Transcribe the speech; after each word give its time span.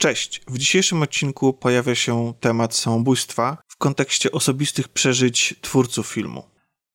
Cześć. 0.00 0.42
W 0.48 0.58
dzisiejszym 0.58 1.02
odcinku 1.02 1.52
pojawia 1.52 1.94
się 1.94 2.32
temat 2.40 2.74
samobójstwa 2.74 3.56
w 3.68 3.76
kontekście 3.76 4.32
osobistych 4.32 4.88
przeżyć 4.88 5.54
twórców 5.60 6.06
filmu. 6.06 6.42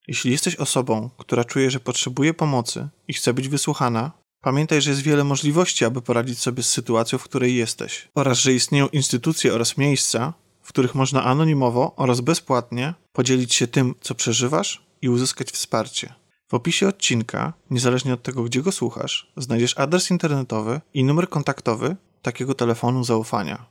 Jeśli 0.08 0.32
jesteś 0.32 0.56
osobą, 0.56 1.10
która 1.18 1.44
czuje, 1.44 1.72
że 1.72 1.80
potrzebuje 1.80 2.34
pomocy 2.34 2.90
i 3.08 3.14
chce 3.14 3.34
być 3.34 3.50
wysłuchana, 3.50 4.12
pamiętaj, 4.42 4.82
że 4.82 4.90
jest 4.90 5.02
wiele 5.02 5.24
możliwości, 5.24 5.86
aby 5.86 6.02
poradzić 6.02 6.40
sobie 6.40 6.64
z 6.64 6.70
sytuacją, 6.70 7.18
w 7.18 7.24
której 7.24 7.56
jesteś, 7.56 8.08
oraz 8.16 8.38
że 8.38 8.54
istnieją 8.54 8.88
instytucje 8.88 9.54
oraz 9.54 9.78
miejsca, 9.78 10.34
w 10.62 10.70
których 10.70 10.96
można 10.96 11.24
anonimowo 11.24 11.96
oraz 11.96 12.22
bezpłatnie 12.22 12.94
podzielić 13.14 13.56
się 13.56 13.68
tym, 13.68 13.96
co 14.02 14.16
przeżywasz 14.16 14.86
i 15.02 15.10
uzyskać 15.10 15.52
wsparcie. 15.52 16.14
W 16.48 16.54
opisie 16.54 16.88
odcinka, 16.88 17.54
niezależnie 17.70 18.14
od 18.14 18.24
tego, 18.24 18.44
gdzie 18.44 18.62
go 18.62 18.72
słuchasz, 18.72 19.32
znajdziesz 19.38 19.78
adres 19.78 20.12
internetowy 20.12 20.82
i 20.94 21.04
numer 21.04 21.30
kontaktowy 21.30 21.96
takiego 22.26 22.54
telefonu 22.54 23.04
zaufania. 23.04 23.66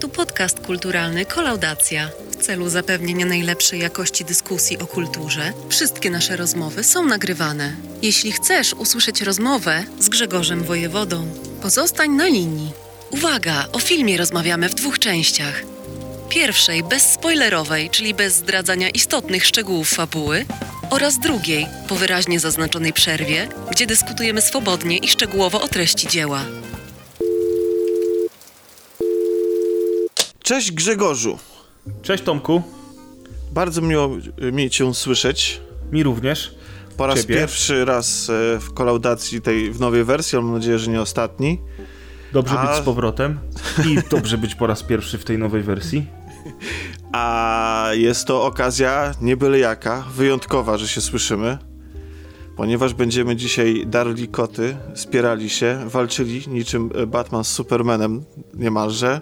Tu 0.00 0.08
podcast 0.08 0.66
kulturalny 0.66 1.26
Kolaudacja. 1.26 2.10
W 2.30 2.36
celu 2.36 2.68
zapewnienia 2.68 3.26
najlepszej 3.26 3.80
jakości 3.80 4.24
dyskusji 4.24 4.78
o 4.78 4.86
kulturze, 4.86 5.52
wszystkie 5.68 6.10
nasze 6.10 6.36
rozmowy 6.36 6.84
są 6.84 7.06
nagrywane. 7.06 7.76
Jeśli 8.02 8.32
chcesz 8.32 8.74
usłyszeć 8.74 9.22
rozmowę 9.22 9.84
z 9.98 10.08
Grzegorzem 10.08 10.64
Wojewodą, 10.64 11.26
pozostań 11.62 12.10
na 12.10 12.26
linii. 12.26 12.87
Uwaga, 13.10 13.66
o 13.72 13.78
filmie 13.78 14.16
rozmawiamy 14.16 14.68
w 14.68 14.74
dwóch 14.74 14.98
częściach. 14.98 15.62
Pierwszej 16.28 16.82
bezspoilerowej, 16.82 17.90
czyli 17.90 18.14
bez 18.14 18.34
zdradzania 18.36 18.88
istotnych 18.90 19.46
szczegółów 19.46 19.88
fabuły, 19.88 20.44
oraz 20.90 21.18
drugiej, 21.18 21.66
po 21.88 21.94
wyraźnie 21.94 22.40
zaznaczonej 22.40 22.92
przerwie, 22.92 23.48
gdzie 23.70 23.86
dyskutujemy 23.86 24.40
swobodnie 24.40 24.96
i 24.98 25.08
szczegółowo 25.08 25.60
o 25.62 25.68
treści 25.68 26.08
dzieła. 26.08 26.44
Cześć 30.42 30.72
Grzegorzu. 30.72 31.38
Cześć 32.02 32.24
Tomku, 32.24 32.62
Bardzo 33.52 33.80
miło 33.80 34.10
mi 34.52 34.70
Cię 34.70 34.94
słyszeć. 34.94 35.60
mi 35.92 36.02
również. 36.02 36.54
Po 36.96 37.06
raz 37.06 37.20
Ciebie. 37.20 37.34
pierwszy 37.34 37.84
raz 37.84 38.30
e, 38.30 38.58
w 38.60 38.74
kolaudacji 38.74 39.40
tej 39.42 39.70
w 39.72 39.80
nowej 39.80 40.04
wersji, 40.04 40.38
mam 40.38 40.52
nadzieję, 40.54 40.78
że 40.78 40.90
nie 40.90 41.00
ostatni. 41.00 41.58
Dobrze 42.32 42.58
A- 42.58 42.66
być 42.66 42.76
z 42.76 42.80
powrotem 42.80 43.38
i 43.86 43.98
dobrze 44.10 44.38
być 44.38 44.54
po 44.54 44.66
raz 44.66 44.82
pierwszy 44.82 45.18
w 45.18 45.24
tej 45.24 45.38
nowej 45.38 45.62
wersji. 45.62 46.06
A 47.12 47.90
jest 47.92 48.24
to 48.24 48.44
okazja 48.44 49.12
nie 49.20 49.36
byle 49.36 49.58
jaka, 49.58 50.04
wyjątkowa, 50.14 50.78
że 50.78 50.88
się 50.88 51.00
słyszymy. 51.00 51.58
Ponieważ 52.56 52.94
będziemy 52.94 53.36
dzisiaj 53.36 53.84
darli 53.86 54.28
koty, 54.28 54.76
spierali 54.94 55.50
się, 55.50 55.80
walczyli 55.86 56.42
niczym 56.48 56.90
e, 56.94 57.06
Batman 57.06 57.44
z 57.44 57.48
Supermanem 57.48 58.24
niemalże 58.54 59.20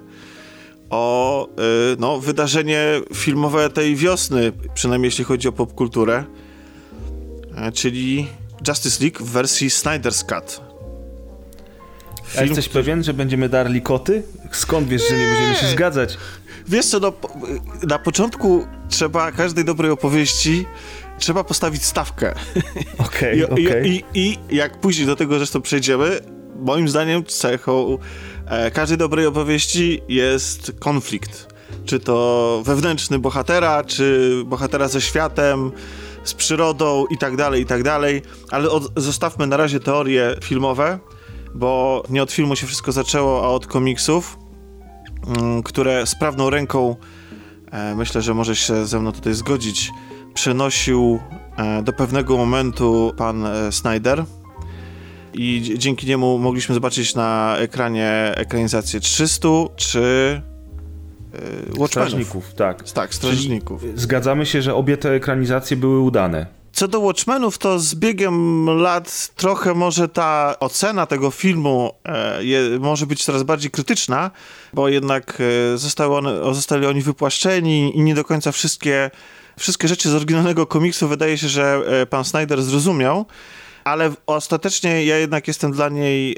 o 0.91 1.47
y, 1.93 1.97
no, 1.99 2.21
wydarzenie 2.21 2.85
filmowe 3.15 3.71
tej 3.71 3.97
wiosny, 3.97 4.53
przynajmniej 4.75 5.09
jeśli 5.09 5.25
chodzi 5.25 5.49
o 5.49 5.53
popkulturę, 5.53 6.25
e, 7.57 7.73
czyli 7.73 8.27
Justice 8.69 9.05
League 9.05 9.25
w 9.25 9.31
wersji 9.31 9.69
Snyder's 9.69 10.25
Cut. 10.25 10.66
A 12.39 12.43
jesteś 12.43 12.69
pewien, 12.69 13.05
że 13.05 13.15
będziemy 13.15 13.49
darli 13.49 13.83
koty? 13.83 14.23
Skąd 14.53 14.89
wiesz, 14.89 15.09
że 15.09 15.19
nie 15.19 15.27
będziemy 15.27 15.55
się 15.55 15.67
zgadzać? 15.67 16.19
Wiesz 16.69 16.87
co, 16.87 17.01
no, 17.01 17.13
na 17.83 17.99
początku 17.99 18.67
trzeba 18.89 19.33
każdej 19.33 19.65
dobrej 19.65 19.91
opowieści 19.91 20.67
trzeba 21.19 21.45
postawić 21.45 21.85
stawkę. 21.85 22.35
Okej, 22.99 23.39
I, 23.39 23.45
okej. 23.45 23.91
i, 23.91 24.05
i, 24.15 24.39
I 24.51 24.57
jak 24.57 24.81
później 24.81 25.07
do 25.07 25.17
tego 25.17 25.37
zresztą 25.37 25.63
przejdziemy, 25.63 26.21
moim 26.59 26.89
zdaniem 26.89 27.25
cechą 27.25 27.99
e, 28.47 28.71
każdej 28.71 28.99
dobrej 28.99 29.27
opowieści 29.27 30.03
jest 30.09 30.73
konflikt. 30.79 31.55
Czy 31.85 32.01
to 32.01 32.63
wewnętrzny 32.65 33.19
bohatera, 33.19 33.85
czy 33.85 34.33
bohatera 34.47 34.89
ze 34.89 35.01
światem, 35.01 35.73
z 36.25 36.35
przyrodą 36.35 37.05
i 37.11 37.19
tak 37.19 37.37
dalej, 37.37 37.63
i 37.63 37.67
tak 37.67 37.83
dalej. 37.83 38.23
Ale 38.51 38.71
od, 38.71 38.93
zostawmy 38.97 39.47
na 39.47 39.57
razie 39.57 39.81
teorie 39.81 40.37
filmowe, 40.45 40.99
bo 41.57 42.03
nie 42.11 42.23
od 42.23 42.33
filmu 42.33 42.57
się 42.57 42.67
wszystko 42.67 42.93
zaczęło, 42.93 43.45
a 43.45 43.49
od 43.49 43.67
komiksów, 43.67 44.39
mm, 45.27 45.63
które 45.63 46.07
sprawną 46.07 46.51
ręką, 46.51 46.97
e, 47.73 47.95
myślę, 47.95 48.23
że 48.23 48.35
może 48.35 48.57
się 48.57 48.87
ze 48.87 49.01
mną 49.01 49.13
tutaj 49.13 49.35
zgodzić, 49.35 49.91
przenosił 50.35 51.21
e, 51.57 51.83
do 51.83 51.93
pewnego 51.93 52.37
momentu 52.37 53.13
pan 53.17 53.47
e, 53.47 53.73
Snyder. 53.73 54.25
I 55.35 55.75
dzięki 55.79 56.07
niemu 56.07 56.39
mogliśmy 56.39 56.75
zobaczyć 56.75 57.15
na 57.15 57.57
ekranie 57.59 58.33
ekranizację 58.37 59.01
300 59.01 59.49
czy 59.77 60.43
Watchmenów. 61.69 61.91
Strażników, 61.91 62.55
tak. 62.55 62.91
Tak, 62.91 63.15
strażników. 63.15 63.83
Zgadzamy 63.95 64.47
się, 64.47 64.63
że 64.63 64.75
obie 64.75 64.97
te 64.97 65.11
ekranizacje 65.11 65.77
były 65.77 66.01
udane. 66.01 66.47
Co 66.77 66.89
do 66.89 67.01
Watchmenów, 67.01 67.59
to 67.59 67.79
z 67.79 67.95
biegiem 67.95 68.67
lat 68.67 69.31
trochę 69.37 69.75
może 69.75 70.09
ta 70.09 70.57
ocena 70.61 71.07
tego 71.07 71.31
filmu 71.31 71.93
e, 72.05 72.45
je, 72.45 72.61
może 72.81 73.07
być 73.07 73.25
coraz 73.25 73.43
bardziej 73.43 73.71
krytyczna, 73.71 74.31
bo 74.73 74.89
jednak 74.89 75.39
e, 75.75 75.79
zostały 75.79 76.17
one, 76.17 76.55
zostali 76.55 76.87
oni 76.87 77.03
wypłaszczeni 77.03 77.99
i 77.99 78.03
nie 78.03 78.15
do 78.15 78.25
końca 78.25 78.53
wszystkie, 78.53 79.11
wszystkie 79.59 79.89
rzeczy 79.89 80.11
z 80.11 80.15
oryginalnego 80.15 80.67
komiksu 80.67 81.09
wydaje 81.09 81.39
się, 81.39 81.49
że 81.49 81.81
e, 81.87 82.07
pan 82.07 82.25
Snyder 82.25 82.63
zrozumiał. 82.63 83.27
Ale 83.85 84.13
ostatecznie 84.27 85.05
ja 85.05 85.19
jednak 85.19 85.49
jestem 85.49 85.73
dla 85.73 85.89
niej 85.89 86.37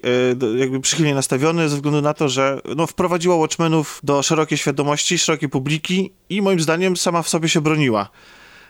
e, 0.53 0.59
jakby 0.59 0.81
przychylnie 0.81 1.15
nastawiony 1.15 1.69
ze 1.69 1.77
względu 1.77 2.01
na 2.01 2.15
to, 2.15 2.29
że 2.29 2.61
no, 2.77 2.87
wprowadziła 2.87 3.37
Watchmenów 3.37 4.01
do 4.03 4.23
szerokiej 4.23 4.59
świadomości, 4.59 5.19
szerokiej 5.19 5.49
publiki 5.49 6.13
i 6.29 6.43
moim 6.43 6.61
zdaniem 6.61 6.97
sama 6.97 7.23
w 7.23 7.29
sobie 7.29 7.49
się 7.49 7.61
broniła. 7.61 8.11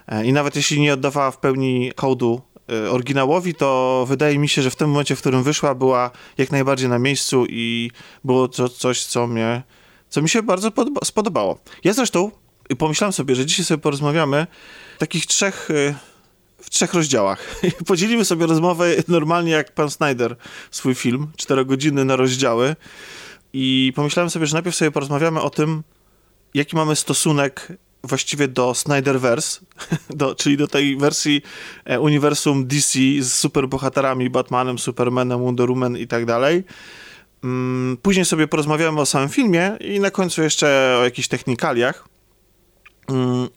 E, 0.08 0.26
I 0.26 0.32
nawet 0.32 0.56
jeśli 0.56 0.80
nie 0.80 0.94
oddawała 0.94 1.30
w 1.30 1.38
pełni 1.38 1.92
hołdu 1.96 2.40
e, 2.72 2.90
oryginałowi, 2.90 3.54
to 3.54 4.04
wydaje 4.08 4.38
mi 4.38 4.48
się, 4.48 4.62
że 4.62 4.70
w 4.70 4.76
tym 4.76 4.90
momencie, 4.90 5.16
w 5.16 5.20
którym 5.20 5.42
wyszła, 5.42 5.74
była 5.74 6.10
jak 6.38 6.50
najbardziej 6.50 6.88
na 6.88 6.98
miejscu 6.98 7.46
i 7.48 7.90
było 8.24 8.48
to 8.48 8.68
coś, 8.68 9.04
co 9.04 9.26
mnie, 9.26 9.62
co 10.08 10.22
mi 10.22 10.28
się 10.28 10.42
bardzo 10.42 10.70
podoba, 10.70 11.00
spodobało. 11.04 11.58
Ja 11.84 11.92
zresztą 11.92 12.30
pomyślałem 12.78 13.12
sobie, 13.12 13.34
że 13.34 13.46
dzisiaj 13.46 13.64
sobie 13.64 13.82
porozmawiamy 13.82 14.46
w 14.96 14.98
takich 14.98 15.26
trzech, 15.26 15.68
e, 15.70 15.94
w 16.62 16.70
trzech 16.70 16.94
rozdziałach. 16.94 17.60
Podzielimy 17.86 18.24
sobie 18.24 18.46
rozmowę 18.46 18.94
normalnie 19.08 19.52
jak 19.52 19.74
pan 19.74 19.90
Snyder 19.90 20.36
swój 20.70 20.94
film, 20.94 21.26
czterogodzinny 21.36 22.04
na 22.04 22.16
rozdziały 22.16 22.76
i 23.52 23.92
pomyślałem 23.96 24.30
sobie, 24.30 24.46
że 24.46 24.54
najpierw 24.54 24.76
sobie 24.76 24.90
porozmawiamy 24.90 25.40
o 25.40 25.50
tym, 25.50 25.82
jaki 26.54 26.76
mamy 26.76 26.96
stosunek 26.96 27.68
właściwie 28.04 28.48
do 28.48 28.74
Snyderverse, 28.74 29.60
do, 30.10 30.34
czyli 30.34 30.56
do 30.56 30.68
tej 30.68 30.96
wersji 30.96 31.42
e, 31.84 32.00
uniwersum 32.00 32.66
DC 32.66 32.98
z 33.20 33.32
superbohaterami, 33.32 34.30
Batmanem, 34.30 34.78
Supermanem, 34.78 35.44
Wonder 35.44 35.68
Woman 35.68 35.96
i 35.96 36.06
tak 36.06 36.24
dalej. 36.24 36.64
Mm, 37.44 37.96
Później 38.02 38.24
sobie 38.24 38.48
porozmawiamy 38.48 39.00
o 39.00 39.06
samym 39.06 39.28
filmie 39.28 39.76
i 39.80 40.00
na 40.00 40.10
końcu 40.10 40.42
jeszcze 40.42 40.96
o 41.00 41.04
jakichś 41.04 41.28
technikaliach. 41.28 42.08
Mm, 43.08 43.48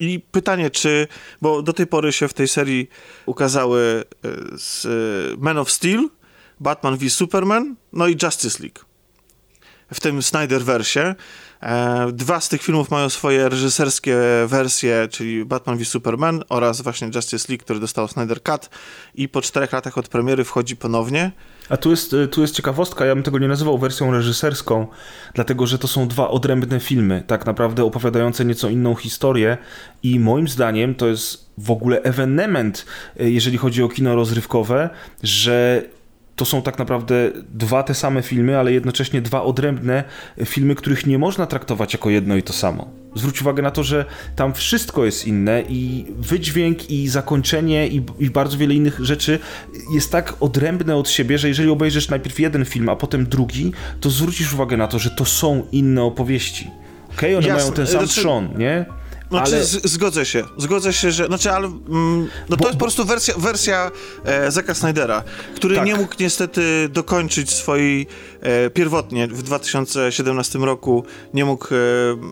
I 0.00 0.20
pytanie, 0.20 0.70
czy, 0.70 1.08
bo 1.42 1.62
do 1.62 1.72
tej 1.72 1.86
pory 1.86 2.12
się 2.12 2.28
w 2.28 2.34
tej 2.34 2.48
serii 2.48 2.88
ukazały 3.26 4.04
e, 4.24 4.28
z 4.58 4.86
e, 4.86 4.88
Man 5.38 5.58
of 5.58 5.70
Steel, 5.70 6.08
Batman 6.60 6.96
v 6.96 7.10
Superman, 7.10 7.76
no 7.92 8.08
i 8.08 8.16
Justice 8.22 8.62
League 8.62 8.84
w 9.92 10.00
tym 10.00 10.22
Snyderversie. 10.22 11.00
E, 11.00 11.14
dwa 12.12 12.40
z 12.40 12.48
tych 12.48 12.62
filmów 12.62 12.90
mają 12.90 13.08
swoje 13.08 13.48
reżyserskie 13.48 14.16
wersje, 14.46 15.08
czyli 15.10 15.44
Batman 15.44 15.78
v 15.78 15.84
Superman 15.84 16.42
oraz 16.48 16.80
właśnie 16.80 17.10
Justice 17.14 17.46
League, 17.48 17.64
który 17.64 17.80
dostał 17.80 18.08
Snyder 18.08 18.42
Cut 18.42 18.70
i 19.14 19.28
po 19.28 19.42
czterech 19.42 19.72
latach 19.72 19.98
od 19.98 20.08
premiery 20.08 20.44
wchodzi 20.44 20.76
ponownie. 20.76 21.32
A 21.68 21.76
tu 21.76 21.90
jest, 21.90 22.16
tu 22.30 22.40
jest 22.40 22.54
ciekawostka, 22.54 23.04
ja 23.04 23.14
bym 23.14 23.24
tego 23.24 23.38
nie 23.38 23.48
nazywał 23.48 23.78
wersją 23.78 24.12
reżyserską, 24.12 24.86
dlatego 25.34 25.66
że 25.66 25.78
to 25.78 25.88
są 25.88 26.08
dwa 26.08 26.28
odrębne 26.28 26.80
filmy, 26.80 27.22
tak 27.26 27.46
naprawdę 27.46 27.84
opowiadające 27.84 28.44
nieco 28.44 28.68
inną 28.68 28.94
historię 28.94 29.58
i 30.02 30.20
moim 30.20 30.48
zdaniem 30.48 30.94
to 30.94 31.06
jest 31.06 31.50
w 31.58 31.70
ogóle 31.70 32.02
ewenement, 32.02 32.86
y, 33.20 33.30
jeżeli 33.30 33.58
chodzi 33.58 33.82
o 33.82 33.88
kino 33.88 34.14
rozrywkowe, 34.14 34.90
że 35.22 35.82
to 36.36 36.44
są 36.44 36.62
tak 36.62 36.78
naprawdę 36.78 37.30
dwa 37.48 37.82
te 37.82 37.94
same 37.94 38.22
filmy, 38.22 38.58
ale 38.58 38.72
jednocześnie 38.72 39.22
dwa 39.22 39.42
odrębne 39.42 40.04
filmy, 40.44 40.74
których 40.74 41.06
nie 41.06 41.18
można 41.18 41.46
traktować 41.46 41.92
jako 41.92 42.10
jedno 42.10 42.36
i 42.36 42.42
to 42.42 42.52
samo. 42.52 42.90
Zwróć 43.14 43.42
uwagę 43.42 43.62
na 43.62 43.70
to, 43.70 43.82
że 43.82 44.04
tam 44.36 44.54
wszystko 44.54 45.04
jest 45.04 45.26
inne 45.26 45.62
i 45.68 46.06
wydźwięk, 46.16 46.90
i 46.90 47.08
zakończenie, 47.08 47.88
i, 47.88 48.02
i 48.18 48.30
bardzo 48.30 48.58
wiele 48.58 48.74
innych 48.74 49.00
rzeczy 49.00 49.38
jest 49.94 50.12
tak 50.12 50.34
odrębne 50.40 50.96
od 50.96 51.08
siebie, 51.08 51.38
że 51.38 51.48
jeżeli 51.48 51.70
obejrzysz 51.70 52.08
najpierw 52.08 52.40
jeden 52.40 52.64
film, 52.64 52.88
a 52.88 52.96
potem 52.96 53.26
drugi, 53.26 53.72
to 54.00 54.10
zwrócisz 54.10 54.54
uwagę 54.54 54.76
na 54.76 54.88
to, 54.88 54.98
że 54.98 55.10
to 55.10 55.24
są 55.24 55.66
inne 55.72 56.02
opowieści. 56.02 56.70
Okej, 57.16 57.34
okay? 57.34 57.36
one 57.36 57.48
Jasne. 57.48 57.62
mają 57.62 57.72
ten 57.72 57.86
sam 57.86 58.00
znaczy... 58.00 58.20
trzon, 58.20 58.48
nie? 58.58 58.84
Znaczy, 59.30 59.56
ale... 59.56 59.64
zgodzę 59.64 60.26
się, 60.26 60.44
zgodzę 60.58 60.92
się, 60.92 61.12
że, 61.12 61.26
znaczy, 61.26 61.52
ale 61.52 61.66
mm, 61.66 62.28
no 62.48 62.56
to 62.56 62.64
jest 62.64 62.78
po 62.78 62.84
prostu 62.84 63.04
wersja, 63.04 63.34
wersja 63.38 63.90
e, 64.24 64.50
Zaka 64.50 64.74
Snydera, 64.74 65.22
który 65.56 65.76
tak. 65.76 65.86
nie 65.86 65.94
mógł 65.94 66.14
niestety 66.20 66.88
dokończyć 66.92 67.50
swojej, 67.50 68.06
e, 68.40 68.70
pierwotnie 68.70 69.28
w 69.28 69.42
2017 69.42 70.58
roku 70.58 71.04
nie 71.34 71.44
mógł 71.44 71.66
e, 71.66 71.78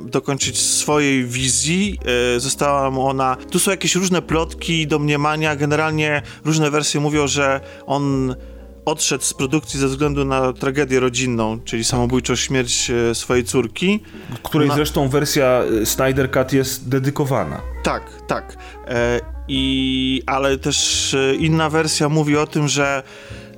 dokończyć 0.07 0.61
swojej 0.61 1.25
wizji, 1.25 1.99
e, 2.37 2.41
została 2.41 2.91
mu 2.91 3.07
ona, 3.07 3.37
tu 3.51 3.59
są 3.59 3.71
jakieś 3.71 3.95
różne 3.95 4.23
plotki, 4.23 4.87
domniemania, 4.87 5.57
generalnie 5.57 6.23
różne 6.45 6.71
wersje 6.71 7.01
mówią, 7.01 7.27
że 7.27 7.61
on 7.87 8.35
odszedł 8.85 9.25
z 9.25 9.35
produkcji 9.35 9.81
ze 9.81 9.89
względu 9.89 10.25
na 10.25 10.53
tragedię 10.53 11.01
rodzinną, 11.01 11.61
czyli 11.65 11.85
samobójczą 11.85 12.37
śmierć 12.37 12.91
e, 12.91 13.15
swojej 13.15 13.45
córki. 13.45 14.01
Której 14.43 14.69
na... 14.69 14.75
zresztą 14.75 15.09
wersja 15.09 15.63
e, 15.83 15.87
Snyder 15.87 16.31
Cut 16.31 16.53
jest 16.53 16.89
dedykowana. 16.89 17.61
Tak, 17.83 18.03
tak. 18.27 18.57
E, 18.89 19.21
i, 19.49 20.23
ale 20.27 20.59
też 20.59 21.15
e, 21.15 21.35
inna 21.35 21.71
wersja 21.71 22.09
mówi 22.09 22.37
o 22.37 22.47
tym, 22.47 22.69
że, 22.69 23.03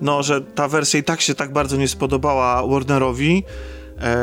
no, 0.00 0.23
że 0.23 0.41
ta 0.41 0.69
wersja 0.69 1.00
i 1.00 1.03
tak 1.05 1.21
się 1.21 1.35
tak 1.35 1.53
bardzo 1.53 1.76
nie 1.76 1.88
spodobała 1.88 2.67
Warnerowi, 2.67 3.44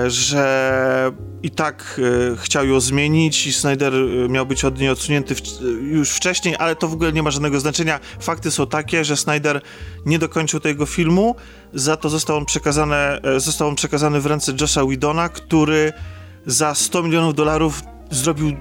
że 0.08 1.12
i 1.44 1.52
tak 1.52 2.02
e, 2.34 2.38
chciał 2.38 2.68
ją 2.68 2.80
zmienić 2.80 3.48
i 3.48 3.54
Snyder 3.54 3.94
e, 3.94 4.30
miał 4.30 4.46
być 4.46 4.66
od 4.66 4.80
niej 4.80 4.90
odsunięty 4.90 5.36
już 5.82 6.10
wcześniej, 6.12 6.56
ale 6.60 6.76
to 6.76 6.88
w 6.88 6.94
ogóle 6.94 7.14
nie 7.14 7.24
ma 7.24 7.32
żadnego 7.32 7.60
znaczenia. 7.60 8.00
Fakty 8.20 8.52
są 8.52 8.68
takie, 8.68 9.06
że 9.06 9.18
Snyder 9.18 9.62
nie 10.06 10.20
dokończył 10.20 10.60
tego 10.60 10.86
filmu, 10.86 11.36
za 11.74 11.98
to 11.98 12.10
został 12.10 12.38
on 12.38 12.46
przekazany, 12.46 12.96
został 13.38 13.68
on 13.68 13.76
przekazany 13.76 14.22
w 14.22 14.26
ręce 14.26 14.54
Josha 14.62 14.86
Widona, 14.86 15.30
który 15.30 15.94
za 16.46 16.76
100 16.76 17.04
milionów 17.04 17.36
dolarów 17.36 17.82
zrobił 18.12 18.58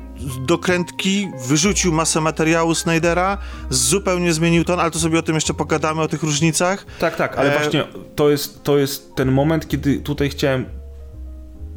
dokrętki, 0.47 1.29
wyrzucił 1.47 1.93
masę 1.93 2.21
materiału 2.21 2.75
Snydera, 2.75 3.39
zupełnie 3.71 4.33
zmienił 4.33 4.65
ton, 4.65 4.81
ale 4.81 4.91
to 4.91 4.99
sobie 4.99 5.19
o 5.19 5.23
tym 5.23 5.35
jeszcze 5.35 5.55
pogadamy, 5.55 6.03
o 6.03 6.09
tych 6.09 6.23
różnicach. 6.23 6.87
Tak, 6.99 7.17
tak, 7.17 7.39
ale 7.39 7.55
e... 7.55 7.59
właśnie 7.59 7.85
to 8.17 8.31
jest, 8.31 8.63
to 8.63 8.79
jest 8.79 9.15
ten 9.15 9.33
moment, 9.33 9.69
kiedy 9.69 10.01
tutaj 10.01 10.31
chciałem 10.31 10.80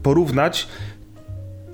porównać 0.04 0.68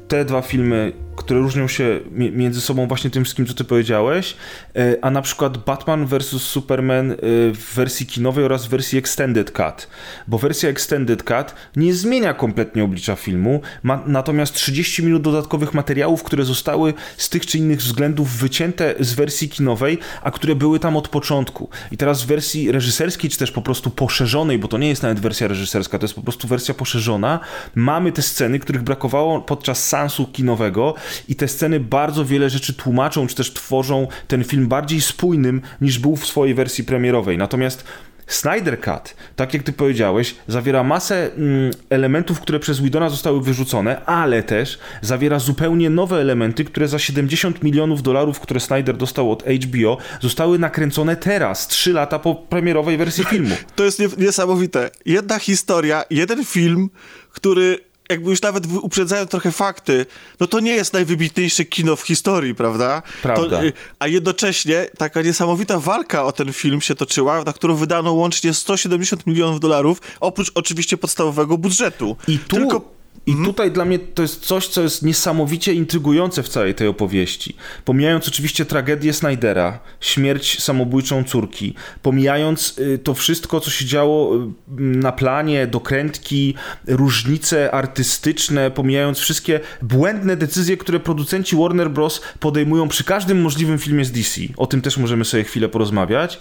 te 0.08 0.26
dwa 0.26 0.42
filmy 0.42 0.94
które 1.20 1.40
różnią 1.40 1.68
się 1.68 2.00
między 2.12 2.62
sobą 2.62 2.88
właśnie 2.88 3.10
tym 3.10 3.24
wszystkim, 3.24 3.46
co 3.46 3.54
ty 3.54 3.64
powiedziałeś, 3.64 4.36
e, 4.76 4.96
a 5.02 5.12
na 5.12 5.22
przykład 5.22 5.58
Batman 5.58 6.06
vs. 6.06 6.26
Superman 6.26 7.12
e, 7.12 7.16
w 7.54 7.74
wersji 7.76 8.06
kinowej 8.06 8.46
oraz 8.46 8.66
w 8.66 8.70
wersji 8.70 8.98
Extended 8.98 9.52
Cut, 9.52 9.88
bo 10.28 10.38
wersja 10.38 10.70
Extended 10.70 11.24
Cut 11.24 11.56
nie 11.76 11.94
zmienia 11.94 12.34
kompletnie 12.34 12.84
oblicza 12.84 13.16
filmu, 13.16 13.62
ma 13.84 14.04
natomiast 14.06 14.54
30 14.54 15.04
minut 15.04 15.22
dodatkowych 15.22 15.74
materiałów, 15.74 16.24
które 16.24 16.46
zostały 16.46 16.94
z 17.18 17.30
tych 17.30 17.46
czy 17.46 17.58
innych 17.58 17.80
względów 17.80 18.32
wycięte 18.32 18.96
z 19.00 19.14
wersji 19.14 19.50
kinowej, 19.50 19.98
a 20.24 20.32
które 20.32 20.56
były 20.56 20.80
tam 20.80 20.98
od 20.98 21.08
początku. 21.08 21.70
I 21.92 21.98
teraz 21.98 22.24
w 22.24 22.26
wersji 22.26 22.72
reżyserskiej, 22.72 23.30
czy 23.30 23.38
też 23.38 23.52
po 23.52 23.62
prostu 23.62 23.90
poszerzonej, 23.90 24.60
bo 24.60 24.68
to 24.68 24.78
nie 24.78 24.90
jest 24.90 25.04
nawet 25.04 25.20
wersja 25.20 25.48
reżyserska, 25.48 26.00
to 26.00 26.04
jest 26.04 26.16
po 26.16 26.22
prostu 26.22 26.48
wersja 26.48 26.74
poszerzona, 26.74 27.40
mamy 27.76 28.12
te 28.12 28.22
sceny, 28.22 28.60
których 28.60 28.82
brakowało 28.82 29.42
podczas 29.42 29.88
sansu 29.88 30.28
kinowego 30.28 30.94
i 31.30 31.36
te 31.36 31.48
sceny 31.48 31.80
bardzo 31.80 32.26
wiele 32.26 32.50
rzeczy 32.50 32.74
tłumaczą, 32.74 33.28
czy 33.28 33.36
też 33.36 33.54
tworzą 33.54 34.08
ten 34.28 34.44
film 34.44 34.68
bardziej 34.68 35.02
spójnym 35.02 35.62
niż 35.82 36.00
był 36.00 36.16
w 36.16 36.28
swojej 36.28 36.56
wersji 36.56 36.84
premierowej. 36.84 37.38
Natomiast 37.38 37.84
Snyder 38.30 38.82
Cut, 38.82 39.16
tak 39.36 39.54
jak 39.54 39.64
ty 39.64 39.74
powiedziałeś, 39.74 40.36
zawiera 40.48 40.84
masę 40.84 41.34
mm, 41.34 41.72
elementów, 41.90 42.40
które 42.40 42.60
przez 42.60 42.80
Widona 42.80 43.10
zostały 43.10 43.42
wyrzucone, 43.42 44.06
ale 44.06 44.44
też 44.44 44.80
zawiera 45.02 45.40
zupełnie 45.40 45.90
nowe 45.90 46.22
elementy, 46.22 46.66
które 46.66 46.88
za 46.88 47.00
70 47.00 47.64
milionów 47.64 48.02
dolarów, 48.02 48.40
które 48.40 48.60
Snyder 48.60 48.98
dostał 48.98 49.32
od 49.32 49.44
HBO, 49.44 49.98
zostały 50.22 50.60
nakręcone 50.60 51.16
teraz, 51.16 51.68
3 51.68 51.94
lata 51.94 52.20
po 52.20 52.36
premierowej 52.36 52.98
wersji 52.98 53.24
filmu. 53.24 53.56
To 53.76 53.84
jest 53.84 54.18
niesamowite. 54.18 54.90
Jedna 55.06 55.40
historia, 55.40 56.04
jeden 56.10 56.46
film, 56.46 56.90
który 57.32 57.89
jakby 58.10 58.30
już 58.30 58.42
nawet 58.42 58.64
uprzedzając 58.82 59.32
trochę 59.32 59.52
fakty, 59.52 60.06
no 60.40 60.48
to 60.48 60.60
nie 60.60 60.72
jest 60.72 60.94
najwybitniejsze 60.94 61.66
kino 61.66 61.96
w 61.96 62.02
historii, 62.02 62.56
prawda? 62.56 63.02
Prawda. 63.22 63.58
To, 63.58 63.66
y, 63.66 63.74
a 64.00 64.08
jednocześnie 64.08 64.88
taka 64.98 65.22
niesamowita 65.22 65.80
walka 65.80 66.24
o 66.24 66.32
ten 66.32 66.54
film 66.54 66.82
się 66.82 66.96
toczyła, 66.96 67.44
na 67.44 67.54
którą 67.54 67.76
wydano 67.76 68.14
łącznie 68.14 68.54
170 68.54 69.28
milionów 69.28 69.60
dolarów, 69.60 70.02
oprócz 70.20 70.52
oczywiście 70.56 70.98
podstawowego 70.98 71.58
budżetu. 71.58 72.18
I 72.28 72.40
tu... 72.40 72.56
Tylko 72.56 72.99
i 73.30 73.32
mhm. 73.32 73.46
tutaj 73.46 73.72
dla 73.72 73.86
mnie 73.86 74.00
to 74.00 74.22
jest 74.22 74.46
coś, 74.46 74.68
co 74.68 74.82
jest 74.82 75.04
niesamowicie 75.04 75.74
intrygujące 75.74 76.44
w 76.44 76.50
całej 76.50 76.76
tej 76.76 76.88
opowieści. 76.88 77.56
Pomijając 77.86 78.28
oczywiście 78.28 78.66
tragedię 78.66 79.14
Snydera, 79.14 79.80
śmierć 80.00 80.64
samobójczą 80.64 81.24
córki, 81.24 81.74
pomijając 82.02 82.80
y, 82.80 82.98
to 82.98 83.14
wszystko, 83.14 83.60
co 83.60 83.72
się 83.72 83.86
działo 83.86 84.36
y, 84.36 84.40
na 84.78 85.12
planie, 85.12 85.68
dokrętki, 85.68 86.56
różnice 86.88 87.72
artystyczne, 87.72 88.72
pomijając 88.72 89.18
wszystkie 89.18 89.60
błędne 89.82 90.38
decyzje, 90.38 90.78
które 90.78 91.00
producenci 91.00 91.56
Warner 91.56 91.90
Bros. 91.90 92.22
podejmują 92.40 92.88
przy 92.88 93.04
każdym 93.04 93.42
możliwym 93.42 93.80
filmie 93.80 94.06
z 94.06 94.12
DC. 94.12 94.42
O 94.58 94.68
tym 94.68 94.82
też 94.82 94.98
możemy 94.98 95.26
sobie 95.26 95.44
chwilę 95.44 95.70
porozmawiać. 95.70 96.40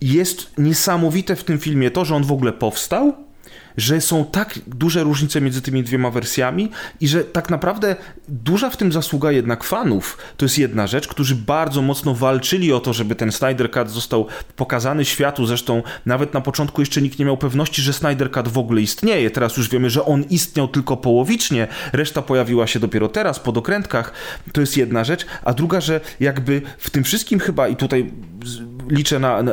Jest 0.00 0.50
niesamowite 0.58 1.36
w 1.36 1.44
tym 1.44 1.58
filmie 1.58 1.90
to, 1.90 2.04
że 2.04 2.14
on 2.14 2.24
w 2.24 2.32
ogóle 2.32 2.52
powstał 2.52 3.27
że 3.78 4.00
są 4.00 4.24
tak 4.24 4.58
duże 4.66 5.02
różnice 5.02 5.40
między 5.40 5.62
tymi 5.62 5.82
dwiema 5.82 6.10
wersjami 6.10 6.70
i 7.00 7.08
że 7.08 7.24
tak 7.24 7.50
naprawdę 7.50 7.96
duża 8.28 8.70
w 8.70 8.76
tym 8.76 8.92
zasługa 8.92 9.32
jednak 9.32 9.64
fanów. 9.64 10.18
To 10.36 10.44
jest 10.44 10.58
jedna 10.58 10.86
rzecz, 10.86 11.08
którzy 11.08 11.36
bardzo 11.36 11.82
mocno 11.82 12.14
walczyli 12.14 12.72
o 12.72 12.80
to, 12.80 12.92
żeby 12.92 13.14
ten 13.14 13.32
Snyder 13.32 13.70
Cut 13.70 13.90
został 13.90 14.26
pokazany 14.56 15.04
światu. 15.04 15.46
Zresztą 15.46 15.82
nawet 16.06 16.34
na 16.34 16.40
początku 16.40 16.82
jeszcze 16.82 17.02
nikt 17.02 17.18
nie 17.18 17.24
miał 17.24 17.36
pewności, 17.36 17.82
że 17.82 17.92
Snyder 17.92 18.30
Cut 18.30 18.48
w 18.48 18.58
ogóle 18.58 18.80
istnieje. 18.80 19.30
Teraz 19.30 19.56
już 19.56 19.68
wiemy, 19.68 19.90
że 19.90 20.04
on 20.04 20.22
istniał 20.22 20.68
tylko 20.68 20.96
połowicznie, 20.96 21.68
reszta 21.92 22.22
pojawiła 22.22 22.66
się 22.66 22.80
dopiero 22.80 23.08
teraz 23.08 23.40
po 23.40 23.52
dokrętkach. 23.52 24.12
To 24.52 24.60
jest 24.60 24.76
jedna 24.76 25.04
rzecz, 25.04 25.26
a 25.44 25.54
druga, 25.54 25.80
że 25.80 26.00
jakby 26.20 26.62
w 26.78 26.90
tym 26.90 27.04
wszystkim 27.04 27.38
chyba 27.38 27.68
i 27.68 27.76
tutaj 27.76 28.10
liczę 28.90 29.18
na, 29.18 29.42
na, 29.42 29.52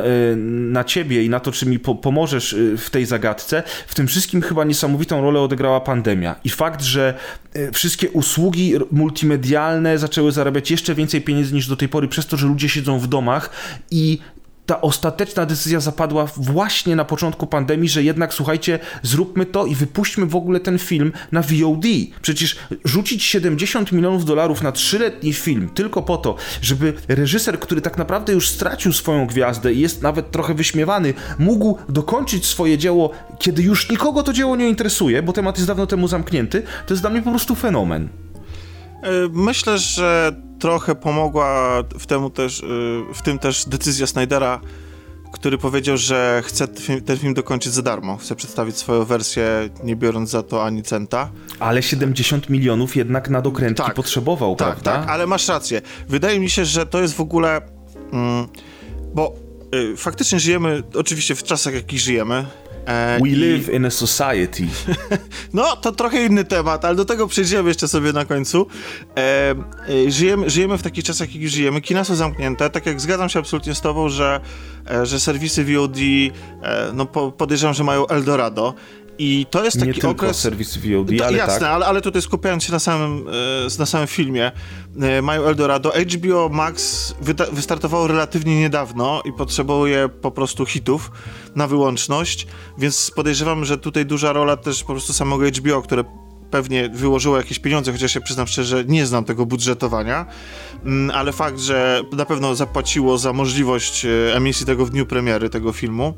na 0.70 0.84
ciebie 0.84 1.24
i 1.24 1.28
na 1.28 1.40
to, 1.40 1.52
czy 1.52 1.66
mi 1.66 1.78
po, 1.78 1.94
pomożesz 1.94 2.52
y, 2.52 2.76
w 2.78 2.90
tej 2.90 3.06
zagadce. 3.06 3.62
W 3.86 3.94
tym 3.94 4.06
wszystkim 4.06 4.42
chyba 4.42 4.64
niesamowitą 4.64 5.20
rolę 5.20 5.40
odegrała 5.40 5.80
pandemia 5.80 6.36
i 6.44 6.48
fakt, 6.48 6.82
że 6.82 7.14
y, 7.56 7.72
wszystkie 7.72 8.10
usługi 8.10 8.74
multimedialne 8.92 9.98
zaczęły 9.98 10.32
zarabiać 10.32 10.70
jeszcze 10.70 10.94
więcej 10.94 11.20
pieniędzy 11.20 11.54
niż 11.54 11.68
do 11.68 11.76
tej 11.76 11.88
pory 11.88 12.08
przez 12.08 12.26
to, 12.26 12.36
że 12.36 12.46
ludzie 12.46 12.68
siedzą 12.68 12.98
w 12.98 13.06
domach 13.06 13.50
i 13.90 14.18
ta 14.66 14.80
ostateczna 14.80 15.46
decyzja 15.46 15.80
zapadła 15.80 16.26
właśnie 16.36 16.96
na 16.96 17.04
początku 17.04 17.46
pandemii, 17.46 17.88
że 17.88 18.02
jednak 18.02 18.34
słuchajcie, 18.34 18.78
zróbmy 19.02 19.46
to 19.46 19.66
i 19.66 19.74
wypuśćmy 19.74 20.26
w 20.26 20.36
ogóle 20.36 20.60
ten 20.60 20.78
film 20.78 21.12
na 21.32 21.42
VOD. 21.42 21.84
Przecież 22.22 22.56
rzucić 22.84 23.24
70 23.24 23.92
milionów 23.92 24.24
dolarów 24.24 24.62
na 24.62 24.72
trzyletni 24.72 25.32
film 25.32 25.68
tylko 25.74 26.02
po 26.02 26.16
to, 26.16 26.36
żeby 26.62 26.94
reżyser, 27.08 27.60
który 27.60 27.80
tak 27.80 27.98
naprawdę 27.98 28.32
już 28.32 28.48
stracił 28.48 28.92
swoją 28.92 29.26
gwiazdę 29.26 29.72
i 29.72 29.80
jest 29.80 30.02
nawet 30.02 30.30
trochę 30.30 30.54
wyśmiewany, 30.54 31.14
mógł 31.38 31.78
dokończyć 31.88 32.46
swoje 32.46 32.78
dzieło, 32.78 33.10
kiedy 33.38 33.62
już 33.62 33.90
nikogo 33.90 34.22
to 34.22 34.32
dzieło 34.32 34.56
nie 34.56 34.68
interesuje, 34.68 35.22
bo 35.22 35.32
temat 35.32 35.56
jest 35.56 35.68
dawno 35.68 35.86
temu 35.86 36.08
zamknięty, 36.08 36.62
to 36.86 36.94
jest 36.94 37.02
dla 37.02 37.10
mnie 37.10 37.22
po 37.22 37.30
prostu 37.30 37.54
fenomen. 37.54 38.25
E, 39.06 39.28
myślę, 39.32 39.78
że 39.78 40.32
trochę 40.58 40.94
pomogła 40.94 41.82
w, 41.98 42.06
temu 42.06 42.30
też, 42.30 42.60
y, 42.60 42.64
w 43.14 43.22
tym 43.22 43.38
też 43.38 43.64
decyzja 43.64 44.06
Snydera, 44.06 44.60
który 45.32 45.58
powiedział, 45.58 45.96
że 45.96 46.42
chce 46.44 46.68
ten 47.06 47.18
film 47.18 47.34
dokończyć 47.34 47.72
za 47.72 47.82
darmo. 47.82 48.16
Chce 48.16 48.36
przedstawić 48.36 48.76
swoją 48.76 49.04
wersję, 49.04 49.68
nie 49.84 49.96
biorąc 49.96 50.30
za 50.30 50.42
to 50.42 50.64
ani 50.64 50.82
centa. 50.82 51.30
Ale 51.58 51.82
70 51.82 52.50
milionów 52.50 52.96
jednak 52.96 53.30
na 53.30 53.42
dokrętki 53.42 53.86
tak, 53.86 53.94
potrzebował, 53.94 54.56
tak, 54.56 54.68
prawda? 54.68 54.92
Tak, 54.92 55.10
ale 55.10 55.26
masz 55.26 55.48
rację. 55.48 55.82
Wydaje 56.08 56.40
mi 56.40 56.50
się, 56.50 56.64
że 56.64 56.86
to 56.86 57.02
jest 57.02 57.14
w 57.14 57.20
ogóle... 57.20 57.60
Mm, 58.12 58.48
bo 59.14 59.34
y, 59.74 59.96
faktycznie 59.96 60.40
żyjemy, 60.40 60.82
oczywiście 60.94 61.34
w 61.34 61.42
czasach, 61.42 61.74
jakich 61.74 62.00
żyjemy, 62.00 62.46
E, 62.86 63.18
We 63.22 63.28
i... 63.28 63.34
live 63.34 63.68
in 63.68 63.86
a 63.86 63.90
society. 63.90 64.66
no, 65.52 65.76
to 65.76 65.92
trochę 65.92 66.24
inny 66.24 66.44
temat, 66.44 66.84
ale 66.84 66.94
do 66.96 67.04
tego 67.04 67.26
przejdziemy 67.26 67.68
jeszcze 67.68 67.88
sobie 67.88 68.12
na 68.12 68.24
końcu. 68.24 68.66
E, 69.16 69.54
e, 70.06 70.10
żyjemy, 70.10 70.50
żyjemy 70.50 70.78
w 70.78 70.82
takich 70.82 71.04
czasach, 71.04 71.34
jak 71.34 71.50
żyjemy. 71.50 71.80
Kina 71.80 72.04
są 72.04 72.14
zamknięte. 72.14 72.70
Tak 72.70 72.86
jak 72.86 73.00
zgadzam 73.00 73.28
się 73.28 73.38
absolutnie 73.38 73.74
z 73.74 73.80
tobą, 73.80 74.08
że, 74.08 74.40
e, 74.90 75.06
że 75.06 75.20
serwisy 75.20 75.64
VOD, 75.64 75.98
e, 76.62 76.92
no 76.94 77.06
po, 77.06 77.32
podejrzewam, 77.32 77.74
że 77.74 77.84
mają 77.84 78.06
Eldorado. 78.06 78.74
I 79.18 79.46
to 79.50 79.64
jest 79.64 79.76
taki 79.76 79.86
Nie 79.86 79.94
tylko 79.94 80.10
okres... 80.10 80.36
serwis 80.38 80.76
VOD, 80.76 81.10
ale 81.26 81.36
Jasne, 81.36 81.60
tak. 81.60 81.70
ale, 81.70 81.86
ale 81.86 82.00
tutaj 82.00 82.22
skupiając 82.22 82.64
się 82.64 82.72
na 82.72 82.78
samym, 82.78 83.28
e, 83.28 83.78
na 83.78 83.86
samym 83.86 84.06
filmie, 84.06 84.52
e, 85.00 85.22
mają 85.22 85.44
Eldorado. 85.44 85.92
HBO 86.14 86.48
Max 86.48 87.14
wystartowało 87.52 88.06
relatywnie 88.06 88.60
niedawno 88.60 89.22
i 89.24 89.32
potrzebuje 89.32 90.08
po 90.08 90.30
prostu 90.30 90.66
hitów 90.66 91.10
na 91.54 91.66
wyłączność, 91.66 92.46
więc 92.78 93.10
podejrzewam, 93.10 93.64
że 93.64 93.78
tutaj 93.78 94.06
duża 94.06 94.32
rola 94.32 94.56
też 94.56 94.80
po 94.80 94.92
prostu 94.92 95.12
samego 95.12 95.46
HBO, 95.46 95.82
które 95.82 96.04
pewnie 96.50 96.88
wyłożyło 96.88 97.36
jakieś 97.36 97.58
pieniądze, 97.58 97.92
chociaż 97.92 98.14
ja 98.14 98.20
przyznam 98.20 98.46
szczerze, 98.46 98.84
nie 98.84 99.06
znam 99.06 99.24
tego 99.24 99.46
budżetowania, 99.46 100.26
mm, 100.84 101.16
ale 101.16 101.32
fakt, 101.32 101.60
że 101.60 102.02
na 102.12 102.24
pewno 102.24 102.54
zapłaciło 102.54 103.18
za 103.18 103.32
możliwość 103.32 104.04
e, 104.04 104.36
emisji 104.36 104.66
tego 104.66 104.86
w 104.86 104.90
dniu 104.90 105.06
premiery 105.06 105.50
tego 105.50 105.72
filmu. 105.72 106.14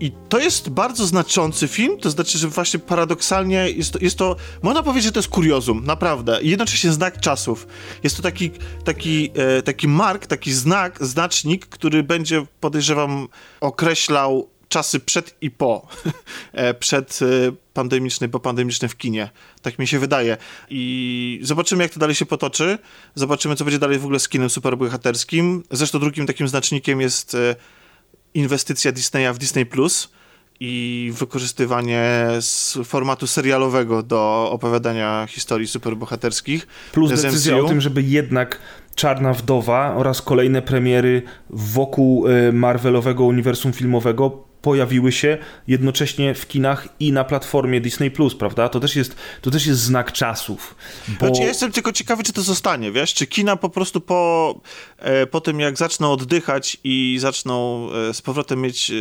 I 0.00 0.12
to 0.28 0.38
jest 0.38 0.68
bardzo 0.68 1.06
znaczący 1.06 1.68
film, 1.68 1.98
to 1.98 2.10
znaczy, 2.10 2.38
że 2.38 2.48
właśnie 2.48 2.80
paradoksalnie 2.80 3.70
jest 3.70 3.92
to, 3.92 3.98
jest 3.98 4.18
to 4.18 4.36
można 4.62 4.82
powiedzieć, 4.82 5.04
że 5.04 5.12
to 5.12 5.18
jest 5.18 5.28
kuriozum, 5.28 5.84
naprawdę. 5.84 6.42
I 6.42 6.50
jednocześnie 6.50 6.92
znak 6.92 7.20
czasów. 7.20 7.66
Jest 8.02 8.16
to 8.16 8.22
taki, 8.22 8.50
taki, 8.84 9.30
e, 9.34 9.62
taki 9.62 9.88
mark, 9.88 10.26
taki 10.26 10.52
znak, 10.52 11.06
znacznik, 11.06 11.66
który 11.66 12.02
będzie, 12.02 12.46
podejrzewam, 12.60 13.28
określał 13.60 14.48
czasy 14.68 15.00
przed 15.00 15.36
i 15.40 15.50
po, 15.50 15.86
e, 16.52 16.74
przed 16.74 17.20
e, 17.22 17.26
pandemiczny, 17.74 18.28
po 18.28 18.40
pandemiczny 18.40 18.88
w 18.88 18.96
kinie. 18.96 19.30
Tak 19.62 19.78
mi 19.78 19.86
się 19.86 19.98
wydaje. 19.98 20.36
I 20.70 21.38
zobaczymy, 21.42 21.82
jak 21.82 21.92
to 21.92 22.00
dalej 22.00 22.14
się 22.14 22.26
potoczy. 22.26 22.78
Zobaczymy, 23.14 23.56
co 23.56 23.64
będzie 23.64 23.78
dalej 23.78 23.98
w 23.98 24.04
ogóle 24.04 24.18
z 24.18 24.28
kinem 24.28 24.50
superbohaterskim. 24.50 25.62
Zresztą 25.70 25.98
drugim 25.98 26.26
takim 26.26 26.48
znacznikiem 26.48 27.00
jest 27.00 27.34
e, 27.34 27.56
inwestycja 28.34 28.92
Disneya 28.92 29.32
w 29.32 29.38
Disney 29.38 29.66
Plus 29.66 30.08
i 30.60 31.12
wykorzystywanie 31.18 32.26
z 32.40 32.78
formatu 32.84 33.26
serialowego 33.26 34.02
do 34.02 34.48
opowiadania 34.50 35.26
historii 35.30 35.68
superbohaterskich. 35.68 36.66
Plus 36.92 37.10
decyzja 37.10 37.56
MCU. 37.56 37.66
o 37.66 37.68
tym, 37.68 37.80
żeby 37.80 38.02
jednak 38.02 38.58
Czarna 38.94 39.32
Wdowa 39.32 39.94
oraz 39.96 40.22
kolejne 40.22 40.62
premiery 40.62 41.22
wokół 41.50 42.26
Marvelowego 42.52 43.24
uniwersum 43.24 43.72
filmowego 43.72 44.43
pojawiły 44.64 45.12
się 45.12 45.38
jednocześnie 45.68 46.34
w 46.34 46.48
kinach 46.48 46.88
i 47.00 47.12
na 47.12 47.24
platformie 47.24 47.80
Disney+, 47.80 48.10
prawda? 48.38 48.68
To 48.68 48.80
też 48.80 48.96
jest, 48.96 49.16
to 49.42 49.50
też 49.50 49.66
jest 49.66 49.80
znak 49.80 50.12
czasów. 50.12 50.74
Bo... 51.08 51.26
Znaczy, 51.26 51.40
ja 51.40 51.48
jestem 51.48 51.72
tylko 51.72 51.92
ciekawy, 51.92 52.22
czy 52.22 52.32
to 52.32 52.42
zostanie, 52.42 52.92
wiesz? 52.92 53.14
Czy 53.14 53.26
kina 53.26 53.56
po 53.56 53.68
prostu 53.68 54.00
po, 54.00 54.60
e, 54.98 55.26
po 55.26 55.40
tym, 55.40 55.60
jak 55.60 55.78
zaczną 55.78 56.12
oddychać 56.12 56.76
i 56.84 57.16
zaczną 57.20 57.88
e, 57.92 58.14
z 58.14 58.22
powrotem 58.22 58.60
mieć 58.60 58.90
e, 58.90 58.94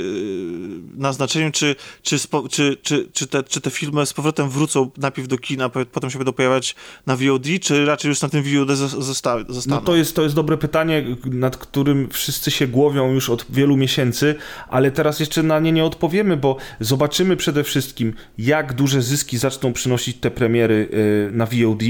na 0.95 1.13
znaczeniu, 1.13 1.51
czy, 1.51 1.75
czy, 2.01 2.19
spo, 2.19 2.49
czy, 2.49 2.77
czy, 2.81 3.07
czy, 3.13 3.27
te, 3.27 3.43
czy 3.43 3.61
te 3.61 3.69
filmy 3.69 4.05
z 4.05 4.13
powrotem 4.13 4.49
wrócą 4.49 4.91
najpierw 4.97 5.27
do 5.27 5.37
kina, 5.37 5.69
potem 5.69 6.09
się 6.09 6.17
będą 6.17 6.33
pojawiać 6.33 6.75
na 7.05 7.15
VOD, 7.15 7.45
czy 7.61 7.85
raczej 7.85 8.09
już 8.09 8.21
na 8.21 8.29
tym 8.29 8.43
VOD 8.43 8.77
zostaną? 8.77 9.45
No 9.67 9.81
to 9.81 9.95
jest, 9.95 10.15
to 10.15 10.23
jest 10.23 10.35
dobre 10.35 10.57
pytanie, 10.57 11.05
nad 11.25 11.57
którym 11.57 12.09
wszyscy 12.09 12.51
się 12.51 12.67
głowią 12.67 13.11
już 13.11 13.29
od 13.29 13.45
wielu 13.49 13.77
miesięcy, 13.77 14.35
ale 14.69 14.91
teraz 14.91 15.19
jeszcze 15.19 15.43
na 15.43 15.52
na 15.53 15.59
nie 15.59 15.71
nie 15.71 15.85
odpowiemy, 15.85 16.37
bo 16.37 16.57
zobaczymy 16.79 17.37
przede 17.37 17.63
wszystkim, 17.63 18.13
jak 18.37 18.73
duże 18.73 19.01
zyski 19.01 19.37
zaczną 19.37 19.73
przynosić 19.73 20.17
te 20.17 20.31
premiery 20.31 20.89
y, 20.93 21.31
na 21.31 21.45
VOD, 21.45 21.83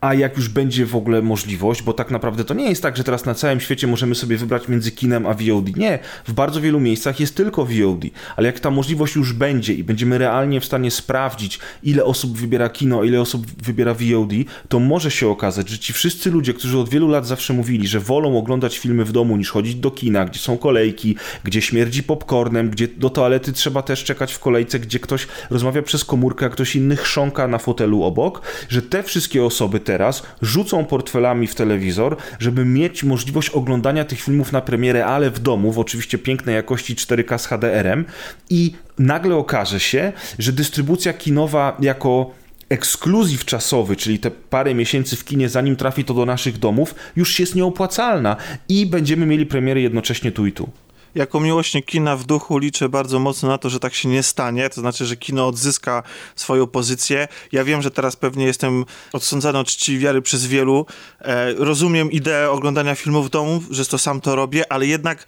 a 0.00 0.14
jak 0.14 0.36
już 0.36 0.48
będzie 0.48 0.86
w 0.86 0.96
ogóle 0.96 1.22
możliwość, 1.22 1.82
bo 1.82 1.92
tak 1.92 2.10
naprawdę 2.10 2.44
to 2.44 2.54
nie 2.54 2.68
jest 2.68 2.82
tak, 2.82 2.96
że 2.96 3.04
teraz 3.04 3.24
na 3.24 3.34
całym 3.34 3.60
świecie 3.60 3.86
możemy 3.86 4.14
sobie 4.14 4.36
wybrać 4.36 4.68
między 4.68 4.92
kinem 4.92 5.26
a 5.26 5.34
VOD. 5.34 5.76
Nie, 5.76 5.98
w 6.26 6.32
bardzo 6.32 6.60
wielu 6.60 6.80
miejscach 6.80 7.20
jest 7.20 7.36
tylko 7.36 7.64
VOD, 7.64 8.04
ale 8.36 8.46
jak 8.46 8.60
ta 8.60 8.70
możliwość 8.70 9.16
już 9.16 9.32
będzie 9.32 9.74
i 9.74 9.84
będziemy 9.84 10.18
realnie 10.18 10.60
w 10.60 10.64
stanie 10.64 10.90
sprawdzić, 10.90 11.58
ile 11.82 12.04
osób 12.04 12.38
wybiera 12.38 12.68
kino, 12.68 13.04
ile 13.04 13.20
osób 13.20 13.46
wybiera 13.62 13.94
VOD, 13.94 14.32
to 14.68 14.80
może 14.80 15.10
się 15.10 15.28
okazać, 15.28 15.68
że 15.68 15.78
ci 15.78 15.92
wszyscy 15.92 16.30
ludzie, 16.30 16.54
którzy 16.54 16.78
od 16.78 16.88
wielu 16.88 17.08
lat 17.08 17.26
zawsze 17.26 17.52
mówili, 17.52 17.88
że 17.88 18.00
wolą 18.00 18.38
oglądać 18.38 18.78
filmy 18.78 19.04
w 19.04 19.12
domu 19.12 19.36
niż 19.36 19.50
chodzić 19.50 19.74
do 19.74 19.90
kina, 19.90 20.24
gdzie 20.24 20.38
są 20.38 20.58
kolejki, 20.58 21.16
gdzie 21.44 21.62
śmierdzi 21.62 22.02
popcornem, 22.02 22.70
gdzie 22.70 22.88
do 23.00 23.10
toalety 23.10 23.52
trzeba 23.52 23.82
też 23.82 24.04
czekać 24.04 24.32
w 24.32 24.38
kolejce, 24.38 24.78
gdzie 24.78 24.98
ktoś 24.98 25.26
rozmawia 25.50 25.82
przez 25.82 26.04
komórkę, 26.04 26.46
a 26.46 26.48
ktoś 26.48 26.76
inny 26.76 26.96
chrząka 26.96 27.48
na 27.48 27.58
fotelu 27.58 28.02
obok, 28.02 28.42
że 28.68 28.82
te 28.82 29.02
wszystkie 29.02 29.44
osoby 29.44 29.80
teraz 29.80 30.22
rzucą 30.42 30.84
portfelami 30.84 31.46
w 31.46 31.54
telewizor, 31.54 32.16
żeby 32.38 32.64
mieć 32.64 33.04
możliwość 33.04 33.50
oglądania 33.50 34.04
tych 34.04 34.20
filmów 34.20 34.52
na 34.52 34.60
premierę, 34.60 35.06
ale 35.06 35.30
w 35.30 35.38
domu, 35.38 35.72
w 35.72 35.78
oczywiście 35.78 36.18
pięknej 36.18 36.54
jakości 36.54 36.94
4K 36.94 37.38
z 37.38 37.46
HDR-em 37.46 38.04
i 38.50 38.72
nagle 38.98 39.36
okaże 39.36 39.80
się, 39.80 40.12
że 40.38 40.52
dystrybucja 40.52 41.12
kinowa 41.12 41.76
jako 41.80 42.30
ekskluzyw 42.68 43.44
czasowy, 43.44 43.96
czyli 43.96 44.18
te 44.18 44.30
parę 44.30 44.74
miesięcy 44.74 45.16
w 45.16 45.24
kinie, 45.24 45.48
zanim 45.48 45.76
trafi 45.76 46.04
to 46.04 46.14
do 46.14 46.26
naszych 46.26 46.58
domów, 46.58 46.94
już 47.16 47.40
jest 47.40 47.54
nieopłacalna 47.54 48.36
i 48.68 48.86
będziemy 48.86 49.26
mieli 49.26 49.46
premiery 49.46 49.80
jednocześnie 49.80 50.32
tu 50.32 50.46
i 50.46 50.52
tu 50.52 50.68
jako 51.14 51.40
miłośnik 51.40 51.86
kina 51.86 52.16
w 52.16 52.24
duchu 52.24 52.58
liczę 52.58 52.88
bardzo 52.88 53.18
mocno 53.18 53.48
na 53.48 53.58
to, 53.58 53.70
że 53.70 53.80
tak 53.80 53.94
się 53.94 54.08
nie 54.08 54.22
stanie, 54.22 54.70
to 54.70 54.80
znaczy, 54.80 55.06
że 55.06 55.16
kino 55.16 55.46
odzyska 55.46 56.02
swoją 56.36 56.66
pozycję. 56.66 57.28
Ja 57.52 57.64
wiem, 57.64 57.82
że 57.82 57.90
teraz 57.90 58.16
pewnie 58.16 58.44
jestem 58.44 58.84
odsądzany 59.12 59.58
od 59.58 59.66
czci 59.66 59.98
wiary 59.98 60.22
przez 60.22 60.46
wielu. 60.46 60.86
E, 61.20 61.54
rozumiem 61.54 62.10
ideę 62.10 62.50
oglądania 62.50 62.94
filmów 62.94 63.26
w 63.26 63.30
domu, 63.30 63.62
że 63.70 63.86
to 63.86 63.98
sam 63.98 64.20
to 64.20 64.36
robię, 64.36 64.72
ale 64.72 64.86
jednak 64.86 65.26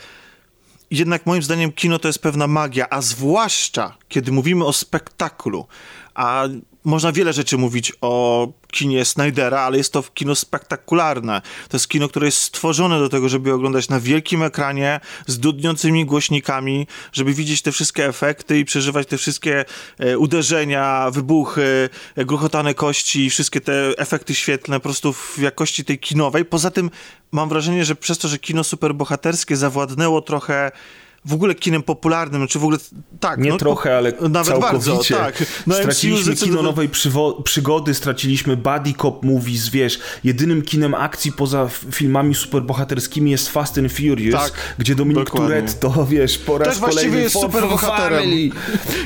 jednak 0.91 1.27
moim 1.27 1.43
zdaniem 1.43 1.73
kino 1.73 1.99
to 1.99 2.09
jest 2.09 2.19
pewna 2.19 2.47
magia, 2.47 2.87
a 2.91 3.01
zwłaszcza 3.01 3.97
kiedy 4.09 4.33
mówimy 4.33 4.65
o 4.65 4.73
spektaklu, 4.73 5.67
a 6.15 6.45
można 6.85 7.13
wiele 7.13 7.33
rzeczy 7.33 7.59
mówić 7.59 7.93
o 8.01 8.49
kinie 8.71 9.05
Snydera, 9.05 9.61
ale 9.61 9.79
jest 9.79 9.93
to 9.93 10.03
kino 10.15 10.35
spektakularne. 10.35 11.43
To 11.69 11.77
jest 11.77 11.89
kino, 11.89 12.09
które 12.09 12.27
jest 12.27 12.39
stworzone 12.39 12.99
do 12.99 13.09
tego, 13.09 13.29
żeby 13.29 13.53
oglądać 13.53 13.89
na 13.89 14.01
wielkim 14.01 14.43
ekranie 14.43 15.01
z 15.27 15.39
dudniącymi 15.39 16.07
głośnikami, 16.07 16.87
żeby 17.13 17.35
widzieć 17.35 17.63
te 17.63 17.73
wszystkie 17.73 18.07
efekty 18.07 18.59
i 18.59 18.65
przeżywać 18.65 19.07
te 19.07 19.19
wszystkie 19.19 19.65
e, 19.99 20.19
uderzenia, 20.19 21.11
wybuchy, 21.11 21.89
e, 22.17 22.25
gruchotane 22.25 22.75
kości, 22.75 23.31
wszystkie 23.31 23.61
te 23.61 23.73
efekty 23.99 24.35
świetlne 24.35 24.77
po 24.77 24.83
prostu 24.83 25.13
w 25.13 25.39
jakości 25.39 25.85
tej 25.85 25.99
kinowej. 25.99 26.45
Poza 26.45 26.71
tym 26.71 26.91
mam 27.33 27.49
wrażenie, 27.49 27.85
że 27.85 27.97
przez 27.97 28.19
to, 28.19 28.29
że 28.29 28.39
kino 28.39 28.65
superbohaterskie 28.65 29.57
zawładnęło 29.57 30.23
trochę 30.23 30.71
w 31.25 31.35
ogóle 31.35 31.55
kinem 31.55 31.83
popularnym, 31.83 32.49
czy 32.49 32.59
w 32.59 32.63
ogóle 32.63 32.79
tak. 33.21 33.39
Nie 33.41 33.51
no, 33.51 33.57
trochę, 33.57 33.97
ale 33.97 34.13
nawet 34.21 34.47
całkowicie. 34.47 34.91
Bardzo, 34.91 35.15
tak. 35.17 35.45
No, 35.67 35.75
straciliśmy 35.75 36.37
kino 36.37 36.63
nowej 36.63 36.89
przygody, 37.45 37.95
straciliśmy 37.95 38.57
buddy 38.57 38.93
cop 39.03 39.25
movies, 39.25 39.69
wiesz, 39.69 39.99
jedynym 40.25 40.63
kinem 40.63 40.95
akcji 40.95 41.33
poza 41.33 41.69
filmami 41.93 42.35
superbohaterskimi 42.35 43.31
jest 43.31 43.49
Fast 43.49 43.79
and 43.79 43.93
Furious, 43.93 44.43
tak, 44.43 44.53
gdzie 44.79 44.95
Dominik 44.95 45.31
Toretto, 45.31 46.07
wiesz, 46.11 46.39
po 46.39 46.59
raz 46.59 46.79
kolejny 46.79 47.21
jest 47.21 47.41
superbohaterem. 47.41 48.31
I 48.31 48.53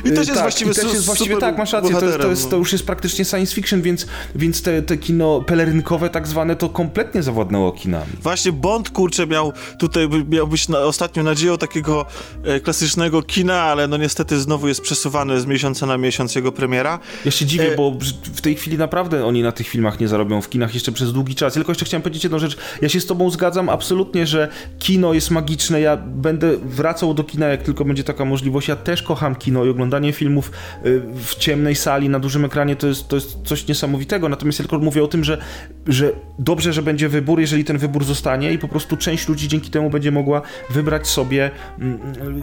też 0.05 0.19
jest 0.19 0.29
tak, 0.29 0.41
właściwie, 0.41 0.71
i 0.71 0.75
też 0.75 0.85
jest 0.85 1.07
właściwie 1.07 1.37
tak, 1.37 1.59
masz 1.59 1.73
rację, 1.73 1.97
to, 1.97 2.07
jest, 2.07 2.19
to, 2.19 2.31
jest, 2.31 2.51
to, 2.51 2.57
już 2.57 2.73
jest 2.73 2.87
praktycznie 2.87 3.25
science 3.25 3.55
fiction, 3.55 3.83
więc, 3.83 4.07
więc 4.35 4.63
te, 4.63 4.83
te 4.83 4.97
kino 4.97 5.41
pelerynkowe 5.47 6.11
tak 6.11 6.29
zwane 6.29 6.57
to 6.57 6.69
kompletnie 6.69 7.23
zawładnęło 7.23 7.73
kinami. 7.73 8.13
Właśnie 8.23 8.53
Bond, 8.53 8.91
kurczę, 8.91 9.27
miał 9.27 9.53
tutaj, 9.79 10.09
miał 10.29 10.47
być 10.47 10.69
na, 10.69 10.79
ostatnio 10.79 11.23
nadzieją 11.23 11.59
takiego 11.59 12.06
E, 12.45 12.61
klasycznego 12.61 13.23
kina, 13.23 13.63
ale 13.63 13.89
no 13.89 13.97
niestety 13.97 14.41
znowu 14.41 14.69
jest 14.69 14.81
przesuwany 14.81 15.41
z 15.41 15.47
miesiąca 15.47 15.87
na 15.87 15.99
miesiąc 15.99 16.35
jego 16.35 16.53
premiera. 16.53 16.99
Ja 17.25 17.31
się 17.31 17.47
dziwię, 17.47 17.73
e... 17.73 17.77
bo 17.77 17.99
w 18.35 18.41
tej 18.41 18.55
chwili 18.55 18.79
naprawdę 18.79 19.25
oni 19.25 19.43
na 19.43 19.53
tych 19.53 19.69
filmach 19.69 20.01
nie 20.01 20.09
zarobią 20.09 20.43
w 20.43 20.49
kinach 20.49 20.75
jeszcze 20.75 20.93
przez 20.93 21.13
długi 21.13 21.35
czas. 21.35 21.55
Tylko 21.55 21.73
jeszcze 21.73 21.85
chciałem 21.85 22.03
powiedzieć 22.03 22.25
jedną 22.25 22.39
rzecz. 22.39 22.57
Ja 22.83 22.89
się 22.89 23.01
z 23.01 23.07
tobą 23.07 23.31
zgadzam 23.31 23.69
absolutnie, 23.69 24.27
że 24.27 24.49
kino 24.79 25.15
jest 25.15 25.31
magiczne. 25.31 25.81
Ja 25.81 25.97
będę 25.97 26.57
wracał 26.57 27.15
do 27.15 27.25
kina, 27.25 27.47
jak 27.47 27.63
tylko 27.63 27.85
będzie 27.85 28.05
taka 28.05 28.25
możliwość. 28.25 28.69
Ja 28.69 28.77
też 28.77 29.03
kocham 29.03 29.37
kino 29.37 29.65
i 29.65 29.69
oglądanie 29.69 30.13
filmów 30.13 30.51
e, 30.51 30.83
w 31.25 31.35
ciemnej 31.35 31.75
sali 31.75 32.09
na 32.09 32.19
dużym 32.21 32.45
ekranie 32.45 32.77
to 32.77 32.87
jest, 32.87 33.09
to 33.09 33.17
jest 33.17 33.39
coś 33.45 33.69
niesamowitego. 33.69 34.29
Natomiast 34.29 34.59
ja 34.59 34.63
tylko 34.63 34.79
mówię 34.79 35.05
o 35.05 35.09
tym, 35.09 35.25
że, 35.25 35.39
że 35.87 36.13
dobrze, 36.39 36.73
że 36.73 36.83
będzie 36.83 37.09
wybór, 37.09 37.41
jeżeli 37.41 37.65
ten 37.65 37.79
wybór 37.79 38.05
zostanie 38.05 38.53
i 38.53 38.59
po 38.59 38.69
prostu 38.69 38.97
część 38.97 39.29
ludzi 39.29 39.49
dzięki 39.49 39.71
temu 39.71 39.91
będzie 39.91 40.11
mogła 40.11 40.43
wybrać 40.71 41.07
sobie 41.07 41.51
mm, 41.79 41.96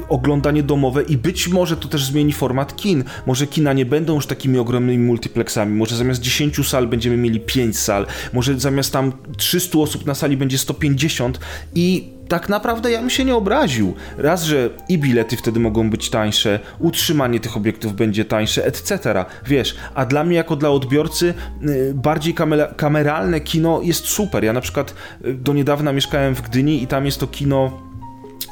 oglądanie 0.10 0.64
domowe 0.64 1.04
i 1.04 1.18
być 1.18 1.48
może 1.48 1.78
to 1.78 1.88
też 1.88 2.06
zmieni 2.06 2.34
format 2.34 2.76
kin. 2.76 3.04
Może 3.26 3.48
kina 3.48 3.74
nie 3.74 3.86
będą 3.86 4.16
już 4.16 4.28
takimi 4.28 4.58
ogromnymi 4.58 5.04
multiplexami, 5.04 5.76
może 5.76 5.96
zamiast 5.96 6.22
10 6.22 6.68
sal 6.68 6.88
będziemy 6.88 7.18
mieli 7.18 7.40
5 7.40 7.80
sal, 7.80 8.06
może 8.34 8.60
zamiast 8.60 8.94
tam 8.94 9.14
300 9.38 9.80
osób 9.80 10.06
na 10.06 10.16
sali 10.16 10.38
będzie 10.38 10.58
150 10.58 11.40
i 11.76 12.14
tak 12.28 12.50
naprawdę 12.50 12.92
ja 12.92 13.00
bym 13.00 13.10
się 13.10 13.26
nie 13.26 13.36
obraził. 13.36 13.94
Raz, 14.18 14.44
że 14.44 14.70
i 14.90 14.98
bilety 14.98 15.38
wtedy 15.38 15.60
mogą 15.60 15.90
być 15.90 16.10
tańsze, 16.10 16.60
utrzymanie 16.80 17.40
tych 17.40 17.58
obiektów 17.58 17.96
będzie 17.96 18.26
tańsze, 18.26 18.66
etc. 18.66 19.26
Wiesz, 19.46 19.76
a 19.96 20.06
dla 20.06 20.24
mnie 20.24 20.38
jako 20.38 20.56
dla 20.56 20.70
odbiorcy 20.70 21.34
y, 21.64 21.94
bardziej 21.96 22.34
kameralne 22.78 23.42
kino 23.42 23.82
jest 23.82 24.06
super. 24.06 24.44
Ja 24.44 24.54
na 24.54 24.62
przykład 24.62 24.96
y, 25.26 25.34
do 25.34 25.54
niedawna 25.54 25.94
mieszkałem 25.94 26.36
w 26.36 26.42
Gdyni 26.42 26.84
i 26.84 26.88
tam 26.88 27.06
jest 27.06 27.20
to 27.20 27.28
kino 27.28 27.93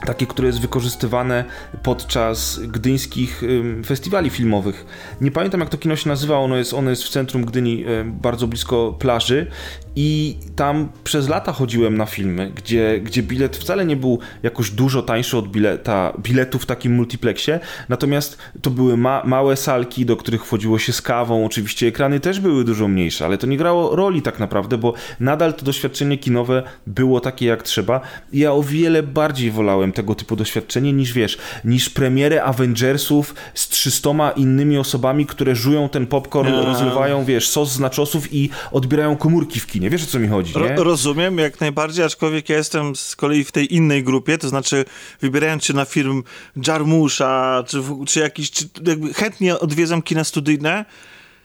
takie, 0.06 0.28
które 0.28 0.48
jest 0.48 0.62
wykorzystywane 0.62 1.46
podczas 1.84 2.60
gdyńskich 2.60 3.44
festiwali 3.86 4.30
filmowych. 4.30 4.86
Nie 5.22 5.32
pamiętam 5.32 5.60
jak 5.60 5.70
to 5.70 5.78
kino 5.78 5.96
się 5.96 6.10
nazywa, 6.10 6.38
ono 6.38 6.58
jest, 6.58 6.74
ono 6.74 6.90
jest 6.90 7.04
w 7.04 7.10
centrum 7.10 7.46
Gdyni, 7.46 7.86
bardzo 8.06 8.48
blisko 8.48 8.96
plaży 9.00 9.48
i 9.96 10.38
tam 10.56 10.90
przez 11.04 11.30
lata 11.30 11.52
chodziłem 11.52 11.98
na 11.98 12.06
filmy, 12.06 12.52
gdzie, 12.56 13.00
gdzie 13.04 13.24
bilet 13.24 13.58
wcale 13.58 13.86
nie 13.86 13.96
był 13.96 14.20
jakoś 14.44 14.72
dużo 14.72 15.02
tańszy 15.02 15.38
od 15.38 15.48
bileta, 15.48 16.14
biletu 16.20 16.60
w 16.60 16.66
takim 16.66 16.96
multiplexie, 16.96 17.60
natomiast 17.90 18.38
to 18.62 18.70
były 18.70 18.98
ma, 18.98 19.22
małe 19.26 19.56
salki, 19.56 20.06
do 20.06 20.18
których 20.18 20.46
wchodziło 20.46 20.80
się 20.80 20.94
z 20.94 21.02
kawą, 21.02 21.46
oczywiście 21.46 21.88
ekrany 21.88 22.20
też 22.20 22.40
były 22.40 22.64
dużo 22.64 22.88
mniejsze, 22.88 23.26
ale 23.26 23.38
to 23.38 23.48
nie 23.48 23.58
grało 23.58 23.96
roli 23.96 24.22
tak 24.22 24.40
naprawdę, 24.40 24.78
bo 24.78 24.94
nadal 25.20 25.54
to 25.54 25.66
doświadczenie 25.66 26.18
kinowe 26.18 26.64
było 26.88 27.20
takie 27.20 27.46
jak 27.46 27.64
trzeba. 27.64 28.02
Ja 28.34 28.54
o 28.54 28.64
wiele 28.64 29.04
bardziej 29.04 29.52
wolałem 29.52 29.92
tego 29.92 30.16
typu 30.16 30.36
doświadczenie 30.36 30.94
niż 30.94 31.14
wiesz, 31.14 31.38
niż 31.66 31.90
premierę 31.90 32.44
Avengersów 32.44 33.36
z 33.54 33.70
300 33.70 34.32
innymi 34.36 34.78
osobami, 34.78 35.26
które 35.26 35.56
żują 35.56 35.90
ten 35.90 36.08
popcorn, 36.08 36.52
no. 36.52 36.66
rozlewają, 36.66 37.26
wiesz, 37.26 37.50
sos 37.50 37.72
z 37.72 37.80
naczosów 37.80 38.34
i 38.34 38.50
odbierają 38.72 39.16
komórki 39.16 39.60
w 39.60 39.68
kinie. 39.68 39.81
Wiesz 39.90 40.04
o 40.04 40.06
co 40.06 40.20
mi 40.20 40.28
chodzi, 40.28 40.60
nie? 40.60 40.76
Ro 40.76 40.84
rozumiem, 40.84 41.38
jak 41.38 41.60
najbardziej, 41.60 42.06
aczkolwiek 42.06 42.50
ja 42.50 42.58
jestem 42.58 42.96
z 42.96 43.16
kolei 43.16 43.44
w 43.44 43.52
tej 43.52 43.76
innej 43.76 44.04
grupie, 44.04 44.38
to 44.38 44.50
znaczy 44.50 44.86
wybierając 45.22 45.66
się 45.66 45.74
na 45.74 45.86
film 45.86 46.24
Jarmusza, 46.68 47.64
czy, 47.68 47.84
czy 48.08 48.20
jakiś, 48.20 48.52
czy 48.52 48.70
chętnie 49.16 49.60
odwiedzam 49.60 50.02
kina 50.02 50.24
studyjne, 50.24 50.86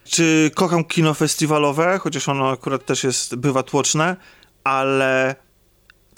czy 0.04 0.50
kocham 0.54 0.84
kino 0.84 1.14
festiwalowe, 1.14 1.98
chociaż 1.98 2.28
ono 2.28 2.50
akurat 2.50 2.86
też 2.86 3.04
jest, 3.04 3.34
bywa 3.34 3.62
tłoczne, 3.62 4.16
ale 4.64 5.34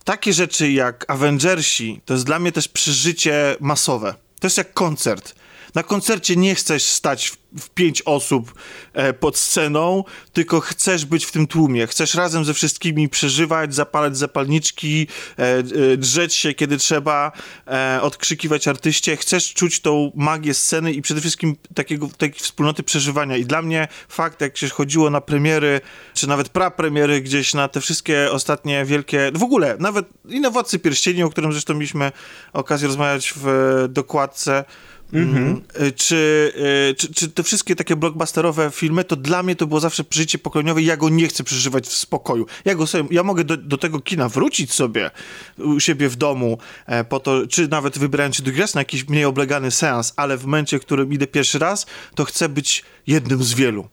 takie 0.05 0.33
rzeczy 0.33 0.73
jak 0.73 1.05
Avengersi 1.11 2.01
to 2.05 2.15
jest 2.15 2.27
dla 2.27 2.39
mnie 2.39 2.53
też 2.53 2.69
przeżycie 2.69 3.57
masowe. 3.61 4.15
To 4.41 4.47
jest 4.47 4.59
jak 4.59 4.73
koncert. 4.73 5.35
Na 5.75 5.83
koncercie 5.83 6.37
nie 6.37 6.55
chcesz 6.55 6.83
stać 6.83 7.31
w, 7.31 7.37
w 7.61 7.71
pięć 7.71 8.03
osób 8.03 8.55
e, 8.93 9.13
pod 9.13 9.37
sceną, 9.37 10.05
tylko 10.33 10.61
chcesz 10.61 11.05
być 11.05 11.25
w 11.25 11.33
tym 11.33 11.47
tłumie. 11.47 11.87
Chcesz 11.87 12.15
razem 12.15 12.45
ze 12.45 12.55
wszystkimi 12.55 13.09
przeżywać, 13.09 13.75
zapalać 13.75 14.19
zapalniczki, 14.19 15.07
e, 15.39 15.43
e, 15.43 15.63
drzeć 15.97 16.35
się, 16.35 16.55
kiedy 16.55 16.77
trzeba, 16.77 17.33
e, 17.67 17.99
odkrzykiwać 18.03 18.69
artyście. 18.69 19.17
Chcesz 19.17 19.55
czuć 19.55 19.81
tą 19.81 20.13
magię 20.15 20.55
sceny 20.55 20.93
i 20.93 21.03
przede 21.03 21.21
wszystkim 21.21 21.57
takiego, 21.75 22.09
takiej 22.19 22.41
wspólnoty 22.41 22.83
przeżywania. 22.83 23.37
I 23.37 23.45
dla 23.45 23.63
mnie 23.63 23.89
fakt, 24.09 24.41
jak 24.41 24.57
się 24.57 24.69
chodziło 24.69 25.11
na 25.11 25.21
premiery, 25.21 25.81
czy 26.15 26.29
nawet 26.29 26.49
prapremiery 26.49 27.21
gdzieś 27.21 27.55
na 27.55 27.69
te 27.69 27.81
wszystkie 27.81 28.31
ostatnie 28.31 28.85
wielkie, 28.85 29.31
w 29.35 29.43
ogóle, 29.43 29.77
nawet 29.81 30.07
i 30.29 30.41
na 30.41 30.51
Władcy 30.51 30.79
Pierścieni, 30.79 31.23
o 31.23 31.31
którym 31.31 31.53
zresztą 31.53 31.75
mieliśmy 31.75 32.13
okazję 32.53 32.89
rozmawiać 32.89 33.35
w 33.37 33.87
dokładce, 33.89 34.65
Mm-hmm. 35.13 35.61
Czy, 35.97 36.53
y, 36.91 36.95
czy, 36.95 37.15
czy 37.15 37.29
te 37.29 37.43
wszystkie 37.43 37.77
takie 37.77 37.97
blockbusterowe 37.97 38.71
filmy, 38.71 39.05
to 39.05 39.17
dla 39.17 39.43
mnie 39.43 39.57
to 39.57 39.67
było 39.67 39.81
zawsze 39.81 40.05
przeżycie 40.05 40.39
pokoleniowe 40.39 40.83
ja 40.83 40.97
go 40.97 41.09
nie 41.09 41.29
chcę 41.29 41.45
przeżywać 41.45 41.87
w 41.87 41.97
spokoju. 41.97 42.47
Ja 42.65 42.75
go 42.75 42.87
sobie, 42.87 43.09
ja 43.11 43.23
mogę 43.23 43.45
do, 43.45 43.57
do 43.57 43.79
tego 43.79 44.01
kina 44.01 44.29
wrócić 44.29 44.73
sobie 44.73 45.11
u 45.59 45.81
siebie 45.81 46.09
w 46.09 46.17
domu, 46.17 46.59
e, 46.87 47.05
po 47.05 47.21
to, 47.21 47.47
czy 47.47 47.69
nawet 47.69 47.99
wybierając 47.99 48.37
się 48.37 48.43
do 48.43 48.53
gry 48.53 48.65
na 48.75 48.81
jakiś 48.81 49.09
mniej 49.09 49.25
oblegany 49.25 49.71
seans, 49.71 50.13
ale 50.17 50.37
w 50.37 50.45
momencie, 50.45 50.79
w 50.79 50.83
którym 50.83 51.13
idę 51.13 51.27
pierwszy 51.27 51.59
raz, 51.59 51.87
to 52.15 52.25
chcę 52.25 52.49
być 52.49 52.85
jednym 53.07 53.43
z 53.45 53.55
wielu. 53.55 53.89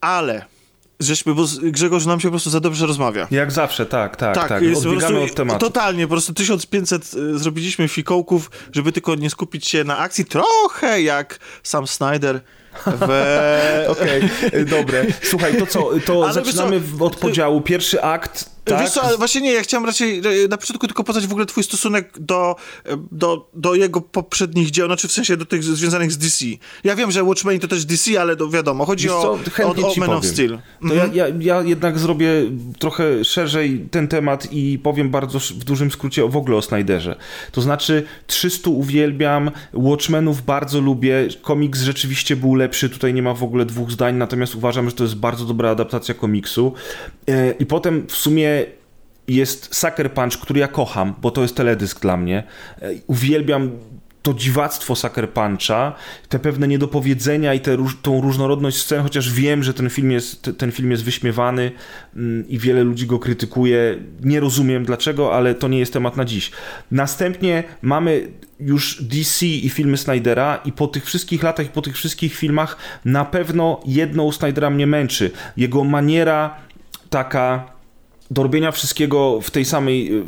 Ale 0.00 0.53
żeśmy, 1.00 1.34
bo 1.34 1.44
Grzegorz 1.62 2.06
nam 2.06 2.20
się 2.20 2.28
po 2.28 2.30
prostu 2.30 2.50
za 2.50 2.60
dobrze 2.60 2.86
rozmawia. 2.86 3.28
Jak 3.30 3.52
zawsze, 3.52 3.86
tak, 3.86 4.16
tak, 4.16 4.34
tak. 4.34 4.48
tak. 4.48 4.62
Odbiegamy 4.76 5.20
od 5.20 5.34
tematu. 5.34 5.58
Totalnie, 5.58 6.06
po 6.06 6.10
prostu 6.10 6.34
1500 6.34 7.14
y, 7.14 7.38
zrobiliśmy 7.38 7.88
fikołków, 7.88 8.50
żeby 8.72 8.92
tylko 8.92 9.14
nie 9.14 9.30
skupić 9.30 9.68
się 9.68 9.84
na 9.84 9.98
akcji, 9.98 10.24
trochę 10.24 11.02
jak 11.02 11.38
sam 11.62 11.86
Snyder 11.86 12.40
we... 12.86 13.86
Okej, 13.88 14.22
okay, 14.48 14.64
dobre. 14.64 15.06
Słuchaj, 15.22 15.56
to 15.56 15.66
co, 15.66 15.90
to 16.06 16.20
Ale 16.24 16.32
zaczynamy 16.32 16.80
co, 16.98 17.04
od 17.04 17.16
podziału. 17.16 17.60
Pierwszy 17.60 18.02
akt 18.02 18.53
tak? 18.64 18.80
Wiesz 18.80 18.90
co, 18.90 19.18
właśnie 19.18 19.40
nie, 19.40 19.52
ja 19.52 19.62
chciałem 19.62 19.86
raczej 19.86 20.18
e, 20.18 20.48
na 20.48 20.56
początku 20.56 20.86
tylko 20.86 21.04
poznać 21.04 21.26
w 21.26 21.30
ogóle 21.30 21.46
twój 21.46 21.64
stosunek 21.64 22.18
do, 22.18 22.56
e, 22.84 22.96
do, 23.12 23.50
do 23.54 23.74
jego 23.74 24.00
poprzednich 24.00 24.70
dzieł, 24.70 24.86
znaczy 24.86 25.08
w 25.08 25.12
sensie 25.12 25.36
do 25.36 25.44
tych 25.44 25.64
związanych 25.64 26.12
z 26.12 26.18
DC. 26.18 26.44
Ja 26.84 26.94
wiem, 26.94 27.10
że 27.10 27.24
Watchmen 27.24 27.60
to 27.60 27.68
też 27.68 27.84
DC, 27.84 28.20
ale 28.20 28.36
to 28.36 28.48
wiadomo, 28.48 28.86
chodzi 28.86 29.10
o, 29.10 29.38
o, 29.64 29.92
o 29.92 29.94
Man 29.96 30.10
of 30.10 30.26
Steel. 30.26 30.58
To 30.80 30.94
mhm. 30.94 31.14
ja, 31.14 31.28
ja, 31.28 31.34
ja 31.40 31.62
jednak 31.62 31.98
zrobię 31.98 32.28
trochę 32.78 33.24
szerzej 33.24 33.88
ten 33.90 34.08
temat 34.08 34.48
i 34.52 34.78
powiem 34.82 35.10
bardzo 35.10 35.38
w 35.38 35.64
dużym 35.64 35.90
skrócie 35.90 36.28
w 36.28 36.36
ogóle 36.36 36.56
o 36.56 36.62
Snyderze. 36.62 37.16
To 37.52 37.60
znaczy 37.60 38.02
300 38.26 38.70
uwielbiam, 38.70 39.50
Watchmenów 39.72 40.42
bardzo 40.42 40.80
lubię, 40.80 41.28
komiks 41.42 41.82
rzeczywiście 41.82 42.36
był 42.36 42.54
lepszy, 42.54 42.90
tutaj 42.90 43.14
nie 43.14 43.22
ma 43.22 43.34
w 43.34 43.42
ogóle 43.42 43.64
dwóch 43.64 43.90
zdań, 43.90 44.16
natomiast 44.16 44.54
uważam, 44.54 44.90
że 44.90 44.96
to 44.96 45.04
jest 45.04 45.16
bardzo 45.16 45.44
dobra 45.44 45.70
adaptacja 45.70 46.14
komiksu. 46.14 46.72
E, 47.28 47.50
I 47.52 47.66
potem 47.66 48.06
w 48.08 48.16
sumie 48.16 48.53
jest 49.28 49.74
Sucker 49.74 50.12
Punch, 50.12 50.38
który 50.40 50.60
ja 50.60 50.68
kocham, 50.68 51.14
bo 51.22 51.30
to 51.30 51.42
jest 51.42 51.56
teledysk 51.56 52.00
dla 52.00 52.16
mnie. 52.16 52.42
E, 52.82 52.90
uwielbiam 53.06 53.70
to 54.24 54.34
dziwactwo 54.34 54.96
Sucker 54.96 55.30
Puncha, 55.30 55.92
te 56.28 56.38
pewne 56.38 56.68
niedopowiedzenia 56.68 57.54
i 57.54 57.60
tę 57.60 57.76
tą 58.02 58.20
różnorodność 58.20 58.76
scen, 58.76 59.02
chociaż 59.02 59.32
wiem, 59.32 59.62
że 59.62 59.74
ten 59.74 59.90
film 59.90 60.10
jest, 60.10 60.50
ten 60.58 60.72
film 60.72 60.90
jest 60.90 61.04
wyśmiewany 61.04 61.72
mm, 62.16 62.48
i 62.48 62.58
wiele 62.58 62.84
ludzi 62.84 63.06
go 63.06 63.18
krytykuje. 63.18 63.98
Nie 64.22 64.40
rozumiem 64.40 64.84
dlaczego, 64.84 65.34
ale 65.34 65.54
to 65.54 65.68
nie 65.68 65.78
jest 65.78 65.92
temat 65.92 66.16
na 66.16 66.24
dziś. 66.24 66.50
Następnie 66.90 67.64
mamy 67.82 68.28
już 68.60 69.02
DC 69.02 69.46
i 69.46 69.68
filmy 69.68 69.96
Snydera 69.96 70.60
i 70.64 70.72
po 70.72 70.86
tych 70.86 71.04
wszystkich 71.04 71.42
latach 71.42 71.66
i 71.66 71.70
po 71.70 71.82
tych 71.82 71.96
wszystkich 71.96 72.34
filmach 72.34 72.76
na 73.04 73.24
pewno 73.24 73.80
jedno 73.86 74.24
u 74.24 74.32
Snydera 74.32 74.70
mnie 74.70 74.86
męczy. 74.86 75.30
Jego 75.56 75.84
maniera 75.84 76.56
taka 77.10 77.73
do 78.30 78.42
robienia 78.42 78.72
wszystkiego 78.72 79.40
w 79.40 79.50
tej 79.50 79.64
samej 79.64 80.18
e, 80.18 80.24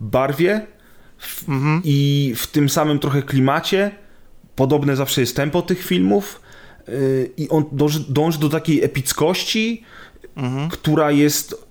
barwie 0.00 0.66
mhm. 1.48 1.82
i 1.84 2.32
w 2.36 2.46
tym 2.46 2.68
samym 2.68 2.98
trochę 2.98 3.22
klimacie. 3.22 3.90
Podobne 4.56 4.96
zawsze 4.96 5.20
jest 5.20 5.36
tempo 5.36 5.62
tych 5.62 5.84
filmów 5.84 6.40
e, 6.88 6.92
i 7.36 7.48
on 7.48 7.64
dąży, 7.72 8.04
dąży 8.08 8.38
do 8.38 8.48
takiej 8.48 8.84
epickości, 8.84 9.82
mhm. 10.36 10.68
która 10.68 11.10
jest 11.10 11.70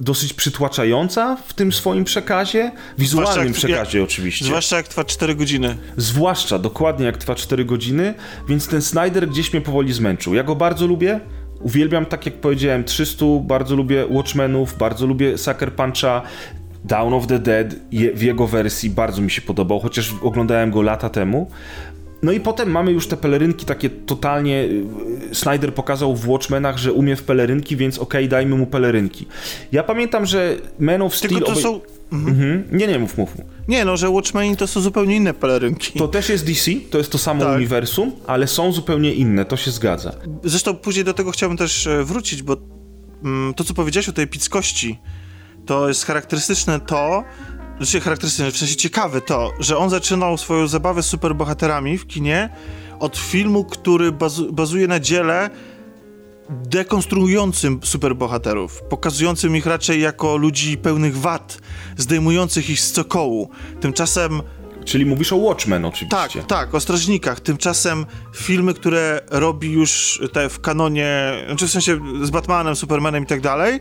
dosyć 0.00 0.32
przytłaczająca 0.32 1.36
w 1.46 1.52
tym 1.54 1.72
swoim 1.72 2.04
przekazie, 2.04 2.72
wizualnym 2.98 3.46
jak, 3.46 3.56
przekazie 3.56 3.98
jak, 3.98 4.08
oczywiście. 4.08 4.44
Zwłaszcza 4.44 4.76
jak 4.76 4.88
trwa 4.88 5.04
4 5.04 5.34
godziny. 5.34 5.76
Zwłaszcza, 5.96 6.58
dokładnie 6.58 7.06
jak 7.06 7.16
trwa 7.16 7.34
4 7.34 7.64
godziny, 7.64 8.14
więc 8.48 8.68
ten 8.68 8.82
Snyder 8.82 9.28
gdzieś 9.28 9.52
mnie 9.52 9.62
powoli 9.62 9.92
zmęczył. 9.92 10.34
Ja 10.34 10.42
go 10.42 10.56
bardzo 10.56 10.86
lubię, 10.86 11.20
Uwielbiam, 11.60 12.06
tak 12.06 12.26
jak 12.26 12.34
powiedziałem, 12.34 12.84
300, 12.84 13.24
bardzo 13.42 13.76
lubię 13.76 14.06
Watchmenów, 14.10 14.78
bardzo 14.78 15.06
lubię 15.06 15.38
Sucker 15.38 15.72
Puncha, 15.72 16.22
Down 16.84 17.14
of 17.14 17.26
the 17.26 17.38
Dead 17.38 17.74
w 18.14 18.22
jego 18.22 18.46
wersji 18.46 18.90
bardzo 18.90 19.22
mi 19.22 19.30
się 19.30 19.42
podobał, 19.42 19.80
chociaż 19.80 20.14
oglądałem 20.22 20.70
go 20.70 20.82
lata 20.82 21.10
temu. 21.10 21.50
No 22.22 22.32
i 22.32 22.40
potem 22.40 22.70
mamy 22.70 22.92
już 22.92 23.08
te 23.08 23.16
pelerynki 23.16 23.66
takie 23.66 23.90
totalnie. 23.90 24.64
Y, 25.32 25.34
Snyder 25.34 25.74
pokazał 25.74 26.16
w 26.16 26.28
Watchmenach, 26.28 26.78
że 26.78 26.92
umie 26.92 27.16
w 27.16 27.22
pelerynki, 27.22 27.76
więc 27.76 27.98
okej, 27.98 28.20
okay, 28.20 28.28
dajmy 28.28 28.56
mu 28.56 28.66
pelerynki. 28.66 29.26
Ja 29.72 29.82
pamiętam, 29.82 30.26
że 30.26 30.56
Men 30.78 31.02
of 31.02 31.16
Steel. 31.16 31.34
Tylko 31.34 31.52
to 31.52 31.60
są 31.60 31.80
Mhm. 32.12 32.32
Mhm. 32.32 32.64
Nie, 32.72 32.86
nie, 32.86 32.98
mów, 32.98 33.18
mów. 33.18 33.36
Nie, 33.68 33.84
no, 33.84 33.96
że 33.96 34.10
Watchmen 34.10 34.56
to 34.56 34.66
są 34.66 34.80
zupełnie 34.80 35.16
inne 35.16 35.34
pelerynki. 35.34 35.98
To 35.98 36.08
też 36.08 36.28
jest 36.28 36.46
DC, 36.46 36.70
to 36.90 36.98
jest 36.98 37.12
to 37.12 37.18
samo 37.18 37.44
tak. 37.44 37.56
uniwersum, 37.56 38.12
ale 38.26 38.46
są 38.46 38.72
zupełnie 38.72 39.12
inne, 39.14 39.44
to 39.44 39.56
się 39.56 39.70
zgadza. 39.70 40.12
Zresztą 40.44 40.76
później 40.76 41.04
do 41.04 41.14
tego 41.14 41.30
chciałbym 41.30 41.58
też 41.58 41.86
e, 41.86 42.04
wrócić, 42.04 42.42
bo 42.42 42.56
mm, 43.24 43.54
to, 43.54 43.64
co 43.64 43.74
powiedziałeś 43.74 44.08
o 44.08 44.12
tej 44.12 44.24
epickości, 44.24 44.98
to 45.66 45.88
jest 45.88 46.04
charakterystyczne 46.04 46.80
to, 46.80 47.24
znaczy 47.76 48.00
charakterystyczne, 48.00 48.52
w 48.52 48.56
sensie 48.56 48.76
ciekawe 48.76 49.20
to, 49.20 49.52
że 49.58 49.78
on 49.78 49.90
zaczynał 49.90 50.38
swoją 50.38 50.66
zabawę 50.66 51.02
z 51.02 51.06
superbohaterami 51.06 51.98
w 51.98 52.06
kinie 52.06 52.50
od 53.00 53.16
filmu, 53.16 53.64
który 53.64 54.12
bazu 54.12 54.52
bazuje 54.52 54.88
na 54.88 55.00
dziele 55.00 55.50
dekonstruującym 56.48 57.80
superbohaterów, 57.84 58.82
pokazującym 58.82 59.56
ich 59.56 59.66
raczej 59.66 60.00
jako 60.00 60.36
ludzi 60.36 60.76
pełnych 60.76 61.18
wad, 61.18 61.58
zdejmujących 61.96 62.70
ich 62.70 62.80
z 62.80 62.92
cokołu. 62.92 63.50
Tymczasem 63.80 64.42
Czyli 64.84 65.06
mówisz 65.06 65.32
o 65.32 65.36
Watchmen 65.36 65.84
oczywiście. 65.84 66.16
Tak, 66.16 66.46
tak, 66.46 66.74
o 66.74 66.80
strażnikach. 66.80 67.40
Tymczasem 67.40 68.06
filmy, 68.36 68.74
które 68.74 69.20
robi 69.30 69.72
już 69.72 70.22
te 70.32 70.48
w 70.48 70.60
kanonie, 70.60 71.32
znaczy 71.46 71.66
w 71.66 71.70
sensie 71.70 72.00
z 72.22 72.30
Batmanem, 72.30 72.76
Supermanem 72.76 73.22
i 73.22 73.26
tak 73.26 73.40
dalej, 73.40 73.80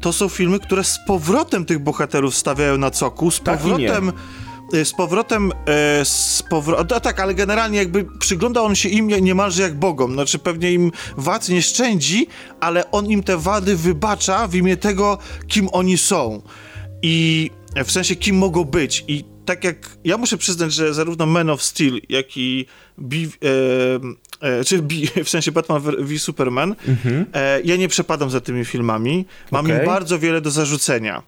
to 0.00 0.12
są 0.12 0.28
filmy, 0.28 0.58
które 0.58 0.84
z 0.84 0.98
powrotem 1.06 1.64
tych 1.64 1.78
bohaterów 1.78 2.36
stawiają 2.36 2.78
na 2.78 2.90
coku, 2.90 3.30
z 3.30 3.40
Tak 3.40 3.58
powrotem... 3.58 4.12
y, 4.74 4.84
z 4.84 4.92
powrotem, 4.92 5.52
e, 5.66 6.04
z 6.04 6.42
powro- 6.50 6.94
a 6.94 7.00
tak, 7.00 7.20
ale 7.20 7.34
generalnie 7.34 7.78
jakby 7.78 8.06
przygląda 8.18 8.62
on 8.62 8.74
się 8.74 8.88
im 8.88 9.06
niemalże 9.06 9.62
jak 9.62 9.74
bogom, 9.74 10.12
znaczy 10.12 10.38
pewnie 10.38 10.72
im 10.72 10.92
wad 11.16 11.48
nie 11.48 11.62
szczędzi, 11.62 12.26
ale 12.60 12.90
on 12.90 13.06
im 13.06 13.22
te 13.22 13.36
wady 13.36 13.76
wybacza 13.76 14.46
w 14.48 14.54
imię 14.54 14.76
tego, 14.76 15.18
kim 15.48 15.68
oni 15.72 15.98
są 15.98 16.42
i 17.02 17.50
w 17.84 17.92
sensie 17.92 18.16
kim 18.16 18.36
mogą 18.36 18.64
być 18.64 19.04
i 19.08 19.24
tak 19.44 19.64
jak 19.64 19.76
ja 20.04 20.16
muszę 20.16 20.38
przyznać, 20.38 20.72
że 20.72 20.94
zarówno 20.94 21.26
Man 21.26 21.50
of 21.50 21.62
Steel, 21.62 22.00
jak 22.08 22.36
i 22.36 22.66
B, 22.98 23.16
e, 23.16 24.48
e, 24.48 24.64
czy 24.64 24.82
w 25.24 25.28
sensie 25.28 25.52
Batman 25.52 25.82
v 25.98 26.18
Superman, 26.18 26.74
e, 27.34 27.60
ja 27.64 27.76
nie 27.76 27.88
przepadam 27.88 28.30
za 28.30 28.40
tymi 28.40 28.64
filmami. 28.64 29.26
Mam 29.50 29.66
Okej. 29.66 29.78
im 29.78 29.86
bardzo 29.86 30.18
wiele 30.18 30.40
do 30.40 30.50
zarzucenia. 30.50 31.22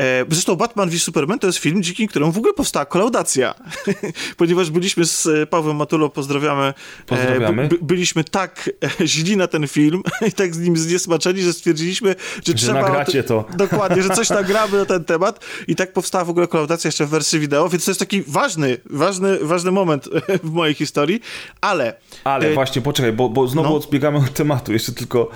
E, 0.00 0.24
Zresztą 0.28 0.56
Batman 0.56 0.90
v 0.90 0.98
Superman 0.98 1.38
to 1.38 1.46
jest 1.46 1.58
film, 1.58 1.82
dzięki 1.82 2.08
któremu 2.08 2.32
w 2.32 2.38
ogóle 2.38 2.54
powstała 2.54 2.84
kolaudacja. 2.84 3.54
Ponieważ 4.36 4.70
byliśmy 4.70 5.04
z 5.04 5.26
e, 5.26 5.46
Pawłem 5.46 5.76
Matulą, 5.76 6.08
pozdrawiamy. 6.08 6.62
e, 6.64 6.74
Pozdrawiamy. 7.06 7.68
by- 7.68 7.78
byliśmy 7.82 8.24
tak 8.24 8.70
źli 9.04 9.36
na 9.36 9.46
ten 9.46 9.68
film 9.68 10.02
i 10.28 10.32
tak 10.32 10.54
z 10.54 10.58
nim 10.58 10.76
zniesmaczeni, 10.76 11.42
że 11.42 11.52
stwierdziliśmy, 11.52 12.14
że, 12.46 12.54
trzeba... 12.54 12.80
o 12.80 12.82
nagracie 12.82 13.22
to. 13.22 13.44
Dokładnie, 13.56 14.02
że 14.02 14.08
coś 14.10 14.30
nagramy 14.30 14.78
na 14.78 14.84
ten 14.84 15.04
temat 15.04 15.44
i 15.68 15.76
tak 15.76 15.92
powstała 15.92 16.24
w 16.24 16.30
ogóle 16.30 16.48
kolaudacja 16.48 16.88
jeszcze 16.88 17.06
w 17.06 17.08
wersji 17.08 17.38
wideo, 17.38 17.68
więc 17.68 17.84
to 17.84 17.90
jest 17.90 18.00
taki 18.00 18.22
ważny, 18.22 18.76
ważny, 18.90 19.38
ważny 19.42 19.70
moment 19.70 20.08
w 20.42 20.50
mojej 20.50 20.74
historii, 20.74 21.20
ale... 21.60 21.94
Ale 22.24 22.54
właśnie, 22.54 22.82
poczekaj, 22.82 23.12
bo, 23.12 23.28
bo 23.28 23.48
znowu 23.48 23.68
no. 23.68 23.76
odbiegamy 23.76 24.18
od 24.18 24.32
tematu. 24.32 24.72
Jeszcze 24.72 24.92
tylko, 24.92 25.30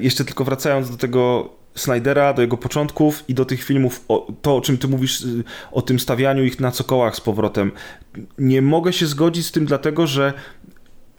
jeszcze 0.00 0.24
tylko 0.24 0.44
wracając 0.44 0.90
do 0.90 0.96
tego 0.96 1.50
Snydera, 1.74 2.34
do 2.34 2.42
jego 2.42 2.56
początków 2.56 3.24
i 3.28 3.34
do 3.34 3.44
tych 3.44 3.64
filmów, 3.64 4.04
o, 4.08 4.32
to 4.42 4.56
o 4.56 4.60
czym 4.60 4.78
ty 4.78 4.88
mówisz, 4.88 5.20
y, 5.20 5.44
o 5.72 5.82
tym 5.82 6.00
stawianiu 6.00 6.44
ich 6.44 6.60
na 6.60 6.70
cokołach 6.70 7.16
z 7.16 7.20
powrotem. 7.20 7.72
Nie 8.38 8.62
mogę 8.62 8.92
się 8.92 9.06
zgodzić 9.06 9.46
z 9.46 9.52
tym, 9.52 9.66
dlatego 9.66 10.06
że 10.06 10.32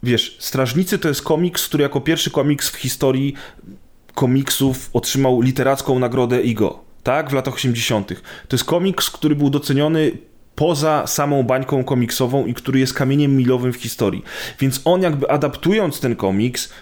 wiesz, 0.02 0.36
Strażnicy 0.40 0.98
to 0.98 1.08
jest 1.08 1.22
komiks, 1.22 1.66
który 1.68 1.82
jako 1.82 2.00
pierwszy 2.00 2.30
komiks 2.30 2.70
w 2.70 2.76
historii 2.76 3.34
komiksów 4.14 4.90
otrzymał 4.92 5.40
literacką 5.40 5.98
nagrodę 5.98 6.42
IGO, 6.42 6.84
tak? 7.02 7.30
W 7.30 7.32
latach 7.32 7.54
80. 7.54 8.08
To 8.48 8.56
jest 8.56 8.64
komiks, 8.64 9.10
który 9.10 9.36
był 9.36 9.50
doceniony 9.50 10.12
poza 10.54 11.06
samą 11.06 11.42
bańką 11.42 11.84
komiksową 11.84 12.46
i 12.46 12.54
który 12.54 12.78
jest 12.78 12.94
kamieniem 12.94 13.36
milowym 13.36 13.72
w 13.72 13.76
historii. 13.76 14.22
Więc 14.60 14.80
on 14.84 15.02
jakby 15.02 15.30
adaptując 15.30 16.00
ten 16.00 16.16
komiks, 16.16 16.72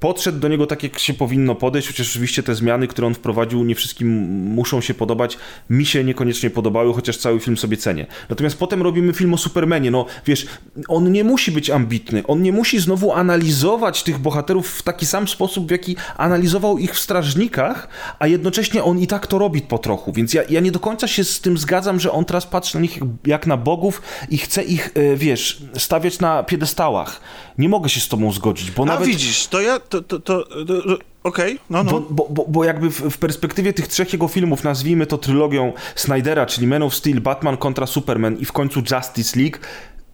podszedł 0.00 0.38
do 0.38 0.48
niego 0.48 0.66
tak, 0.66 0.82
jak 0.82 0.98
się 0.98 1.14
powinno 1.14 1.54
podejść, 1.54 1.88
chociaż 1.88 2.10
oczywiście 2.10 2.42
te 2.42 2.54
zmiany, 2.54 2.88
które 2.88 3.06
on 3.06 3.14
wprowadził, 3.14 3.64
nie 3.64 3.74
wszystkim 3.74 4.08
muszą 4.54 4.80
się 4.80 4.94
podobać. 4.94 5.38
Mi 5.70 5.86
się 5.86 6.04
niekoniecznie 6.04 6.50
podobały, 6.50 6.94
chociaż 6.94 7.16
cały 7.16 7.40
film 7.40 7.56
sobie 7.56 7.76
cenię. 7.76 8.06
Natomiast 8.28 8.58
potem 8.58 8.82
robimy 8.82 9.12
film 9.12 9.34
o 9.34 9.38
Supermanie. 9.38 9.90
No 9.90 10.06
wiesz, 10.26 10.46
on 10.88 11.12
nie 11.12 11.24
musi 11.24 11.52
być 11.52 11.70
ambitny. 11.70 12.26
On 12.26 12.42
nie 12.42 12.52
musi 12.52 12.78
znowu 12.78 13.12
analizować 13.12 14.02
tych 14.02 14.18
bohaterów 14.18 14.70
w 14.70 14.82
taki 14.82 15.06
sam 15.06 15.28
sposób, 15.28 15.68
w 15.68 15.70
jaki 15.70 15.96
analizował 16.16 16.78
ich 16.78 16.94
w 16.94 16.98
Strażnikach, 16.98 17.88
a 18.18 18.26
jednocześnie 18.26 18.84
on 18.84 18.98
i 18.98 19.06
tak 19.06 19.26
to 19.26 19.38
robi 19.38 19.60
po 19.60 19.78
trochu. 19.78 20.12
Więc 20.12 20.34
ja, 20.34 20.42
ja 20.50 20.60
nie 20.60 20.72
do 20.72 20.80
końca 20.80 21.08
się 21.08 21.24
z 21.24 21.40
tym 21.40 21.58
zgadzam, 21.58 22.00
że 22.00 22.12
on 22.12 22.24
teraz 22.24 22.46
patrzy 22.46 22.76
na 22.76 22.82
nich 22.82 22.98
jak, 23.26 23.46
na 23.46 23.56
bogów 23.56 24.02
i 24.30 24.38
chce 24.38 24.62
ich, 24.62 24.90
e, 24.94 25.16
wiesz, 25.16 25.62
stawiać 25.76 26.20
na 26.20 26.42
piedestałach. 26.42 27.20
Nie 27.58 27.68
mogę 27.68 27.88
się 27.88 28.00
z 28.00 28.08
tobą 28.08 28.32
zgodzić, 28.32 28.70
bo 28.70 28.82
A 28.82 28.86
nawet... 28.86 29.08
widzisz, 29.08 29.46
to 29.46 29.60
ja, 29.60 29.80
to, 29.80 30.02
to, 30.02 30.20
to, 30.20 30.44
to 30.44 30.98
okej, 31.24 31.58
no, 31.70 31.84
no. 31.84 31.90
Bo, 31.90 32.00
bo, 32.00 32.26
bo, 32.30 32.44
bo 32.48 32.64
jakby 32.64 32.90
w, 32.90 33.00
w 33.00 33.18
perspektywie 33.18 33.72
tych 33.72 33.88
trzech 33.88 34.12
jego 34.12 34.28
filmów, 34.28 34.64
nazwijmy 34.64 35.06
to 35.06 35.18
trylogią 35.18 35.72
Snydera, 35.94 36.46
czyli 36.46 36.66
Man 36.66 36.82
of 36.82 36.94
Steel, 36.94 37.20
Batman 37.20 37.56
kontra 37.56 37.86
Superman 37.86 38.36
i 38.38 38.44
w 38.44 38.52
końcu 38.52 38.82
Justice 38.90 39.40
League, 39.40 39.58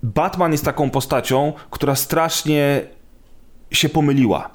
Batman 0.02 0.52
jest 0.52 0.64
taką 0.64 0.90
postacią, 0.90 1.52
która 1.70 1.94
strasznie 1.94 2.86
się 3.70 3.88
pomyliła. 3.88 4.50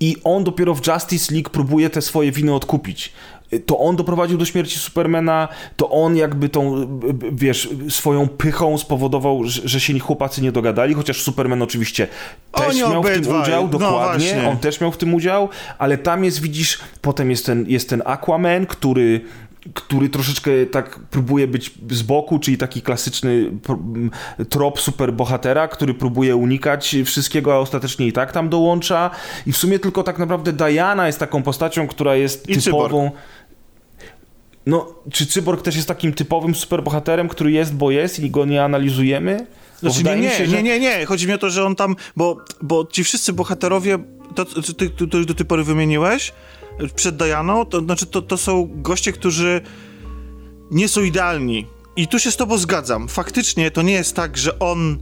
I 0.00 0.16
on 0.24 0.44
dopiero 0.44 0.74
w 0.74 0.86
Justice 0.86 1.34
League 1.34 1.50
próbuje 1.50 1.90
te 1.90 2.02
swoje 2.02 2.32
winy 2.32 2.54
odkupić. 2.54 3.12
To 3.60 3.78
on 3.78 3.96
doprowadził 3.96 4.38
do 4.38 4.44
śmierci 4.44 4.78
Supermana, 4.78 5.48
to 5.76 5.90
on 5.90 6.16
jakby 6.16 6.48
tą, 6.48 6.86
wiesz, 7.32 7.68
swoją 7.88 8.28
pychą 8.28 8.78
spowodował, 8.78 9.44
że, 9.44 9.80
się 9.80 9.98
chłopacy 9.98 10.42
nie 10.42 10.52
dogadali, 10.52 10.94
chociaż 10.94 11.22
Superman 11.22 11.62
oczywiście 11.62 12.08
też 12.52 12.68
Oni 12.68 12.80
miał 12.80 13.02
w 13.02 13.06
tym 13.06 13.14
obydwaj, 13.14 13.42
udział, 13.42 13.62
no 13.62 13.68
dokładnie, 13.68 14.32
właśnie. 14.32 14.48
on 14.48 14.56
też 14.56 14.80
miał 14.80 14.92
w 14.92 14.96
tym 14.96 15.14
udział, 15.14 15.48
ale 15.78 15.98
tam 15.98 16.24
jest, 16.24 16.40
widzisz, 16.40 16.78
potem 17.02 17.30
jest 17.30 17.46
ten, 17.46 17.64
jest 17.68 17.88
ten 17.88 18.02
Aquaman, 18.04 18.66
który 18.66 19.20
który 19.74 20.08
troszeczkę 20.08 20.50
tak 20.66 20.98
próbuje 21.10 21.46
być 21.46 21.74
z 21.90 22.02
boku, 22.02 22.38
czyli 22.38 22.58
taki 22.58 22.82
klasyczny 22.82 23.50
trop 24.50 24.80
superbohatera, 24.80 25.68
który 25.68 25.94
próbuje 25.94 26.36
unikać 26.36 26.96
wszystkiego, 27.04 27.54
a 27.54 27.58
ostatecznie 27.58 28.06
i 28.06 28.12
tak 28.12 28.32
tam 28.32 28.48
dołącza. 28.48 29.10
I 29.46 29.52
w 29.52 29.56
sumie 29.56 29.78
tylko 29.78 30.02
tak 30.02 30.18
naprawdę 30.18 30.52
Diana 30.52 31.06
jest 31.06 31.18
taką 31.18 31.42
postacią, 31.42 31.88
która 31.88 32.14
jest 32.14 32.48
I 32.48 32.62
typową... 32.62 33.10
No, 34.66 34.94
czy 35.12 35.26
Cyborg 35.26 35.62
też 35.62 35.76
jest 35.76 35.88
takim 35.88 36.12
typowym 36.12 36.54
superbohaterem, 36.54 37.28
który 37.28 37.52
jest, 37.52 37.74
bo 37.74 37.90
jest 37.90 38.18
i 38.18 38.30
go 38.30 38.44
nie 38.44 38.64
analizujemy? 38.64 39.46
Znaczy, 39.80 40.04
nie, 40.04 40.16
nie, 40.16 40.30
się, 40.30 40.46
że- 40.46 40.56
nie, 40.56 40.62
nie, 40.62 40.80
nie, 40.80 41.06
chodzi 41.06 41.26
mi 41.26 41.32
o 41.32 41.38
to, 41.38 41.50
że 41.50 41.64
on 41.64 41.76
tam, 41.76 41.96
bo, 42.16 42.36
bo 42.62 42.86
ci 42.86 43.04
wszyscy 43.04 43.32
bohaterowie, 43.32 43.98
to, 44.34 44.44
to, 44.44 44.62
ty, 44.62 44.90
to 44.90 45.16
już 45.16 45.26
do 45.26 45.34
tej 45.34 45.46
pory 45.46 45.64
wymieniłeś, 45.64 46.32
przed 46.94 47.16
Dianą, 47.16 47.64
to 47.64 47.80
znaczy 47.80 48.06
to, 48.06 48.22
to 48.22 48.36
są 48.36 48.68
goście, 48.74 49.12
którzy 49.12 49.60
nie 50.70 50.88
są 50.88 51.02
idealni. 51.02 51.66
I 51.96 52.08
tu 52.08 52.18
się 52.18 52.30
z 52.30 52.36
tobą 52.36 52.58
zgadzam. 52.58 53.08
Faktycznie 53.08 53.70
to 53.70 53.82
nie 53.82 53.92
jest 53.92 54.16
tak, 54.16 54.36
że 54.36 54.58
on 54.58 54.98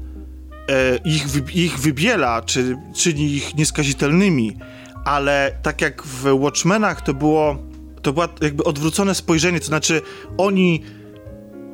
e, 0.69 0.97
ich, 1.05 1.25
ich 1.55 1.79
wybiela, 1.79 2.43
czy 2.43 2.77
czyni 2.97 3.25
ich 3.33 3.55
nieskazitelnymi, 3.55 4.57
ale 5.05 5.59
tak 5.63 5.81
jak 5.81 6.03
w 6.03 6.25
Watchmenach 6.41 7.01
to 7.03 7.15
było, 7.15 7.57
to 8.05 8.13
było 8.13 8.29
jakby 8.41 8.65
odwrócone 8.65 9.15
spojrzenie, 9.15 9.61
to 9.61 9.67
znaczy 9.67 10.03
oni 10.39 10.83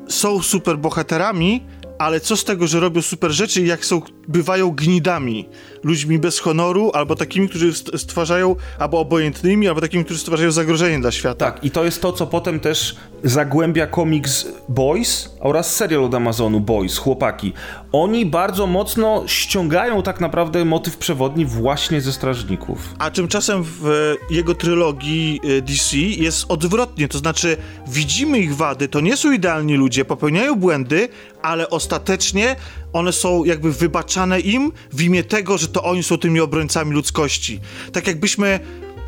są 0.08 0.42
super 0.42 0.78
bohaterami, 0.78 1.62
ale 1.98 2.20
co 2.20 2.36
z 2.36 2.44
tego, 2.44 2.66
że 2.66 2.80
robią 2.80 3.02
super 3.02 3.30
rzeczy, 3.32 3.62
jak 3.62 3.84
są, 3.84 4.02
bywają 4.28 4.70
gnidami, 4.70 5.48
ludźmi 5.82 6.18
bez 6.18 6.38
honoru, 6.40 6.90
albo 6.94 7.16
takimi, 7.16 7.48
którzy 7.48 7.72
st- 7.72 7.98
stwarzają, 8.00 8.56
albo 8.78 9.00
obojętnymi, 9.00 9.68
albo 9.68 9.80
takimi, 9.80 10.04
którzy 10.04 10.20
stwarzają 10.20 10.50
zagrożenie 10.50 10.98
dla 11.00 11.10
świata. 11.10 11.52
Tak, 11.52 11.64
i 11.64 11.70
to 11.70 11.84
jest 11.84 12.02
to, 12.02 12.12
co 12.12 12.26
potem 12.26 12.60
też 12.60 12.96
zagłębia 13.24 13.86
komiks 13.86 14.46
Boys 14.68 15.36
oraz 15.40 15.76
serial 15.76 16.04
od 16.04 16.14
Amazonu 16.14 16.60
Boys, 16.60 16.98
chłopaki. 16.98 17.52
Oni 17.92 18.26
bardzo 18.26 18.66
mocno 18.66 19.22
ściągają 19.26 20.02
tak 20.02 20.20
naprawdę 20.20 20.64
motyw 20.64 20.96
przewodni 20.96 21.46
właśnie 21.46 22.00
ze 22.00 22.12
Strażników. 22.12 22.94
A 22.98 23.10
tymczasem 23.10 23.62
w 23.64 24.14
jego 24.30 24.54
trylogii 24.54 25.40
y, 25.44 25.62
DC 25.62 25.96
jest 25.96 26.44
odwrotnie, 26.48 27.08
to 27.08 27.18
znaczy 27.18 27.56
widzimy 27.88 28.38
ich 28.38 28.56
wady, 28.56 28.88
to 28.88 29.00
nie 29.00 29.16
są 29.16 29.32
idealni 29.32 29.74
ludzie, 29.74 30.04
popełniają 30.04 30.56
błędy, 30.56 31.08
ale 31.42 31.70
ostatecznie 31.70 32.56
one 32.92 33.12
są 33.12 33.44
jakby 33.44 33.72
wybaczane 33.72 34.40
im 34.40 34.72
w 34.92 35.02
imię 35.02 35.24
tego, 35.24 35.58
że 35.58 35.68
to 35.68 35.82
oni 35.84 36.02
są 36.02 36.18
tymi 36.18 36.40
obrońcami 36.40 36.92
ludzkości. 36.92 37.60
Tak 37.92 38.06
jakbyśmy 38.06 38.60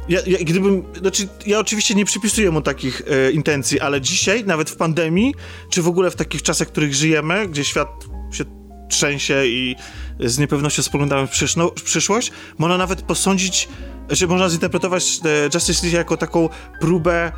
ja, 0.09 0.21
ja, 0.27 0.39
gdybym, 0.39 0.85
znaczy, 1.01 1.29
ja 1.47 1.59
oczywiście 1.59 1.95
nie 1.95 2.05
przypisuję 2.05 2.51
mu 2.51 2.63
takich 2.63 3.03
e, 3.07 3.31
intencji, 3.31 3.81
ale 3.81 4.01
dzisiaj, 4.01 4.45
nawet 4.45 4.71
w 4.71 4.77
pandemii, 4.77 5.35
czy 5.71 5.83
w 5.83 5.89
ogóle 5.89 6.11
w 6.11 6.17
takich 6.17 6.43
czasach, 6.43 6.69
w 6.69 6.71
których 6.71 6.95
żyjemy, 6.95 7.49
gdzie 7.49 7.65
świat 7.65 7.89
się 8.33 8.45
trzęsie 8.89 9.47
i 9.47 9.77
z 10.21 10.39
niepewnością 10.39 10.83
spoglądamy 10.83 11.27
w, 11.27 11.31
przyszno, 11.31 11.71
przyszłość, 11.71 12.33
można 12.59 12.79
nawet 12.79 13.03
posądzić, 13.03 13.69
że 14.11 14.27
można 14.27 14.49
zinterpretować 14.49 15.21
e, 15.25 15.49
Justice 15.55 15.83
League 15.83 15.97
jako 15.97 16.17
taką 16.17 16.49
próbę 16.81 17.33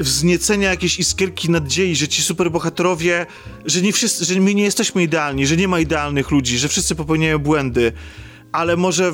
wzniecenia 0.00 0.70
jakiejś 0.70 0.98
iskierki 0.98 1.50
nadziei, 1.50 1.96
że 1.96 2.08
ci 2.08 2.22
superbohaterowie, 2.22 3.26
że 3.64 3.82
nie 3.82 3.92
wszyscy, 3.92 4.24
że 4.24 4.40
my 4.40 4.54
nie 4.54 4.64
jesteśmy 4.64 5.02
idealni, 5.02 5.46
że 5.46 5.56
nie 5.56 5.68
ma 5.68 5.80
idealnych 5.80 6.30
ludzi, 6.30 6.58
że 6.58 6.68
wszyscy 6.68 6.94
popełniają 6.94 7.38
błędy, 7.38 7.92
ale 8.52 8.76
może 8.76 9.12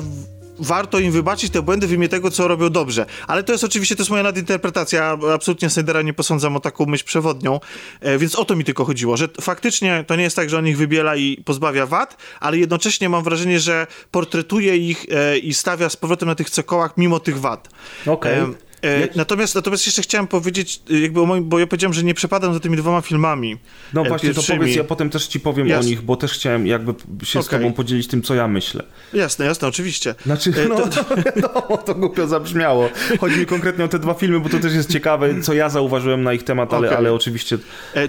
warto 0.59 0.99
im 0.99 1.11
wybaczyć 1.11 1.51
te 1.51 1.61
błędy 1.61 1.87
w 1.87 1.91
imię 1.91 2.09
tego, 2.09 2.31
co 2.31 2.47
robią 2.47 2.69
dobrze. 2.69 3.05
Ale 3.27 3.43
to 3.43 3.51
jest 3.51 3.63
oczywiście, 3.63 3.95
to 3.95 4.01
jest 4.01 4.09
moja 4.09 4.23
nadinterpretacja, 4.23 5.17
absolutnie 5.33 5.69
Snydera 5.69 6.01
nie 6.01 6.13
posądzam 6.13 6.55
o 6.55 6.59
taką 6.59 6.85
myśl 6.85 7.05
przewodnią, 7.05 7.59
e, 8.01 8.17
więc 8.17 8.35
o 8.35 8.45
to 8.45 8.55
mi 8.55 8.63
tylko 8.63 8.85
chodziło, 8.85 9.17
że 9.17 9.27
faktycznie 9.41 10.03
to 10.07 10.15
nie 10.15 10.23
jest 10.23 10.35
tak, 10.35 10.49
że 10.49 10.57
on 10.57 10.67
ich 10.67 10.77
wybiela 10.77 11.15
i 11.15 11.43
pozbawia 11.45 11.85
wad, 11.85 12.17
ale 12.39 12.57
jednocześnie 12.57 13.09
mam 13.09 13.23
wrażenie, 13.23 13.59
że 13.59 13.87
portretuje 14.11 14.77
ich 14.77 15.05
e, 15.11 15.37
i 15.37 15.53
stawia 15.53 15.89
z 15.89 15.97
powrotem 15.97 16.27
na 16.27 16.35
tych 16.35 16.51
cokołach 16.51 16.93
mimo 16.97 17.19
tych 17.19 17.39
wad. 17.39 17.69
Okej. 18.07 18.39
Em, 18.39 18.55
E, 18.83 19.07
natomiast, 19.15 19.55
natomiast 19.55 19.85
jeszcze 19.85 20.01
chciałem 20.01 20.27
powiedzieć, 20.27 20.81
e, 20.91 20.99
jakby 20.99 21.21
o 21.21 21.25
moim, 21.25 21.49
bo 21.49 21.59
ja 21.59 21.67
powiedziałem, 21.67 21.93
że 21.93 22.03
nie 22.03 22.13
przepadam 22.13 22.53
za 22.53 22.59
tymi 22.59 22.77
dwoma 22.77 23.01
filmami. 23.01 23.57
No 23.93 24.03
właśnie, 24.03 24.29
pierwszymi. 24.29 24.57
to 24.57 24.63
powiedz, 24.63 24.75
ja 24.75 24.83
potem 24.83 25.09
też 25.09 25.27
ci 25.27 25.39
powiem 25.39 25.67
Jasne. 25.67 25.87
o 25.87 25.89
nich, 25.89 26.01
bo 26.01 26.15
też 26.15 26.31
chciałem 26.31 26.67
jakby 26.67 26.93
się 27.23 27.39
okay. 27.39 27.59
z 27.59 27.61
tobą 27.61 27.73
podzielić 27.73 28.07
tym, 28.07 28.21
co 28.21 28.35
ja 28.35 28.47
myślę. 28.47 28.83
Jasne, 29.13 29.45
jasne, 29.45 29.67
oczywiście. 29.67 30.15
Znaczy, 30.25 30.53
no, 30.69 30.87
to, 30.87 31.05
no, 31.69 31.77
to 31.77 31.95
głupio 31.95 32.27
zabrzmiało. 32.27 32.89
Chodzi 33.19 33.39
mi 33.39 33.45
konkretnie 33.45 33.85
o 33.85 33.87
te 33.87 33.99
dwa 33.99 34.13
filmy, 34.13 34.39
bo 34.39 34.49
to 34.49 34.59
też 34.59 34.73
jest 34.73 34.91
ciekawe, 34.91 35.41
co 35.41 35.53
ja 35.53 35.69
zauważyłem 35.69 36.23
na 36.23 36.33
ich 36.33 36.43
temat, 36.43 36.73
ale, 36.73 36.87
okay. 36.87 36.97
ale 36.97 37.13
oczywiście... 37.13 37.57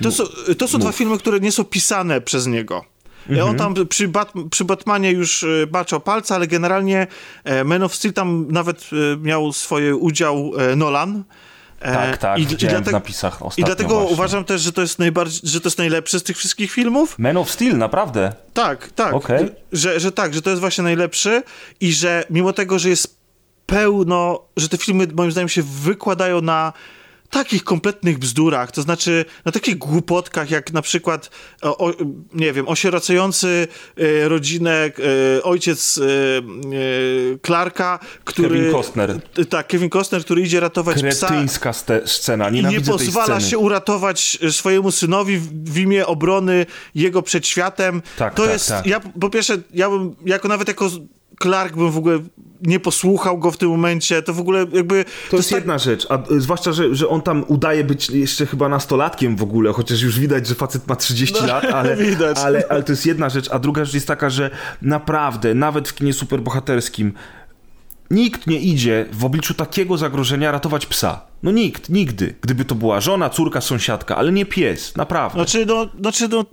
To 0.02 0.12
są, 0.12 0.24
to 0.58 0.68
są 0.68 0.78
dwa 0.78 0.92
filmy, 0.92 1.18
które 1.18 1.40
nie 1.40 1.52
są 1.52 1.64
pisane 1.64 2.20
przez 2.20 2.46
niego. 2.46 2.91
Mhm. 3.28 3.48
On 3.48 3.56
tam 3.56 3.86
przy, 3.86 4.08
Bat, 4.08 4.32
przy 4.50 4.64
Batmanie 4.64 5.10
już 5.10 5.44
baczał 5.68 6.00
palca, 6.00 6.34
ale 6.34 6.46
generalnie 6.46 7.06
Man 7.64 7.82
of 7.82 7.94
Steel 7.94 8.12
tam 8.14 8.46
nawet 8.50 8.90
miał 9.20 9.52
swoje 9.52 9.96
udział 9.96 10.52
Nolan. 10.76 11.24
Tak, 11.80 12.18
tak, 12.18 12.38
I, 12.38 12.42
i 12.42 12.46
dlatego, 12.46 12.90
w 12.90 12.92
napisach 12.92 13.40
I 13.56 13.64
dlatego 13.64 13.88
właśnie. 13.94 14.12
uważam 14.12 14.44
też, 14.44 14.60
że 14.60 14.72
to 14.72 14.80
jest 14.80 14.98
najbardziej, 14.98 15.40
że 15.50 15.60
to 15.60 15.66
jest 15.66 15.78
najlepszy 15.78 16.18
z 16.18 16.22
tych 16.22 16.36
wszystkich 16.36 16.72
filmów. 16.72 17.18
Man 17.18 17.36
of 17.36 17.50
Steel, 17.50 17.78
naprawdę? 17.78 18.32
Tak, 18.52 18.92
tak. 18.92 19.14
Okay. 19.14 19.54
Że, 19.72 20.00
że 20.00 20.12
tak, 20.12 20.34
że 20.34 20.42
to 20.42 20.50
jest 20.50 20.60
właśnie 20.60 20.84
najlepszy 20.84 21.42
i 21.80 21.92
że 21.92 22.24
mimo 22.30 22.52
tego, 22.52 22.78
że 22.78 22.88
jest 22.88 23.16
pełno, 23.66 24.40
że 24.56 24.68
te 24.68 24.76
filmy 24.76 25.06
moim 25.14 25.32
zdaniem 25.32 25.48
się 25.48 25.62
wykładają 25.62 26.42
na 26.42 26.72
takich 27.32 27.64
kompletnych 27.64 28.18
bzdurach, 28.18 28.72
to 28.72 28.82
znaczy 28.82 29.24
na 29.44 29.52
takich 29.52 29.78
głupotkach, 29.78 30.50
jak 30.50 30.72
na 30.72 30.82
przykład, 30.82 31.30
o, 31.62 31.92
nie 32.34 32.52
wiem, 32.52 32.68
osieracający 32.68 33.68
e, 33.96 34.28
rodzinę 34.28 34.72
e, 35.38 35.42
ojciec 35.42 35.98
e, 35.98 36.02
Clarka, 37.46 37.98
który... 38.24 38.48
Kevin 38.48 38.72
Costner. 38.72 39.20
Tak, 39.48 39.66
Kevin 39.66 39.90
Costner, 39.90 40.24
który 40.24 40.42
idzie 40.42 40.60
ratować 40.60 40.96
Kretyńska 41.00 41.72
psa. 41.72 42.06
scena, 42.06 42.48
I 42.48 42.64
nie 42.64 42.80
pozwala 42.80 43.40
się 43.40 43.58
uratować 43.58 44.38
swojemu 44.50 44.90
synowi 44.90 45.38
w, 45.38 45.72
w 45.72 45.78
imię 45.78 46.06
obrony 46.06 46.66
jego 46.94 47.22
przed 47.22 47.46
światem. 47.46 48.02
Tak, 48.18 48.34
to 48.34 48.42
tak, 48.42 48.52
jest, 48.52 48.68
tak. 48.68 48.86
ja 48.86 49.00
po 49.00 49.30
pierwsze, 49.30 49.58
ja 49.74 49.90
bym, 49.90 50.16
jako 50.24 50.48
nawet 50.48 50.68
jako 50.68 50.90
Clark 51.42 51.76
bym 51.76 51.90
w 51.90 51.98
ogóle 51.98 52.18
nie 52.62 52.80
posłuchał 52.80 53.38
go 53.38 53.50
w 53.50 53.56
tym 53.56 53.68
momencie, 53.68 54.22
to 54.22 54.34
w 54.34 54.40
ogóle 54.40 54.66
jakby... 54.72 55.04
To, 55.04 55.30
to 55.30 55.36
jest 55.36 55.50
tak... 55.50 55.58
jedna 55.58 55.78
rzecz, 55.78 56.06
a 56.10 56.32
y, 56.32 56.40
zwłaszcza, 56.40 56.72
że, 56.72 56.94
że 56.94 57.08
on 57.08 57.22
tam 57.22 57.44
udaje 57.48 57.84
być 57.84 58.10
jeszcze 58.10 58.46
chyba 58.46 58.68
nastolatkiem 58.68 59.36
w 59.36 59.42
ogóle, 59.42 59.72
chociaż 59.72 60.02
już 60.02 60.20
widać, 60.20 60.46
że 60.46 60.54
facet 60.54 60.88
ma 60.88 60.96
30 60.96 61.36
no, 61.40 61.46
lat, 61.46 61.64
ale, 61.74 61.96
ale, 62.44 62.64
ale 62.68 62.82
to 62.82 62.92
jest 62.92 63.06
jedna 63.06 63.28
rzecz, 63.28 63.50
a 63.50 63.58
druga 63.58 63.84
rzecz 63.84 63.94
jest 63.94 64.06
taka, 64.06 64.30
że 64.30 64.50
naprawdę, 64.82 65.54
nawet 65.54 65.88
w 65.88 65.94
kinie 65.94 66.12
superbohaterskim 66.12 67.12
nikt 68.10 68.46
nie 68.46 68.60
idzie 68.60 69.06
w 69.12 69.24
obliczu 69.24 69.54
takiego 69.54 69.98
zagrożenia 69.98 70.50
ratować 70.50 70.86
psa. 70.86 71.31
No 71.42 71.50
nikt, 71.50 71.88
nigdy. 71.88 72.34
Gdyby 72.40 72.64
to 72.64 72.74
była 72.74 73.00
żona, 73.00 73.30
córka, 73.30 73.60
sąsiadka, 73.60 74.16
ale 74.16 74.32
nie 74.32 74.46
pies, 74.46 74.96
naprawdę. 74.96 75.38
Znaczy, 75.38 75.66
no, 75.66 75.86
znaczy, 76.00 76.28
no 76.28 76.44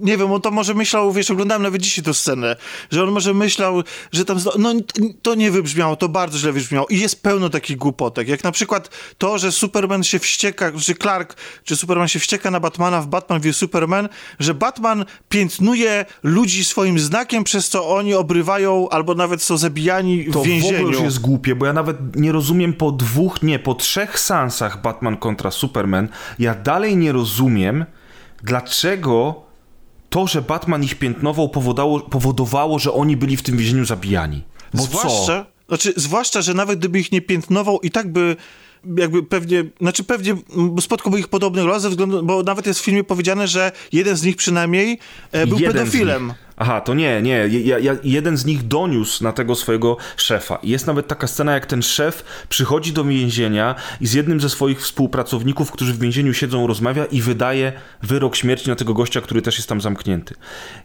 nie 0.00 0.16
wiem, 0.16 0.32
on 0.32 0.40
to 0.40 0.50
może 0.50 0.74
myślał, 0.74 1.12
wiesz, 1.12 1.30
oglądałem 1.30 1.62
nawet 1.62 1.82
dzisiaj 1.82 2.04
tę 2.04 2.14
scenę, 2.14 2.56
że 2.90 3.02
on 3.02 3.10
może 3.10 3.34
myślał, 3.34 3.82
że 4.12 4.24
tam, 4.24 4.38
no 4.58 4.74
to 5.22 5.34
nie 5.34 5.50
wybrzmiało, 5.50 5.96
to 5.96 6.08
bardzo 6.08 6.38
źle 6.38 6.52
wybrzmiało 6.52 6.86
i 6.90 6.98
jest 6.98 7.22
pełno 7.22 7.50
takich 7.50 7.76
głupotek, 7.76 8.28
jak 8.28 8.44
na 8.44 8.52
przykład 8.52 8.90
to, 9.18 9.38
że 9.38 9.52
Superman 9.52 10.04
się 10.04 10.18
wścieka, 10.18 10.72
że 10.74 10.94
Clark, 10.94 11.36
czy 11.64 11.76
Superman 11.76 12.08
się 12.08 12.18
wścieka 12.18 12.50
na 12.50 12.60
Batmana 12.60 13.00
w 13.00 13.06
Batman 13.06 13.40
wie 13.40 13.52
Superman, 13.52 14.08
że 14.38 14.54
Batman 14.54 15.04
piętnuje 15.28 16.04
ludzi 16.22 16.64
swoim 16.64 16.98
znakiem, 16.98 17.44
przez 17.44 17.68
co 17.68 17.88
oni 17.88 18.14
obrywają 18.14 18.88
albo 18.88 19.14
nawet 19.14 19.42
są 19.42 19.56
zabijani 19.56 20.22
w 20.24 20.32
to 20.32 20.42
więzieniu. 20.42 20.72
To 20.72 20.76
w 20.76 20.80
ogóle 20.80 20.96
już 20.96 21.04
jest 21.04 21.20
głupie, 21.20 21.54
bo 21.54 21.66
ja 21.66 21.72
nawet 21.72 22.16
nie 22.16 22.32
rozumiem 22.32 22.72
po 22.72 22.92
dwóch, 22.92 23.42
nie, 23.42 23.58
po 23.58 23.74
trzech 23.74 24.05
trzech 24.06 24.20
sansach 24.20 24.82
Batman 24.82 25.16
kontra 25.16 25.50
Superman, 25.50 26.08
ja 26.38 26.54
dalej 26.54 26.96
nie 26.96 27.12
rozumiem, 27.12 27.84
dlaczego 28.42 29.42
to, 30.10 30.26
że 30.26 30.42
Batman 30.42 30.84
ich 30.84 30.94
piętnował, 30.94 31.48
powodowało, 31.48 32.00
powodowało 32.00 32.78
że 32.78 32.92
oni 32.92 33.16
byli 33.16 33.36
w 33.36 33.42
tym 33.42 33.56
więzieniu 33.56 33.84
zabijani. 33.84 34.42
Bo 34.74 34.82
zwłaszcza, 34.82 35.26
co? 35.26 35.46
Znaczy, 35.68 35.92
zwłaszcza, 35.96 36.42
że 36.42 36.54
nawet 36.54 36.78
gdyby 36.78 36.98
ich 37.00 37.12
nie 37.12 37.20
piętnował, 37.20 37.80
i 37.80 37.90
tak 37.90 38.12
by 38.12 38.36
jakby 38.96 39.22
pewnie, 39.22 39.64
znaczy 39.80 40.04
pewnie 40.04 40.36
spotkałby 40.80 41.18
ich 41.18 41.28
podobny 41.28 41.62
los, 41.62 41.82
ze 41.82 41.90
względu, 41.90 42.22
bo 42.22 42.42
nawet 42.42 42.66
jest 42.66 42.80
w 42.80 42.84
filmie 42.84 43.04
powiedziane, 43.04 43.48
że 43.48 43.72
jeden 43.92 44.16
z 44.16 44.22
nich 44.22 44.36
przynajmniej 44.36 44.98
e, 45.32 45.46
był 45.46 45.58
jeden 45.58 45.72
pedofilem. 45.72 46.34
Aha, 46.56 46.80
to 46.80 46.94
nie, 46.94 47.22
nie. 47.22 47.48
Ja, 47.48 47.78
ja, 47.78 47.96
jeden 48.04 48.36
z 48.36 48.44
nich 48.46 48.68
doniósł 48.68 49.24
na 49.24 49.32
tego 49.32 49.54
swojego 49.54 49.96
szefa. 50.16 50.56
I 50.62 50.70
jest 50.70 50.86
nawet 50.86 51.08
taka 51.08 51.26
scena, 51.26 51.52
jak 51.52 51.66
ten 51.66 51.82
szef 51.82 52.24
przychodzi 52.48 52.92
do 52.92 53.04
więzienia 53.04 53.74
i 54.00 54.06
z 54.06 54.14
jednym 54.14 54.40
ze 54.40 54.50
swoich 54.50 54.80
współpracowników, 54.80 55.70
którzy 55.70 55.92
w 55.92 55.98
więzieniu 55.98 56.34
siedzą, 56.34 56.66
rozmawia 56.66 57.04
i 57.04 57.22
wydaje 57.22 57.72
wyrok 58.02 58.36
śmierci 58.36 58.68
na 58.68 58.76
tego 58.76 58.94
gościa, 58.94 59.20
który 59.20 59.42
też 59.42 59.56
jest 59.56 59.68
tam 59.68 59.80
zamknięty. 59.80 60.34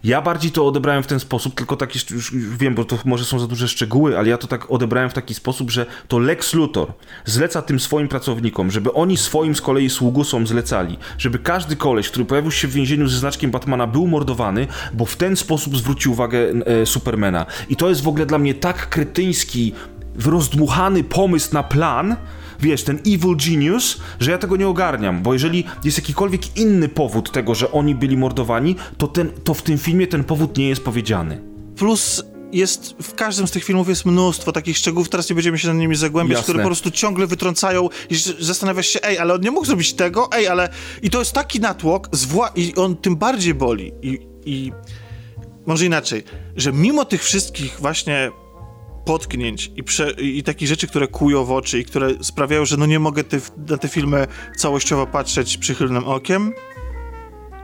Ja 0.03 0.21
bardziej 0.21 0.51
to 0.51 0.67
odebrałem 0.67 1.03
w 1.03 1.07
ten 1.07 1.19
sposób, 1.19 1.55
tylko 1.55 1.77
tak 1.77 1.95
już, 1.95 2.31
wiem, 2.33 2.75
bo 2.75 2.85
to 2.85 2.97
może 3.05 3.25
są 3.25 3.39
za 3.39 3.47
duże 3.47 3.67
szczegóły, 3.67 4.17
ale 4.17 4.29
ja 4.29 4.37
to 4.37 4.47
tak 4.47 4.71
odebrałem 4.71 5.09
w 5.09 5.13
taki 5.13 5.33
sposób, 5.33 5.71
że 5.71 5.85
to 6.07 6.19
Lex 6.19 6.53
Luthor 6.53 6.93
zleca 7.25 7.61
tym 7.61 7.79
swoim 7.79 8.07
pracownikom, 8.07 8.71
żeby 8.71 8.93
oni 8.93 9.17
swoim 9.17 9.55
z 9.55 9.61
kolei 9.61 9.89
sługusom 9.89 10.47
zlecali, 10.47 10.97
żeby 11.17 11.39
każdy 11.39 11.75
koleś, 11.75 12.09
który 12.09 12.25
pojawił 12.25 12.51
się 12.51 12.67
w 12.67 12.71
więzieniu 12.71 13.07
ze 13.07 13.17
znaczkiem 13.17 13.51
Batmana 13.51 13.87
był 13.87 14.07
mordowany, 14.07 14.67
bo 14.93 15.05
w 15.05 15.15
ten 15.15 15.35
sposób 15.35 15.60
sposób 15.61 15.77
zwróci 15.77 16.09
uwagę 16.09 16.39
e, 16.39 16.85
Supermana. 16.85 17.45
I 17.69 17.75
to 17.75 17.89
jest 17.89 18.01
w 18.01 18.07
ogóle 18.07 18.25
dla 18.25 18.37
mnie 18.37 18.53
tak 18.53 18.89
kretyński, 18.89 19.73
rozdmuchany 20.15 21.03
pomysł 21.03 21.53
na 21.53 21.63
plan, 21.63 22.15
wiesz, 22.59 22.83
ten 22.83 22.99
evil 23.07 23.35
genius, 23.37 23.97
że 24.19 24.31
ja 24.31 24.37
tego 24.37 24.57
nie 24.57 24.67
ogarniam, 24.67 25.21
bo 25.23 25.33
jeżeli 25.33 25.63
jest 25.83 25.97
jakikolwiek 25.97 26.57
inny 26.57 26.89
powód 26.89 27.31
tego, 27.31 27.55
że 27.55 27.71
oni 27.71 27.95
byli 27.95 28.17
mordowani, 28.17 28.75
to, 28.97 29.07
ten, 29.07 29.31
to 29.43 29.53
w 29.53 29.61
tym 29.61 29.77
filmie 29.77 30.07
ten 30.07 30.23
powód 30.23 30.57
nie 30.57 30.69
jest 30.69 30.83
powiedziany. 30.83 31.41
Plus 31.75 32.23
jest, 32.53 32.95
w 33.01 33.13
każdym 33.13 33.47
z 33.47 33.51
tych 33.51 33.63
filmów 33.63 33.89
jest 33.89 34.05
mnóstwo 34.05 34.51
takich 34.51 34.77
szczegółów, 34.77 35.09
teraz 35.09 35.29
nie 35.29 35.35
będziemy 35.35 35.59
się 35.59 35.67
na 35.67 35.73
nimi 35.73 35.95
zagłębiać, 35.95 36.37
Jasne. 36.37 36.43
które 36.43 36.63
po 36.63 36.67
prostu 36.67 36.91
ciągle 36.91 37.27
wytrącają 37.27 37.89
i 38.09 38.15
zastanawiasz 38.39 38.87
się, 38.87 38.99
ej, 39.03 39.17
ale 39.17 39.33
on 39.33 39.41
nie 39.41 39.51
mógł 39.51 39.65
zrobić 39.65 39.93
tego, 39.93 40.29
ej, 40.33 40.47
ale... 40.47 40.69
I 41.01 41.09
to 41.09 41.19
jest 41.19 41.31
taki 41.31 41.59
natłok, 41.59 42.09
zwła... 42.11 42.51
i 42.55 42.75
on 42.75 42.95
tym 42.95 43.15
bardziej 43.15 43.53
boli 43.53 43.91
i... 44.01 44.19
i 44.45 44.71
może 45.65 45.85
inaczej, 45.85 46.23
że 46.55 46.73
mimo 46.73 47.05
tych 47.05 47.23
wszystkich 47.23 47.79
właśnie 47.79 48.31
potknięć 49.05 49.71
i, 49.75 49.83
prze, 49.83 50.11
i 50.11 50.43
takich 50.43 50.67
rzeczy, 50.67 50.87
które 50.87 51.07
kują 51.07 51.45
w 51.45 51.51
oczy 51.51 51.79
i 51.79 51.85
które 51.85 52.09
sprawiają, 52.21 52.65
że 52.65 52.77
no 52.77 52.85
nie 52.85 52.99
mogę 52.99 53.23
te, 53.23 53.37
na 53.69 53.77
te 53.77 53.87
filmy 53.87 54.27
całościowo 54.57 55.07
patrzeć 55.07 55.57
przychylnym 55.57 56.03
okiem, 56.03 56.53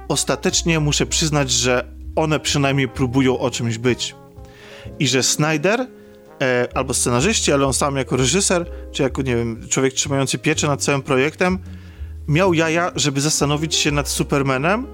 ostatecznie 0.07 0.79
muszę 0.79 1.05
przyznać, 1.05 1.51
że 1.51 1.97
one 2.15 2.39
przynajmniej 2.39 2.87
próbują 2.87 3.39
o 3.39 3.51
czymś 3.51 3.77
być. 3.77 4.15
I 4.99 5.07
że 5.07 5.23
Snyder, 5.23 5.87
e, 6.41 6.67
albo 6.73 6.93
scenarzyści, 6.93 7.51
ale 7.51 7.65
on 7.65 7.73
sam 7.73 7.95
jako 7.95 8.17
reżyser, 8.17 8.71
czy 8.91 9.03
jako, 9.03 9.21
nie 9.21 9.35
wiem, 9.35 9.67
człowiek 9.69 9.93
trzymający 9.93 10.37
pieczę 10.37 10.67
nad 10.67 10.83
całym 10.83 11.01
projektem, 11.01 11.59
miał 12.27 12.53
jaja, 12.53 12.91
żeby 12.95 13.21
zastanowić 13.21 13.75
się 13.75 13.91
nad 13.91 14.09
Supermanem, 14.09 14.87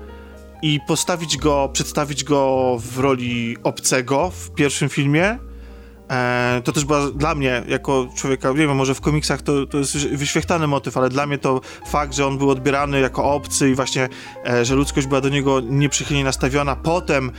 i 0.64 0.80
postawić 0.88 1.38
go, 1.38 1.70
przedstawić 1.74 2.24
go 2.24 2.76
w 2.80 3.00
roli 3.00 3.58
obcego 3.64 4.30
w 4.30 4.52
pierwszym 4.52 4.90
filmie, 4.90 5.38
to 6.64 6.72
też 6.72 6.86
była 6.86 7.12
dla 7.12 7.36
mnie, 7.36 7.64
jako 7.68 8.08
człowieka, 8.16 8.50
nie 8.50 8.56
wiem, 8.56 8.76
może 8.76 8.96
w 8.96 9.02
komiksach 9.02 9.42
to, 9.42 9.66
to 9.66 9.78
jest 9.78 9.98
wyświechtany 9.98 10.68
motyw, 10.68 10.98
ale 10.98 11.10
dla 11.10 11.26
mnie 11.26 11.38
to 11.38 11.62
fakt, 11.88 12.14
że 12.14 12.28
on 12.28 12.38
był 12.38 12.50
odbierany 12.50 13.00
jako 13.00 13.24
obcy 13.24 13.70
i 13.70 13.76
właśnie, 13.76 14.10
e, 14.46 14.66
że 14.66 14.76
ludzkość 14.76 15.08
była 15.08 15.22
do 15.22 15.30
niego 15.30 15.60
nieprzychylnie 15.60 16.24
nastawiona. 16.24 16.76
Potem 16.76 17.30
e, 17.30 17.32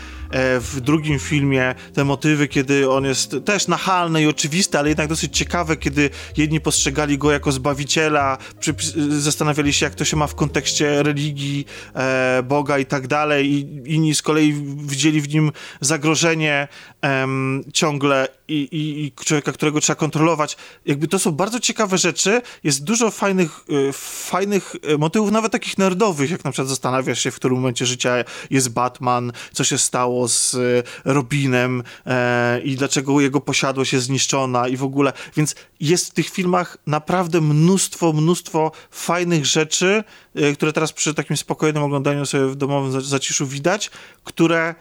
w 0.60 0.80
drugim 0.80 1.18
filmie 1.18 1.74
te 1.94 2.04
motywy, 2.04 2.48
kiedy 2.48 2.90
on 2.90 3.04
jest 3.04 3.36
też 3.44 3.68
nachalny 3.68 4.22
i 4.22 4.26
oczywisty, 4.26 4.78
ale 4.78 4.88
jednak 4.88 5.08
dosyć 5.08 5.38
ciekawe, 5.38 5.76
kiedy 5.76 6.10
jedni 6.36 6.60
postrzegali 6.60 7.18
go 7.18 7.32
jako 7.32 7.52
zbawiciela, 7.52 8.38
zastanawiali 9.08 9.72
się, 9.72 9.86
jak 9.86 9.94
to 9.94 10.04
się 10.04 10.16
ma 10.16 10.26
w 10.26 10.34
kontekście 10.34 11.02
religii, 11.02 11.66
e, 11.94 12.42
Boga 12.42 12.78
i 12.78 12.86
tak 12.86 13.06
dalej, 13.06 13.52
i 13.52 13.82
inni 13.94 14.14
z 14.14 14.22
kolei 14.22 14.54
widzieli 14.76 15.20
w 15.20 15.34
nim 15.34 15.52
zagrożenie 15.80 16.68
ciągle 17.72 18.28
i, 18.48 18.54
i, 18.54 19.04
i, 19.04 19.12
człowieka, 19.12 19.52
którego 19.52 19.80
trzeba 19.80 19.96
kontrolować. 19.96 20.56
Jakby 20.86 21.08
to 21.08 21.18
są 21.18 21.32
bardzo 21.32 21.60
ciekawe 21.60 21.98
rzeczy. 21.98 22.42
Jest 22.64 22.84
dużo 22.84 23.10
fajnych, 23.10 23.64
y, 23.88 23.92
fajnych 23.92 24.76
y, 24.90 24.98
motywów, 24.98 25.30
nawet 25.30 25.52
takich 25.52 25.78
nerdowych, 25.78 26.30
jak 26.30 26.44
na 26.44 26.50
przykład 26.50 26.68
zastanawiasz 26.68 27.20
się, 27.20 27.30
w 27.30 27.36
którym 27.36 27.56
momencie 27.56 27.86
życia 27.86 28.24
jest 28.50 28.68
Batman, 28.68 29.32
co 29.52 29.64
się 29.64 29.78
stało 29.78 30.28
z 30.28 30.54
y, 30.54 30.82
Robinem 31.04 31.82
e, 32.06 32.60
i 32.60 32.76
dlaczego 32.76 33.20
jego 33.20 33.40
posiadłość 33.40 33.92
jest 33.92 34.06
zniszczona 34.06 34.68
i 34.68 34.76
w 34.76 34.84
ogóle. 34.84 35.12
Więc 35.36 35.54
jest 35.80 36.10
w 36.10 36.14
tych 36.14 36.30
filmach 36.30 36.78
naprawdę 36.86 37.40
mnóstwo, 37.40 38.12
mnóstwo 38.12 38.72
fajnych 38.90 39.46
rzeczy, 39.46 40.04
które 40.54 40.72
teraz 40.72 40.92
przy 40.92 41.14
takim 41.14 41.36
spokojnym 41.36 41.82
oglądaniu 41.82 42.26
sobie 42.26 42.46
w 42.46 42.56
domowym 42.56 43.02
zaciszu 43.02 43.46
widać, 43.46 43.90
które 44.24 44.74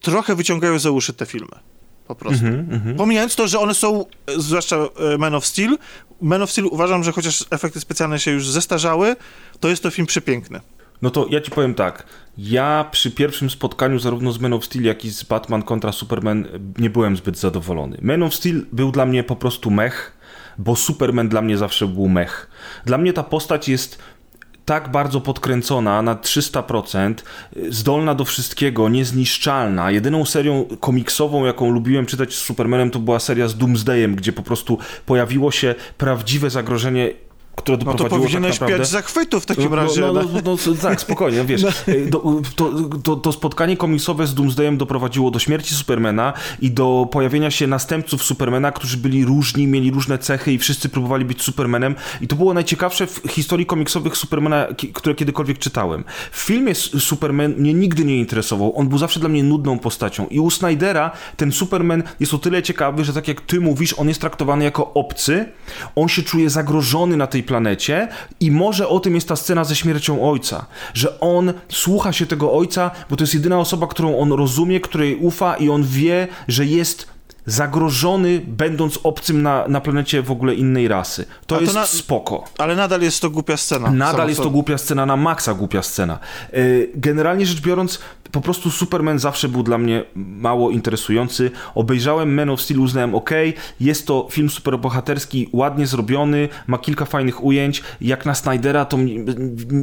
trochę 0.00 0.34
wyciągają 0.34 0.78
za 0.78 0.90
uszy 0.90 1.12
te 1.12 1.26
filmy. 1.26 1.71
Po 2.06 2.14
prostu. 2.14 2.46
Mhm, 2.46 2.96
Pomijając 2.96 3.36
to, 3.36 3.48
że 3.48 3.58
one 3.58 3.74
są, 3.74 4.04
zwłaszcza 4.36 4.76
e, 4.76 5.18
Man 5.18 5.34
of 5.34 5.46
Steel, 5.46 5.78
Man 6.20 6.42
of 6.42 6.50
Steel 6.50 6.66
uważam, 6.66 7.04
że 7.04 7.12
chociaż 7.12 7.44
efekty 7.50 7.80
specjalne 7.80 8.18
się 8.18 8.30
już 8.30 8.48
zestarzały, 8.48 9.16
to 9.60 9.68
jest 9.68 9.82
to 9.82 9.90
film 9.90 10.06
przepiękny. 10.06 10.60
No 11.02 11.10
to 11.10 11.26
ja 11.30 11.40
ci 11.40 11.50
powiem 11.50 11.74
tak. 11.74 12.06
Ja 12.38 12.88
przy 12.90 13.10
pierwszym 13.10 13.50
spotkaniu 13.50 13.98
zarówno 13.98 14.32
z 14.32 14.40
Man 14.40 14.52
of 14.52 14.64
Steel, 14.64 14.84
jak 14.84 15.04
i 15.04 15.10
z 15.10 15.22
Batman 15.22 15.62
kontra 15.62 15.92
Superman 15.92 16.48
nie 16.78 16.90
byłem 16.90 17.16
zbyt 17.16 17.38
zadowolony. 17.38 17.98
Man 18.02 18.22
of 18.22 18.34
Steel 18.34 18.66
był 18.72 18.92
dla 18.92 19.06
mnie 19.06 19.24
po 19.24 19.36
prostu 19.36 19.70
mech, 19.70 20.16
bo 20.58 20.76
Superman 20.76 21.28
dla 21.28 21.42
mnie 21.42 21.56
zawsze 21.58 21.86
był 21.86 22.08
mech. 22.08 22.50
Dla 22.86 22.98
mnie 22.98 23.12
ta 23.12 23.22
postać 23.22 23.68
jest 23.68 23.98
tak 24.64 24.90
bardzo 24.90 25.20
podkręcona 25.20 26.02
na 26.02 26.14
300%, 26.14 27.14
zdolna 27.68 28.14
do 28.14 28.24
wszystkiego, 28.24 28.88
niezniszczalna. 28.88 29.90
Jedyną 29.90 30.24
serią 30.24 30.64
komiksową, 30.80 31.44
jaką 31.44 31.70
lubiłem 31.70 32.06
czytać 32.06 32.34
z 32.34 32.38
Supermanem, 32.38 32.90
to 32.90 32.98
była 32.98 33.20
seria 33.20 33.48
z 33.48 33.56
Doomsdayem, 33.56 34.16
gdzie 34.16 34.32
po 34.32 34.42
prostu 34.42 34.78
pojawiło 35.06 35.50
się 35.50 35.74
prawdziwe 35.98 36.50
zagrożenie 36.50 37.10
które 37.56 37.78
No 37.78 37.84
doprowadziło 37.84 38.08
to 38.08 38.24
powinieneś 38.24 38.58
tak 38.58 38.60
naprawdę... 38.60 38.84
zachwytu 38.86 39.40
w 39.40 39.46
takim 39.46 39.70
No, 39.70 39.76
razie. 39.76 40.00
No, 40.00 40.12
no, 40.12 40.22
no. 40.22 40.40
no, 40.44 40.56
no, 40.66 40.74
tak, 40.82 41.00
spokojnie, 41.00 41.38
no, 41.42 41.44
wiesz. 41.44 41.62
Do, 42.06 42.40
to, 42.56 42.72
to, 43.02 43.16
to 43.16 43.32
spotkanie 43.32 43.76
komiksowe 43.76 44.26
z 44.26 44.34
Doomsdayem 44.34 44.76
doprowadziło 44.76 45.30
do 45.30 45.38
śmierci 45.38 45.74
Supermana 45.74 46.32
i 46.60 46.70
do 46.70 47.08
pojawienia 47.10 47.50
się 47.50 47.66
następców 47.66 48.22
Supermana, 48.22 48.72
którzy 48.72 48.96
byli 48.96 49.24
różni, 49.24 49.66
mieli 49.66 49.90
różne 49.90 50.18
cechy 50.18 50.52
i 50.52 50.58
wszyscy 50.58 50.88
próbowali 50.88 51.24
być 51.24 51.42
Supermanem. 51.42 51.94
I 52.20 52.28
to 52.28 52.36
było 52.36 52.54
najciekawsze 52.54 53.06
w 53.06 53.20
historii 53.28 53.66
komiksowych 53.66 54.16
Supermana, 54.16 54.66
które 54.92 55.14
kiedykolwiek 55.14 55.58
czytałem. 55.58 56.04
W 56.30 56.40
filmie 56.40 56.74
Superman 56.74 57.54
mnie 57.58 57.74
nigdy 57.74 58.04
nie 58.04 58.18
interesował. 58.18 58.78
On 58.78 58.88
był 58.88 58.98
zawsze 58.98 59.20
dla 59.20 59.28
mnie 59.28 59.42
nudną 59.42 59.78
postacią. 59.78 60.26
I 60.26 60.40
u 60.40 60.50
Snydera 60.50 61.10
ten 61.36 61.52
Superman 61.52 62.02
jest 62.20 62.34
o 62.34 62.38
tyle 62.38 62.62
ciekawy, 62.62 63.04
że 63.04 63.12
tak 63.12 63.28
jak 63.28 63.40
ty 63.40 63.60
mówisz, 63.60 63.94
on 63.98 64.08
jest 64.08 64.20
traktowany 64.20 64.64
jako 64.64 64.94
obcy, 64.94 65.48
on 65.96 66.08
się 66.08 66.22
czuje 66.22 66.50
zagrożony 66.50 67.16
na 67.16 67.26
tej 67.26 67.41
planecie 67.42 68.08
i 68.40 68.50
może 68.50 68.88
o 68.88 69.00
tym 69.00 69.14
jest 69.14 69.28
ta 69.28 69.36
scena 69.36 69.64
ze 69.64 69.76
śmiercią 69.76 70.30
ojca, 70.30 70.66
że 70.94 71.20
on 71.20 71.52
słucha 71.68 72.12
się 72.12 72.26
tego 72.26 72.52
ojca, 72.52 72.90
bo 73.10 73.16
to 73.16 73.22
jest 73.22 73.34
jedyna 73.34 73.58
osoba, 73.58 73.86
którą 73.86 74.18
on 74.18 74.32
rozumie, 74.32 74.80
której 74.80 75.16
ufa 75.16 75.56
i 75.56 75.68
on 75.68 75.84
wie, 75.84 76.28
że 76.48 76.66
jest 76.66 77.12
zagrożony, 77.46 78.40
będąc 78.46 78.98
obcym 79.02 79.42
na, 79.42 79.68
na 79.68 79.80
planecie 79.80 80.22
w 80.22 80.30
ogóle 80.30 80.54
innej 80.54 80.88
rasy. 80.88 81.24
To 81.46 81.54
to 81.54 81.60
jest 81.60 81.74
na- 81.74 81.86
spoko. 81.86 82.44
Ale 82.58 82.76
nadal 82.76 83.00
jest 83.02 83.20
to 83.22 83.30
głupia 83.30 83.56
scena. 83.56 83.90
Nadal 83.90 84.28
jest 84.28 84.40
to 84.40 84.50
głupia 84.50 84.78
scena, 84.78 85.06
na 85.06 85.16
maksa 85.16 85.54
głupia 85.54 85.82
scena. 85.82 86.18
Yy, 86.52 86.90
Generalnie 86.94 87.46
rzecz 87.46 87.60
biorąc, 87.60 87.98
po 88.32 88.40
prostu 88.40 88.70
Superman 88.70 89.18
zawsze 89.18 89.48
był 89.48 89.62
dla 89.62 89.78
mnie 89.78 90.04
mało 90.16 90.70
interesujący. 90.70 91.50
Obejrzałem 91.74 92.34
Man 92.34 92.50
of 92.50 92.62
Steel, 92.62 92.80
uznałem, 92.80 93.14
ok, 93.14 93.30
jest 93.80 94.06
to 94.06 94.28
film 94.30 94.50
superbohaterski, 94.50 95.48
ładnie 95.52 95.86
zrobiony, 95.86 96.48
ma 96.66 96.78
kilka 96.78 97.04
fajnych 97.04 97.44
ujęć. 97.44 97.82
Jak 98.00 98.26
na 98.26 98.34
Snydera 98.34 98.84
to 98.84 98.96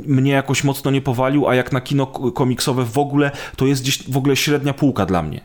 mnie 0.08 0.32
jakoś 0.32 0.64
mocno 0.64 0.92
nie 0.92 1.02
powalił, 1.02 1.48
a 1.48 1.56
jak 1.56 1.72
na 1.72 1.82
kino 1.82 2.08
komiksowe 2.08 2.86
w 2.86 2.98
ogóle, 2.98 3.32
to 3.56 3.66
jest 3.66 3.82
gdzieś 3.82 4.12
w 4.12 4.18
ogóle 4.18 4.36
średnia 4.36 4.74
półka 4.74 5.06
dla 5.06 5.24
mnie. 5.24 5.42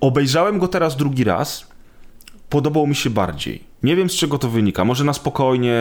Obejrzałem 0.00 0.58
go 0.58 0.68
teraz 0.68 0.96
drugi 0.96 1.24
raz 1.24 1.74
podobał 2.54 2.86
mi 2.86 2.94
się 2.94 3.10
bardziej. 3.10 3.64
Nie 3.82 3.96
wiem 3.96 4.10
z 4.10 4.12
czego 4.12 4.38
to 4.38 4.48
wynika. 4.48 4.84
Może 4.84 5.04
na 5.04 5.12
spokojnie. 5.12 5.72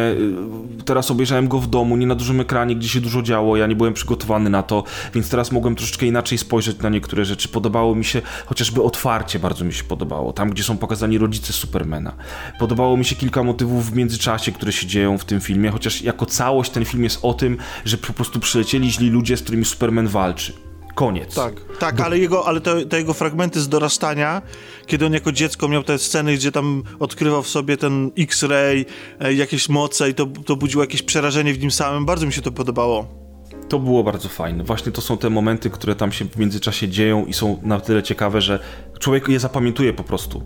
y, 0.79 0.83
Teraz 0.85 1.11
obejrzałem 1.11 1.47
go 1.47 1.59
w 1.59 1.67
domu, 1.67 1.97
nie 1.97 2.07
na 2.07 2.15
dużym 2.15 2.39
ekranie, 2.39 2.75
gdzie 2.75 2.89
się 2.89 3.01
dużo 3.01 3.21
działo. 3.21 3.57
Ja 3.57 3.67
nie 3.67 3.75
byłem 3.75 3.93
przygotowany 3.93 4.49
na 4.49 4.63
to, 4.63 4.83
więc 5.13 5.29
teraz 5.29 5.51
mogłem 5.51 5.75
troszeczkę 5.75 6.05
inaczej 6.05 6.37
spojrzeć 6.37 6.77
na 6.79 6.89
niektóre 6.89 7.25
rzeczy. 7.25 7.47
Podobało 7.47 7.95
mi 7.95 8.05
się 8.05 8.21
chociażby 8.45 8.81
otwarcie, 8.83 9.39
bardzo 9.39 9.65
mi 9.65 9.73
się 9.73 9.83
podobało. 9.83 10.33
Tam, 10.33 10.49
gdzie 10.49 10.63
są 10.63 10.77
pokazani 10.77 11.17
rodzice 11.17 11.53
Supermana. 11.53 12.13
Podobało 12.59 12.97
mi 12.97 13.05
się 13.05 13.15
kilka 13.15 13.43
motywów 13.43 13.91
w 13.91 13.95
międzyczasie, 13.95 14.51
które 14.51 14.71
się 14.71 14.87
dzieją 14.87 15.17
w 15.17 15.25
tym 15.25 15.41
filmie, 15.41 15.69
chociaż 15.69 16.01
jako 16.01 16.25
całość 16.25 16.71
ten 16.71 16.85
film 16.85 17.03
jest 17.03 17.19
o 17.21 17.33
tym, 17.33 17.57
że 17.85 17.97
po 17.97 18.13
prostu 18.13 18.39
przylecieli 18.39 18.91
źli 18.91 19.09
ludzie, 19.09 19.37
z 19.37 19.41
którymi 19.41 19.65
Superman 19.65 20.07
walczy. 20.07 20.53
Koniec. 20.95 21.35
Tak, 21.35 21.53
tak, 21.79 21.99
ale, 22.01 22.19
jego, 22.19 22.47
ale 22.47 22.61
te, 22.61 22.85
te 22.85 22.97
jego 22.97 23.13
fragmenty 23.13 23.59
z 23.61 23.69
dorastania, 23.69 24.41
kiedy 24.85 25.05
on 25.05 25.13
jako 25.13 25.31
dziecko 25.31 25.67
miał 25.67 25.83
te 25.83 25.99
sceny, 25.99 26.33
gdzie 26.33 26.51
tam 26.51 26.83
odkrywał 26.99 27.43
w 27.43 27.47
sobie 27.47 27.77
ten 27.77 28.11
X-ray, 28.17 28.85
e, 29.19 29.33
jakieś 29.33 29.69
moce 29.69 30.09
i 30.09 30.13
to, 30.13 30.25
to 30.25 30.55
budziło 30.55 30.83
jakieś 30.83 31.03
przerażenie 31.03 31.53
w 31.53 31.59
nim 31.59 31.71
samym, 31.71 32.05
bardzo 32.05 32.25
mi 32.25 32.33
się 32.33 32.41
to 32.41 32.51
podobało. 32.51 33.23
To 33.69 33.79
było 33.79 34.03
bardzo 34.03 34.29
fajne. 34.29 34.63
Właśnie 34.63 34.91
to 34.91 35.01
są 35.01 35.17
te 35.17 35.29
momenty, 35.29 35.69
które 35.69 35.95
tam 35.95 36.11
się 36.11 36.25
w 36.25 36.37
międzyczasie 36.37 36.89
dzieją 36.89 37.25
i 37.25 37.33
są 37.33 37.59
na 37.63 37.79
tyle 37.79 38.03
ciekawe, 38.03 38.41
że 38.41 38.59
człowiek 38.99 39.27
je 39.27 39.39
zapamiętuje 39.39 39.93
po 39.93 40.03
prostu. 40.03 40.43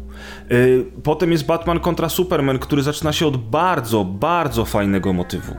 Yy, 0.50 0.86
potem 1.04 1.32
jest 1.32 1.46
Batman 1.46 1.80
kontra 1.80 2.10
Superman, 2.10 2.60
który 2.60 2.84
zaczyna 2.84 3.14
się 3.14 3.28
od 3.28 3.38
bardzo, 3.38 4.06
bardzo 4.06 4.66
fajnego 4.66 5.14
motywu. 5.14 5.56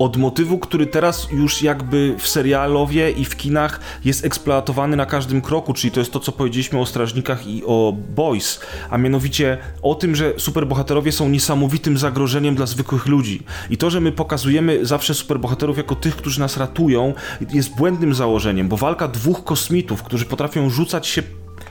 Od 0.00 0.16
motywu, 0.16 0.58
który 0.58 0.86
teraz 0.86 1.28
już 1.32 1.62
jakby 1.62 2.14
w 2.18 2.28
serialowie 2.28 3.10
i 3.10 3.24
w 3.24 3.36
kinach 3.36 3.80
jest 4.04 4.24
eksploatowany 4.24 4.96
na 4.96 5.06
każdym 5.06 5.40
kroku, 5.40 5.74
czyli 5.74 5.90
to 5.90 6.00
jest 6.00 6.12
to, 6.12 6.20
co 6.20 6.32
powiedzieliśmy 6.32 6.80
o 6.80 6.86
Strażnikach 6.86 7.46
i 7.46 7.62
o 7.66 7.96
Boys, 8.16 8.60
a 8.90 8.98
mianowicie 8.98 9.58
o 9.82 9.94
tym, 9.94 10.16
że 10.16 10.32
superbohaterowie 10.36 11.12
są 11.12 11.28
niesamowitym 11.28 11.98
zagrożeniem 11.98 12.54
dla 12.54 12.66
zwykłych 12.66 13.06
ludzi. 13.06 13.42
I 13.70 13.76
to, 13.76 13.90
że 13.90 14.00
my 14.00 14.12
pokazujemy 14.12 14.86
zawsze 14.86 15.14
superbohaterów 15.14 15.76
jako 15.76 15.94
tych, 15.94 16.16
którzy 16.16 16.40
nas 16.40 16.56
ratują, 16.56 17.14
jest 17.52 17.76
błędnym 17.76 18.14
założeniem, 18.14 18.68
bo 18.68 18.76
walka 18.76 19.08
dwóch 19.08 19.44
kosmitów, 19.44 20.02
którzy 20.02 20.24
potrafią 20.24 20.70
rzucać 20.70 21.06
się 21.06 21.22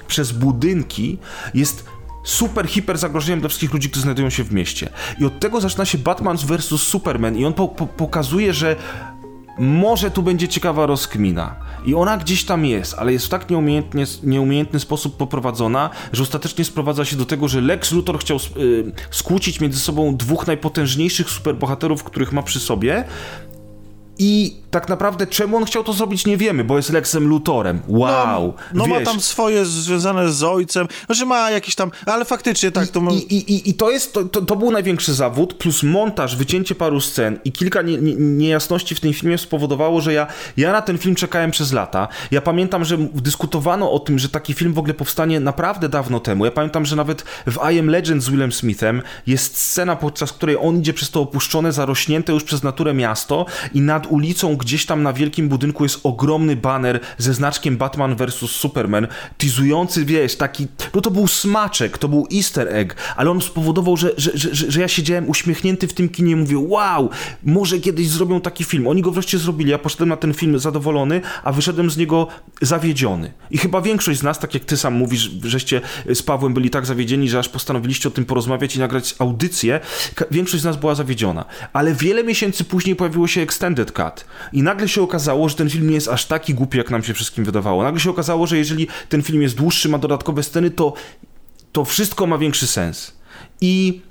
przez 0.08 0.32
budynki, 0.32 1.18
jest 1.54 1.86
super, 2.24 2.68
hiper 2.68 2.98
zagrożeniem 2.98 3.40
dla 3.40 3.50
wszystkich 3.50 3.74
ludzi, 3.74 3.90
którzy 3.90 4.02
znajdują 4.02 4.30
się 4.30 4.44
w 4.44 4.54
mieście. 4.54 4.90
I 5.20 5.26
od 5.26 5.40
tego 5.40 5.62
zaczyna 5.62 5.86
się 5.86 5.98
Batman 5.98 6.38
vs. 6.38 6.66
Superman 6.66 7.38
i 7.38 7.46
on 7.46 7.54
po, 7.54 7.68
po, 7.68 7.88
pokazuje, 7.88 8.54
że 8.54 8.76
może 9.60 10.12
tu 10.12 10.24
będzie 10.24 10.48
ciekawa 10.48 10.86
rozkmina. 10.86 11.56
I 11.86 11.96
ona 11.96 12.18
gdzieś 12.18 12.44
tam 12.44 12.66
jest, 12.66 12.94
ale 12.94 13.14
jest 13.14 13.26
w 13.26 13.30
tak 13.30 13.48
nieumiejętny 14.24 14.80
sposób 14.80 15.18
poprowadzona, 15.18 15.90
że 16.14 16.24
ostatecznie 16.24 16.66
sprowadza 16.66 17.06
się 17.06 17.16
do 17.16 17.26
tego, 17.26 17.48
że 17.48 17.62
Lex 17.62 17.92
Luthor 17.92 18.20
chciał 18.20 18.38
y, 18.58 18.92
skłócić 19.12 19.60
między 19.60 19.80
sobą 19.80 20.18
dwóch 20.18 20.48
najpotężniejszych 20.48 21.30
superbohaterów, 21.30 22.04
których 22.04 22.32
ma 22.32 22.44
przy 22.44 22.60
sobie. 22.60 23.06
I 24.20 24.56
tak 24.72 24.90
naprawdę 24.90 25.28
czemu 25.28 25.58
on 25.58 25.66
chciał 25.66 25.84
to 25.84 25.94
zrobić 25.94 26.26
nie 26.26 26.38
wiemy, 26.38 26.64
bo 26.64 26.78
jest 26.78 26.90
Lexem 26.90 27.28
Luthorem. 27.28 27.82
Wow! 27.88 28.54
No 28.74 28.88
ma 28.88 29.00
wiesz. 29.00 29.08
tam 29.08 29.22
swoje 29.22 29.66
związane 29.66 30.32
z 30.32 30.44
ojcem, 30.44 30.88
znaczy 31.06 31.26
ma 31.26 31.52
jakieś 31.52 31.76
tam, 31.76 31.92
ale 32.06 32.26
faktycznie 32.26 32.72
tak, 32.72 32.88
to 32.88 33.02
ma... 33.02 33.12
I, 33.12 33.16
i, 33.16 33.54
i, 33.54 33.70
I 33.70 33.74
to 33.74 33.92
jest, 33.92 34.14
to, 34.14 34.24
to, 34.24 34.42
to 34.42 34.56
był 34.56 34.72
największy 34.72 35.14
zawód, 35.14 35.54
plus 35.54 35.84
montaż, 35.84 36.36
wycięcie 36.36 36.76
paru 36.76 37.02
scen 37.02 37.40
i 37.46 37.52
kilka 37.52 37.82
nie, 37.82 37.98
nie, 37.98 38.16
niejasności 38.16 38.96
w 38.96 39.00
tym 39.00 39.14
filmie 39.14 39.38
spowodowało, 39.38 40.02
że 40.02 40.14
ja, 40.14 40.28
ja 40.58 40.72
na 40.72 40.82
ten 40.82 40.98
film 40.98 41.16
czekałem 41.16 41.52
przez 41.52 41.74
lata. 41.74 42.08
Ja 42.32 42.42
pamiętam, 42.42 42.86
że 42.86 42.98
dyskutowano 42.98 43.92
o 43.92 44.00
tym, 44.00 44.20
że 44.20 44.30
taki 44.30 44.54
film 44.54 44.74
w 44.74 44.80
ogóle 44.80 44.94
powstanie 44.94 45.40
naprawdę 45.40 45.90
dawno 45.90 46.20
temu. 46.20 46.46
Ja 46.46 46.52
pamiętam, 46.52 46.86
że 46.86 46.96
nawet 46.96 47.22
w 47.48 47.72
I 47.74 47.80
Am 47.80 47.90
Legend 47.90 48.24
z 48.24 48.30
Willem 48.30 48.52
Smithem 48.52 49.02
jest 49.28 49.58
scena, 49.58 49.96
podczas 49.96 50.34
której 50.34 50.58
on 50.62 50.80
idzie 50.80 50.94
przez 50.94 51.10
to 51.10 51.22
opuszczone, 51.22 51.72
zarośnięte 51.72 52.34
już 52.34 52.44
przez 52.44 52.64
naturę 52.64 52.94
miasto 52.94 53.46
i 53.74 53.82
nad 53.82 54.09
ulicą 54.10 54.56
gdzieś 54.56 54.86
tam 54.86 55.04
na 55.04 55.14
wielkim 55.14 55.50
budynku 55.50 55.84
jest 55.84 56.00
ogromny 56.04 56.56
baner 56.56 57.00
ze 57.18 57.34
znaczkiem 57.34 57.78
Batman 57.78 58.16
vs. 58.16 58.36
Superman, 58.36 59.08
tizujący, 59.38 60.06
wiesz, 60.06 60.36
taki, 60.36 60.68
no 60.94 61.02
to 61.02 61.12
był 61.12 61.28
smaczek, 61.28 61.98
to 61.98 62.08
był 62.08 62.28
easter 62.36 62.68
egg, 62.68 62.96
ale 63.16 63.32
on 63.32 63.42
spowodował, 63.42 63.98
że, 63.98 64.12
że, 64.18 64.32
że, 64.34 64.72
że, 64.72 64.82
ja 64.82 64.88
siedziałem 64.88 65.30
uśmiechnięty 65.30 65.88
w 65.88 65.94
tym 65.94 66.10
kinie 66.10 66.32
i 66.32 66.36
mówię, 66.36 66.58
wow, 66.58 67.10
może 67.44 67.80
kiedyś 67.80 68.08
zrobią 68.08 68.42
taki 68.42 68.64
film. 68.64 68.88
Oni 68.88 69.02
go 69.02 69.12
wreszcie 69.12 69.38
zrobili, 69.38 69.72
ja 69.72 69.78
poszedłem 69.78 70.10
na 70.10 70.18
ten 70.18 70.34
film 70.34 70.60
zadowolony, 70.60 71.22
a 71.44 71.52
wyszedłem 71.52 71.92
z 71.92 71.98
niego 71.98 72.28
zawiedziony. 72.62 73.34
I 73.52 73.58
chyba 73.58 73.82
większość 73.82 74.20
z 74.20 74.24
nas, 74.24 74.40
tak 74.40 74.54
jak 74.54 74.66
ty 74.66 74.78
sam 74.78 74.94
mówisz, 74.94 75.32
żeście 75.44 75.82
z 76.14 76.24
Pawłem 76.24 76.54
byli 76.54 76.70
tak 76.70 76.86
zawiedzieni, 76.86 77.30
że 77.30 77.40
aż 77.40 77.50
postanowiliście 77.50 78.10
o 78.10 78.12
tym 78.12 78.26
porozmawiać 78.26 78.76
i 78.76 78.80
nagrać 78.80 79.16
audycję, 79.20 79.80
większość 80.32 80.62
z 80.62 80.66
nas 80.66 80.78
była 80.78 80.96
zawiedziona. 80.96 81.46
Ale 81.74 81.94
wiele 81.94 82.24
miesięcy 82.24 82.64
później 82.64 82.96
pojawiło 82.96 83.28
się 83.28 83.42
Extended 83.42 83.92
Cut 84.00 84.26
i 84.54 84.64
nagle 84.64 84.88
się 84.88 85.02
okazało, 85.02 85.50
że 85.50 85.56
ten 85.56 85.70
film 85.70 85.88
nie 85.88 85.96
jest 85.96 86.08
aż 86.08 86.26
taki 86.26 86.54
głupi, 86.54 86.78
jak 86.78 86.92
nam 86.92 87.04
się 87.04 87.14
wszystkim 87.14 87.46
wydawało. 87.46 87.84
Nagle 87.84 88.00
się 88.00 88.10
okazało, 88.10 88.48
że 88.48 88.58
jeżeli 88.58 88.88
ten 89.10 89.24
film 89.24 89.42
jest 89.42 89.56
dłuższy, 89.56 89.90
ma 89.90 89.98
dodatkowe 89.98 90.44
sceny, 90.44 90.72
to, 90.72 90.94
to 91.72 91.86
wszystko 91.86 92.28
ma 92.28 92.38
większy 92.38 92.68
sens. 92.68 93.14
I 93.62 94.02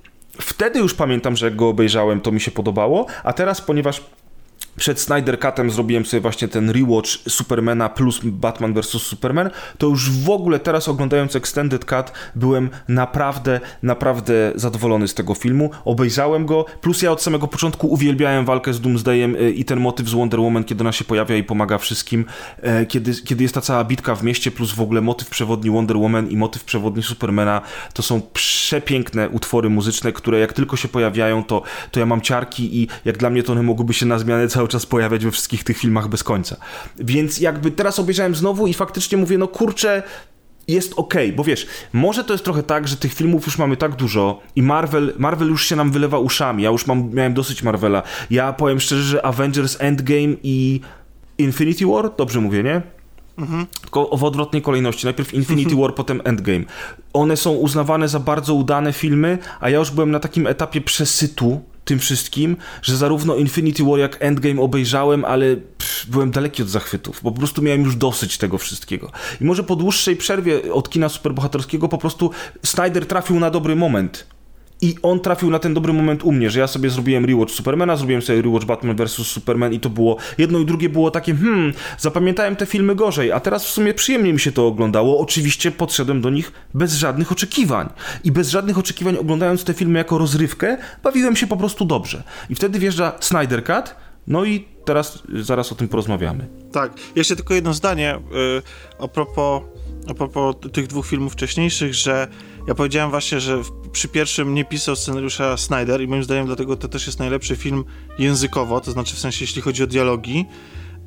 wtedy 0.41 0.79
już 0.79 0.95
pamiętam, 0.95 1.37
że 1.37 1.47
jak 1.47 1.57
go 1.57 1.69
obejrzałem, 1.69 2.21
to 2.21 2.33
mi 2.33 2.41
się 2.41 2.51
podobało, 2.51 3.07
a 3.25 3.33
teraz, 3.33 3.61
ponieważ 3.61 4.03
przed 4.79 5.01
Snyder 5.01 5.41
Cutem 5.41 5.71
zrobiłem 5.71 6.07
sobie 6.07 6.21
właśnie 6.21 6.49
ten 6.49 6.71
rewatch 6.71 7.09
Supermana 7.29 7.89
plus 7.89 8.21
Batman 8.25 8.75
vs. 8.75 8.89
Superman, 8.89 9.51
to 9.79 9.87
już 9.87 10.11
w 10.11 10.31
ogóle 10.31 10.59
teraz 10.59 10.89
oglądając 10.89 11.37
Extended 11.37 11.85
Cut 11.85 12.13
byłem 12.35 12.71
naprawdę, 12.89 13.61
naprawdę 13.83 14.53
zadowolony 14.55 15.09
z 15.09 15.15
tego 15.15 15.35
filmu. 15.35 15.71
Obejrzałem 15.85 16.47
go, 16.47 16.65
plus 16.81 17.03
ja 17.03 17.13
od 17.13 17.23
samego 17.23 17.49
początku 17.49 17.87
uwielbiałem 17.89 18.45
walkę 18.45 18.73
z 18.73 18.81
Doomsdayem 18.81 19.37
y, 19.37 19.53
i 19.53 19.65
ten 19.65 19.81
motyw 19.81 20.09
z 20.09 20.13
Wonder 20.13 20.41
Woman, 20.41 20.65
kiedy 20.65 20.81
ona 20.81 20.93
się 20.93 21.05
pojawia 21.05 21.37
i 21.37 21.45
pomaga 21.45 21.79
wszystkim, 21.79 22.25
e, 22.63 22.87
kiedy, 22.87 23.15
kiedy 23.15 23.43
jest 23.43 23.55
ta 23.55 23.61
cała 23.61 23.85
bitka 23.85 24.15
w 24.15 24.23
mieście, 24.23 24.51
plus 24.51 24.73
w 24.73 24.81
ogóle 24.81 25.01
motyw 25.01 25.29
przewodni 25.29 25.71
Wonder 25.71 25.97
Woman 25.97 26.31
i 26.31 26.37
motyw 26.37 26.65
przewodni 26.65 27.03
Supermana, 27.03 27.61
to 27.95 28.03
są 28.03 28.21
przepiękne 28.33 29.29
utwory 29.29 29.71
muzyczne, 29.71 30.13
które 30.13 30.39
jak 30.39 30.53
tylko 30.53 30.77
się 30.77 30.89
pojawiają, 30.89 31.45
to, 31.45 31.63
to 31.91 32.01
ja 32.01 32.07
mam 32.07 32.21
ciarki 32.21 32.83
i 32.83 32.89
jak 33.05 33.19
dla 33.19 33.31
mnie 33.31 33.43
to 33.43 33.53
one 33.53 33.63
mogłyby 33.63 33.95
się 33.95 34.07
na 34.07 34.19
zmianę 34.19 34.49
cały 34.49 34.68
czas 34.69 34.87
pojawiać 34.87 35.25
we 35.25 35.31
wszystkich 35.31 35.65
tych 35.65 35.79
filmach 35.79 36.09
bez 36.09 36.25
końca. 36.25 36.57
Więc 36.99 37.41
jakby 37.41 37.71
teraz 37.71 37.99
obejrzałem 37.99 38.35
znowu 38.35 38.67
i 38.67 38.75
faktycznie 38.75 39.19
mówię, 39.19 39.39
no 39.39 39.49
kurczę, 39.49 40.03
jest 40.69 40.93
ok, 40.97 41.15
bo 41.37 41.45
wiesz, 41.45 41.67
może 41.93 42.25
to 42.25 42.35
jest 42.35 42.45
trochę 42.45 42.63
tak, 42.63 42.89
że 42.89 42.97
tych 42.97 43.15
filmów 43.15 43.47
już 43.47 43.59
mamy 43.59 43.77
tak 43.77 43.97
dużo 43.97 44.41
i 44.57 44.63
Marvel, 44.63 45.15
Marvel 45.19 45.49
już 45.49 45.67
się 45.67 45.77
nam 45.77 45.91
wylewa 45.91 46.19
uszami. 46.19 46.63
Ja 46.63 46.71
już 46.71 46.87
mam, 46.87 47.11
miałem 47.15 47.35
dosyć 47.35 47.63
Marvela. 47.63 48.03
Ja 48.31 48.53
powiem 48.53 48.81
szczerze, 48.81 49.03
że 49.03 49.27
Avengers 49.27 49.77
Endgame 49.81 50.35
i 50.43 50.81
Infinity 51.39 51.87
War, 51.87 52.11
dobrze 52.17 52.41
mówię, 52.41 52.63
nie? 52.63 52.83
Mhm. 53.39 53.67
Tylko 53.81 54.17
w 54.17 54.25
odwrotnej 54.25 54.63
kolejności. 54.63 55.07
Najpierw 55.07 55.35
Infinity 55.35 55.77
War, 55.81 55.95
potem 55.95 56.21
Endgame. 56.25 56.65
One 57.13 57.37
są 57.37 57.53
uznawane 57.53 58.09
za 58.09 58.21
bardzo 58.21 58.55
udane 58.55 58.93
filmy, 58.93 59.39
a 59.61 59.71
ja 59.71 59.79
już 59.79 59.91
byłem 59.91 60.11
na 60.11 60.21
takim 60.21 60.47
etapie 60.47 60.81
przesytu 60.81 61.61
tym 61.89 61.99
wszystkim, 61.99 62.57
że 62.83 62.97
zarówno 62.97 63.37
Infinity 63.37 63.85
War 63.85 63.99
jak 63.99 64.17
Endgame 64.21 64.63
obejrzałem, 64.63 65.25
ale 65.25 65.57
pff, 65.57 66.07
byłem 66.07 66.31
daleki 66.31 66.63
od 66.63 66.69
zachwytów, 66.69 67.21
bo 67.23 67.33
po 67.33 67.39
prostu 67.39 67.63
miałem 67.63 67.83
już 67.83 67.97
dosyć 67.97 68.39
tego 68.39 68.59
wszystkiego. 68.59 69.13
I 69.41 69.45
może 69.45 69.65
po 69.65 69.77
dłuższej 69.77 70.17
przerwie 70.17 70.73
od 70.73 70.91
kina 70.91 71.09
superbohaterskiego 71.09 71.89
po 71.89 71.99
prostu 71.99 72.31
Snyder 72.65 73.07
trafił 73.07 73.41
na 73.41 73.51
dobry 73.51 73.77
moment 73.77 74.27
i 74.81 74.95
on 75.03 75.21
trafił 75.21 75.51
na 75.51 75.59
ten 75.59 75.75
dobry 75.75 75.93
moment 75.93 76.25
u 76.25 76.33
mnie, 76.33 76.51
że 76.51 76.61
ja 76.61 76.67
sobie 76.67 76.91
zrobiłem 76.91 77.25
rewatch 77.25 77.53
Supermana, 77.53 77.97
zrobiłem 77.97 78.23
sobie 78.23 78.43
rewatch 78.43 78.67
Batman 78.67 78.97
vs. 78.97 79.13
Superman 79.13 79.73
i 79.73 79.81
to 79.81 79.91
było, 79.91 80.17
jedno 80.39 80.59
i 80.59 80.67
drugie 80.67 80.89
było 80.89 81.11
takie, 81.11 81.35
hmm, 81.35 81.73
zapamiętałem 81.99 82.57
te 82.57 82.67
filmy 82.67 82.95
gorzej, 82.95 83.33
a 83.33 83.41
teraz 83.41 83.65
w 83.65 83.69
sumie 83.69 83.95
przyjemnie 83.95 84.33
mi 84.33 84.41
się 84.41 84.53
to 84.53 84.67
oglądało. 84.67 85.21
Oczywiście 85.21 85.71
podszedłem 85.71 86.21
do 86.21 86.31
nich 86.31 86.53
bez 86.75 86.95
żadnych 86.95 87.33
oczekiwań. 87.33 87.89
I 88.25 88.33
bez 88.33 88.51
żadnych 88.51 88.79
oczekiwań 88.79 89.17
oglądając 89.17 89.65
te 89.65 89.75
filmy 89.75 89.99
jako 89.99 90.19
rozrywkę, 90.19 90.79
bawiłem 91.03 91.37
się 91.37 91.47
po 91.47 91.57
prostu 91.57 91.85
dobrze. 91.85 92.23
I 92.51 92.55
wtedy 92.55 92.79
wjeżdża 92.79 93.13
Snyder 93.21 93.65
Cut, 93.65 93.95
no 94.27 94.45
i 94.45 94.65
teraz 94.85 95.23
zaraz 95.35 95.73
o 95.73 95.75
tym 95.75 95.89
porozmawiamy. 95.89 96.49
Tak, 96.73 96.93
jeszcze 97.17 97.37
tylko 97.37 97.55
jedno 97.55 97.75
zdanie 97.75 98.19
yy, 98.33 98.63
a 98.99 99.09
propos 99.09 99.63
a 100.11 100.15
propos 100.15 100.57
tych 100.73 100.87
dwóch 100.87 101.07
filmów 101.07 101.33
wcześniejszych, 101.33 101.95
że 101.95 102.29
ja 102.69 102.75
powiedziałem 102.75 103.11
właśnie, 103.11 103.41
że 103.41 103.63
przy 103.93 104.09
pierwszym 104.09 104.55
nie 104.55 104.65
pisał 104.65 104.97
scenariusza 104.97 105.57
Snyder 105.57 106.03
i 106.03 106.09
moim 106.09 106.25
zdaniem 106.25 106.47
dlatego 106.47 106.77
to 106.77 106.89
też 106.89 107.07
jest 107.07 107.19
najlepszy 107.19 107.57
film 107.57 107.85
językowo, 108.19 108.81
to 108.81 108.93
znaczy 108.93 109.17
w 109.17 109.19
sensie 109.19 109.45
jeśli 109.45 109.63
chodzi 109.63 109.83
o 109.83 109.87
dialogi 109.87 110.47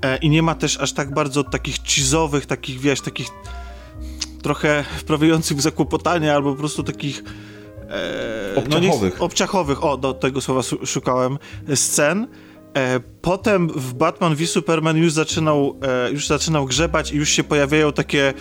e, 0.01 0.17
i 0.17 0.29
nie 0.29 0.41
ma 0.41 0.55
też 0.55 0.77
aż 0.77 0.93
tak 0.93 1.13
bardzo 1.13 1.43
takich 1.43 1.75
cheese'owych, 1.75 2.45
takich 2.45 2.79
wiesz, 2.79 3.01
takich 3.01 3.27
trochę 4.41 4.85
wprawiających 4.97 5.57
w 5.57 5.61
zakłopotanie 5.61 6.33
albo 6.33 6.51
po 6.51 6.59
prostu 6.59 6.83
takich 6.83 7.23
e, 7.89 8.55
obciachowych. 8.55 9.19
No 9.19 9.25
obciachowych, 9.25 9.83
o, 9.83 9.97
do 9.97 10.13
tego 10.13 10.41
słowa 10.41 10.61
szukałem, 10.85 11.37
scen. 11.75 12.27
E, 12.77 12.99
potem 13.21 13.67
w 13.67 13.93
Batman 13.93 14.35
v 14.35 14.47
Superman 14.47 14.97
już 14.97 15.13
zaczynał, 15.13 15.79
e, 15.81 16.11
już 16.11 16.27
zaczynał 16.27 16.65
grzebać 16.65 17.11
i 17.11 17.15
już 17.15 17.29
się 17.29 17.43
pojawiają 17.43 17.93
takie 17.93 18.33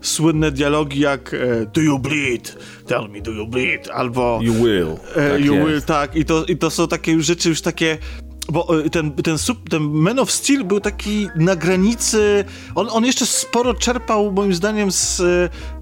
słynne 0.00 0.50
dialogi 0.50 1.00
jak 1.00 1.34
e, 1.34 1.66
Do 1.66 1.80
you 1.80 1.98
bleed? 1.98 2.56
Tell 2.86 3.08
me, 3.08 3.20
do 3.20 3.30
you 3.30 3.46
bleed? 3.46 3.90
Albo 3.90 4.38
You 4.42 4.54
will. 4.54 4.96
E, 5.16 5.30
tak 5.30 5.44
you 5.44 5.54
jest. 5.54 5.66
will, 5.66 5.82
tak. 5.82 6.16
I 6.16 6.24
to, 6.24 6.44
I 6.44 6.56
to 6.56 6.70
są 6.70 6.88
takie 6.88 7.12
już 7.12 7.26
rzeczy 7.26 7.48
już 7.48 7.62
takie 7.62 7.98
bo 8.52 8.84
e, 8.84 8.90
ten, 8.90 9.12
ten, 9.12 9.38
sub, 9.38 9.68
ten 9.70 9.82
Man 9.82 10.18
of 10.18 10.30
Steel 10.30 10.64
był 10.64 10.80
taki 10.80 11.28
na 11.36 11.56
granicy. 11.56 12.44
On, 12.74 12.88
on 12.90 13.04
jeszcze 13.04 13.26
sporo 13.26 13.74
czerpał, 13.74 14.32
moim 14.32 14.54
zdaniem, 14.54 14.92
z 14.92 15.22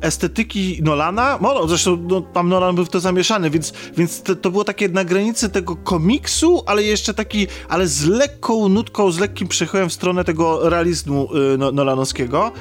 estetyki 0.01 0.79
Nolana. 0.83 1.39
No, 1.43 1.69
zresztą 1.69 1.97
no, 2.09 2.21
tam 2.21 2.49
Nolan 2.49 2.75
był 2.75 2.85
w 2.85 2.89
to 2.89 3.01
zamieszany, 3.01 3.51
więc, 3.51 3.73
więc 3.97 4.23
to, 4.23 4.37
to, 4.37 4.51
było 4.51 4.65
takie 4.65 4.89
na 4.89 5.05
granicy 5.05 5.49
tego 5.49 5.77
komiksu, 5.77 6.63
ale 6.67 6.83
jeszcze 6.83 7.15
taki, 7.15 7.47
ale 7.69 7.87
z 7.87 8.05
lekką 8.05 8.69
nutką, 8.69 9.11
z 9.11 9.19
lekkim 9.19 9.49
przechyłem 9.49 9.89
w 9.89 9.93
stronę 9.93 10.25
tego 10.25 10.71
realizmu 10.71 11.29
y, 11.55 11.59
no, 11.59 11.73
nolanowskiego. 11.73 12.53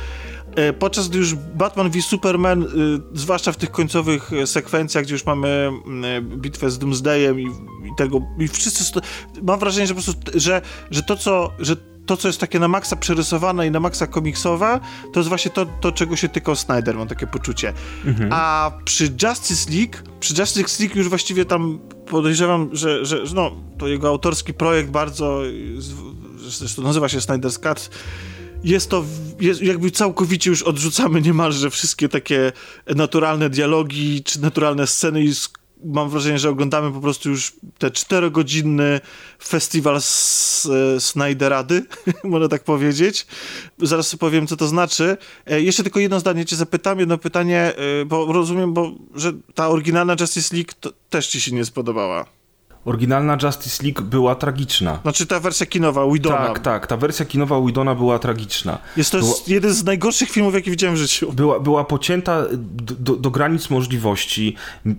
E, 0.55 0.73
podczas 0.73 1.07
gdy 1.09 1.17
już 1.17 1.35
Batman 1.35 1.89
v 1.89 2.01
Superman, 2.01 2.63
e, 2.63 2.67
zwłaszcza 3.13 3.51
w 3.51 3.57
tych 3.57 3.71
końcowych 3.71 4.33
e, 4.33 4.47
sekwencjach, 4.47 5.03
gdzie 5.03 5.13
już 5.13 5.25
mamy 5.25 5.71
bitwę 6.21 6.71
z 6.71 6.79
Doomsdayem 6.79 7.39
i, 7.39 7.43
i 7.43 7.95
tego, 7.97 8.21
i 8.39 8.47
wszyscy, 8.47 9.01
mam 9.41 9.59
wrażenie, 9.59 9.87
że 9.87 9.95
po 9.95 10.01
prostu, 10.01 10.21
że, 10.39 10.61
że 10.91 11.03
to, 11.03 11.15
co, 11.15 11.51
że 11.59 11.75
to, 12.05 12.17
co 12.17 12.27
jest 12.27 12.39
takie 12.39 12.59
na 12.59 12.67
maksa 12.67 12.95
przerysowane 12.95 13.67
i 13.67 13.71
na 13.71 13.79
maksa 13.79 14.07
komiksowe, 14.07 14.79
to 15.13 15.19
jest 15.19 15.29
właśnie 15.29 15.51
to, 15.51 15.65
to 15.81 15.91
czego 15.91 16.15
się 16.15 16.29
tykał 16.29 16.55
Snyder, 16.55 16.95
mam 16.95 17.07
takie 17.07 17.27
poczucie. 17.27 17.73
Mhm. 18.05 18.29
A 18.33 18.71
przy 18.85 19.03
Justice 19.23 19.71
League, 19.71 19.97
przy 20.19 20.33
Justice 20.39 20.83
League 20.83 20.97
już 20.97 21.09
właściwie 21.09 21.45
tam 21.45 21.79
podejrzewam, 22.05 22.69
że, 22.73 23.05
że, 23.05 23.25
że 23.25 23.35
no, 23.35 23.51
to 23.77 23.87
jego 23.87 24.07
autorski 24.07 24.53
projekt 24.53 24.89
bardzo, 24.89 25.41
zresztą 26.37 26.81
nazywa 26.81 27.09
się 27.09 27.17
Snyder's 27.17 27.59
Cut, 27.59 27.89
jest 28.65 28.89
to, 28.89 29.05
jest, 29.39 29.61
jakby 29.61 29.91
całkowicie 29.91 30.49
już 30.49 30.63
odrzucamy 30.63 31.21
niemalże 31.21 31.69
wszystkie 31.69 32.09
takie 32.09 32.51
naturalne 32.95 33.49
dialogi, 33.49 34.23
czy 34.23 34.41
naturalne 34.41 34.87
sceny 34.87 35.23
i 35.23 35.33
mam 35.83 36.09
wrażenie, 36.09 36.39
że 36.39 36.49
oglądamy 36.49 36.91
po 36.91 37.01
prostu 37.01 37.29
już 37.29 37.53
te 37.77 37.91
czterogodzinny 37.91 39.01
festiwal 39.43 39.95
s, 39.95 40.69
e, 40.95 40.99
Snyderady, 40.99 41.85
można 42.23 42.47
tak 42.47 42.63
powiedzieć. 42.63 43.27
Zaraz 43.77 44.07
sobie 44.07 44.19
powiem, 44.19 44.47
co 44.47 44.57
to 44.57 44.67
znaczy. 44.67 45.17
E, 45.45 45.61
jeszcze 45.61 45.83
tylko 45.83 45.99
jedno 45.99 46.19
zdanie 46.19 46.45
cię 46.45 46.55
zapytam, 46.55 46.99
jedno 46.99 47.17
pytanie, 47.17 47.73
e, 48.01 48.05
bo 48.05 48.33
rozumiem, 48.33 48.73
bo, 48.73 48.91
że 49.15 49.33
ta 49.55 49.69
oryginalna 49.69 50.15
Justice 50.19 50.55
League 50.55 50.71
też 51.09 51.27
ci 51.27 51.41
się 51.41 51.51
nie 51.51 51.65
spodobała. 51.65 52.25
Oryginalna 52.85 53.37
Justice 53.43 53.83
League 53.83 54.01
była 54.01 54.35
tragiczna. 54.35 54.99
Znaczy 55.01 55.25
ta 55.25 55.39
wersja 55.39 55.65
kinowa, 55.65 56.11
Widona. 56.11 56.37
Tak, 56.37 56.59
tak, 56.59 56.87
ta 56.87 56.97
wersja 56.97 57.25
kinowa 57.25 57.61
Widona 57.61 57.95
była 57.95 58.19
tragiczna. 58.19 58.77
Jest 58.97 59.11
to 59.11 59.19
była... 59.19 59.33
jeden 59.47 59.73
z 59.73 59.83
najgorszych 59.83 60.29
filmów, 60.29 60.53
jaki 60.53 60.71
widziałem 60.71 60.95
w 60.95 60.99
życiu. 60.99 61.33
Była, 61.33 61.59
była 61.59 61.83
pocięta 61.83 62.41
do, 62.51 62.95
do, 62.99 63.15
do, 63.15 63.31
granic 63.31 63.69
możliwości, 63.69 64.55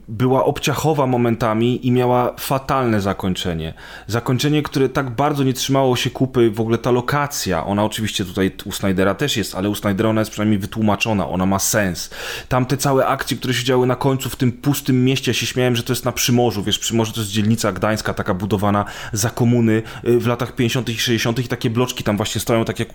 była 0.09 0.45
obciachowa 0.45 1.07
momentami 1.07 1.87
i 1.87 1.91
miała 1.91 2.35
fatalne 2.39 3.01
zakończenie. 3.01 3.75
Zakończenie, 4.07 4.63
które 4.63 4.89
tak 4.89 5.11
bardzo 5.11 5.45
nie 5.45 5.53
trzymało 5.53 5.97
się 5.97 6.11
kupy, 6.11 6.51
w 6.51 6.61
ogóle 6.61 6.79
ta 6.79 6.91
lokacja, 6.91 7.67
ona 7.67 7.85
oczywiście 7.85 8.25
tutaj 8.25 8.51
u 8.65 8.73
Snydera 8.73 9.15
też 9.15 9.37
jest, 9.37 9.55
ale 9.55 9.69
u 9.69 9.75
Snydera 9.75 10.09
ona 10.09 10.21
jest 10.21 10.31
przynajmniej 10.31 10.59
wytłumaczona, 10.59 11.29
ona 11.29 11.47
ma 11.47 11.59
sens. 11.59 12.11
Tam 12.49 12.67
te 12.67 12.77
całe 12.77 13.07
akcje, 13.07 13.37
które 13.37 13.55
się 13.55 13.65
działy 13.65 13.87
na 13.87 13.97
końcu 13.97 14.31
w 14.31 14.37
tym 14.37 14.53
pustym 14.53 15.05
mieście, 15.05 15.31
ja 15.31 15.35
się 15.35 15.47
śmiałem, 15.47 15.77
że 15.77 15.83
to 15.83 15.93
jest 15.93 16.05
na 16.05 16.13
Przymorzu, 16.13 16.63
wiesz, 16.63 16.79
Przymorze 16.79 17.13
to 17.13 17.21
jest 17.21 17.33
dzielnica 17.33 17.73
Gdańska, 17.77 18.15
taka 18.15 18.35
budowana 18.35 18.85
za 19.13 19.31
komuny 19.31 19.83
y, 20.05 20.19
w 20.21 20.27
latach 20.27 20.55
50. 20.55 20.89
i 20.89 20.99
60. 20.99 21.39
i 21.39 21.49
takie 21.49 21.71
bloczki 21.71 22.05
tam 22.05 22.17
właśnie 22.17 22.41
stoją, 22.41 22.65
tak 22.65 22.79
jak 22.79 22.89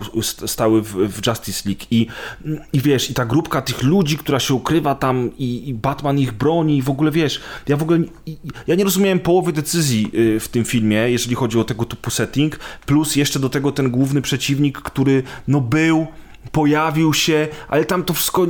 stały 0.45 0.81
w, 0.81 0.87
w 0.87 1.27
Justice 1.27 1.69
League. 1.69 1.85
I, 1.91 2.07
I 2.73 2.81
wiesz, 2.81 3.09
i 3.09 3.13
ta 3.13 3.25
grupka 3.25 3.61
tych 3.61 3.83
ludzi, 3.83 4.17
która 4.17 4.39
się 4.39 4.53
ukrywa 4.53 4.95
tam 4.95 5.29
i, 5.37 5.69
i 5.69 5.73
Batman 5.73 6.19
ich 6.19 6.31
broni 6.31 6.77
i 6.77 6.81
w 6.81 6.89
ogóle 6.89 7.11
wiesz, 7.11 7.41
ja 7.67 7.77
w 7.77 7.83
ogóle 7.83 7.99
ja 8.67 8.75
nie 8.75 8.83
rozumiałem 8.83 9.19
połowy 9.19 9.53
decyzji 9.53 10.11
y, 10.13 10.39
w 10.39 10.47
tym 10.47 10.65
filmie, 10.65 10.97
jeżeli 10.97 11.35
chodzi 11.35 11.59
o 11.59 11.63
tego 11.63 11.85
typu 11.85 12.09
setting, 12.09 12.59
plus 12.85 13.15
jeszcze 13.15 13.39
do 13.39 13.49
tego 13.49 13.71
ten 13.71 13.91
główny 13.91 14.21
przeciwnik, 14.21 14.77
który 14.81 15.23
no 15.47 15.61
był, 15.61 16.07
pojawił 16.51 17.13
się, 17.13 17.47
ale 17.67 17.85
tam 17.85 18.03
to 18.03 18.13
wszystko 18.13 18.47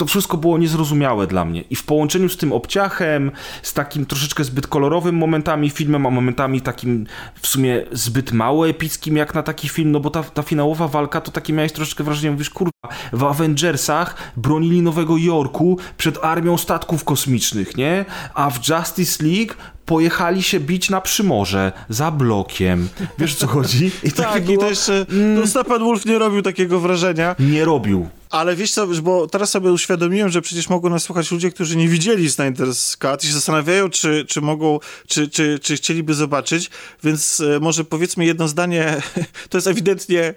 to 0.00 0.06
wszystko 0.06 0.36
było 0.36 0.58
niezrozumiałe 0.58 1.26
dla 1.26 1.44
mnie. 1.44 1.64
I 1.70 1.76
w 1.76 1.84
połączeniu 1.84 2.28
z 2.28 2.36
tym 2.36 2.52
obciachem, 2.52 3.30
z 3.62 3.74
takim 3.74 4.06
troszeczkę 4.06 4.44
zbyt 4.44 4.66
kolorowym 4.66 5.14
momentami 5.14 5.70
filmem, 5.70 6.06
a 6.06 6.10
momentami 6.10 6.60
takim 6.60 7.06
w 7.40 7.46
sumie 7.46 7.82
zbyt 7.92 8.32
mało 8.32 8.68
epickim 8.68 9.16
jak 9.16 9.34
na 9.34 9.42
taki 9.42 9.68
film, 9.68 9.92
no 9.92 10.00
bo 10.00 10.10
ta, 10.10 10.22
ta 10.22 10.42
finałowa 10.42 10.88
walka 10.88 11.20
to 11.20 11.30
takie 11.30 11.52
miałeś 11.52 11.72
troszeczkę 11.72 12.04
wrażenie, 12.04 12.30
mówisz, 12.30 12.50
kurwa, 12.50 12.70
w 13.12 13.24
Avengersach 13.24 14.32
bronili 14.36 14.82
Nowego 14.82 15.16
Jorku 15.16 15.78
przed 15.96 16.24
armią 16.24 16.58
statków 16.58 17.04
kosmicznych, 17.04 17.76
nie? 17.76 18.04
A 18.34 18.50
w 18.50 18.68
Justice 18.68 19.24
League 19.24 19.54
pojechali 19.86 20.42
się 20.42 20.60
bić 20.60 20.90
na 20.90 21.00
Przymorze 21.00 21.72
za 21.88 22.10
blokiem. 22.10 22.88
Wiesz 23.18 23.34
co 23.34 23.46
chodzi? 23.46 23.90
I 24.04 24.12
tak, 24.12 24.44
było... 24.44 24.56
i 24.56 24.68
też 24.68 24.88
mm, 24.88 25.34
no, 25.34 25.46
Stephen 25.46 25.78
Wolf 25.78 26.06
nie 26.06 26.18
robił 26.18 26.42
takiego 26.42 26.80
wrażenia. 26.80 27.36
Nie 27.38 27.64
robił. 27.64 28.08
Ale 28.30 28.56
wiesz 28.56 28.72
co, 28.72 28.86
bo 28.86 29.26
teraz 29.26 29.50
sobie 29.50 29.72
uświadomiłem, 29.72 30.30
że 30.30 30.42
przecież 30.42 30.68
mogą 30.68 30.90
nas 30.90 31.02
słuchać 31.02 31.30
ludzie, 31.30 31.50
którzy 31.50 31.76
nie 31.76 31.88
widzieli 31.88 32.28
Snyder's 32.28 32.96
Cut 32.98 33.24
i 33.24 33.26
się 33.26 33.32
zastanawiają, 33.32 33.90
czy, 33.90 34.24
czy 34.28 34.40
mogą, 34.40 34.78
czy, 35.06 35.28
czy, 35.28 35.58
czy 35.58 35.76
chcieliby 35.76 36.14
zobaczyć, 36.14 36.70
więc 37.04 37.40
e, 37.40 37.60
może 37.60 37.84
powiedzmy 37.84 38.24
jedno 38.24 38.48
zdanie, 38.48 39.02
to 39.50 39.58
jest 39.58 39.66
ewidentnie 39.66 40.34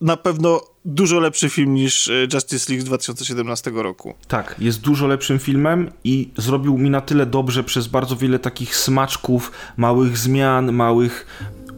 na 0.00 0.16
pewno 0.16 0.60
dużo 0.84 1.20
lepszy 1.20 1.50
film 1.50 1.74
niż 1.74 2.08
e, 2.08 2.12
Justice 2.32 2.72
League 2.72 2.82
z 2.82 2.84
2017 2.84 3.70
roku. 3.74 4.14
Tak, 4.28 4.56
jest 4.58 4.80
dużo 4.80 5.06
lepszym 5.06 5.38
filmem 5.38 5.90
i 6.04 6.30
zrobił 6.36 6.78
mi 6.78 6.90
na 6.90 7.00
tyle 7.00 7.26
dobrze 7.26 7.64
przez 7.64 7.86
bardzo 7.86 8.16
wiele 8.16 8.38
takich 8.38 8.76
smaczków, 8.76 9.52
małych 9.76 10.18
zmian, 10.18 10.72
małych 10.72 11.26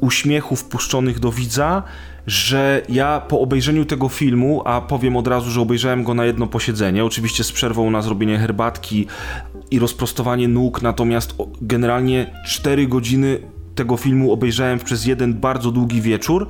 uśmiechów 0.00 0.64
puszczonych 0.64 1.18
do 1.20 1.32
widza, 1.32 1.82
że 2.26 2.82
ja 2.88 3.20
po 3.20 3.40
obejrzeniu 3.40 3.84
tego 3.84 4.08
filmu, 4.08 4.62
a 4.64 4.80
powiem 4.80 5.16
od 5.16 5.28
razu, 5.28 5.50
że 5.50 5.60
obejrzałem 5.60 6.04
go 6.04 6.14
na 6.14 6.24
jedno 6.24 6.46
posiedzenie, 6.46 7.04
oczywiście 7.04 7.44
z 7.44 7.52
przerwą 7.52 7.90
na 7.90 8.02
zrobienie 8.02 8.38
herbatki 8.38 9.06
i 9.70 9.78
rozprostowanie 9.78 10.48
nóg, 10.48 10.82
natomiast 10.82 11.34
generalnie 11.60 12.30
4 12.46 12.86
godziny 12.86 13.38
tego 13.74 13.96
filmu 13.96 14.32
obejrzałem 14.32 14.78
przez 14.78 15.06
jeden 15.06 15.34
bardzo 15.34 15.70
długi 15.70 16.00
wieczór 16.00 16.48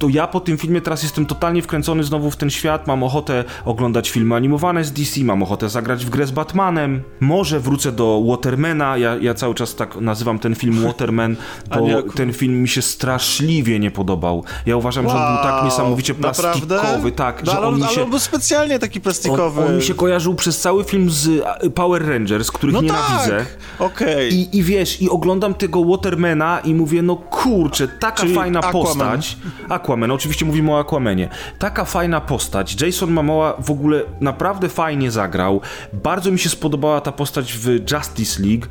to 0.00 0.08
ja 0.08 0.26
po 0.26 0.40
tym 0.40 0.58
filmie 0.58 0.80
teraz 0.80 1.02
jestem 1.02 1.26
totalnie 1.26 1.62
wkręcony 1.62 2.04
znowu 2.04 2.30
w 2.30 2.36
ten 2.36 2.50
świat, 2.50 2.86
mam 2.86 3.02
ochotę 3.02 3.44
oglądać 3.64 4.10
filmy 4.10 4.34
animowane 4.34 4.84
z 4.84 4.92
DC, 4.92 5.20
mam 5.24 5.42
ochotę 5.42 5.68
zagrać 5.68 6.06
w 6.06 6.10
grę 6.10 6.26
z 6.26 6.30
Batmanem, 6.30 7.02
może 7.20 7.60
wrócę 7.60 7.92
do 7.92 8.22
Watermana, 8.28 8.96
ja, 8.96 9.16
ja 9.16 9.34
cały 9.34 9.54
czas 9.54 9.74
tak 9.74 9.96
nazywam 9.96 10.38
ten 10.38 10.54
film 10.54 10.82
Waterman, 10.86 11.36
bo 11.68 12.12
ten 12.14 12.32
film 12.32 12.62
mi 12.62 12.68
się 12.68 12.82
straszliwie 12.82 13.78
nie 13.78 13.90
podobał. 13.90 14.44
Ja 14.66 14.76
uważam, 14.76 15.06
wow, 15.06 15.16
że 15.16 15.22
on 15.22 15.34
był 15.34 15.42
tak 15.42 15.64
niesamowicie 15.64 16.14
plastikowy, 16.14 16.76
naprawdę? 16.76 17.12
tak, 17.12 17.44
no, 17.44 17.52
że 17.52 17.60
on 17.60 17.74
mi 17.74 17.82
się... 17.82 17.88
Ale 17.88 18.02
on 18.02 18.10
był 18.10 18.18
specjalnie 18.18 18.78
taki 18.78 19.00
plastikowy. 19.00 19.60
On, 19.60 19.68
on, 19.68 19.76
mi 19.76 19.82
się 19.82 19.94
kojarzył 19.94 20.34
przez 20.34 20.60
cały 20.60 20.84
film 20.84 21.10
z 21.10 21.44
Power 21.74 22.08
Rangers, 22.08 22.50
których 22.50 22.74
no 22.74 22.82
nienawidzę. 22.82 23.44
Tak. 23.78 23.90
Okay. 23.90 24.28
I, 24.28 24.58
I 24.58 24.62
wiesz, 24.62 25.02
i 25.02 25.10
oglądam 25.10 25.54
tego 25.54 25.84
Watermana 25.84 26.60
i 26.60 26.74
mówię, 26.74 27.02
no 27.02 27.16
kurczę, 27.16 27.88
taka 27.88 28.22
Czyli 28.22 28.34
fajna 28.34 28.58
Aquaman. 28.58 28.82
postać. 28.82 29.36
Aquaman 29.68 29.89
Aquaman, 29.90 30.10
oczywiście 30.10 30.44
mówimy 30.44 30.72
o 30.72 30.78
Aquamanie. 30.78 31.28
Taka 31.58 31.84
fajna 31.84 32.20
postać. 32.20 32.82
Jason 32.82 33.10
Momoa 33.10 33.56
w 33.58 33.70
ogóle 33.70 34.02
naprawdę 34.20 34.68
fajnie 34.68 35.10
zagrał. 35.10 35.60
Bardzo 35.92 36.30
mi 36.30 36.38
się 36.38 36.48
spodobała 36.48 37.00
ta 37.00 37.12
postać 37.12 37.52
w 37.52 37.90
Justice 37.92 38.42
League 38.42 38.66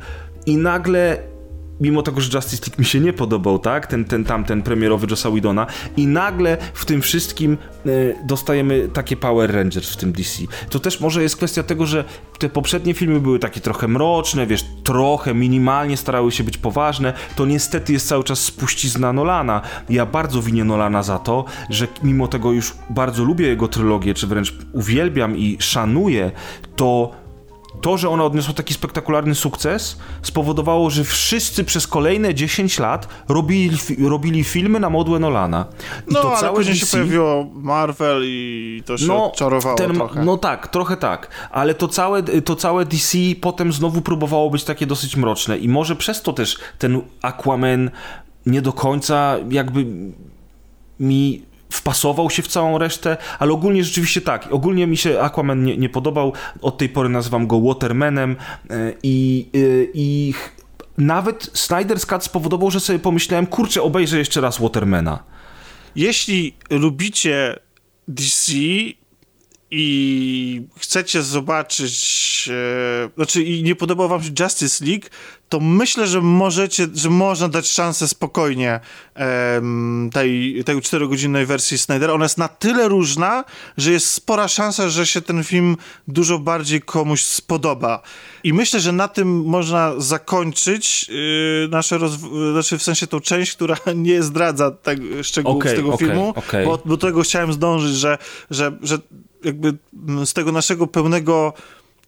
i 0.46 0.56
nagle 0.56 1.29
mimo 1.80 2.02
tego, 2.02 2.20
że 2.20 2.30
Justice 2.34 2.62
League 2.66 2.78
mi 2.78 2.84
się 2.84 3.00
nie 3.00 3.12
podobał, 3.12 3.58
tak? 3.58 3.86
Ten, 3.86 4.04
ten 4.04 4.24
tamten 4.24 4.62
premierowy 4.62 5.06
Jossa 5.10 5.30
Widona 5.30 5.66
i 5.96 6.06
nagle 6.06 6.56
w 6.74 6.84
tym 6.84 7.02
wszystkim 7.02 7.58
y, 7.86 8.16
dostajemy 8.24 8.88
takie 8.92 9.16
Power 9.16 9.54
Rangers 9.54 9.90
w 9.90 9.96
tym 9.96 10.12
DC. 10.12 10.42
To 10.70 10.80
też 10.80 11.00
może 11.00 11.22
jest 11.22 11.36
kwestia 11.36 11.62
tego, 11.62 11.86
że 11.86 12.04
te 12.38 12.48
poprzednie 12.48 12.94
filmy 12.94 13.20
były 13.20 13.38
takie 13.38 13.60
trochę 13.60 13.88
mroczne, 13.88 14.46
wiesz, 14.46 14.64
trochę 14.84 15.34
minimalnie 15.34 15.96
starały 15.96 16.32
się 16.32 16.44
być 16.44 16.58
poważne. 16.58 17.12
To 17.36 17.46
niestety 17.46 17.92
jest 17.92 18.08
cały 18.08 18.24
czas 18.24 18.38
spuścizna 18.38 19.12
Nolana. 19.12 19.62
Ja 19.88 20.06
bardzo 20.06 20.42
winię 20.42 20.64
Nolana 20.64 21.02
za 21.02 21.18
to, 21.18 21.44
że 21.70 21.86
mimo 22.02 22.28
tego 22.28 22.52
już 22.52 22.74
bardzo 22.90 23.24
lubię 23.24 23.46
jego 23.46 23.68
trylogię, 23.68 24.14
czy 24.14 24.26
wręcz 24.26 24.54
uwielbiam 24.72 25.36
i 25.36 25.56
szanuję, 25.60 26.30
to 26.76 27.19
to, 27.80 27.98
że 27.98 28.08
ona 28.08 28.24
odniosła 28.24 28.54
taki 28.54 28.74
spektakularny 28.74 29.34
sukces, 29.34 29.98
spowodowało, 30.22 30.90
że 30.90 31.04
wszyscy 31.04 31.64
przez 31.64 31.86
kolejne 31.86 32.34
10 32.34 32.78
lat 32.78 33.08
robili, 33.28 33.78
robili 33.98 34.44
filmy 34.44 34.80
na 34.80 34.90
modłę 34.90 35.18
Nolana. 35.18 35.66
I 36.08 36.12
no, 36.12 36.22
to 36.22 36.30
ale 36.30 36.40
całe 36.40 36.56
później 36.56 36.74
DC... 36.74 36.86
się 36.86 36.92
pojawiło 36.92 37.46
Marvel 37.54 38.22
i 38.24 38.82
to 38.86 38.98
się 38.98 39.06
no, 39.06 39.32
czarowało 39.36 39.76
ten, 39.76 39.94
trochę. 39.94 40.24
No 40.24 40.36
tak, 40.36 40.68
trochę 40.68 40.96
tak. 40.96 41.28
Ale 41.50 41.74
to 41.74 41.88
całe, 41.88 42.22
to 42.22 42.56
całe 42.56 42.84
DC 42.84 43.18
potem 43.40 43.72
znowu 43.72 44.00
próbowało 44.00 44.50
być 44.50 44.64
takie 44.64 44.86
dosyć 44.86 45.16
mroczne 45.16 45.58
i 45.58 45.68
może 45.68 45.96
przez 45.96 46.22
to 46.22 46.32
też 46.32 46.58
ten 46.78 47.00
Aquaman 47.22 47.90
nie 48.46 48.62
do 48.62 48.72
końca 48.72 49.36
jakby 49.50 49.86
mi 51.00 51.49
wpasował 51.70 52.30
się 52.30 52.42
w 52.42 52.48
całą 52.48 52.78
resztę, 52.78 53.16
ale 53.38 53.52
ogólnie 53.52 53.84
rzeczywiście 53.84 54.20
tak. 54.20 54.48
Ogólnie 54.50 54.86
mi 54.86 54.96
się 54.96 55.20
Aquaman 55.20 55.64
nie, 55.64 55.76
nie 55.76 55.88
podobał. 55.88 56.32
Od 56.62 56.78
tej 56.78 56.88
pory 56.88 57.08
nazywam 57.08 57.46
go 57.46 57.60
Watermanem 57.60 58.36
e, 58.70 58.92
i, 59.02 59.48
e, 59.54 59.58
i 59.94 60.34
nawet 60.98 61.44
Snyder's 61.44 62.06
Cut 62.06 62.24
spowodował, 62.24 62.70
że 62.70 62.80
sobie 62.80 62.98
pomyślałem, 62.98 63.46
kurczę, 63.46 63.82
obejrzę 63.82 64.18
jeszcze 64.18 64.40
raz 64.40 64.58
Watermana. 64.58 65.22
Jeśli 65.96 66.54
lubicie 66.70 67.58
DC 68.08 68.52
i 69.70 70.62
chcecie 70.76 71.22
zobaczyć, 71.22 72.48
e, 72.52 73.10
znaczy 73.16 73.42
i 73.42 73.62
nie 73.62 73.76
podobał 73.76 74.08
wam 74.08 74.22
się 74.22 74.30
Justice 74.40 74.84
League, 74.84 75.06
to 75.48 75.60
myślę, 75.60 76.06
że 76.06 76.20
możecie, 76.20 76.86
że 76.94 77.10
można 77.10 77.48
dać 77.48 77.70
szansę 77.70 78.08
spokojnie 78.08 78.80
um, 79.54 80.10
tej, 80.12 80.62
tej 80.64 80.80
czterogodzinnej 80.80 81.46
wersji 81.46 81.78
Snydera. 81.78 82.12
Ona 82.12 82.24
jest 82.24 82.38
na 82.38 82.48
tyle 82.48 82.88
różna, 82.88 83.44
że 83.76 83.92
jest 83.92 84.06
spora 84.06 84.48
szansa, 84.48 84.88
że 84.88 85.06
się 85.06 85.20
ten 85.20 85.44
film 85.44 85.76
dużo 86.08 86.38
bardziej 86.38 86.80
komuś 86.80 87.24
spodoba. 87.24 88.02
I 88.44 88.52
myślę, 88.52 88.80
że 88.80 88.92
na 88.92 89.08
tym 89.08 89.44
można 89.44 89.92
zakończyć 89.98 91.08
yy, 91.08 91.68
nasze 91.70 91.98
rozw- 91.98 92.52
znaczy 92.52 92.78
w 92.78 92.82
sensie 92.82 93.06
tą 93.06 93.20
część, 93.20 93.52
która 93.52 93.76
nie 93.96 94.22
zdradza 94.22 94.70
tego, 94.70 95.22
szczegółów 95.22 95.62
okay, 95.62 95.76
tego 95.76 95.94
okay, 95.94 96.08
filmu, 96.08 96.32
okay. 96.36 96.64
Bo, 96.64 96.78
do 96.78 96.96
tego 96.96 97.22
chciałem 97.22 97.52
zdążyć, 97.52 97.96
że, 97.96 98.18
że, 98.50 98.72
że 98.82 98.98
jakby 99.44 99.74
z 100.24 100.32
tego 100.32 100.52
naszego 100.52 100.86
pełnego 100.86 101.52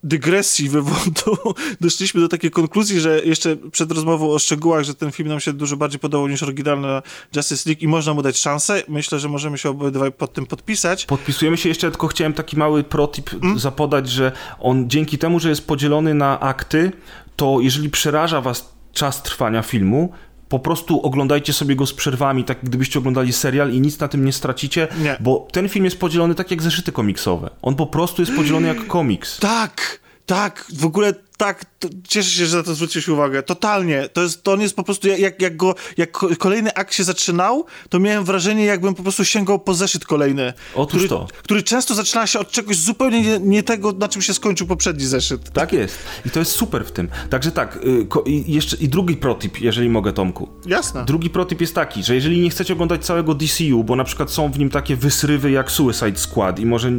dygresji, 0.04 0.68
wywodu 0.78 1.54
doszliśmy 1.80 2.20
do 2.20 2.28
takiej 2.28 2.50
konkluzji, 2.50 3.00
że 3.00 3.20
jeszcze 3.24 3.56
przed 3.56 3.92
rozmową 3.92 4.30
o 4.30 4.38
szczegółach, 4.38 4.84
że 4.84 4.94
ten 4.94 5.12
film 5.12 5.28
nam 5.28 5.40
się 5.40 5.52
dużo 5.52 5.76
bardziej 5.76 6.00
podobał 6.00 6.28
niż 6.28 6.42
oryginalny 6.42 6.88
Justice 7.36 7.70
League 7.70 7.84
i 7.84 7.88
można 7.88 8.14
mu 8.14 8.22
dać 8.22 8.38
szansę. 8.38 8.82
Myślę, 8.88 9.18
że 9.18 9.28
możemy 9.28 9.58
się 9.58 9.70
obydwaj 9.70 10.12
pod 10.12 10.32
tym 10.32 10.46
podpisać. 10.46 11.06
Podpisujemy 11.06 11.56
się 11.56 11.68
jeszcze, 11.68 11.90
tylko 11.90 12.06
chciałem 12.06 12.32
taki 12.32 12.56
mały 12.56 12.84
protip 12.84 13.30
mm? 13.34 13.58
zapodać, 13.58 14.10
że 14.10 14.32
on 14.60 14.90
dzięki 14.90 15.18
temu, 15.18 15.40
że 15.40 15.48
jest 15.48 15.66
podzielony 15.66 16.14
na 16.14 16.40
akty, 16.40 16.92
to 17.36 17.58
jeżeli 17.60 17.90
przeraża 17.90 18.40
was 18.40 18.72
czas 18.92 19.22
trwania 19.22 19.62
filmu, 19.62 20.12
po 20.52 20.58
prostu 20.58 21.02
oglądajcie 21.02 21.52
sobie 21.52 21.76
go 21.76 21.86
z 21.86 21.94
przerwami, 21.94 22.44
tak 22.44 22.58
gdybyście 22.62 22.98
oglądali 22.98 23.32
serial 23.32 23.72
i 23.72 23.80
nic 23.80 23.98
na 23.98 24.08
tym 24.08 24.24
nie 24.24 24.32
stracicie, 24.32 24.88
nie. 24.98 25.16
bo 25.20 25.48
ten 25.52 25.68
film 25.68 25.84
jest 25.84 26.00
podzielony 26.00 26.34
tak 26.34 26.50
jak 26.50 26.62
zeszyty 26.62 26.92
komiksowe. 26.92 27.50
On 27.62 27.74
po 27.74 27.86
prostu 27.86 28.22
jest 28.22 28.34
podzielony 28.36 28.68
jak 28.68 28.86
komiks. 28.86 29.38
Tak, 29.38 30.00
tak, 30.32 30.66
w 30.74 30.84
ogóle 30.84 31.14
tak, 31.36 31.64
cieszę 32.08 32.30
się, 32.30 32.46
że 32.46 32.56
na 32.56 32.62
to 32.62 32.74
zwróciłeś 32.74 33.08
uwagę. 33.08 33.42
Totalnie. 33.42 34.08
To, 34.12 34.22
jest, 34.22 34.42
to 34.42 34.52
on 34.52 34.60
jest 34.60 34.76
po 34.76 34.82
prostu, 34.82 35.08
jak, 35.08 35.42
jak 35.42 35.56
go, 35.56 35.74
jak 35.96 36.10
kolejny 36.38 36.74
akt 36.74 36.94
się 36.94 37.04
zaczynał, 37.04 37.64
to 37.88 38.00
miałem 38.00 38.24
wrażenie, 38.24 38.64
jakbym 38.64 38.94
po 38.94 39.02
prostu 39.02 39.24
sięgał 39.24 39.58
po 39.58 39.74
zeszyt 39.74 40.04
kolejny. 40.04 40.52
Otóż 40.74 40.92
który, 40.92 41.08
to. 41.08 41.26
Który 41.42 41.62
często 41.62 41.94
zaczyna 41.94 42.26
się 42.26 42.38
od 42.38 42.50
czegoś 42.50 42.76
zupełnie 42.76 43.22
nie, 43.22 43.38
nie, 43.38 43.62
tego, 43.62 43.92
na 43.92 44.08
czym 44.08 44.22
się 44.22 44.34
skończył 44.34 44.66
poprzedni 44.66 45.06
zeszyt. 45.06 45.50
Tak 45.50 45.72
jest. 45.72 45.98
I 46.26 46.30
to 46.30 46.38
jest 46.38 46.52
super 46.52 46.84
w 46.84 46.92
tym. 46.92 47.08
Także 47.30 47.50
tak, 47.50 47.76
y, 47.76 48.30
i 48.30 48.52
jeszcze 48.52 48.76
i 48.76 48.88
drugi 48.88 49.16
protip, 49.16 49.60
jeżeli 49.60 49.88
mogę, 49.88 50.12
Tomku. 50.12 50.48
Jasne. 50.66 51.04
Drugi 51.04 51.30
protip 51.30 51.60
jest 51.60 51.74
taki, 51.74 52.02
że 52.02 52.14
jeżeli 52.14 52.40
nie 52.40 52.50
chcecie 52.50 52.72
oglądać 52.72 53.04
całego 53.04 53.34
DCU, 53.34 53.84
bo 53.84 53.96
na 53.96 54.04
przykład 54.04 54.30
są 54.30 54.52
w 54.52 54.58
nim 54.58 54.70
takie 54.70 54.96
wysrywy 54.96 55.50
jak 55.50 55.70
Suicide 55.70 56.18
Squad 56.18 56.58
i 56.58 56.66
może 56.66 56.92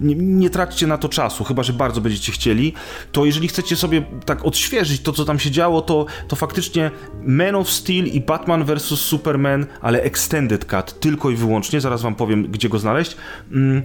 nie, 0.00 0.14
nie 0.14 0.50
traćcie 0.50 0.86
na 0.86 0.98
to 0.98 1.08
czasu, 1.08 1.44
chyba 1.44 1.62
że 1.62 1.72
bardzo 1.72 2.00
będziecie 2.00 2.32
chcieli, 2.32 2.72
to 3.12 3.24
jeżeli 3.24 3.48
chcecie 3.48 3.76
sobie 3.76 4.02
tak 4.24 4.44
odświeżyć 4.44 5.02
to, 5.02 5.12
co 5.12 5.24
tam 5.24 5.38
się 5.38 5.50
działo, 5.50 5.82
to, 5.82 6.06
to 6.28 6.36
faktycznie 6.36 6.90
Man 7.22 7.54
of 7.54 7.70
Steel 7.70 8.06
i 8.06 8.20
Batman 8.20 8.64
vs. 8.64 8.84
Superman, 8.84 9.66
ale 9.80 10.02
Extended 10.02 10.64
Cut, 10.64 11.00
tylko 11.00 11.30
i 11.30 11.36
wyłącznie, 11.36 11.80
zaraz 11.80 12.02
wam 12.02 12.14
powiem, 12.14 12.52
gdzie 12.52 12.68
go 12.68 12.78
znaleźć, 12.78 13.16
mm, 13.52 13.82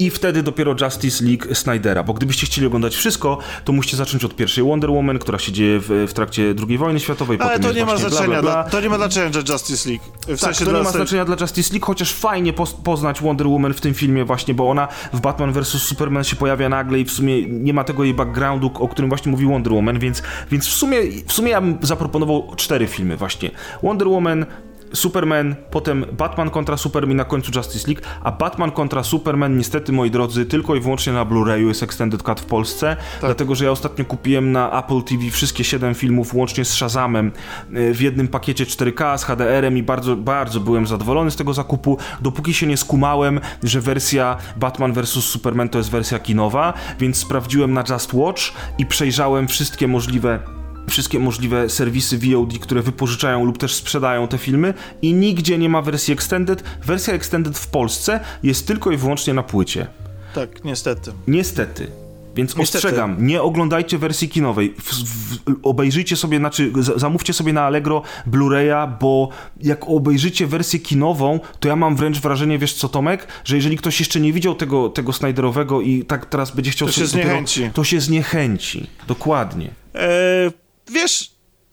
i 0.00 0.10
wtedy 0.10 0.42
dopiero 0.42 0.74
Justice 0.80 1.24
League 1.24 1.54
Snydera, 1.54 2.02
bo 2.02 2.14
gdybyście 2.14 2.46
chcieli 2.46 2.66
oglądać 2.66 2.96
wszystko, 2.96 3.38
to 3.64 3.72
musicie 3.72 3.96
zacząć 3.96 4.24
od 4.24 4.36
pierwszej 4.36 4.64
Wonder 4.64 4.90
Woman, 4.90 5.18
która 5.18 5.38
się 5.38 5.52
dzieje 5.52 5.80
w, 5.80 6.06
w 6.08 6.12
trakcie 6.12 6.54
II 6.68 6.78
wojny 6.78 7.00
światowej. 7.00 7.38
Ale 7.40 7.60
to 7.60 7.72
nie 7.72 7.84
ma 7.84 7.96
znaczenia, 7.96 8.26
bla, 8.26 8.42
bla, 8.42 8.62
bla. 8.62 8.64
to 8.64 8.80
nie 8.80 8.88
ma 8.88 8.96
znaczenia 8.96 9.30
dla 9.30 9.54
Justice 9.54 9.90
League. 9.90 10.04
W 10.28 10.40
tak, 10.40 10.56
to 10.56 10.64
nie 10.64 10.82
ma 10.82 10.90
znaczenia 10.90 11.24
dla 11.24 11.36
Justice 11.40 11.72
League, 11.72 11.86
chociaż 11.86 12.12
fajnie 12.12 12.52
poznać 12.84 13.20
Wonder 13.20 13.46
Woman 13.46 13.74
w 13.74 13.80
tym 13.80 13.94
filmie 13.94 14.24
właśnie, 14.24 14.54
bo 14.54 14.70
ona 14.70 14.88
w 15.12 15.20
Batman 15.20 15.52
vs. 15.52 15.68
Superman 15.68 16.24
się 16.24 16.36
pojawia 16.36 16.68
nagle 16.68 16.98
i 16.98 17.04
w 17.04 17.10
sumie 17.12 17.46
nie 17.46 17.74
ma 17.74 17.84
tego 17.84 18.04
jej 18.04 18.14
backgroundu, 18.14 18.70
o 18.74 18.88
którym 18.88 19.08
właśnie 19.08 19.30
mówi 19.30 19.46
Wonder 19.46 19.72
Woman, 19.72 19.98
więc, 19.98 20.22
więc 20.50 20.66
w, 20.66 20.72
sumie, 20.72 20.98
w 21.26 21.32
sumie 21.32 21.50
ja 21.50 21.60
bym 21.60 21.78
zaproponował 21.82 22.52
cztery 22.56 22.86
filmy 22.86 23.16
właśnie. 23.16 23.50
Wonder 23.82 24.08
Woman, 24.08 24.46
Superman, 24.92 25.54
potem 25.70 26.06
Batman 26.12 26.50
kontra 26.50 26.76
Superman 26.76 27.12
i 27.12 27.14
na 27.14 27.24
końcu 27.24 27.52
Justice 27.54 27.86
League, 27.88 28.02
a 28.22 28.32
Batman 28.32 28.70
kontra 28.70 29.02
Superman 29.02 29.56
niestety, 29.56 29.92
moi 29.92 30.10
drodzy, 30.10 30.46
tylko 30.46 30.74
i 30.74 30.80
wyłącznie 30.80 31.12
na 31.12 31.24
Blu-rayu 31.24 31.68
jest 31.68 31.82
Extended 31.82 32.22
Cut 32.22 32.40
w 32.40 32.44
Polsce, 32.44 32.96
tak. 32.96 33.20
dlatego, 33.20 33.54
że 33.54 33.64
ja 33.64 33.70
ostatnio 33.70 34.04
kupiłem 34.04 34.52
na 34.52 34.84
Apple 34.84 35.02
TV 35.02 35.30
wszystkie 35.30 35.64
7 35.64 35.94
filmów 35.94 36.34
łącznie 36.34 36.64
z 36.64 36.72
Shazamem 36.72 37.32
y, 37.76 37.94
w 37.94 38.00
jednym 38.00 38.28
pakiecie 38.28 38.64
4K 38.64 39.18
z 39.18 39.24
HDR-em 39.24 39.76
i 39.76 39.82
bardzo, 39.82 40.16
bardzo 40.16 40.60
byłem 40.60 40.86
zadowolony 40.86 41.30
z 41.30 41.36
tego 41.36 41.54
zakupu, 41.54 41.98
dopóki 42.20 42.54
się 42.54 42.66
nie 42.66 42.76
skumałem, 42.76 43.40
że 43.62 43.80
wersja 43.80 44.36
Batman 44.56 44.92
vs. 44.92 45.08
Superman 45.08 45.68
to 45.68 45.78
jest 45.78 45.90
wersja 45.90 46.18
kinowa, 46.18 46.72
więc 46.98 47.16
sprawdziłem 47.16 47.72
na 47.72 47.84
Just 47.88 48.14
Watch 48.14 48.42
i 48.78 48.86
przejrzałem 48.86 49.48
wszystkie 49.48 49.88
możliwe 49.88 50.59
wszystkie 50.88 51.18
możliwe 51.18 51.68
serwisy 51.68 52.18
VOD, 52.18 52.58
które 52.58 52.82
wypożyczają 52.82 53.44
lub 53.44 53.58
też 53.58 53.74
sprzedają 53.74 54.28
te 54.28 54.38
filmy 54.38 54.74
i 55.02 55.14
nigdzie 55.14 55.58
nie 55.58 55.68
ma 55.68 55.82
wersji 55.82 56.14
extended. 56.14 56.64
Wersja 56.84 57.14
extended 57.14 57.58
w 57.58 57.66
Polsce 57.66 58.20
jest 58.42 58.66
tylko 58.66 58.90
i 58.90 58.96
wyłącznie 58.96 59.34
na 59.34 59.42
płycie. 59.42 59.86
Tak, 60.34 60.64
niestety. 60.64 61.12
Niestety. 61.26 61.90
Więc 62.34 62.56
Niestety. 62.56 62.86
ostrzegam, 62.86 63.26
nie 63.26 63.42
oglądajcie 63.42 63.98
wersji 63.98 64.28
kinowej. 64.28 64.74
W, 64.78 64.94
w, 64.94 65.38
obejrzyjcie 65.62 66.16
sobie, 66.16 66.38
znaczy 66.38 66.72
zamówcie 66.96 67.32
sobie 67.32 67.52
na 67.52 67.62
Allegro 67.62 68.02
Blu-raya, 68.26 68.98
bo 69.00 69.28
jak 69.60 69.88
obejrzycie 69.88 70.46
wersję 70.46 70.80
kinową, 70.80 71.40
to 71.60 71.68
ja 71.68 71.76
mam 71.76 71.96
wręcz 71.96 72.20
wrażenie, 72.20 72.58
wiesz 72.58 72.74
co 72.74 72.88
Tomek, 72.88 73.26
że 73.44 73.56
jeżeli 73.56 73.76
ktoś 73.76 74.00
jeszcze 74.00 74.20
nie 74.20 74.32
widział 74.32 74.54
tego, 74.54 74.88
tego 74.88 75.12
Snyderowego 75.12 75.80
i 75.80 76.04
tak 76.04 76.26
teraz 76.26 76.50
będzie 76.56 76.70
chciał 76.70 76.88
to 76.88 76.94
sobie 76.94 77.06
się 77.06 77.10
zniechęci. 77.10 77.60
Dopiero, 77.60 77.74
to 77.74 77.84
się 77.84 78.00
zniechęci. 78.00 78.86
Dokładnie. 79.08 79.70
Eee, 79.94 80.50
wiesz, 80.92 81.30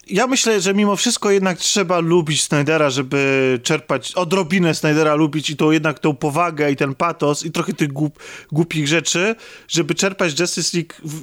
ja 0.09 0.27
myślę, 0.27 0.61
że 0.61 0.73
mimo 0.73 0.95
wszystko 0.95 1.31
jednak 1.31 1.57
trzeba 1.57 1.99
lubić 1.99 2.43
Snydera, 2.43 2.89
żeby 2.89 3.59
czerpać 3.63 4.11
odrobinę 4.11 4.75
Snydera 4.75 5.15
lubić 5.15 5.49
i 5.49 5.55
to 5.55 5.71
jednak 5.71 5.99
tą 5.99 6.15
powagę 6.15 6.71
i 6.71 6.75
ten 6.75 6.95
patos 6.95 7.45
i 7.45 7.51
trochę 7.51 7.73
tych 7.73 7.93
głup, 7.93 8.19
głupich 8.51 8.87
rzeczy, 8.87 9.35
żeby 9.67 9.95
czerpać 9.95 10.39
Justice 10.39 10.77
League 10.77 10.93
w, 11.03 11.21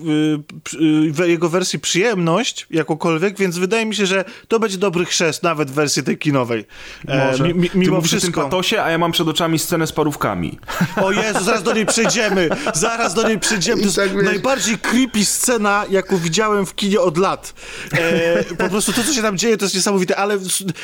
w, 0.71 1.13
w, 1.17 1.29
jego 1.29 1.49
wersji 1.49 1.79
przyjemność 1.79 2.67
jakokolwiek, 2.71 3.39
więc 3.39 3.59
wydaje 3.59 3.87
mi 3.87 3.95
się, 3.95 4.07
że 4.07 4.25
to 4.49 4.61
będzie 4.61 4.79
dobry 4.79 5.05
chrzest 5.05 5.43
nawet 5.43 5.71
w 5.71 5.75
wersji 5.75 6.03
tej 6.03 6.19
kinowej. 6.19 6.65
E, 7.09 7.27
Może. 7.27 7.45
E, 7.45 7.55
mi, 7.55 7.71
mimo 7.75 8.03
Ty 8.03 8.09
wszystko. 8.09 8.33
tym 8.33 8.43
patosie, 8.45 8.83
a 8.83 8.91
ja 8.91 8.99
mam 8.99 9.13
przed 9.13 9.29
oczami 9.29 9.59
scenę 9.59 9.87
z 9.87 9.93
parówkami. 9.93 10.59
O 10.97 11.13
Jezu, 11.13 11.45
zaraz 11.45 11.63
do 11.63 11.73
niej 11.73 11.87
przejdziemy. 11.87 12.49
Zaraz 12.75 13.15
do 13.15 13.29
niej 13.29 13.39
przejdziemy. 13.39 13.81
To 13.81 13.87
jest 13.87 13.97
tak 13.97 14.15
najbardziej 14.15 14.79
creepy 14.79 15.25
scena, 15.25 15.85
jaką 15.91 16.17
widziałem 16.17 16.67
w 16.67 16.75
kinie 16.75 17.01
od 17.01 17.19
lat. 17.19 17.55
E, 17.93 18.45
po 18.45 18.69
prostu 18.75 18.93
to, 18.93 19.05
co 19.05 19.13
się 19.13 19.23
tam 19.23 19.39
dzieje, 19.39 19.57
to 19.57 19.65
jest 19.65 19.75
niesamowite, 19.75 20.17
ale 20.17 20.39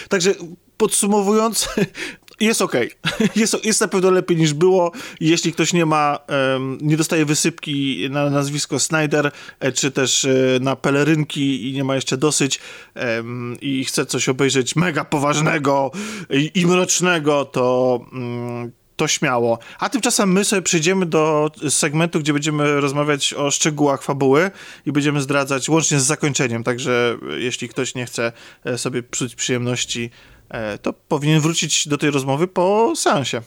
także 0.08 0.34
podsumowując, 0.76 1.68
jest 2.40 2.62
ok. 2.62 2.72
Jest, 3.36 3.64
jest 3.64 3.80
na 3.80 3.88
pewno 3.88 4.10
lepiej 4.10 4.36
niż 4.36 4.54
było. 4.54 4.92
Jeśli 5.20 5.52
ktoś 5.52 5.72
nie 5.72 5.86
ma, 5.86 6.18
um, 6.52 6.78
nie 6.80 6.96
dostaje 6.96 7.24
wysypki 7.24 8.06
na 8.10 8.30
nazwisko 8.30 8.78
Snyder, 8.78 9.30
e, 9.60 9.72
czy 9.72 9.90
też 9.90 10.24
e, 10.24 10.30
na 10.60 10.76
pelerynki 10.76 11.68
i 11.68 11.72
nie 11.72 11.84
ma 11.84 11.94
jeszcze 11.94 12.16
dosyć 12.16 12.60
um, 12.96 13.56
i 13.60 13.84
chce 13.84 14.06
coś 14.06 14.28
obejrzeć 14.28 14.76
mega 14.76 15.04
poważnego 15.04 15.90
i, 16.30 16.50
i 16.54 16.66
mrocznego, 16.66 17.44
to, 17.44 18.00
um, 18.12 18.72
to 19.00 19.08
śmiało. 19.08 19.58
A 19.78 19.88
tymczasem 19.88 20.32
my 20.32 20.44
sobie 20.44 20.62
przejdziemy 20.62 21.06
do 21.06 21.50
segmentu, 21.68 22.20
gdzie 22.20 22.32
będziemy 22.32 22.80
rozmawiać 22.80 23.34
o 23.34 23.50
szczegółach 23.50 24.02
fabuły 24.02 24.50
i 24.86 24.92
będziemy 24.92 25.20
zdradzać 25.20 25.68
łącznie 25.68 26.00
z 26.00 26.04
zakończeniem. 26.04 26.64
Także 26.64 27.18
jeśli 27.38 27.68
ktoś 27.68 27.94
nie 27.94 28.06
chce 28.06 28.32
e, 28.64 28.78
sobie 28.78 29.02
psuć 29.02 29.34
przyjemności, 29.34 30.10
e, 30.48 30.78
to 30.78 30.92
powinien 30.92 31.40
wrócić 31.40 31.88
do 31.88 31.98
tej 31.98 32.10
rozmowy 32.10 32.48
po 32.48 32.92
seansie. 32.96 33.42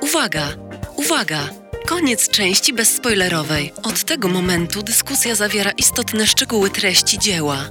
Uwaga! 0.00 0.48
Uwaga! 0.96 1.48
Koniec 1.86 2.28
części 2.28 2.72
bezspoilerowej. 2.72 3.72
Od 3.82 4.04
tego 4.04 4.28
momentu 4.28 4.82
dyskusja 4.82 5.34
zawiera 5.34 5.70
istotne 5.70 6.26
szczegóły 6.26 6.70
treści 6.70 7.18
dzieła. 7.18 7.64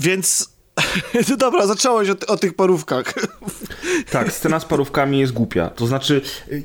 Więc 0.00 0.50
no 1.30 1.36
dobra, 1.36 1.66
zacząłeś 1.66 2.10
o, 2.10 2.14
o, 2.26 2.36
tych 2.36 2.54
parówkach. 2.54 3.14
Tak, 4.10 4.32
scena 4.32 4.60
z 4.60 4.64
parówkami 4.64 5.18
jest 5.18 5.32
głupia. 5.32 5.68
To 5.68 5.86
znaczy, 5.86 6.22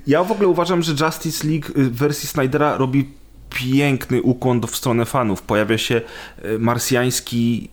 ja 0.07 0.23
w 0.23 0.31
ogóle 0.31 0.47
uważam, 0.47 0.83
że 0.83 1.05
Justice 1.05 1.47
League 1.47 1.67
w 1.75 1.95
wersji 1.95 2.29
Snydera 2.29 2.77
robi 2.77 3.09
piękny 3.49 4.21
ukłon 4.21 4.61
w 4.67 4.75
stronę 4.75 5.05
fanów. 5.05 5.41
Pojawia 5.41 5.77
się 5.77 6.01
e, 6.41 6.57
marsjański 6.59 7.69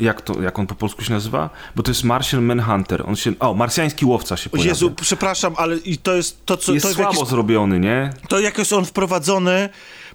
jak, 0.00 0.22
to, 0.22 0.42
jak 0.42 0.58
on 0.58 0.66
po 0.66 0.74
polsku 0.74 1.04
się 1.04 1.12
nazywa? 1.12 1.50
Bo 1.76 1.82
to 1.82 1.90
jest 1.90 2.04
Martian 2.04 2.44
Manhunter. 2.44 3.02
On 3.08 3.16
się, 3.16 3.32
o, 3.38 3.54
marsjański 3.54 4.04
łowca 4.04 4.36
się 4.36 4.50
pojawia. 4.50 4.70
Jezu, 4.70 4.90
przepraszam, 4.90 5.54
ale 5.56 5.76
i 5.76 5.98
to 5.98 6.14
jest 6.14 6.46
to, 6.46 6.56
co... 6.56 6.72
Jest 6.72 6.86
to 6.86 6.94
słabo 6.94 7.12
jakiś, 7.12 7.28
zrobiony, 7.28 7.80
nie? 7.80 8.12
To 8.28 8.40
jak 8.40 8.58
jest 8.58 8.72
on 8.72 8.84
wprowadzony 8.84 9.68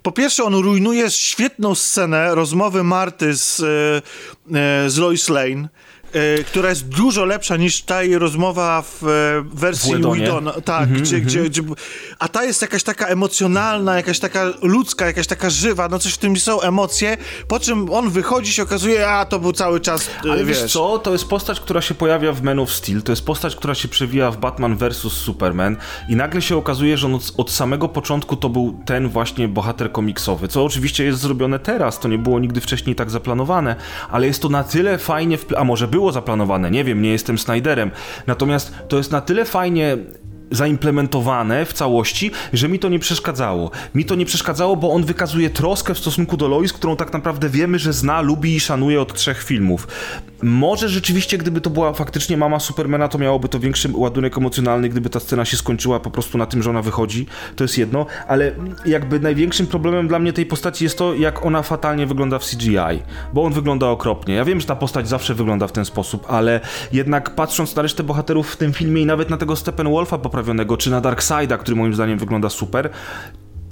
po 0.06 0.12
pierwsze, 0.12 0.44
on 0.44 0.54
rujnuje 0.54 1.10
świetną 1.10 1.74
scenę 1.74 2.34
rozmowy 2.34 2.84
Marty 2.84 3.36
z, 3.36 3.60
e, 3.60 3.64
e, 4.58 4.90
z 4.90 4.96
Lois 4.96 5.28
Lane 5.28 5.68
E, 6.16 6.44
która 6.44 6.68
jest 6.68 6.88
dużo 6.88 7.24
lepsza 7.24 7.56
niż 7.56 7.82
ta 7.82 8.02
jej 8.02 8.18
rozmowa 8.18 8.82
w 8.82 9.04
e, 9.04 9.56
wersji 9.56 9.94
Widona. 10.14 10.52
Tak, 10.52 10.88
mm 10.88 11.00
-hmm, 11.00 11.02
gdzie, 11.02 11.16
mm 11.16 11.26
-hmm. 11.26 11.30
gdzie, 11.30 11.42
gdzie, 11.42 11.62
a 12.18 12.28
ta 12.28 12.44
jest 12.44 12.62
jakaś 12.62 12.82
taka 12.82 13.06
emocjonalna, 13.06 13.96
jakaś 13.96 14.18
taka 14.18 14.44
ludzka, 14.62 15.06
jakaś 15.06 15.26
taka 15.26 15.50
żywa, 15.50 15.88
no 15.88 15.98
coś 15.98 16.12
w 16.12 16.18
tym 16.18 16.36
są 16.36 16.60
emocje, 16.60 17.16
po 17.48 17.60
czym 17.60 17.92
on 17.92 18.10
wychodzi 18.10 18.52
się 18.52 18.62
okazuje, 18.62 19.08
a 19.08 19.24
to 19.24 19.38
był 19.38 19.52
cały 19.52 19.80
czas, 19.80 20.10
e, 20.26 20.30
Ale 20.32 20.44
wiesz, 20.44 20.62
wiesz 20.62 20.72
co, 20.72 20.98
to 20.98 21.12
jest 21.12 21.24
postać, 21.24 21.60
która 21.60 21.80
się 21.80 21.94
pojawia 21.94 22.32
w 22.32 22.42
Man 22.42 22.58
of 22.58 22.72
Steel, 22.72 23.02
to 23.02 23.12
jest 23.12 23.24
postać, 23.24 23.56
która 23.56 23.74
się 23.74 23.88
przewija 23.88 24.30
w 24.30 24.36
Batman 24.36 24.76
vs. 24.76 24.96
Superman 24.96 25.76
i 26.08 26.16
nagle 26.16 26.42
się 26.42 26.56
okazuje, 26.56 26.96
że 26.96 27.06
on 27.06 27.14
od, 27.14 27.32
od 27.36 27.50
samego 27.50 27.88
początku 27.88 28.36
to 28.36 28.48
był 28.48 28.80
ten 28.84 29.08
właśnie 29.08 29.48
bohater 29.48 29.92
komiksowy, 29.92 30.48
co 30.48 30.64
oczywiście 30.64 31.04
jest 31.04 31.18
zrobione 31.18 31.58
teraz, 31.58 32.00
to 32.00 32.08
nie 32.08 32.18
było 32.18 32.38
nigdy 32.40 32.60
wcześniej 32.60 32.96
tak 32.96 33.10
zaplanowane, 33.10 33.76
ale 34.10 34.26
jest 34.26 34.42
to 34.42 34.48
na 34.48 34.64
tyle 34.64 34.98
fajnie, 34.98 35.38
a 35.56 35.64
może 35.64 35.88
było 35.88 36.05
zaplanowane, 36.12 36.70
nie 36.70 36.84
wiem, 36.84 37.02
nie 37.02 37.10
jestem 37.10 37.38
Snyderem. 37.38 37.90
Natomiast 38.26 38.74
to 38.88 38.96
jest 38.96 39.12
na 39.12 39.20
tyle 39.20 39.44
fajnie 39.44 39.96
zaimplementowane 40.50 41.64
w 41.64 41.72
całości, 41.72 42.30
że 42.52 42.68
mi 42.68 42.78
to 42.78 42.88
nie 42.88 42.98
przeszkadzało. 42.98 43.70
Mi 43.94 44.04
to 44.04 44.14
nie 44.14 44.26
przeszkadzało, 44.26 44.76
bo 44.76 44.92
on 44.92 45.04
wykazuje 45.04 45.50
troskę 45.50 45.94
w 45.94 45.98
stosunku 45.98 46.36
do 46.36 46.48
Lois, 46.48 46.72
którą 46.72 46.96
tak 46.96 47.12
naprawdę 47.12 47.48
wiemy, 47.48 47.78
że 47.78 47.92
zna, 47.92 48.20
lubi 48.20 48.56
i 48.56 48.60
szanuje 48.60 49.00
od 49.00 49.14
trzech 49.14 49.42
filmów. 49.42 49.88
Może 50.42 50.88
rzeczywiście, 50.88 51.38
gdyby 51.38 51.60
to 51.60 51.70
była 51.70 51.92
faktycznie 51.92 52.36
mama 52.36 52.60
Supermana, 52.60 53.08
to 53.08 53.18
miałoby 53.18 53.48
to 53.48 53.60
większy 53.60 53.88
ładunek 53.92 54.38
emocjonalny, 54.38 54.88
gdyby 54.88 55.10
ta 55.10 55.20
scena 55.20 55.44
się 55.44 55.56
skończyła 55.56 56.00
po 56.00 56.10
prostu 56.10 56.38
na 56.38 56.46
tym, 56.46 56.62
że 56.62 56.70
ona 56.70 56.82
wychodzi. 56.82 57.26
To 57.56 57.64
jest 57.64 57.78
jedno, 57.78 58.06
ale 58.28 58.52
jakby 58.86 59.20
największym 59.20 59.66
problemem 59.66 60.08
dla 60.08 60.18
mnie 60.18 60.32
tej 60.32 60.46
postaci 60.46 60.84
jest 60.84 60.98
to, 60.98 61.14
jak 61.14 61.46
ona 61.46 61.62
fatalnie 61.62 62.06
wygląda 62.06 62.38
w 62.38 62.44
CGI, 62.44 63.02
bo 63.32 63.44
on 63.44 63.52
wygląda 63.52 63.86
okropnie. 63.86 64.34
Ja 64.34 64.44
wiem, 64.44 64.60
że 64.60 64.66
ta 64.66 64.76
postać 64.76 65.08
zawsze 65.08 65.34
wygląda 65.34 65.66
w 65.66 65.72
ten 65.72 65.84
sposób, 65.84 66.26
ale 66.28 66.60
jednak 66.92 67.34
patrząc 67.34 67.76
na 67.76 67.82
resztę 67.82 68.02
bohaterów 68.02 68.50
w 68.50 68.56
tym 68.56 68.72
filmie 68.72 69.02
i 69.02 69.06
nawet 69.06 69.30
na 69.30 69.36
tego 69.36 69.56
Steppenwolfa 69.56 70.18
poprawionego, 70.36 70.76
czy 70.76 70.90
na 70.90 71.00
Darkseida, 71.00 71.58
który 71.58 71.76
moim 71.76 71.94
zdaniem 71.94 72.18
wygląda 72.18 72.48
super, 72.48 72.90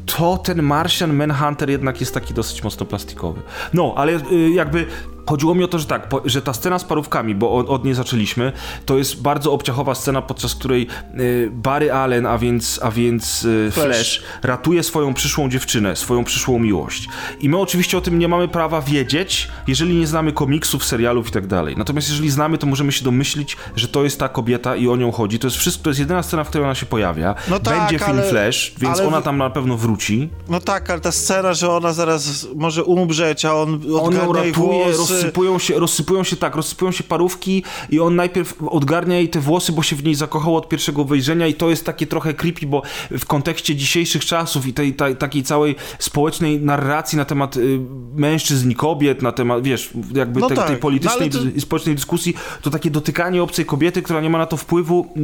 to 0.07 0.39
ten 0.39 0.63
Martian 0.63 1.13
Manhunter 1.13 1.71
jednak 1.71 2.01
jest 2.01 2.15
taki 2.15 2.35
dosyć 2.35 2.65
mocno 2.65 2.87
plastikowy. 2.87 3.41
No, 3.75 3.95
ale 3.97 4.13
y, 4.13 4.51
jakby 4.55 4.87
Chodziło 5.27 5.55
mi 5.55 5.65
o 5.65 5.69
to, 5.69 5.79
że 5.79 5.87
tak, 5.87 6.11
że 6.25 6.43
ta 6.43 6.53
scena 6.53 6.79
z 6.79 6.85
parówkami, 6.85 7.35
bo 7.35 7.55
od, 7.55 7.85
niej 7.85 7.95
zaczęliśmy, 7.95 8.53
to 8.87 8.99
jest 8.99 9.23
bardzo 9.23 9.53
obciachowa 9.53 9.95
scena, 9.95 10.23
podczas 10.23 10.55
której 10.55 10.87
y, 11.21 11.51
Barry 11.53 11.93
Allen, 11.93 12.27
a 12.27 12.39
więc, 12.39 12.81
a 12.83 12.91
więc 12.91 13.45
y, 13.45 13.71
Flash. 13.73 13.87
Flash. 13.87 14.23
ratuje 14.43 14.83
swoją 14.83 15.15
przyszłą 15.15 15.49
dziewczynę, 15.51 15.97
swoją 15.97 16.25
przyszłą 16.25 16.59
miłość. 16.59 17.09
I 17.41 17.49
my 17.49 17.59
oczywiście 17.59 17.99
o 17.99 18.01
tym 18.01 18.19
nie 18.19 18.29
mamy 18.29 18.49
prawa 18.49 18.81
wiedzieć, 18.81 19.49
jeżeli 19.67 19.95
nie 19.95 20.07
znamy 20.07 20.33
komiksów, 20.33 20.85
serialów 20.85 21.29
i 21.29 21.31
tak 21.31 21.47
dalej. 21.47 21.75
Natomiast 21.77 22.09
jeżeli 22.09 22.31
znamy, 22.31 22.59
to 22.59 22.67
możemy 22.67 22.93
się 22.93 23.05
domyślić, 23.05 23.57
że 23.77 23.89
to 23.89 24.05
jest 24.05 24.19
ta 24.19 24.29
kobieta 24.29 24.77
i 24.77 24.89
o 24.89 24.97
nią 24.97 25.13
chodzi. 25.13 25.39
To 25.39 25.47
jest 25.47 25.57
wszystko, 25.57 25.85
to 25.85 25.91
jest 25.91 26.01
jedyna 26.01 26.23
scena, 26.23 26.45
w 26.45 26.49
której 26.49 26.65
ona 26.65 26.75
się 26.75 26.87
pojawia. 26.87 27.35
No 27.49 27.61
tak, 27.61 27.79
Będzie 27.79 27.99
film 27.99 28.19
ale, 28.19 28.29
Flash, 28.31 28.75
więc 28.79 28.99
ale... 28.99 29.09
ona 29.09 29.23
tam 29.23 29.39
na 29.39 29.51
pewno 29.51 29.77
wróci. 29.77 30.29
No 30.49 30.61
tak, 30.61 30.91
ale 30.91 31.01
ta 31.01 31.13
scena, 31.13 31.55
że 31.55 31.71
ona 31.71 31.93
zaraz 31.93 32.47
może 32.57 32.85
umrzeć, 32.85 33.45
a 33.45 33.55
on 33.55 33.81
on 34.01 34.15
ją 34.15 34.33
ratuje, 34.33 34.53
włosy 34.53 35.14
rozsypują 35.15 35.59
się, 35.59 35.79
rozsypują 35.79 36.25
się 36.25 36.37
tak, 36.37 36.57
rozsypują 36.57 36.93
się 36.93 37.05
parówki 37.05 37.63
i 37.91 38.01
on 38.01 38.17
najpierw 38.17 38.55
odgarnia 38.67 39.17
jej 39.17 39.29
te 39.29 39.41
włosy, 39.41 39.73
bo 39.73 39.83
się 39.83 39.97
w 39.97 40.05
niej 40.05 40.15
zakochał 40.15 40.57
od 40.57 40.69
pierwszego 40.69 41.05
wejrzenia 41.05 41.47
i 41.47 41.55
to 41.55 41.71
jest 41.71 41.85
takie 41.85 42.07
trochę 42.07 42.35
creepy, 42.35 42.67
bo 42.67 42.83
w 43.11 43.27
kontekście 43.27 43.77
dzisiejszych 43.77 44.25
czasów 44.25 44.67
i 44.67 44.73
tej, 44.73 44.95
tej 44.95 45.17
takiej 45.17 45.43
całej 45.43 45.77
społecznej 45.99 46.61
narracji 46.61 47.19
na 47.19 47.25
temat 47.25 47.57
y, 47.57 47.79
mężczyzn 48.15 48.71
i 48.71 48.75
kobiet, 48.75 49.23
na 49.23 49.33
temat, 49.33 49.63
wiesz, 49.63 49.91
jakby 50.15 50.41
no 50.41 50.49
te, 50.49 50.55
tak. 50.55 50.67
tej 50.67 50.77
politycznej 50.77 51.31
no 51.35 51.41
to... 51.41 51.47
i 51.57 51.61
społecznej 51.61 51.95
dyskusji, 51.95 52.35
to 52.63 52.71
takie 52.71 52.91
dotykanie 52.91 53.43
obcej 53.43 53.65
kobiety, 53.65 54.03
która 54.03 54.21
nie 54.21 54.31
ma 54.31 54.39
na 54.39 54.47
to 54.47 54.57
wpływu 54.57 55.15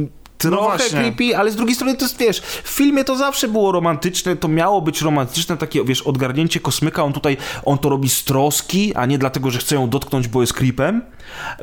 trochę 0.41 0.83
no 0.83 0.89
creepy, 0.89 1.37
ale 1.37 1.51
z 1.51 1.55
drugiej 1.55 1.75
strony 1.75 1.95
to 1.95 2.05
jest, 2.05 2.17
wiesz, 2.17 2.41
w 2.63 2.69
filmie 2.69 3.03
to 3.03 3.15
zawsze 3.15 3.47
było 3.47 3.71
romantyczne, 3.71 4.35
to 4.35 4.47
miało 4.47 4.81
być 4.81 5.01
romantyczne, 5.01 5.57
takie, 5.57 5.83
wiesz, 5.83 6.01
odgarnięcie 6.01 6.59
kosmyka, 6.59 7.03
on 7.03 7.13
tutaj, 7.13 7.37
on 7.65 7.77
to 7.77 7.89
robi 7.89 8.09
z 8.09 8.23
troski, 8.23 8.95
a 8.95 9.05
nie 9.05 9.17
dlatego, 9.17 9.51
że 9.51 9.59
chce 9.59 9.75
ją 9.75 9.89
dotknąć, 9.89 10.27
bo 10.27 10.41
jest 10.41 10.53
creepem. 10.53 11.01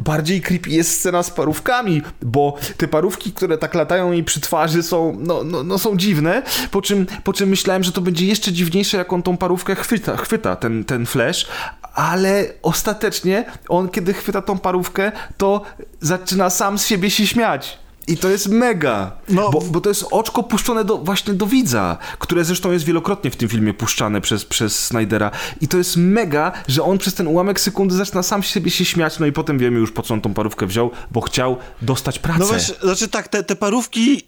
Bardziej 0.02 0.40
creepy 0.40 0.70
jest 0.70 0.98
scena 0.98 1.22
z 1.22 1.30
parówkami, 1.30 2.02
bo 2.22 2.56
te 2.76 2.88
parówki, 2.88 3.32
które 3.32 3.58
tak 3.58 3.74
latają 3.74 4.12
jej 4.12 4.24
przy 4.24 4.40
twarzy 4.40 4.82
są, 4.82 5.16
no, 5.20 5.44
no, 5.44 5.62
no 5.62 5.78
są 5.78 5.96
dziwne, 5.96 6.42
po 6.70 6.82
czym, 6.82 7.06
po 7.24 7.32
czym 7.32 7.48
myślałem, 7.48 7.84
że 7.84 7.92
to 7.92 8.00
będzie 8.00 8.26
jeszcze 8.26 8.52
dziwniejsze, 8.52 8.96
jak 8.96 9.12
on 9.12 9.22
tą 9.22 9.36
parówkę 9.36 9.74
chwyta, 9.74 10.16
chwyta 10.16 10.56
ten, 10.56 10.84
ten 10.84 11.06
flash, 11.06 11.46
ale 11.94 12.46
ostatecznie 12.62 13.44
on, 13.68 13.88
kiedy 13.88 14.14
chwyta 14.14 14.42
tą 14.42 14.58
parówkę, 14.58 15.12
to 15.36 15.62
zaczyna 16.00 16.50
sam 16.50 16.78
z 16.78 16.86
siebie 16.86 17.10
się 17.10 17.26
śmiać. 17.26 17.78
I 18.08 18.16
to 18.16 18.28
jest 18.28 18.48
mega, 18.48 19.12
no. 19.28 19.50
bo, 19.50 19.60
bo 19.60 19.80
to 19.80 19.88
jest 19.88 20.04
oczko 20.10 20.42
puszczone 20.42 20.84
do, 20.84 20.98
właśnie 20.98 21.34
do 21.34 21.46
widza, 21.46 21.98
które 22.18 22.44
zresztą 22.44 22.72
jest 22.72 22.84
wielokrotnie 22.84 23.30
w 23.30 23.36
tym 23.36 23.48
filmie 23.48 23.74
puszczane 23.74 24.20
przez, 24.20 24.44
przez 24.44 24.84
Snydera. 24.84 25.30
I 25.60 25.68
to 25.68 25.78
jest 25.78 25.96
mega, 25.96 26.52
że 26.68 26.82
on 26.82 26.98
przez 26.98 27.14
ten 27.14 27.26
ułamek 27.26 27.60
sekundy 27.60 27.94
zaczyna 27.94 28.22
sam 28.22 28.42
siebie 28.42 28.70
się 28.70 28.84
śmiać, 28.84 29.18
no 29.18 29.26
i 29.26 29.32
potem 29.32 29.58
wiemy 29.58 29.78
już 29.78 29.92
po 29.92 30.02
co 30.02 30.14
on 30.14 30.20
tą 30.20 30.34
parówkę 30.34 30.66
wziął, 30.66 30.90
bo 31.10 31.20
chciał 31.20 31.56
dostać 31.82 32.18
pracę. 32.18 32.38
No 32.38 32.46
właśnie, 32.46 32.74
znaczy 32.82 33.08
tak, 33.08 33.28
te, 33.28 33.42
te 33.42 33.56
parówki 33.56 34.14
yy, 34.14 34.20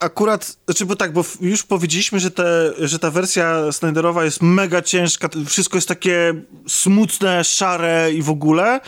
akurat, 0.00 0.56
znaczy 0.64 0.86
bo 0.86 0.96
tak, 0.96 1.12
bo 1.12 1.24
już 1.40 1.62
powiedzieliśmy, 1.62 2.20
że, 2.20 2.30
te, 2.30 2.72
że 2.78 2.98
ta 2.98 3.10
wersja 3.10 3.72
Snyderowa 3.72 4.24
jest 4.24 4.42
mega 4.42 4.82
ciężka, 4.82 5.28
wszystko 5.46 5.76
jest 5.76 5.88
takie 5.88 6.34
smutne, 6.68 7.44
szare 7.44 8.12
i 8.12 8.22
w 8.22 8.30
ogóle. 8.30 8.80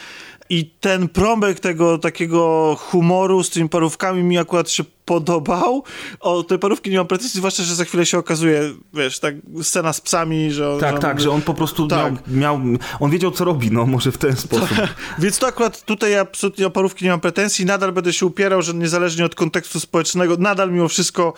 I 0.52 0.70
ten 0.80 1.08
prąbek 1.08 1.60
tego 1.60 1.98
takiego 1.98 2.76
humoru 2.80 3.42
z 3.42 3.50
tymi 3.50 3.68
parówkami 3.68 4.22
mi 4.22 4.38
akurat 4.38 4.70
się 4.70 4.84
podobał. 5.04 5.84
O 6.20 6.42
te 6.42 6.58
parówki 6.58 6.90
nie 6.90 6.96
mam 6.96 7.06
pretensji, 7.06 7.38
zwłaszcza, 7.38 7.62
że 7.62 7.74
za 7.74 7.84
chwilę 7.84 8.06
się 8.06 8.18
okazuje, 8.18 8.62
wiesz, 8.94 9.18
tak 9.18 9.34
scena 9.62 9.92
z 9.92 10.00
psami, 10.00 10.50
że... 10.50 10.76
Tak, 10.80 10.94
że 10.94 11.00
tak, 11.00 11.20
że 11.20 11.30
on 11.30 11.42
po 11.42 11.54
prostu 11.54 11.86
tak. 11.86 12.28
miał, 12.28 12.58
miał, 12.58 12.78
On 13.00 13.10
wiedział, 13.10 13.30
co 13.30 13.44
robi, 13.44 13.70
no 13.70 13.86
może 13.86 14.12
w 14.12 14.18
ten 14.18 14.36
sposób. 14.36 14.78
Więc 15.18 15.38
to 15.38 15.46
akurat 15.46 15.84
tutaj 15.84 16.18
absolutnie 16.18 16.66
o 16.66 16.70
parówki 16.70 17.04
nie 17.04 17.10
mam 17.10 17.20
pretensji. 17.20 17.64
Nadal 17.64 17.92
będę 17.92 18.12
się 18.12 18.26
upierał, 18.26 18.62
że 18.62 18.74
niezależnie 18.74 19.24
od 19.24 19.34
kontekstu 19.34 19.80
społecznego, 19.80 20.36
nadal 20.36 20.72
mimo 20.72 20.88
wszystko 20.88 21.34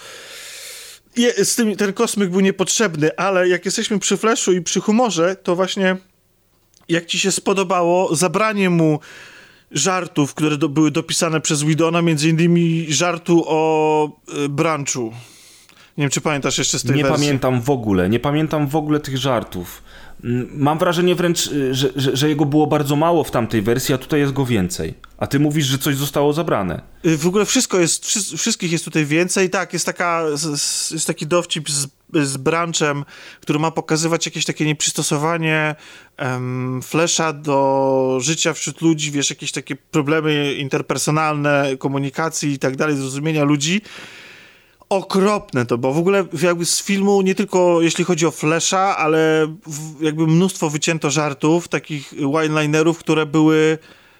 je, 1.16 1.44
z 1.44 1.54
tym, 1.54 1.76
ten 1.76 1.92
kosmyk 1.92 2.30
był 2.30 2.40
niepotrzebny, 2.40 3.16
ale 3.16 3.48
jak 3.48 3.64
jesteśmy 3.64 3.98
przy 3.98 4.16
Flashu 4.16 4.52
i 4.52 4.62
przy 4.62 4.80
humorze, 4.80 5.36
to 5.36 5.56
właśnie 5.56 5.96
jak 6.88 7.06
ci 7.06 7.18
się 7.18 7.32
spodobało 7.32 8.16
zabranie 8.16 8.70
mu 8.70 9.00
żartów, 9.70 10.34
które 10.34 10.56
do, 10.56 10.68
były 10.68 10.90
dopisane 10.90 11.40
przez 11.40 11.62
Widona, 11.62 12.02
między 12.02 12.28
innymi 12.28 12.86
żartu 12.88 13.44
o 13.46 14.08
y, 14.44 14.48
Branchu. 14.48 15.12
Nie 15.98 16.02
wiem, 16.02 16.10
czy 16.10 16.20
pamiętasz 16.20 16.58
jeszcze 16.58 16.78
z 16.78 16.82
tej 16.82 16.96
Nie 16.96 17.02
wersji? 17.02 17.24
pamiętam 17.24 17.60
w 17.60 17.70
ogóle, 17.70 18.08
nie 18.08 18.20
pamiętam 18.20 18.66
w 18.68 18.76
ogóle 18.76 19.00
tych 19.00 19.18
żartów. 19.18 19.82
Mm, 20.24 20.48
mam 20.54 20.78
wrażenie 20.78 21.14
wręcz, 21.14 21.46
y, 21.46 21.74
że, 21.74 21.88
że, 21.96 22.16
że, 22.16 22.28
jego 22.28 22.44
było 22.44 22.66
bardzo 22.66 22.96
mało 22.96 23.24
w 23.24 23.30
tamtej 23.30 23.62
wersji, 23.62 23.94
a 23.94 23.98
tutaj 23.98 24.20
jest 24.20 24.32
go 24.32 24.46
więcej. 24.46 24.94
A 25.18 25.26
ty 25.26 25.40
mówisz, 25.40 25.66
że 25.66 25.78
coś 25.78 25.96
zostało 25.96 26.32
zabrane. 26.32 26.82
Y, 27.06 27.18
w 27.18 27.26
ogóle 27.26 27.44
wszystko 27.44 27.78
jest, 27.78 28.06
wszy, 28.06 28.38
wszystkich 28.38 28.72
jest 28.72 28.84
tutaj 28.84 29.04
więcej. 29.04 29.50
Tak, 29.50 29.72
jest, 29.72 29.86
taka, 29.86 30.22
jest 30.90 31.06
taki 31.06 31.26
dowcip 31.26 31.70
z, 31.70 31.86
z 32.22 32.36
branchem, 32.36 33.04
który 33.40 33.58
ma 33.58 33.70
pokazywać 33.70 34.26
jakieś 34.26 34.44
takie 34.44 34.66
nieprzystosowanie 34.66 35.74
um, 36.18 36.82
Flesza 36.82 37.32
do 37.32 38.18
życia 38.20 38.52
wśród 38.52 38.80
ludzi, 38.80 39.10
wiesz, 39.10 39.30
jakieś 39.30 39.52
takie 39.52 39.76
problemy 39.76 40.54
interpersonalne, 40.54 41.76
komunikacji 41.78 42.52
i 42.52 42.58
tak 42.58 42.76
dalej, 42.76 42.96
zrozumienia 42.96 43.44
ludzi 43.44 43.80
okropne 44.88 45.66
to, 45.66 45.78
bo 45.78 45.92
w 45.92 45.98
ogóle 45.98 46.24
jakby 46.42 46.64
z 46.64 46.82
filmu 46.82 47.22
nie 47.22 47.34
tylko 47.34 47.82
jeśli 47.82 48.04
chodzi 48.04 48.26
o 48.26 48.30
Flesza, 48.30 48.96
ale 48.96 49.54
jakby 50.00 50.26
mnóstwo 50.26 50.70
wycięto 50.70 51.10
żartów, 51.10 51.68
takich 51.68 52.14
one-linerów, 52.32 52.98
które 52.98 53.26
były 53.26 53.78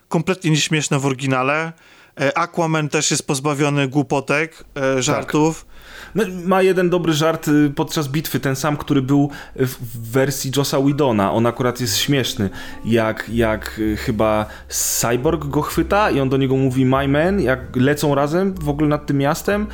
kompletnie 0.09 0.51
nieśmieszne 0.51 0.99
w 0.99 1.07
oryginale. 1.07 1.73
E, 2.21 2.39
Aquaman 2.39 2.89
też 2.89 3.11
jest 3.11 3.27
pozbawiony 3.27 3.89
głupotek, 3.89 4.65
e, 4.77 5.03
żartów. 5.03 5.65
Tak. 5.65 5.75
Ma 6.45 6.62
jeden 6.62 6.91
dobry 6.91 7.12
żart 7.12 7.49
y, 7.49 7.73
podczas 7.77 8.09
bitwy, 8.09 8.41
ten 8.41 8.57
sam, 8.57 8.77
który 8.77 9.03
był 9.03 9.31
w 9.57 10.11
wersji 10.11 10.53
Josa 10.57 10.81
Widona. 10.81 11.33
On 11.33 11.47
akurat 11.47 11.81
jest 11.81 11.97
śmieszny. 11.99 12.51
Jak, 12.85 13.29
jak 13.29 13.79
y, 13.79 13.97
chyba 13.97 14.47
Cyborg 14.69 15.45
go 15.45 15.62
chwyta 15.62 16.11
i 16.11 16.21
on 16.21 16.29
do 16.29 16.37
niego 16.37 16.57
mówi 16.57 16.87
my 16.87 17.09
man, 17.09 17.41
jak 17.41 17.77
lecą 17.77 18.15
razem 18.15 18.55
w 18.55 18.69
ogóle 18.69 18.89
nad 18.89 19.07
tym 19.07 19.19
miastem 19.19 19.67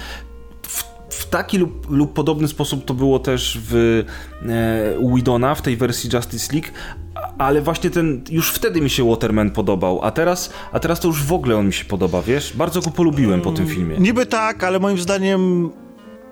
w 1.10 1.26
taki 1.26 1.58
lub, 1.58 1.90
lub 1.90 2.12
podobny 2.12 2.48
sposób 2.48 2.84
to 2.84 2.94
było 2.94 3.18
też 3.18 3.58
w 3.62 4.04
e, 4.48 5.14
Widona, 5.14 5.54
w 5.54 5.62
tej 5.62 5.76
wersji 5.76 6.10
Justice 6.12 6.52
League, 6.52 6.68
ale 7.38 7.62
właśnie 7.62 7.90
ten, 7.90 8.20
już 8.30 8.50
wtedy 8.50 8.80
mi 8.80 8.90
się 8.90 9.10
Waterman 9.10 9.50
podobał, 9.50 10.00
a 10.02 10.10
teraz, 10.10 10.52
a 10.72 10.80
teraz 10.80 11.00
to 11.00 11.08
już 11.08 11.22
w 11.22 11.32
ogóle 11.32 11.56
on 11.56 11.66
mi 11.66 11.72
się 11.72 11.84
podoba, 11.84 12.22
wiesz? 12.22 12.56
Bardzo 12.56 12.80
go 12.80 12.90
polubiłem 12.90 13.40
po 13.40 13.52
tym 13.52 13.66
filmie. 13.66 13.96
Niby 13.98 14.26
tak, 14.26 14.64
ale 14.64 14.78
moim 14.78 14.98
zdaniem 14.98 15.70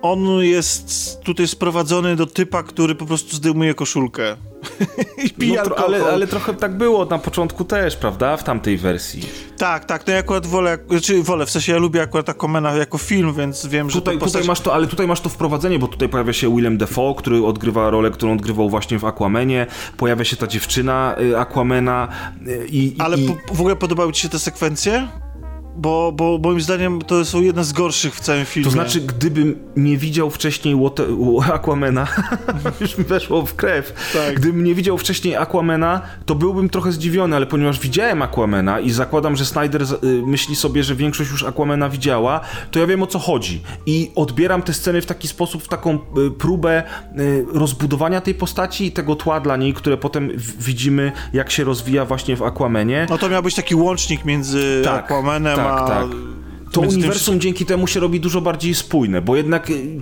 on 0.01 0.43
jest 0.43 1.19
tutaj 1.23 1.47
sprowadzony 1.47 2.15
do 2.15 2.25
typa, 2.25 2.63
który 2.63 2.95
po 2.95 3.05
prostu 3.05 3.35
zdejmuje 3.35 3.73
koszulkę. 3.73 4.35
I 5.25 5.29
pije 5.29 5.63
no, 5.69 5.75
ale, 5.75 6.05
ale 6.05 6.27
trochę 6.27 6.53
tak 6.53 6.77
było 6.77 7.05
na 7.05 7.19
początku 7.19 7.63
też, 7.65 7.95
prawda? 7.95 8.37
W 8.37 8.43
tamtej 8.43 8.77
wersji. 8.77 9.29
Tak, 9.57 9.85
tak. 9.85 10.07
No 10.07 10.13
ja 10.13 10.19
akurat 10.19 10.45
wolę, 10.45 10.77
znaczy 10.89 11.23
wolę, 11.23 11.45
w 11.45 11.49
sensie 11.51 11.71
ja 11.71 11.77
lubię 11.77 12.01
akurat 12.01 12.29
Aquamana 12.29 12.73
jako 12.73 12.97
film, 12.97 13.33
więc 13.33 13.65
wiem, 13.65 13.89
że 13.89 13.99
tutaj, 13.99 14.17
postać... 14.17 14.33
tutaj 14.33 14.47
masz 14.47 14.61
to, 14.61 14.73
Ale 14.73 14.87
tutaj 14.87 15.07
masz 15.07 15.21
to 15.21 15.29
wprowadzenie, 15.29 15.79
bo 15.79 15.87
tutaj 15.87 16.09
pojawia 16.09 16.33
się 16.33 16.55
Willem 16.55 16.77
Dafoe, 16.77 17.15
który 17.17 17.45
odgrywa 17.45 17.89
rolę, 17.89 18.11
którą 18.11 18.33
odgrywał 18.33 18.69
właśnie 18.69 18.99
w 18.99 19.05
Aquamanie. 19.05 19.67
Pojawia 19.97 20.25
się 20.25 20.35
ta 20.35 20.47
dziewczyna 20.47 21.15
y, 21.21 21.37
Aquamana 21.37 22.07
y, 22.47 22.67
i... 22.71 22.95
Ale. 22.99 23.17
Po, 23.17 23.55
w 23.55 23.59
ogóle 23.59 23.75
podobały 23.75 24.13
ci 24.13 24.21
się 24.21 24.29
te 24.29 24.39
sekwencje? 24.39 25.07
Bo, 25.79 26.11
bo 26.11 26.39
moim 26.43 26.61
zdaniem 26.61 27.01
to 27.01 27.25
są 27.25 27.41
jedne 27.41 27.63
z 27.63 27.73
gorszych 27.73 28.15
w 28.15 28.19
całym 28.19 28.45
filmie. 28.45 28.65
To 28.65 28.71
znaczy, 28.71 29.01
gdybym 29.01 29.59
nie 29.75 29.97
widział 29.97 30.29
wcześniej 30.29 30.75
Water, 30.75 31.07
Aquamena, 31.53 32.07
już 32.81 32.97
mi 32.97 33.03
weszło 33.03 33.45
w 33.45 33.55
krew, 33.55 34.11
tak. 34.13 34.35
gdybym 34.35 34.63
nie 34.63 34.75
widział 34.75 34.97
wcześniej 34.97 35.35
Aquamena, 35.35 36.01
to 36.25 36.35
byłbym 36.35 36.69
trochę 36.69 36.91
zdziwiony, 36.91 37.35
ale 37.35 37.45
ponieważ 37.45 37.79
widziałem 37.79 38.21
Aquamena 38.21 38.79
i 38.79 38.91
zakładam, 38.91 39.35
że 39.35 39.45
Snyder 39.45 39.81
y, 39.81 39.87
myśli 40.25 40.55
sobie, 40.55 40.83
że 40.83 40.95
większość 40.95 41.31
już 41.31 41.43
Aquamena 41.43 41.89
widziała, 41.89 42.41
to 42.71 42.79
ja 42.79 42.87
wiem 42.87 43.03
o 43.03 43.07
co 43.07 43.19
chodzi. 43.19 43.61
I 43.85 44.11
odbieram 44.15 44.61
te 44.61 44.73
sceny 44.73 45.01
w 45.01 45.05
taki 45.05 45.27
sposób, 45.27 45.63
w 45.63 45.67
taką 45.67 45.95
y, 45.95 46.31
próbę 46.31 46.83
y, 47.19 47.45
rozbudowania 47.53 48.21
tej 48.21 48.35
postaci 48.35 48.85
i 48.85 48.91
tego 48.91 49.15
tła 49.15 49.39
dla 49.39 49.57
niej, 49.57 49.73
które 49.73 49.97
potem 49.97 50.31
widzimy, 50.59 51.11
jak 51.33 51.51
się 51.51 51.63
rozwija 51.63 52.05
właśnie 52.05 52.35
w 52.35 52.43
Aquamenie. 52.43 53.07
No 53.09 53.17
to 53.17 53.29
miał 53.29 53.43
być 53.43 53.55
taki 53.55 53.75
łącznik 53.75 54.25
między 54.25 54.81
tak, 54.83 55.05
Aquamanem 55.05 55.55
tak 55.55 55.68
tak, 55.69 55.87
tak. 55.87 56.07
To 56.71 56.81
uniwersum 56.81 57.33
tym... 57.33 57.41
dzięki 57.41 57.65
temu 57.65 57.87
się 57.87 57.99
robi 57.99 58.19
dużo 58.19 58.41
bardziej 58.41 58.75
spójne, 58.75 59.21
bo 59.21 59.35
jednak 59.35 59.69
y, 59.69 60.01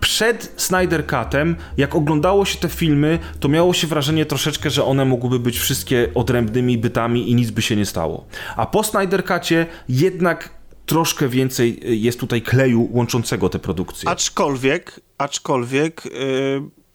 przed 0.00 0.52
Snyder 0.56 1.06
Cutem, 1.06 1.56
jak 1.76 1.94
oglądało 1.94 2.44
się 2.44 2.58
te 2.58 2.68
filmy, 2.68 3.18
to 3.40 3.48
miało 3.48 3.74
się 3.74 3.86
wrażenie 3.86 4.26
troszeczkę, 4.26 4.70
że 4.70 4.84
one 4.84 5.04
mogłyby 5.04 5.38
być 5.38 5.58
wszystkie 5.58 6.08
odrębnymi 6.14 6.78
bytami 6.78 7.30
i 7.30 7.34
nic 7.34 7.50
by 7.50 7.62
się 7.62 7.76
nie 7.76 7.86
stało. 7.86 8.26
A 8.56 8.66
po 8.66 8.84
Snyder 8.84 9.24
Cutie 9.24 9.66
jednak 9.88 10.50
troszkę 10.86 11.28
więcej 11.28 11.80
y, 11.84 11.96
jest 11.96 12.20
tutaj 12.20 12.42
kleju 12.42 12.88
łączącego 12.92 13.48
te 13.48 13.58
produkcje. 13.58 14.08
Aczkolwiek, 14.08 15.00
aczkolwiek 15.18 16.04
yy, 16.04 16.12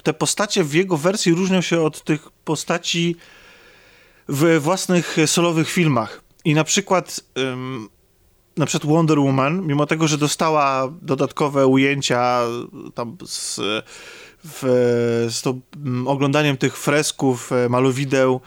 te 0.04 0.14
postacie 0.14 0.64
w 0.64 0.74
jego 0.74 0.98
wersji 0.98 1.34
różnią 1.34 1.62
się 1.62 1.82
od 1.82 2.04
tych 2.04 2.30
postaci 2.46 3.16
w 4.30 4.60
własnych 4.60 5.18
solowych 5.26 5.70
filmach. 5.70 6.29
I 6.46 6.54
na 6.54 6.64
przykład, 6.64 7.20
ym, 7.38 7.90
na 8.58 8.66
przykład 8.66 8.92
Wonder 8.92 9.20
Woman, 9.20 9.68
mimo 9.68 9.86
tego, 9.86 10.08
że 10.08 10.18
dostała 10.18 10.94
dodatkowe 11.02 11.68
ujęcia 11.68 12.42
tam 12.94 13.18
z, 13.26 13.60
w, 14.44 14.62
z 15.32 15.42
to, 15.42 15.56
oglądaniem 16.06 16.58
tych 16.58 16.78
fresków, 16.78 17.52
e, 17.52 17.70
malowideł 17.70 18.42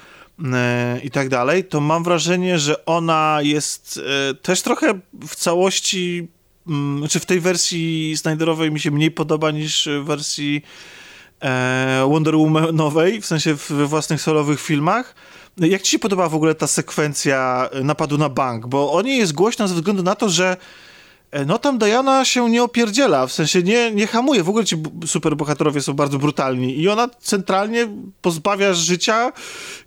e, 0.52 1.00
i 1.04 1.10
tak 1.10 1.28
dalej, 1.28 1.64
to 1.64 1.80
mam 1.80 2.04
wrażenie, 2.04 2.58
że 2.58 2.84
ona 2.84 3.38
jest 3.42 4.00
e, 4.30 4.34
też 4.34 4.62
trochę 4.62 5.00
w 5.28 5.36
całości, 5.36 6.28
czy 6.66 6.98
znaczy 6.98 7.20
w 7.20 7.26
tej 7.26 7.40
wersji 7.40 8.16
Snyderowej 8.16 8.70
mi 8.70 8.80
się 8.80 8.90
mniej 8.90 9.10
podoba 9.10 9.50
niż 9.50 9.88
w 10.02 10.04
wersji 10.04 10.62
Wonder 12.08 12.36
Womanowej, 12.36 13.20
w 13.20 13.26
sensie 13.26 13.54
we 13.54 13.86
własnych 13.86 14.20
solowych 14.20 14.60
filmach. 14.60 15.14
No 15.56 15.66
jak 15.66 15.82
ci 15.82 15.90
się 15.90 15.98
podoba 15.98 16.28
w 16.28 16.34
ogóle 16.34 16.54
ta 16.54 16.66
sekwencja 16.66 17.68
napadu 17.84 18.18
na 18.18 18.28
bank? 18.28 18.66
Bo 18.66 18.92
o 18.92 19.02
niej 19.02 19.18
jest 19.18 19.32
głośno 19.32 19.68
ze 19.68 19.74
względu 19.74 20.02
na 20.02 20.14
to, 20.14 20.28
że 20.28 20.56
e, 20.56 20.56
no 21.46 21.58
tam 21.58 21.78
Diana 21.78 22.24
się 22.24 22.50
nie 22.50 22.62
opierdziela, 22.62 23.26
w 23.26 23.32
sensie 23.32 23.62
nie, 23.62 23.90
nie 23.90 24.06
hamuje. 24.06 24.42
W 24.42 24.48
ogóle 24.48 24.64
ci 24.64 24.76
superbohaterowie 25.06 25.80
są 25.80 25.92
bardzo 25.92 26.18
brutalni 26.18 26.80
i 26.80 26.88
ona 26.88 27.08
centralnie 27.20 27.88
pozbawia 28.22 28.74
życia 28.74 29.32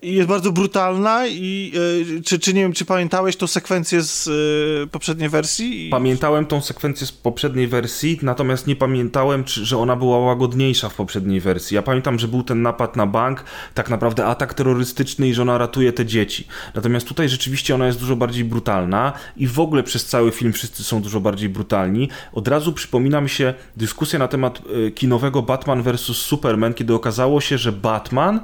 i 0.01 0.13
jest 0.13 0.29
bardzo 0.29 0.51
brutalna 0.51 1.27
i 1.27 1.71
e, 2.17 2.21
czy, 2.21 2.39
czy 2.39 2.53
nie 2.53 2.61
wiem, 2.61 2.73
czy 2.73 2.85
pamiętałeś 2.85 3.35
tą 3.35 3.47
sekwencję 3.47 4.01
z 4.01 4.27
e, 4.27 4.87
poprzedniej 4.87 5.29
wersji? 5.29 5.89
Pamiętałem 5.91 6.45
tą 6.45 6.61
sekwencję 6.61 7.07
z 7.07 7.11
poprzedniej 7.11 7.67
wersji, 7.67 8.19
natomiast 8.21 8.67
nie 8.67 8.75
pamiętałem, 8.75 9.43
czy, 9.43 9.65
że 9.65 9.77
ona 9.77 9.95
była 9.95 10.19
łagodniejsza 10.19 10.89
w 10.89 10.95
poprzedniej 10.95 11.39
wersji. 11.39 11.75
Ja 11.75 11.81
pamiętam, 11.81 12.19
że 12.19 12.27
był 12.27 12.43
ten 12.43 12.61
napad 12.61 12.95
na 12.95 13.05
bank, 13.05 13.43
tak 13.73 13.89
naprawdę 13.89 14.25
atak 14.25 14.53
terrorystyczny 14.53 15.27
i 15.27 15.33
że 15.33 15.41
ona 15.41 15.57
ratuje 15.57 15.93
te 15.93 16.05
dzieci. 16.05 16.47
Natomiast 16.75 17.07
tutaj 17.07 17.29
rzeczywiście 17.29 17.75
ona 17.75 17.87
jest 17.87 17.99
dużo 17.99 18.15
bardziej 18.15 18.45
brutalna 18.45 19.13
i 19.37 19.47
w 19.47 19.59
ogóle 19.59 19.83
przez 19.83 20.05
cały 20.05 20.31
film 20.31 20.53
wszyscy 20.53 20.83
są 20.83 21.01
dużo 21.01 21.19
bardziej 21.19 21.34
brutalni. 21.49 22.09
Od 22.33 22.47
razu 22.47 22.73
przypomina 22.73 23.21
mi 23.21 23.29
się 23.29 23.53
dyskusja 23.77 24.19
na 24.19 24.27
temat 24.27 24.61
e, 24.87 24.91
kinowego 24.91 25.41
Batman 25.41 25.83
vs. 25.83 26.01
Superman, 26.01 26.73
kiedy 26.73 26.93
okazało 26.93 27.41
się, 27.41 27.57
że 27.57 27.71
Batman 27.71 28.39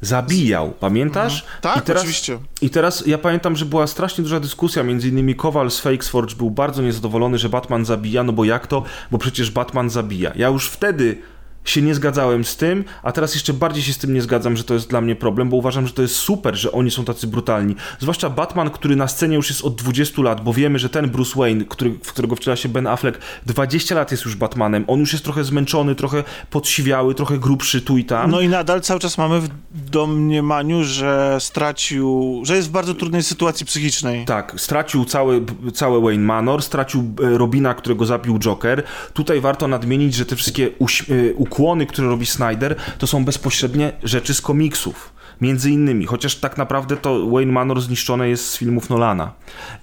zabijał, 0.00 0.70
pamiętasz? 0.70 1.42
Mhm. 1.42 1.60
Tak, 1.62 1.76
I 1.76 1.86
teraz, 1.86 2.02
oczywiście. 2.02 2.38
I 2.62 2.70
teraz 2.70 3.06
ja 3.06 3.18
pamiętam, 3.18 3.56
że 3.56 3.64
była 3.64 3.86
strasznie 3.86 4.24
duża 4.24 4.40
dyskusja, 4.40 4.82
między 4.82 5.08
innymi 5.08 5.34
Kowal 5.34 5.70
z 5.70 5.80
Fakesforge 5.80 6.36
był 6.36 6.50
bardzo 6.50 6.82
niezadowolony, 6.82 7.38
że 7.38 7.48
Batman 7.48 7.84
zabija, 7.84 8.22
no 8.22 8.32
bo 8.32 8.44
jak 8.44 8.66
to? 8.66 8.82
Bo 9.10 9.18
przecież 9.18 9.50
Batman 9.50 9.90
zabija. 9.90 10.32
Ja 10.36 10.48
już 10.48 10.68
wtedy 10.68 11.22
się 11.68 11.82
nie 11.82 11.94
zgadzałem 11.94 12.44
z 12.44 12.56
tym, 12.56 12.84
a 13.02 13.12
teraz 13.12 13.34
jeszcze 13.34 13.52
bardziej 13.52 13.82
się 13.82 13.92
z 13.92 13.98
tym 13.98 14.14
nie 14.14 14.22
zgadzam, 14.22 14.56
że 14.56 14.64
to 14.64 14.74
jest 14.74 14.88
dla 14.90 15.00
mnie 15.00 15.16
problem, 15.16 15.48
bo 15.50 15.56
uważam, 15.56 15.86
że 15.86 15.92
to 15.92 16.02
jest 16.02 16.14
super, 16.16 16.56
że 16.56 16.72
oni 16.72 16.90
są 16.90 17.04
tacy 17.04 17.26
brutalni. 17.26 17.74
Zwłaszcza 18.00 18.30
Batman, 18.30 18.70
który 18.70 18.96
na 18.96 19.08
scenie 19.08 19.36
już 19.36 19.48
jest 19.50 19.64
od 19.64 19.74
20 19.74 20.22
lat, 20.22 20.44
bo 20.44 20.52
wiemy, 20.52 20.78
że 20.78 20.88
ten 20.88 21.10
Bruce 21.10 21.38
Wayne, 21.38 21.64
który, 21.64 21.90
w 22.02 22.12
którego 22.12 22.36
wciela 22.36 22.56
się 22.56 22.68
Ben 22.68 22.86
Affleck, 22.86 23.18
20 23.46 23.94
lat 23.94 24.10
jest 24.10 24.24
już 24.24 24.36
Batmanem. 24.36 24.84
On 24.86 25.00
już 25.00 25.12
jest 25.12 25.24
trochę 25.24 25.44
zmęczony, 25.44 25.94
trochę 25.94 26.24
podsiwiały, 26.50 27.14
trochę 27.14 27.38
grubszy 27.38 27.80
tu 27.80 27.98
i 27.98 28.04
tam. 28.04 28.30
No 28.30 28.40
i 28.40 28.48
nadal 28.48 28.80
cały 28.80 29.00
czas 29.00 29.18
mamy 29.18 29.40
w 29.40 29.48
domniemaniu, 29.90 30.84
że 30.84 31.36
stracił, 31.40 32.40
że 32.44 32.56
jest 32.56 32.68
w 32.68 32.70
bardzo 32.70 32.94
trudnej 32.94 33.22
sytuacji 33.22 33.66
psychicznej. 33.66 34.24
Tak, 34.24 34.54
stracił 34.56 35.04
cały, 35.04 35.42
cały 35.74 36.00
Wayne 36.00 36.24
Manor, 36.24 36.62
stracił 36.62 37.04
e, 37.34 37.38
Robina, 37.38 37.74
którego 37.74 38.06
zabił 38.06 38.38
Joker. 38.38 38.82
Tutaj 39.14 39.40
warto 39.40 39.68
nadmienić, 39.68 40.14
że 40.14 40.26
te 40.26 40.36
wszystkie 40.36 40.70
uś- 40.78 41.04
układy 41.36 41.57
ukłony, 41.58 41.86
które 41.86 42.08
robi 42.08 42.26
Snyder, 42.26 42.76
to 42.98 43.06
są 43.06 43.24
bezpośrednie 43.24 43.92
rzeczy 44.02 44.34
z 44.34 44.40
komiksów. 44.40 45.12
Między 45.40 45.70
innymi, 45.70 46.06
chociaż 46.06 46.36
tak 46.36 46.58
naprawdę 46.58 46.96
to 46.96 47.26
Wayne 47.26 47.52
Manor 47.52 47.80
zniszczone 47.80 48.28
jest 48.28 48.50
z 48.50 48.56
filmów 48.58 48.90
Nolana. 48.90 49.32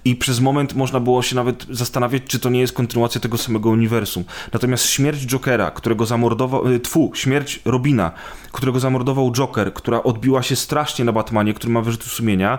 I 0.04 0.16
przez 0.16 0.40
moment 0.40 0.74
można 0.74 1.00
było 1.00 1.22
się 1.22 1.36
nawet 1.36 1.66
zastanawiać, 1.70 2.22
czy 2.26 2.38
to 2.38 2.50
nie 2.50 2.60
jest 2.60 2.72
kontynuacja 2.72 3.20
tego 3.20 3.38
samego 3.38 3.70
uniwersum. 3.70 4.24
Natomiast 4.52 4.84
śmierć 4.84 5.26
Jokera, 5.26 5.70
którego 5.70 6.06
zamordował, 6.06 6.72
y, 6.72 6.80
tfu, 6.80 7.12
śmierć 7.14 7.60
Robina, 7.64 8.12
którego 8.52 8.80
zamordował 8.80 9.32
Joker, 9.32 9.74
która 9.74 10.02
odbiła 10.02 10.42
się 10.42 10.56
strasznie 10.56 11.04
na 11.04 11.12
Batmanie, 11.12 11.54
który 11.54 11.72
ma 11.72 11.80
wyrzuty 11.80 12.08
sumienia, 12.08 12.58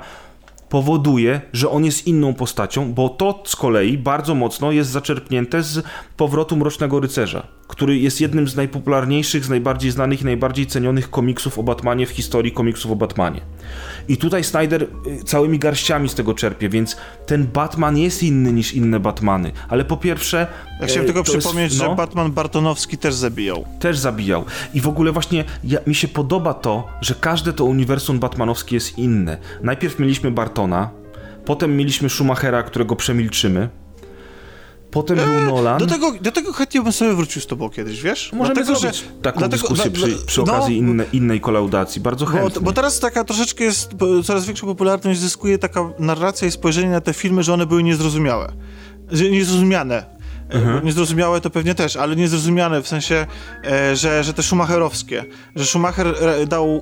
powoduje, 0.70 1.42
że 1.54 1.70
on 1.70 1.86
jest 1.86 2.08
inną 2.08 2.34
postacią, 2.34 2.94
bo 2.94 3.10
to 3.10 3.44
z 3.46 3.56
kolei 3.56 3.98
bardzo 3.98 4.36
mocno 4.36 4.72
jest 4.72 4.90
zaczerpnięte 4.90 5.64
z 5.64 5.86
powrotu 6.18 6.58
Mrocznego 6.58 7.00
Rycerza 7.00 7.58
który 7.68 7.98
jest 7.98 8.22
jednym 8.22 8.48
z 8.48 8.56
najpopularniejszych, 8.56 9.46
z 9.46 9.50
najbardziej 9.50 9.92
znanych 9.92 10.22
i 10.22 10.26
najbardziej 10.26 10.68
cenionych 10.68 11.10
komiksów 11.10 11.60
o 11.60 11.64
Batmanie 11.64 12.06
w 12.06 12.10
historii 12.10 12.52
komiksów 12.52 12.92
o 12.92 12.96
Batmanie. 12.96 13.42
I 14.08 14.18
tutaj 14.18 14.44
Snyder 14.44 14.84
y, 14.84 15.24
całymi 15.24 15.60
garściami 15.60 16.10
z 16.10 16.16
tego 16.16 16.34
czerpie, 16.34 16.70
więc 16.70 16.98
ten 17.26 17.48
Batman 17.48 17.98
jest 17.98 18.24
inny 18.24 18.54
niż 18.54 18.74
inne 18.74 19.00
Batmany. 19.00 19.52
Ale 19.70 19.86
po 19.86 19.98
pierwsze. 19.98 20.48
Ja 20.80 20.88
chciałem 20.88 21.04
e, 21.04 21.06
tylko 21.06 21.24
przypomnieć, 21.24 21.72
jest, 21.72 21.84
no, 21.84 21.90
że 21.90 21.96
Batman 21.96 22.32
Bartonowski 22.32 22.98
też 22.98 23.16
zabijał. 23.16 23.66
Też 23.80 23.98
zabijał. 23.98 24.46
I 24.74 24.82
w 24.82 24.88
ogóle 24.88 25.12
właśnie 25.12 25.44
ja, 25.64 25.80
mi 25.88 25.96
się 25.96 26.08
podoba 26.08 26.54
to, 26.54 26.88
że 27.02 27.16
każde 27.16 27.54
to 27.54 27.66
uniwersum 27.66 28.20
Batmanowskie 28.20 28.76
jest 28.76 28.98
inne. 28.98 29.38
Najpierw 29.62 30.00
mieliśmy 30.00 30.32
Bartona, 30.32 30.90
potem 31.46 31.78
mieliśmy 31.78 32.10
Schumachera, 32.10 32.64
którego 32.64 32.96
przemilczymy. 32.96 33.70
Potem 34.92 35.18
był 35.18 35.34
eee, 35.34 35.46
Nolan. 35.46 35.80
Do 35.80 35.88
tego, 35.88 36.12
do 36.22 36.32
tego 36.32 36.54
chętnie 36.54 36.82
bym 36.82 36.92
sobie 36.92 37.14
wrócił 37.14 37.42
z 37.42 37.48
tobą 37.48 37.70
kiedyś, 37.70 38.02
wiesz? 38.02 38.34
Możemy 38.34 38.56
dlatego, 38.56 38.80
zrobić 38.80 39.00
że, 39.00 39.22
taką 39.22 39.40
dlatego, 39.40 39.62
dyskusję 39.62 39.92
przy, 39.92 40.26
przy 40.26 40.42
no, 40.42 40.54
okazji 40.54 40.78
inne, 40.78 41.06
innej 41.14 41.42
kolaudacji, 41.42 42.02
bardzo 42.02 42.26
chętnie. 42.26 42.50
Bo, 42.56 42.62
bo, 42.62 42.74
teraz 42.74 43.00
taka 43.00 43.24
troszeczkę 43.24 43.64
jest, 43.64 43.92
coraz 44.24 44.46
większą 44.46 44.68
popularność 44.68 45.20
zyskuje 45.20 45.58
taka 45.58 45.90
narracja 46.00 46.48
i 46.48 46.52
spojrzenie 46.52 46.90
na 46.90 47.02
te 47.02 47.14
filmy, 47.14 47.44
że 47.44 47.54
one 47.54 47.66
były 47.66 47.84
niezrozumiałe. 47.84 48.52
Niezrozumiane. 49.32 50.17
Mhm. 50.50 50.86
Niezrozumiałe 50.86 51.42
to 51.42 51.50
pewnie 51.50 51.76
też, 51.76 51.96
ale 51.96 52.16
niezrozumiane 52.16 52.82
w 52.82 52.88
sensie, 52.88 53.26
e, 53.66 53.96
że, 53.96 54.24
że 54.24 54.34
te 54.34 54.44
Schumacherowskie, 54.44 55.26
że 55.56 55.66
Schumacher 55.66 56.08
e, 56.08 56.46
dał. 56.46 56.82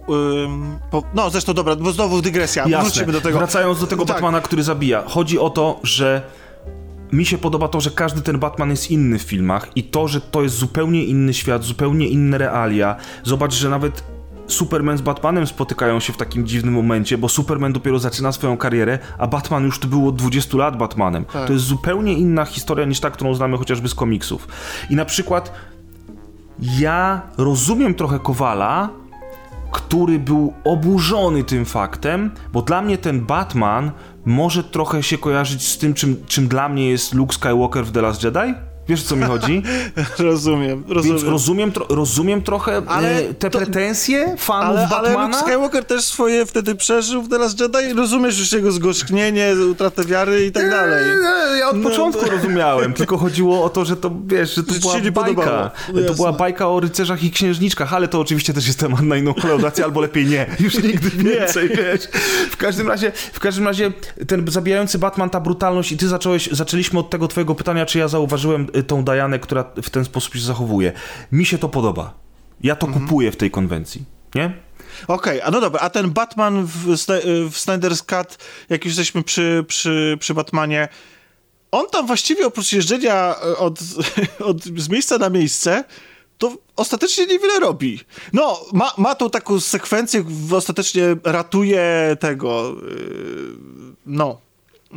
po, 0.92 1.04
no 1.14 1.30
zresztą 1.30 1.54
dobra, 1.54 1.76
bo 1.76 1.92
znowu 1.92 2.22
dygresja, 2.22 2.68
Jasne. 2.68 2.90
wrócimy 2.90 3.14
do 3.14 3.22
tego. 3.22 3.38
Wracając 3.38 3.80
do 3.80 3.88
tego 3.88 4.06
tak. 4.06 4.16
Batmana, 4.16 4.42
który 4.42 4.64
zabija. 4.64 5.04
Chodzi 5.08 5.40
o 5.40 5.50
to, 5.50 5.80
że 5.84 6.22
mi 7.12 7.26
się 7.26 7.38
podoba 7.38 7.68
to, 7.68 7.82
że 7.82 7.92
każdy 7.92 8.22
ten 8.22 8.40
Batman 8.40 8.70
jest 8.70 8.92
inny 8.92 9.20
w 9.20 9.22
filmach 9.22 9.68
i 9.76 9.84
to, 9.84 10.08
że 10.08 10.22
to 10.22 10.44
jest 10.44 10.56
zupełnie 10.56 11.04
inny 11.04 11.34
świat, 11.34 11.64
zupełnie 11.64 12.08
inne 12.08 12.38
realia. 12.38 12.96
Zobacz, 13.24 13.54
że 13.54 13.70
nawet 13.70 14.04
Superman 14.48 14.98
z 14.98 15.02
Batmanem 15.02 15.48
spotykają 15.48 16.00
się 16.00 16.14
w 16.14 16.18
takim 16.18 16.48
dziwnym 16.48 16.74
momencie, 16.74 17.18
bo 17.18 17.30
Superman 17.30 17.74
dopiero 17.74 18.00
zaczyna 18.00 18.32
swoją 18.32 18.58
karierę, 18.58 19.00
a 19.18 19.28
Batman 19.28 19.64
już 19.64 19.80
tu 19.80 19.88
był 19.88 20.08
od 20.08 20.16
20 20.16 20.58
lat 20.58 20.78
Batmanem. 20.78 21.26
Tak. 21.26 21.48
To 21.48 21.54
jest 21.54 21.66
zupełnie 21.66 22.14
inna 22.14 22.46
historia 22.46 22.86
niż 22.86 23.00
ta, 23.00 23.12
którą 23.12 23.34
znamy 23.34 23.58
chociażby 23.58 23.90
z 23.90 23.96
komiksów. 23.96 24.48
I 24.90 24.96
na 24.96 25.06
przykład 25.06 25.54
ja 26.60 27.22
rozumiem 27.38 27.94
trochę 27.94 28.20
Kowala, 28.20 28.90
który 29.72 30.20
był 30.20 30.54
oburzony 30.64 31.44
tym 31.44 31.66
faktem, 31.66 32.32
bo 32.54 32.62
dla 32.62 32.82
mnie 32.82 32.98
ten 32.98 33.22
Batman 33.22 33.92
może 34.26 34.64
trochę 34.64 35.04
się 35.04 35.18
kojarzyć 35.18 35.68
z 35.68 35.78
tym, 35.78 35.94
czym, 35.94 36.26
czym 36.28 36.48
dla 36.48 36.70
mnie 36.70 36.90
jest 36.90 37.14
Luke 37.14 37.34
Skywalker 37.34 37.86
w 37.86 37.92
The 37.92 38.02
Last 38.02 38.24
Jedi. 38.24 38.54
Wiesz, 38.90 39.02
o 39.02 39.06
co 39.06 39.16
mi 39.16 39.24
chodzi? 39.24 39.64
rozumiem, 40.18 40.84
rozumiem. 40.88 41.18
Więc 41.18 41.30
rozumiem, 41.30 41.72
tro 41.72 41.86
rozumiem 41.90 42.42
trochę 42.42 42.82
ale 42.88 43.34
te 43.34 43.50
to, 43.50 43.58
pretensje 43.58 44.36
fanów 44.38 44.78
ale, 44.78 44.88
Batmana. 44.88 45.20
Ale 45.20 45.28
Luke 45.28 45.40
Skywalker 45.40 45.86
też 45.86 46.06
swoje 46.06 46.46
wtedy 46.46 46.76
przeżył 46.76 47.22
w 47.22 47.30
The 47.30 47.38
Last 47.38 47.60
Jedi. 47.60 47.94
Rozumiesz 47.94 48.40
już 48.40 48.52
jego 48.52 48.72
zgorzknienie, 48.72 49.54
utratę 49.72 50.06
wiary 50.06 50.46
i 50.46 50.52
tak 50.52 50.70
dalej. 50.70 51.06
Ja 51.60 51.70
od 51.70 51.78
no, 51.78 51.90
początku 51.90 52.30
rozumiałem, 52.30 52.94
tylko 52.94 53.18
chodziło 53.18 53.64
o 53.64 53.70
to, 53.70 53.86
że 53.86 53.96
to, 53.96 54.12
wiesz, 54.26 54.56
że 54.56 54.64
to 54.64 54.74
że 54.74 55.12
była 55.12 55.24
bajka. 55.24 55.72
No 55.94 56.02
to 56.08 56.14
była 56.14 56.34
bajka 56.34 56.70
o 56.70 56.80
rycerzach 56.80 57.24
i 57.24 57.32
księżniczkach, 57.32 57.94
ale 57.94 58.08
to 58.08 58.20
oczywiście 58.20 58.54
też 58.54 58.68
jest 58.68 58.80
temat 58.80 59.02
na 59.02 59.18
inną 59.18 59.34
kolaudację, 59.34 59.86
albo 59.86 60.02
lepiej 60.02 60.26
nie. 60.26 60.46
Już 60.60 60.84
nigdy 60.84 61.10
więcej, 61.10 61.70
wiesz. 61.70 62.02
W 62.52 62.58
każdym 62.58 62.88
razie, 62.88 63.12
w 63.34 63.40
każdym 63.40 63.68
razie 63.68 63.92
ten 64.28 64.52
zabijający 64.52 65.00
Batman, 65.00 65.30
ta 65.30 65.40
brutalność 65.40 65.92
i 65.92 65.98
ty 65.98 66.08
zacząłeś, 66.08 66.50
zaczęliśmy 66.52 67.00
od 67.00 67.10
tego 67.10 67.28
twojego 67.28 67.56
pytania, 67.56 67.86
czy 67.86 68.00
ja 68.00 68.08
zauważyłem 68.08 68.68
tą 68.84 69.04
Dianę, 69.04 69.40
która 69.40 69.64
w 69.84 69.90
ten 69.90 70.06
sposób 70.06 70.34
się 70.34 70.40
zachowuje. 70.40 70.92
Mi 71.32 71.46
się 71.46 71.58
to 71.58 71.70
podoba. 71.70 72.14
Ja 72.62 72.76
to 72.76 72.88
mhm. 72.88 73.06
kupuję 73.06 73.32
w 73.32 73.36
tej 73.36 73.52
konwencji, 73.52 74.06
nie? 74.36 74.46
Okej, 75.08 75.40
okay, 75.40 75.44
a 75.44 75.52
no 75.52 75.62
dobra, 75.62 75.82
a 75.82 75.90
ten 75.90 76.12
Batman 76.12 76.66
w, 76.66 76.90
y, 76.90 77.50
w 77.50 77.56
Snyder's 77.56 78.06
Cut, 78.06 78.38
jak 78.70 78.86
już 78.86 78.98
jesteśmy 78.98 79.24
przy, 79.24 79.66
przy, 79.68 80.18
przy 80.20 80.34
Batmanie, 80.34 80.88
on 81.72 81.90
tam 81.92 82.08
właściwie 82.08 82.48
oprócz 82.48 82.74
jeżdżenia 82.74 83.36
y, 83.52 83.58
od, 83.58 83.80
od, 84.50 84.64
z 84.64 84.90
miejsca 84.90 85.18
na 85.18 85.30
miejsce, 85.30 85.84
to 86.38 86.58
ostatecznie 86.76 87.26
niewiele 87.26 87.60
robi. 87.60 88.00
No, 88.34 88.66
ma, 88.74 88.92
ma 88.98 89.16
tą 89.16 89.30
taką 89.30 89.60
sekwencję, 89.60 90.24
ostatecznie 90.52 91.16
ratuje 91.24 92.18
tego, 92.20 92.76
yy, 92.82 93.56
no, 94.06 94.45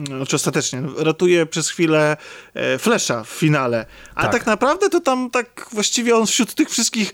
znaczy 0.06 0.36
ostatecznie, 0.36 0.82
ratuje 0.96 1.46
przez 1.46 1.70
chwilę 1.70 2.16
e, 2.54 2.78
Flesza 2.78 3.24
w 3.24 3.28
finale. 3.28 3.86
A 4.14 4.22
tak. 4.22 4.32
tak. 4.32 4.46
naprawdę 4.46 4.90
to 4.90 5.00
tam 5.00 5.30
tak 5.30 5.66
właściwie 5.72 6.16
on 6.16 6.26
wśród 6.26 6.54
tych 6.54 6.70
wszystkich 6.70 7.12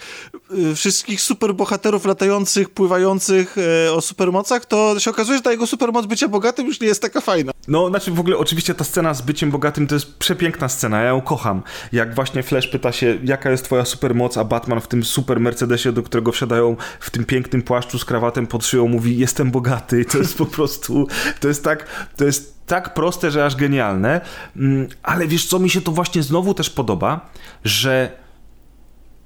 wszystkich 0.74 1.20
superbohaterów 1.20 2.04
latających, 2.04 2.70
pływających 2.70 3.56
e, 3.86 3.92
o 3.92 4.00
supermocach, 4.00 4.66
to 4.66 5.00
się 5.00 5.10
okazuje, 5.10 5.38
że 5.38 5.42
ta 5.42 5.50
jego 5.50 5.66
supermoc 5.66 6.06
bycia 6.06 6.28
bogatym 6.28 6.66
już 6.66 6.80
nie 6.80 6.86
jest 6.86 7.02
taka 7.02 7.20
fajna. 7.20 7.52
No, 7.68 7.88
znaczy 7.88 8.10
w 8.10 8.20
ogóle 8.20 8.36
oczywiście 8.36 8.74
ta 8.74 8.84
scena 8.84 9.14
z 9.14 9.22
byciem 9.22 9.50
bogatym 9.50 9.86
to 9.86 9.94
jest 9.94 10.18
przepiękna 10.18 10.68
scena, 10.68 11.00
ja 11.00 11.08
ją 11.08 11.20
kocham. 11.20 11.62
Jak 11.92 12.14
właśnie 12.14 12.42
Flash 12.42 12.68
pyta 12.68 12.92
się, 12.92 13.18
jaka 13.24 13.50
jest 13.50 13.64
twoja 13.64 13.84
supermoc, 13.84 14.36
a 14.36 14.44
Batman 14.44 14.80
w 14.80 14.88
tym 14.88 15.04
super 15.04 15.40
Mercedesie, 15.40 15.92
do 15.92 16.02
którego 16.02 16.32
wsiadają 16.32 16.76
w 17.00 17.10
tym 17.10 17.24
pięknym 17.24 17.62
płaszczu 17.62 17.98
z 17.98 18.04
krawatem 18.04 18.46
pod 18.46 18.66
szyją, 18.66 18.88
mówi, 18.88 19.18
jestem 19.18 19.50
bogaty. 19.50 20.04
To 20.04 20.18
jest 20.18 20.38
po 20.38 20.46
prostu, 20.46 21.06
to 21.40 21.48
jest 21.48 21.64
tak, 21.64 21.86
to 22.16 22.24
jest 22.24 22.66
tak 22.66 22.94
proste, 22.94 23.30
że 23.30 23.44
aż 23.44 23.56
genialne, 23.56 24.20
mm, 24.56 24.88
ale 25.02 25.26
wiesz 25.26 25.46
co, 25.46 25.58
mi 25.58 25.70
się 25.70 25.80
to 25.80 25.92
właśnie 25.92 26.22
znowu 26.22 26.54
też 26.54 26.70
podoba, 26.70 27.30
że 27.64 28.24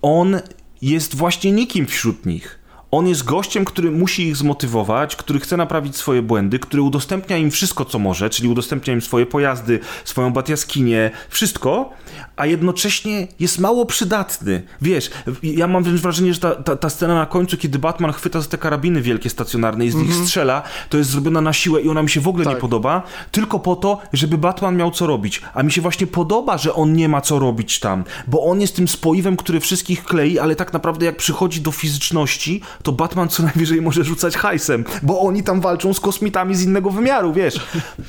on 0.03 0.41
jest 0.83 1.15
właśnie 1.15 1.53
nikim 1.53 1.87
wśród 1.87 2.27
nich. 2.27 2.59
On 2.91 3.09
jest 3.09 3.25
gościem, 3.25 3.65
który 3.65 3.91
musi 3.91 4.23
ich 4.29 4.37
zmotywować, 4.37 5.17
który 5.17 5.41
chce 5.41 5.57
naprawić 5.57 5.97
swoje 5.97 6.23
błędy, 6.23 6.59
który 6.59 6.83
udostępnia 6.83 7.37
im 7.37 7.51
wszystko, 7.51 7.85
co 7.85 7.99
może, 7.99 8.31
czyli 8.31 8.49
udostępnia 8.49 8.95
im 8.95 9.01
swoje 9.01 9.27
pojazdy, 9.27 9.81
swoją 10.05 10.33
batiaskinię, 10.33 11.11
wszystko, 11.29 11.93
a 12.39 12.47
jednocześnie 12.47 13.29
jest 13.41 13.59
mało 13.59 13.87
przydatny. 13.87 14.63
Wiesz, 14.83 15.11
ja 15.43 15.67
mam 15.67 15.83
wręcz 15.83 16.01
wrażenie, 16.01 16.35
że 16.35 16.41
ta, 16.41 16.55
ta, 16.55 16.77
ta 16.77 16.91
scena 16.91 17.15
na 17.15 17.27
końcu, 17.27 17.57
kiedy 17.57 17.79
Batman 17.79 18.13
chwyta 18.13 18.41
za 18.41 18.49
te 18.49 18.59
karabiny 18.59 19.03
wielkie 19.03 19.31
stacjonarne 19.31 19.87
i 19.87 19.91
z 19.91 19.95
nich 19.95 20.09
mhm. 20.09 20.27
strzela, 20.27 20.63
to 20.89 20.99
jest 20.99 21.11
zrobiona 21.11 21.41
na 21.41 21.53
siłę 21.53 21.81
i 21.81 21.89
ona 21.89 22.03
mi 22.03 22.11
się 22.11 22.21
w 22.21 22.29
ogóle 22.29 22.45
tak. 22.45 22.55
nie 22.55 22.61
podoba, 22.61 23.03
tylko 23.33 23.59
po 23.59 23.77
to, 23.77 23.99
żeby 24.13 24.39
Batman 24.39 24.77
miał 24.77 24.91
co 24.91 25.07
robić. 25.07 25.43
A 25.55 25.63
mi 25.63 25.73
się 25.73 25.81
właśnie 25.81 26.07
podoba, 26.07 26.59
że 26.59 26.75
on 26.75 26.93
nie 26.93 27.09
ma 27.09 27.21
co 27.21 27.39
robić 27.39 27.81
tam, 27.81 28.05
bo 28.27 28.45
on 28.45 28.61
jest 28.61 28.77
tym 28.77 28.89
spoiwem, 28.89 29.37
który 29.37 29.61
wszystkich 29.61 30.05
klei, 30.05 30.39
ale 30.39 30.57
tak 30.57 30.73
naprawdę 30.73 31.07
jak 31.07 31.17
przychodzi 31.17 31.61
do 31.61 31.73
fizyczności, 31.73 32.61
to 32.83 32.93
Batman 32.93 33.29
co 33.29 33.43
najwyżej 33.43 33.83
może 33.83 34.05
rzucać 34.05 34.37
hajsem, 34.37 34.85
bo 35.03 35.21
oni 35.21 35.43
tam 35.43 35.61
walczą 35.61 35.95
z 35.95 36.01
kosmitami 36.01 36.55
z 36.55 36.63
innego 36.63 36.91
wymiaru, 36.91 37.33
wiesz. 37.33 37.61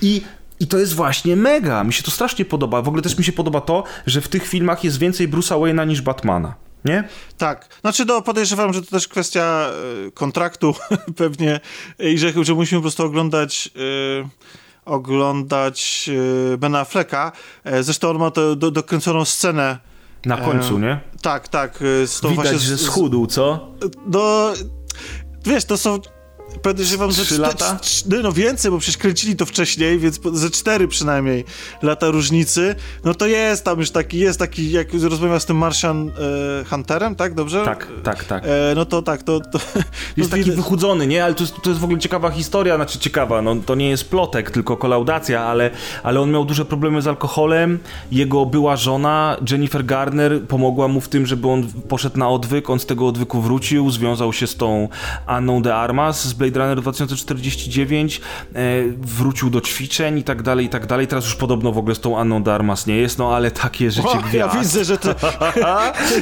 I 0.02 0.22
i 0.60 0.68
to 0.68 0.78
jest 0.78 0.94
właśnie 0.94 1.36
mega. 1.36 1.84
Mi 1.84 1.94
się 1.94 2.04
to 2.04 2.12
strasznie 2.12 2.46
podoba. 2.46 2.82
W 2.82 2.88
ogóle 2.88 3.04
też 3.04 3.18
mi 3.18 3.24
się 3.24 3.32
podoba 3.32 3.62
to, 3.62 3.84
że 4.06 4.22
w 4.22 4.28
tych 4.28 4.48
filmach 4.48 4.84
jest 4.84 5.00
więcej 5.00 5.30
Bruce'a 5.30 5.60
Wayne'a 5.60 5.88
niż 5.88 6.02
Batmana. 6.02 6.56
Nie? 6.86 7.08
Tak. 7.38 7.68
Znaczy, 7.82 8.06
no, 8.06 8.22
podejrzewam, 8.22 8.74
że 8.74 8.82
to 8.82 8.92
też 8.92 9.08
kwestia 9.08 9.70
y, 10.08 10.12
kontraktu 10.12 10.76
pewnie 11.18 11.60
i 12.00 12.18
że, 12.18 12.34
że 12.42 12.54
musimy 12.54 12.80
po 12.80 12.84
prostu 12.84 13.06
oglądać. 13.06 13.70
Y, 13.76 14.50
oglądać 14.86 16.10
y, 16.54 16.58
Bena 16.58 16.80
Afflecka. 16.80 17.32
Zresztą 17.82 18.10
on 18.10 18.18
ma 18.18 18.32
to 18.32 18.56
do, 18.56 18.72
dokręconą 18.72 19.26
scenę. 19.26 19.78
Na 20.26 20.38
końcu, 20.38 20.80
nie? 20.80 21.00
Tak, 21.22 21.48
tak. 21.48 21.80
Z 22.06 22.20
tą 22.20 22.30
Widać, 22.30 22.46
właśnie, 22.46 22.60
że 22.60 22.78
schudł, 22.78 23.28
co? 23.28 23.68
No, 24.06 24.54
wiesz, 25.46 25.66
to 25.66 25.78
są 25.78 26.00
podejrzewam, 26.62 27.12
że 27.12 27.26
3 27.26 27.38
lata? 27.38 27.80
No, 28.10 28.18
no 28.22 28.32
więcej, 28.32 28.72
bo 28.72 28.78
przecież 28.78 28.98
kręcili 28.98 29.36
to 29.36 29.46
wcześniej, 29.46 30.00
więc 30.00 30.20
ze 30.34 30.50
cztery 30.50 30.88
przynajmniej 30.88 31.46
lata 31.82 32.10
różnicy. 32.10 32.76
No 33.04 33.14
to 33.14 33.28
jest 33.28 33.64
tam 33.64 33.80
już 33.80 33.92
taki, 33.92 34.20
jest 34.20 34.40
taki, 34.40 34.72
jak 34.72 34.88
rozmawiam 34.94 35.40
z 35.40 35.46
tym 35.46 35.58
Martian 35.58 36.10
e, 36.10 36.66
Hunterem, 36.70 37.16
tak? 37.16 37.34
Dobrze? 37.34 37.66
Tak, 37.66 37.88
tak, 38.04 38.24
tak. 38.24 38.44
E, 38.46 38.48
no 38.76 38.86
to 38.86 39.02
tak, 39.02 39.24
to... 39.24 39.40
to 39.40 39.60
jest 40.18 40.32
taki 40.32 40.52
wychudzony, 40.52 41.08
nie? 41.08 41.24
Ale 41.24 41.34
to 41.34 41.44
jest, 41.44 41.56
to 41.64 41.70
jest 41.70 41.82
w 41.82 41.84
ogóle 41.84 42.00
ciekawa 42.00 42.30
historia, 42.32 42.76
znaczy 42.76 43.00
ciekawa, 43.00 43.42
no 43.42 43.56
to 43.56 43.76
nie 43.76 43.90
jest 43.90 44.10
plotek, 44.10 44.52
tylko 44.52 44.78
kolaudacja, 44.78 45.44
ale, 45.44 45.72
ale 46.04 46.22
on 46.22 46.32
miał 46.32 46.46
duże 46.46 46.66
problemy 46.66 47.02
z 47.02 47.08
alkoholem, 47.08 47.80
jego 48.12 48.46
była 48.46 48.76
żona, 48.76 49.38
Jennifer 49.52 49.86
Garner, 49.86 50.42
pomogła 50.48 50.88
mu 50.88 51.02
w 51.02 51.10
tym, 51.10 51.26
żeby 51.26 51.48
on 51.48 51.68
poszedł 51.88 52.20
na 52.20 52.30
odwyk, 52.30 52.70
on 52.70 52.80
z 52.80 52.86
tego 52.86 53.08
odwyku 53.08 53.42
wrócił, 53.42 53.92
związał 53.92 54.34
się 54.34 54.48
z 54.48 54.56
tą 54.56 54.90
Anną 55.26 55.62
de 55.62 55.76
Armas, 55.76 56.28
z 56.28 56.34
Blade 56.40 56.60
Runner 56.60 56.82
2049, 56.82 58.22
e, 58.56 58.62
wrócił 58.98 59.50
do 59.50 59.62
ćwiczeń 59.62 60.18
i 60.18 60.24
tak 60.24 60.42
dalej, 60.42 60.66
i 60.66 60.70
tak 60.70 60.86
dalej. 60.86 61.08
Teraz 61.08 61.26
już 61.26 61.36
podobno 61.36 61.72
w 61.72 61.78
ogóle 61.78 61.96
z 61.96 62.00
tą 62.00 62.20
Anną 62.20 62.44
Darmas 62.44 62.88
nie 62.88 62.98
jest, 62.98 63.18
no 63.18 63.36
ale 63.36 63.52
takie 63.52 63.92
życie 64.00 64.10
o, 64.10 64.22
gwiazd. 64.22 64.56
Ja 64.56 64.62
widzę, 64.62 64.86
że 64.86 64.98
to... 64.98 65.10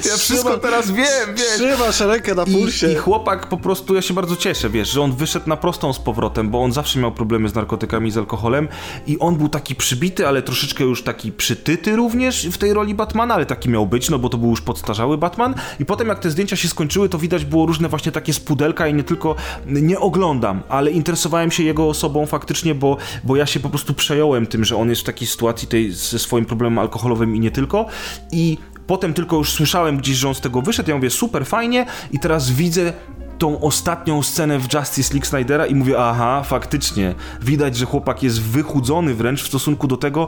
ja 0.10 0.18
wszystko 0.18 0.58
teraz 0.58 0.92
wiem, 0.92 1.36
wiesz. 1.36 1.56
Trzymasz 1.56 2.00
rękę 2.00 2.36
na 2.36 2.46
pulsie. 2.46 2.88
I, 2.88 2.92
I 2.92 2.96
chłopak 2.96 3.50
po 3.50 3.58
prostu, 3.58 3.96
ja 3.96 4.02
się 4.02 4.14
bardzo 4.14 4.36
cieszę, 4.36 4.70
wiesz, 4.70 4.90
że 4.90 5.02
on 5.02 5.16
wyszedł 5.16 5.50
na 5.50 5.58
prostą 5.58 5.94
z 5.94 6.00
powrotem, 6.00 6.50
bo 6.50 6.64
on 6.64 6.72
zawsze 6.72 7.00
miał 7.00 7.12
problemy 7.12 7.50
z 7.50 7.56
narkotykami, 7.56 8.12
z 8.12 8.18
alkoholem 8.18 8.68
i 9.08 9.20
on 9.20 9.36
był 9.36 9.50
taki 9.50 9.76
przybity, 9.76 10.28
ale 10.28 10.42
troszeczkę 10.42 10.84
już 10.84 11.04
taki 11.04 11.32
przytyty 11.32 11.96
również 11.96 12.48
w 12.48 12.58
tej 12.58 12.74
roli 12.74 12.96
Batmana, 12.96 13.34
ale 13.34 13.46
taki 13.46 13.70
miał 13.70 13.88
być, 13.88 14.10
no 14.10 14.20
bo 14.20 14.30
to 14.30 14.38
był 14.38 14.50
już 14.50 14.62
podstarzały 14.62 15.18
Batman 15.18 15.56
i 15.80 15.86
potem 15.86 16.08
jak 16.08 16.20
te 16.20 16.32
zdjęcia 16.32 16.56
się 16.56 16.68
skończyły, 16.68 17.10
to 17.10 17.18
widać 17.18 17.46
było 17.46 17.66
różne 17.66 17.90
właśnie 17.90 18.12
takie 18.12 18.34
spudelka 18.34 18.88
i 18.88 18.94
nie 18.94 19.04
tylko, 19.04 19.36
nie 19.66 20.00
oglądam, 20.08 20.64
ale 20.70 20.92
interesowałem 20.92 21.52
się 21.52 21.64
jego 21.64 21.90
osobą 21.90 22.26
faktycznie, 22.26 22.76
bo, 22.76 22.98
bo 23.24 23.36
ja 23.36 23.46
się 23.46 23.60
po 23.60 23.70
prostu 23.70 23.94
przejąłem 23.94 24.48
tym, 24.48 24.66
że 24.66 24.76
on 24.76 24.90
jest 24.90 25.02
w 25.02 25.06
takiej 25.06 25.28
sytuacji 25.28 25.68
tej, 25.68 25.92
ze 25.92 26.20
swoim 26.20 26.46
problemem 26.46 26.80
alkoholowym 26.80 27.36
i 27.36 27.40
nie 27.40 27.52
tylko. 27.52 27.86
I 28.32 28.58
potem 28.88 29.14
tylko 29.14 29.36
już 29.36 29.52
słyszałem 29.52 29.98
gdzieś, 29.98 30.18
że 30.18 30.28
on 30.28 30.36
z 30.36 30.42
tego 30.42 30.62
wyszedł. 30.62 30.90
Ja 30.90 30.96
mówię, 30.96 31.10
super, 31.10 31.46
fajnie. 31.46 31.86
I 32.12 32.20
teraz 32.20 32.52
widzę 32.52 32.94
tą 33.38 33.62
ostatnią 33.62 34.24
scenę 34.24 34.60
w 34.60 34.74
Justice 34.74 35.14
League 35.14 35.26
Snydera 35.26 35.66
i 35.66 35.76
mówię, 35.76 36.00
aha, 36.00 36.44
faktycznie. 36.46 37.16
Widać, 37.42 37.78
że 37.78 37.86
chłopak 37.86 38.24
jest 38.24 38.42
wychudzony 38.42 39.14
wręcz 39.14 39.44
w 39.44 39.48
stosunku 39.48 39.88
do 39.88 39.98
tego, 39.98 40.28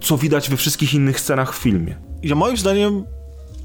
co 0.00 0.18
widać 0.18 0.50
we 0.50 0.56
wszystkich 0.56 0.94
innych 0.94 1.20
scenach 1.20 1.54
w 1.54 1.58
filmie. 1.58 1.96
Ja 2.22 2.34
moim 2.34 2.56
zdaniem 2.56 3.04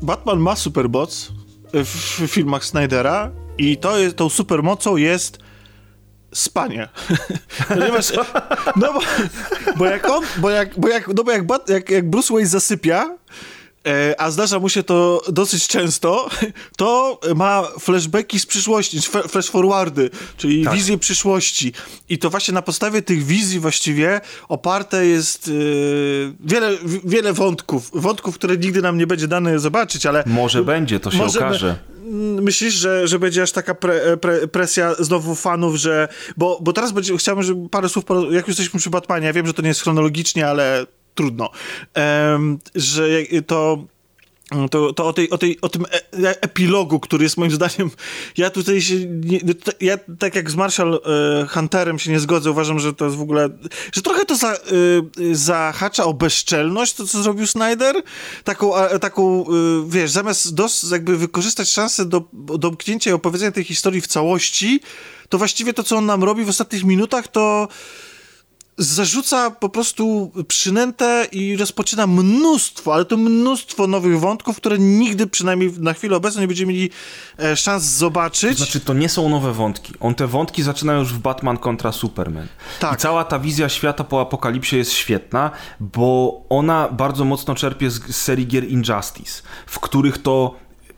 Batman 0.01 0.39
ma 0.39 0.55
supermoc 0.55 1.31
w, 1.73 2.21
w 2.21 2.27
filmach 2.27 2.65
Snydera 2.65 3.31
i 3.57 3.77
to 3.77 3.97
jest, 3.97 4.15
tą 4.15 4.29
supermocą 4.29 4.95
jest 4.95 5.37
spanie. 6.33 6.89
Ponieważ, 7.67 8.11
no 8.75 8.93
bo, 8.93 8.99
bo 9.75 9.85
jak 9.85 10.09
on, 10.09 10.23
bo 10.37 10.49
jak, 10.49 10.79
bo 10.79 10.87
jak, 10.87 11.07
no 11.07 11.23
bo 11.23 11.31
jak, 11.31 11.43
jak, 11.67 11.89
jak 11.89 12.09
Bruce 12.09 12.33
Wayne 12.33 12.49
zasypia, 12.49 13.17
a 14.17 14.31
zdarza 14.31 14.59
mu 14.59 14.69
się 14.69 14.83
to 14.83 15.21
dosyć 15.31 15.67
często, 15.67 16.29
to 16.77 17.19
ma 17.35 17.63
flashbacki 17.79 18.39
z 18.39 18.45
przyszłości, 18.45 18.99
flash 19.29 19.49
forwardy, 19.49 20.09
czyli 20.37 20.63
tak. 20.63 20.73
wizje 20.73 20.97
przyszłości. 20.97 21.73
I 22.09 22.17
to 22.17 22.29
właśnie 22.29 22.53
na 22.53 22.61
podstawie 22.61 23.01
tych 23.01 23.23
wizji 23.23 23.59
właściwie 23.59 24.21
oparte 24.49 25.05
jest 25.05 25.47
yy, 25.47 26.33
wiele, 26.39 26.71
wiele 27.03 27.33
wątków. 27.33 27.91
Wątków, 27.93 28.35
które 28.35 28.57
nigdy 28.57 28.81
nam 28.81 28.97
nie 28.97 29.07
będzie 29.07 29.27
dane 29.27 29.59
zobaczyć, 29.59 30.05
ale... 30.05 30.23
Może 30.25 30.63
będzie, 30.63 30.99
to 30.99 31.11
się 31.11 31.17
może, 31.17 31.39
okaże 31.39 31.75
myślisz, 32.41 32.73
że, 32.73 33.07
że 33.07 33.19
będzie 33.19 33.43
aż 33.43 33.51
taka 33.51 33.75
pre, 33.75 34.17
pre, 34.17 34.47
presja 34.47 34.95
znowu 34.99 35.35
fanów, 35.35 35.75
że... 35.75 36.07
Bo, 36.37 36.59
bo 36.61 36.73
teraz 36.73 36.91
będzie, 36.91 37.17
chciałbym, 37.17 37.43
żeby 37.43 37.69
parę 37.69 37.89
słów, 37.89 38.03
jak 38.31 38.47
już 38.47 38.57
jesteśmy 38.57 38.79
przy 38.79 38.89
Batmanie, 38.89 39.27
ja 39.27 39.33
wiem, 39.33 39.47
że 39.47 39.53
to 39.53 39.61
nie 39.61 39.67
jest 39.67 39.81
chronologicznie, 39.81 40.47
ale 40.47 40.85
trudno, 41.15 41.49
że 42.75 43.07
to 43.47 43.85
to, 44.71 44.93
to 44.93 45.05
o, 45.05 45.13
tej, 45.13 45.29
o, 45.29 45.37
tej, 45.37 45.61
o 45.61 45.69
tym 45.69 45.85
e, 45.85 46.41
epilogu, 46.41 46.99
który 46.99 47.23
jest 47.23 47.37
moim 47.37 47.51
zdaniem. 47.51 47.91
Ja 48.37 48.49
tutaj 48.49 48.81
się. 48.81 48.95
Nie, 49.05 49.39
ja 49.81 49.97
tak 50.19 50.35
jak 50.35 50.51
z 50.51 50.55
Marshall 50.55 51.01
e, 51.05 51.47
Hunterem 51.47 51.99
się 51.99 52.11
nie 52.11 52.19
zgodzę. 52.19 52.51
Uważam, 52.51 52.79
że 52.79 52.93
to 52.93 53.05
jest 53.05 53.17
w 53.17 53.21
ogóle. 53.21 53.49
Że 53.93 54.01
trochę 54.01 54.25
to 54.25 54.35
za, 54.35 54.53
e, 54.53 54.57
zahacza 55.31 56.05
o 56.05 56.13
bezczelność, 56.13 56.93
to 56.93 57.07
co 57.07 57.23
zrobił 57.23 57.47
Snyder. 57.47 57.95
Taką, 58.43 58.75
a, 58.75 58.99
taką 58.99 59.45
e, 59.45 59.49
wiesz, 59.87 60.11
zamiast 60.11 60.55
dos, 60.55 60.91
jakby 60.91 61.17
wykorzystać 61.17 61.69
szansę 61.69 62.05
do 62.05 62.23
domknięcia 62.33 63.09
i 63.09 63.13
opowiedzenia 63.13 63.51
tej 63.51 63.63
historii 63.63 64.01
w 64.01 64.07
całości, 64.07 64.79
to 65.29 65.37
właściwie 65.37 65.73
to, 65.73 65.83
co 65.83 65.97
on 65.97 66.05
nam 66.05 66.23
robi 66.23 66.45
w 66.45 66.49
ostatnich 66.49 66.83
minutach, 66.83 67.27
to 67.27 67.67
zarzuca 68.77 69.51
po 69.51 69.69
prostu 69.69 70.31
przynętę 70.47 71.27
i 71.31 71.57
rozpoczyna 71.57 72.07
mnóstwo, 72.07 72.93
ale 72.93 73.05
to 73.05 73.17
mnóstwo 73.17 73.87
nowych 73.87 74.19
wątków, 74.19 74.57
które 74.57 74.79
nigdy, 74.79 75.27
przynajmniej 75.27 75.71
na 75.79 75.93
chwilę 75.93 76.17
obecną, 76.17 76.41
nie 76.41 76.47
będziemy 76.47 76.73
mieli 76.73 76.89
e, 77.39 77.55
szans 77.55 77.83
zobaczyć. 77.83 78.51
To 78.51 78.65
znaczy, 78.65 78.79
to 78.79 78.93
nie 78.93 79.09
są 79.09 79.29
nowe 79.29 79.53
wątki. 79.53 79.93
On 79.99 80.15
te 80.15 80.27
wątki 80.27 80.63
zaczyna 80.63 80.93
już 80.93 81.13
w 81.13 81.19
Batman 81.19 81.57
kontra 81.57 81.91
Superman. 81.91 82.47
Tak. 82.79 82.99
I 82.99 83.01
cała 83.01 83.23
ta 83.23 83.39
wizja 83.39 83.69
świata 83.69 84.03
po 84.03 84.21
apokalipsie 84.21 84.77
jest 84.77 84.91
świetna, 84.91 85.51
bo 85.79 86.41
ona 86.49 86.89
bardzo 86.89 87.25
mocno 87.25 87.55
czerpie 87.55 87.89
z, 87.89 88.15
z 88.15 88.21
serii 88.21 88.47
gier 88.47 88.67
Injustice, 88.67 89.41
w 89.65 89.79
których 89.79 90.17
to 90.17 90.55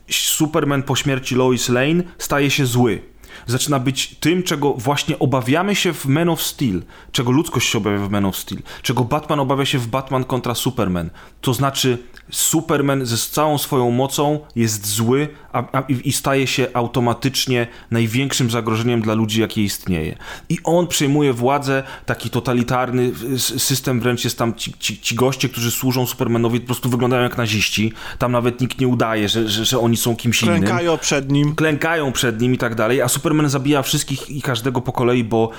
Superman 0.10 0.84
po 0.84 0.96
śmierci 0.96 1.36
Lois 1.36 1.70
Lane 1.70 2.04
staje 2.18 2.52
się 2.52 2.66
zły 2.66 3.15
zaczyna 3.46 3.80
być 3.80 4.16
tym, 4.20 4.44
czego 4.44 4.74
właśnie 4.74 5.20
obawiamy 5.20 5.76
się 5.76 5.94
w 5.94 6.06
Man 6.06 6.30
of 6.30 6.42
Steel, 6.42 6.84
czego 7.12 7.32
ludzkość 7.32 7.70
się 7.70 7.78
obawia 7.78 7.98
w 7.98 8.10
Man 8.10 8.26
of 8.26 8.38
Steel, 8.38 8.62
czego 8.82 9.04
Batman 9.04 9.40
obawia 9.40 9.66
się 9.66 9.80
w 9.80 9.88
Batman 9.88 10.24
kontra 10.24 10.56
Superman. 10.56 11.10
To 11.42 11.54
znaczy 11.54 11.98
Superman 12.32 13.06
ze 13.06 13.18
całą 13.18 13.58
swoją 13.58 13.92
mocą 13.92 14.40
jest 14.56 14.88
zły 14.88 15.28
a, 15.54 15.64
a, 15.72 15.82
i 15.82 16.12
staje 16.12 16.48
się 16.48 16.68
automatycznie 16.74 17.68
największym 17.92 18.52
zagrożeniem 18.52 19.02
dla 19.02 19.14
ludzi, 19.14 19.42
jakie 19.42 19.64
istnieje. 19.64 20.18
I 20.50 20.58
on 20.64 20.88
przejmuje 20.88 21.34
władzę, 21.34 21.84
taki 22.06 22.30
totalitarny 22.30 23.12
system, 23.38 24.00
wręcz 24.00 24.24
jest 24.24 24.38
tam 24.38 24.56
ci, 24.56 24.74
ci, 24.74 25.00
ci 25.00 25.16
goście, 25.16 25.50
którzy 25.50 25.72
służą 25.72 26.06
Supermanowi, 26.06 26.60
po 26.60 26.66
prostu 26.66 26.90
wyglądają 26.90 27.24
jak 27.24 27.38
naziści. 27.38 27.94
Tam 28.20 28.32
nawet 28.32 28.62
nikt 28.62 28.80
nie 28.80 28.88
udaje, 28.88 29.30
że, 29.30 29.50
że, 29.50 29.66
że 29.66 29.80
oni 29.80 29.98
są 29.98 30.16
kimś 30.16 30.40
Klękają 30.40 30.58
innym. 30.58 30.68
Klękają 30.68 30.98
przed 30.98 31.32
nim. 31.32 31.56
Klękają 31.56 32.12
przed 32.12 32.42
nim 32.42 32.54
i 32.54 32.58
tak 32.58 32.76
dalej, 32.76 33.02
a 33.02 33.08
Superman 33.08 33.50
zabija 33.50 33.82
wszystkich 33.82 34.30
i 34.30 34.42
każdego 34.42 34.82
po 34.82 34.92
kolei, 34.92 35.24
bo 35.24 35.50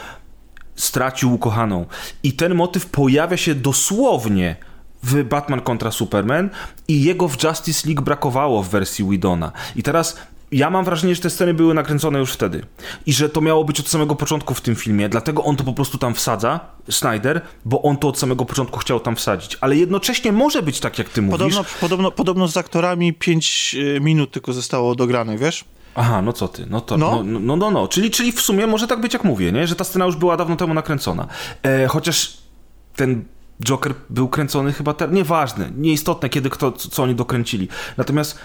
stracił 0.76 1.34
ukochaną. 1.34 1.86
I 2.22 2.32
ten 2.32 2.54
motyw 2.54 2.86
pojawia 2.86 3.36
się 3.36 3.54
dosłownie 3.54 4.56
w 5.06 5.24
Batman 5.24 5.60
kontra 5.60 5.90
Superman 5.90 6.50
i 6.88 7.02
jego 7.02 7.28
w 7.28 7.42
Justice 7.42 7.88
League 7.88 8.02
brakowało 8.02 8.62
w 8.62 8.68
wersji 8.68 9.04
Widona. 9.08 9.52
I 9.76 9.82
teraz 9.82 10.16
ja 10.52 10.70
mam 10.70 10.84
wrażenie, 10.84 11.14
że 11.14 11.20
te 11.20 11.30
sceny 11.30 11.54
były 11.54 11.74
nakręcone 11.74 12.18
już 12.18 12.32
wtedy 12.32 12.62
i 13.06 13.12
że 13.12 13.28
to 13.28 13.40
miało 13.40 13.64
być 13.64 13.80
od 13.80 13.88
samego 13.88 14.14
początku 14.14 14.54
w 14.54 14.60
tym 14.60 14.76
filmie, 14.76 15.08
dlatego 15.08 15.44
on 15.44 15.56
to 15.56 15.64
po 15.64 15.72
prostu 15.72 15.98
tam 15.98 16.14
wsadza, 16.14 16.60
Snyder, 16.90 17.40
bo 17.64 17.82
on 17.82 17.96
to 17.96 18.08
od 18.08 18.18
samego 18.18 18.44
początku 18.44 18.78
chciał 18.78 19.00
tam 19.00 19.16
wsadzić, 19.16 19.58
ale 19.60 19.76
jednocześnie 19.76 20.32
może 20.32 20.62
być 20.62 20.80
tak, 20.80 20.98
jak 20.98 21.08
ty 21.08 21.22
mówisz. 21.22 21.38
Podobno, 21.38 21.64
podobno, 21.80 22.10
podobno 22.10 22.48
z 22.48 22.56
aktorami 22.56 23.12
5 23.12 23.76
e, 23.96 24.00
minut 24.00 24.30
tylko 24.30 24.52
zostało 24.52 24.94
dogranych, 24.94 25.38
wiesz? 25.38 25.64
Aha, 25.94 26.22
no 26.22 26.32
co 26.32 26.48
ty, 26.48 26.66
no 26.70 26.80
to, 26.80 26.98
no, 26.98 27.22
no, 27.24 27.40
no, 27.40 27.56
no, 27.56 27.70
no. 27.70 27.88
Czyli, 27.88 28.10
czyli 28.10 28.32
w 28.32 28.40
sumie 28.40 28.66
może 28.66 28.86
tak 28.86 29.00
być 29.00 29.12
jak 29.12 29.24
mówię, 29.24 29.52
nie? 29.52 29.66
że 29.66 29.76
ta 29.76 29.84
scena 29.84 30.04
już 30.04 30.16
była 30.16 30.36
dawno 30.36 30.56
temu 30.56 30.74
nakręcona. 30.74 31.26
E, 31.62 31.86
chociaż 31.86 32.38
ten 32.96 33.24
Joker 33.64 33.94
był 34.10 34.28
kręcony 34.28 34.72
chyba 34.72 34.94
teraz, 34.94 35.14
nieważne, 35.14 35.70
nieistotne 35.76 36.28
kiedy 36.28 36.50
kto, 36.50 36.72
co, 36.72 37.02
oni 37.02 37.14
dokręcili. 37.14 37.68
Natomiast 37.96 38.38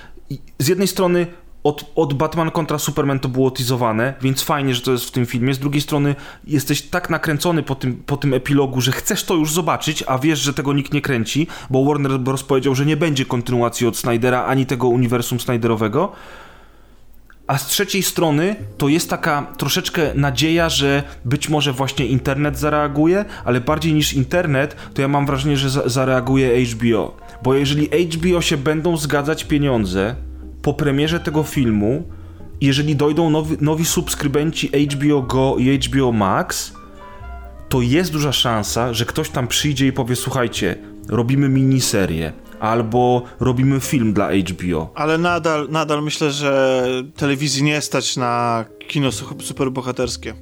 z 0.59 0.67
jednej 0.67 0.87
strony 0.87 1.27
od, 1.63 1.91
od 1.95 2.13
Batman 2.13 2.51
kontra 2.51 2.79
Superman 2.79 3.19
to 3.19 3.29
było 3.29 3.51
teasowane, 3.51 4.13
więc 4.21 4.41
fajnie, 4.41 4.75
że 4.75 4.81
to 4.81 4.91
jest 4.91 5.05
w 5.05 5.11
tym 5.11 5.25
filmie. 5.25 5.53
Z 5.53 5.59
drugiej 5.59 5.81
strony 5.81 6.15
jesteś 6.47 6.81
tak 6.81 7.09
nakręcony 7.09 7.63
po 7.63 7.75
tym, 7.75 8.03
po 8.05 8.17
tym 8.17 8.33
epilogu, 8.33 8.81
że 8.81 8.91
chcesz 8.91 9.23
to 9.23 9.35
już 9.35 9.53
zobaczyć, 9.53 10.03
a 10.07 10.17
wiesz, 10.17 10.39
że 10.39 10.53
tego 10.53 10.73
nikt 10.73 10.93
nie 10.93 11.01
kręci, 11.01 11.47
bo 11.69 11.85
Warner 11.85 12.19
Bros. 12.19 12.43
powiedział, 12.43 12.75
że 12.75 12.85
nie 12.85 12.97
będzie 12.97 13.25
kontynuacji 13.25 13.87
od 13.87 13.97
Snydera 13.97 14.45
ani 14.45 14.65
tego 14.65 14.87
uniwersum 14.87 15.39
Snyderowego. 15.39 16.11
A 17.51 17.57
z 17.57 17.67
trzeciej 17.67 18.03
strony 18.03 18.55
to 18.77 18.87
jest 18.87 19.09
taka 19.09 19.47
troszeczkę 19.57 20.01
nadzieja, 20.15 20.69
że 20.69 21.03
być 21.25 21.49
może 21.49 21.73
właśnie 21.73 22.05
internet 22.05 22.57
zareaguje, 22.57 23.25
ale 23.45 23.61
bardziej 23.61 23.93
niż 23.93 24.13
internet, 24.13 24.75
to 24.93 25.01
ja 25.01 25.07
mam 25.07 25.25
wrażenie, 25.25 25.57
że 25.57 25.69
za 25.69 25.89
zareaguje 25.89 26.65
HBO. 26.65 27.17
Bo 27.43 27.53
jeżeli 27.53 27.89
HBO 28.05 28.41
się 28.41 28.57
będą 28.57 28.97
zgadzać 28.97 29.43
pieniądze 29.43 30.15
po 30.61 30.73
premierze 30.73 31.19
tego 31.19 31.43
filmu, 31.43 32.03
jeżeli 32.61 32.95
dojdą 32.95 33.29
nowi, 33.29 33.57
nowi 33.61 33.85
subskrybenci 33.85 34.71
HBO 34.87 35.21
Go 35.21 35.55
i 35.59 35.79
HBO 35.79 36.11
Max, 36.11 36.73
to 37.69 37.81
jest 37.81 38.11
duża 38.11 38.31
szansa, 38.31 38.93
że 38.93 39.05
ktoś 39.05 39.29
tam 39.29 39.47
przyjdzie 39.47 39.87
i 39.87 39.91
powie: 39.91 40.15
Słuchajcie, 40.15 40.75
robimy 41.09 41.49
miniserię, 41.49 42.33
albo 42.61 43.23
robimy 43.39 43.79
film 43.79 44.13
dla 44.13 44.29
HBO. 44.31 44.91
Ale 44.95 45.17
nadal, 45.17 45.67
nadal 45.69 46.03
myślę, 46.03 46.31
że 46.31 46.85
telewizji 47.15 47.63
nie 47.63 47.81
stać 47.81 48.17
na 48.17 48.65
kino 48.87 49.11
superbohaterskie. 49.41 50.33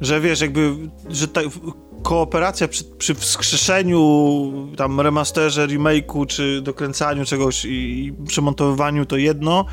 Że 0.00 0.20
wiesz, 0.20 0.40
jakby, 0.40 0.72
że 1.08 1.28
ta 1.28 1.40
kooperacja 2.02 2.68
przy, 2.68 2.84
przy 2.84 3.14
wskrzeszeniu, 3.14 4.52
tam 4.76 5.00
remasterze, 5.00 5.66
remake'u, 5.66 6.26
czy 6.26 6.62
dokręcaniu 6.62 7.24
czegoś 7.24 7.64
i, 7.64 8.04
i 8.06 8.12
przemontowywaniu 8.26 9.06
to 9.06 9.16
jedno, 9.16 9.64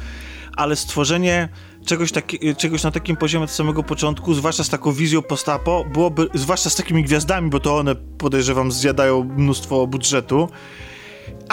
ale 0.58 0.76
stworzenie 0.76 1.50
czegoś, 1.86 2.12
taki, 2.12 2.56
czegoś 2.56 2.84
na 2.84 2.92
takim 2.92 3.16
poziomie 3.16 3.44
od 3.44 3.52
samego 3.52 3.84
początku, 3.84 4.34
zwłaszcza 4.34 4.64
z 4.64 4.70
taką 4.70 4.92
wizją 4.92 5.22
postapo, 5.22 5.86
byłoby, 5.94 6.28
zwłaszcza 6.34 6.70
z 6.70 6.76
takimi 6.76 7.04
gwiazdami, 7.04 7.50
bo 7.50 7.60
to 7.60 7.78
one, 7.78 7.96
podejrzewam, 7.96 8.72
zjadają 8.72 9.24
mnóstwo 9.24 9.88
budżetu, 9.88 10.50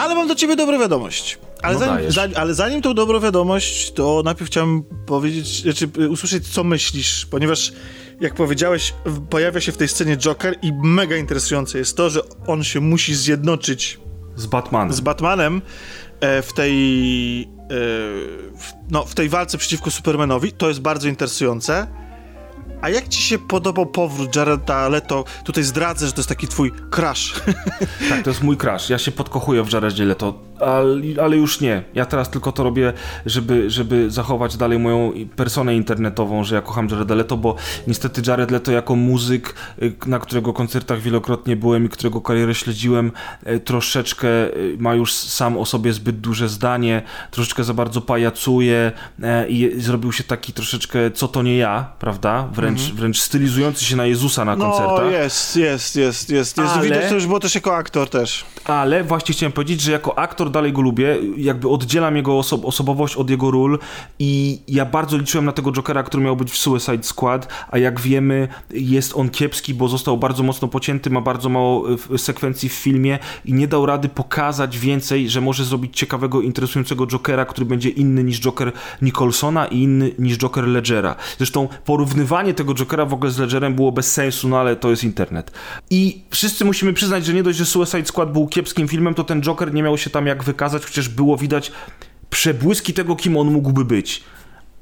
ale 0.00 0.14
mam 0.14 0.28
do 0.28 0.34
ciebie 0.34 0.56
dobrą 0.56 0.78
wiadomość. 0.78 1.38
Ale, 1.62 1.74
no 1.74 1.80
zanim, 1.80 2.10
za, 2.10 2.28
ale 2.34 2.54
zanim 2.54 2.82
tą 2.82 2.94
dobrą 2.94 3.20
wiadomość, 3.20 3.92
to 3.92 4.22
najpierw 4.24 4.50
chciałem 4.50 4.82
powiedzieć, 5.06 5.62
znaczy 5.62 5.88
usłyszeć, 6.08 6.48
co 6.48 6.64
myślisz, 6.64 7.26
ponieważ 7.26 7.72
jak 8.20 8.34
powiedziałeś, 8.34 8.94
pojawia 9.30 9.60
się 9.60 9.72
w 9.72 9.76
tej 9.76 9.88
scenie 9.88 10.16
Joker 10.16 10.56
i 10.62 10.72
mega 10.72 11.16
interesujące 11.16 11.78
jest 11.78 11.96
to, 11.96 12.10
że 12.10 12.20
on 12.46 12.64
się 12.64 12.80
musi 12.80 13.14
zjednoczyć 13.14 13.98
z 14.36 14.46
Batmanem. 14.46 14.92
Z 14.92 15.00
Batmanem 15.00 15.62
e, 16.20 16.42
w 16.42 16.52
tej 16.52 17.42
e, 17.42 17.46
no, 18.90 19.04
w 19.04 19.14
tej 19.14 19.28
walce 19.28 19.58
przeciwko 19.58 19.90
Supermanowi. 19.90 20.52
To 20.52 20.68
jest 20.68 20.80
bardzo 20.80 21.08
interesujące. 21.08 21.86
A 22.82 22.88
jak 22.88 23.08
ci 23.08 23.22
się 23.22 23.38
podobał 23.38 23.86
powrót 23.86 24.36
Jareda 24.36 24.88
Leto? 24.88 25.24
Tutaj 25.44 25.64
zdradzę, 25.64 26.06
że 26.06 26.12
to 26.12 26.18
jest 26.18 26.28
taki 26.28 26.48
twój 26.48 26.72
crush. 26.90 27.40
Tak, 28.08 28.24
to 28.24 28.30
jest 28.30 28.42
mój 28.42 28.56
crush. 28.56 28.90
Ja 28.90 28.98
się 28.98 29.12
podkochuję 29.12 29.64
w 29.64 29.72
Jaredzie 29.72 30.04
Leto, 30.04 30.34
ale, 31.20 31.36
już 31.36 31.60
nie. 31.60 31.82
Ja 31.94 32.06
teraz 32.06 32.30
tylko 32.30 32.52
to 32.52 32.64
robię, 32.64 32.92
żeby, 33.26 33.70
żeby 33.70 34.10
zachować 34.10 34.56
dalej 34.56 34.78
moją 34.78 35.12
personę 35.36 35.76
internetową, 35.76 36.44
że 36.44 36.54
ja 36.54 36.62
kocham 36.62 36.88
Jareda 36.88 37.14
Leto, 37.14 37.36
bo 37.36 37.54
niestety 37.86 38.22
Jared 38.26 38.50
Leto 38.50 38.72
jako 38.72 38.96
muzyk, 38.96 39.54
y, 39.82 39.92
na 40.06 40.18
którego 40.18 40.52
koncertach 40.52 41.00
wielokrotnie 41.00 41.56
byłem 41.56 41.84
i 41.84 41.88
którego 41.88 42.20
karierę 42.20 42.54
śledziłem, 42.54 43.12
y, 43.46 43.60
troszeczkę 43.60 44.28
y, 44.28 44.76
ma 44.78 44.94
już 44.94 45.12
sam 45.12 45.58
o 45.58 45.66
sobie 45.66 45.92
zbyt 45.92 46.20
duże 46.20 46.48
zdanie, 46.48 47.02
troszeczkę 47.30 47.64
za 47.64 47.74
bardzo 47.74 48.00
pajacuje 48.00 48.92
i 49.48 49.72
zrobił 49.78 50.12
się 50.12 50.24
taki 50.24 50.52
troszeczkę 50.52 51.10
co 51.10 51.28
to 51.28 51.42
nie 51.42 51.56
ja, 51.56 51.92
prawda? 51.98 52.48
Wręcz 52.52 52.70
wręcz, 52.70 52.80
mhm. 52.80 52.96
wręcz 52.96 53.20
stylizujący 53.20 53.84
się 53.84 53.96
na 53.96 54.06
Jezusa 54.06 54.44
na 54.44 54.56
no, 54.56 54.64
koncertach. 54.64 55.04
No 55.04 55.10
jest, 55.10 55.56
jest, 55.56 55.96
jest, 55.96 56.30
jest. 56.30 56.58
jest. 56.58 56.72
Ale... 56.72 56.84
Widać 56.84 57.08
to 57.08 57.14
już 57.14 57.26
było 57.26 57.40
też 57.40 57.54
jako 57.54 57.76
aktor 57.76 58.08
też. 58.08 58.44
Ale 58.64 59.04
właśnie 59.04 59.34
chciałem 59.34 59.52
powiedzieć, 59.52 59.80
że 59.80 59.92
jako 59.92 60.18
aktor 60.18 60.49
dalej 60.50 60.72
go 60.72 60.82
lubię, 60.82 61.18
jakby 61.36 61.68
oddzielam 61.68 62.16
jego 62.16 62.38
oso 62.38 62.60
osobowość 62.62 63.16
od 63.16 63.30
jego 63.30 63.50
ról 63.50 63.78
i 64.18 64.58
ja 64.68 64.84
bardzo 64.84 65.16
liczyłem 65.16 65.44
na 65.44 65.52
tego 65.52 65.72
Jokera, 65.72 66.02
który 66.02 66.22
miał 66.22 66.36
być 66.36 66.50
w 66.50 66.58
Suicide 66.58 67.02
Squad, 67.02 67.48
a 67.70 67.78
jak 67.78 68.00
wiemy 68.00 68.48
jest 68.70 69.16
on 69.16 69.30
kiepski, 69.30 69.74
bo 69.74 69.88
został 69.88 70.16
bardzo 70.16 70.42
mocno 70.42 70.68
pocięty, 70.68 71.10
ma 71.10 71.20
bardzo 71.20 71.48
mało 71.48 71.86
e, 72.14 72.18
sekwencji 72.18 72.68
w 72.68 72.72
filmie 72.72 73.18
i 73.44 73.52
nie 73.52 73.68
dał 73.68 73.86
rady 73.86 74.08
pokazać 74.08 74.78
więcej, 74.78 75.28
że 75.28 75.40
może 75.40 75.64
zrobić 75.64 75.96
ciekawego, 75.96 76.40
interesującego 76.40 77.06
Jokera, 77.06 77.44
który 77.44 77.66
będzie 77.66 77.88
inny 77.88 78.24
niż 78.24 78.40
Joker 78.40 78.72
Nicholsona 79.02 79.66
i 79.66 79.82
inny 79.82 80.10
niż 80.18 80.38
Joker 80.38 80.64
Ledgera. 80.64 81.16
Zresztą 81.38 81.68
porównywanie 81.84 82.54
tego 82.54 82.74
Jokera 82.74 83.06
w 83.06 83.14
ogóle 83.14 83.30
z 83.30 83.38
Ledgerem 83.38 83.74
było 83.74 83.92
bez 83.92 84.12
sensu, 84.12 84.48
no 84.48 84.58
ale 84.58 84.76
to 84.76 84.90
jest 84.90 85.04
internet. 85.04 85.50
I 85.90 86.22
wszyscy 86.30 86.64
musimy 86.64 86.92
przyznać, 86.92 87.26
że 87.26 87.34
nie 87.34 87.42
dość, 87.42 87.58
że 87.58 87.66
Suicide 87.66 88.04
Squad 88.06 88.32
był 88.32 88.46
kiepskim 88.46 88.88
filmem, 88.88 89.14
to 89.14 89.24
ten 89.24 89.42
Joker 89.42 89.74
nie 89.74 89.82
miał 89.82 89.98
się 89.98 90.10
tam 90.10 90.26
jak 90.26 90.39
wykazać, 90.44 90.84
chociaż 90.84 91.08
było 91.08 91.36
widać 91.36 91.72
przebłyski 92.30 92.94
tego, 92.94 93.16
kim 93.16 93.36
on 93.36 93.50
mógłby 93.50 93.84
być. 93.84 94.22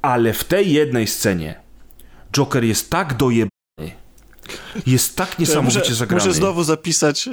Ale 0.03 0.33
w 0.33 0.45
tej 0.45 0.73
jednej 0.73 1.07
scenie 1.07 1.61
Joker 2.33 2.65
jest 2.65 2.91
tak 2.91 3.17
dojebany, 3.17 3.51
jest 4.87 5.17
tak 5.17 5.39
niesamowicie 5.39 5.79
muszę, 5.79 5.95
zagrany. 5.95 6.25
Muszę 6.25 6.35
znowu 6.35 6.65
zapisać. 6.65 7.29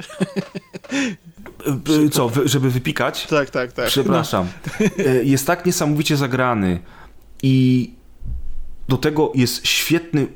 Co, 2.12 2.30
żeby 2.44 2.70
wypikać? 2.70 3.26
Tak, 3.26 3.50
tak, 3.50 3.72
tak. 3.72 3.88
Przepraszam. 3.88 4.46
No. 4.80 4.86
Jest 5.22 5.46
tak 5.46 5.66
niesamowicie 5.66 6.16
zagrany 6.16 6.78
i 7.42 7.90
do 8.88 8.96
tego 8.96 9.32
jest 9.34 9.66
świetny 9.66 10.26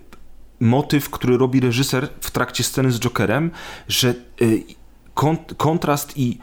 motyw, 0.60 1.10
który 1.10 1.38
robi 1.38 1.60
reżyser 1.60 2.08
w 2.20 2.30
trakcie 2.30 2.64
sceny 2.64 2.92
z 2.92 3.00
Jokerem, 3.00 3.50
że 3.88 4.14
y, 4.42 4.64
kontrast 5.56 6.12
i 6.16 6.38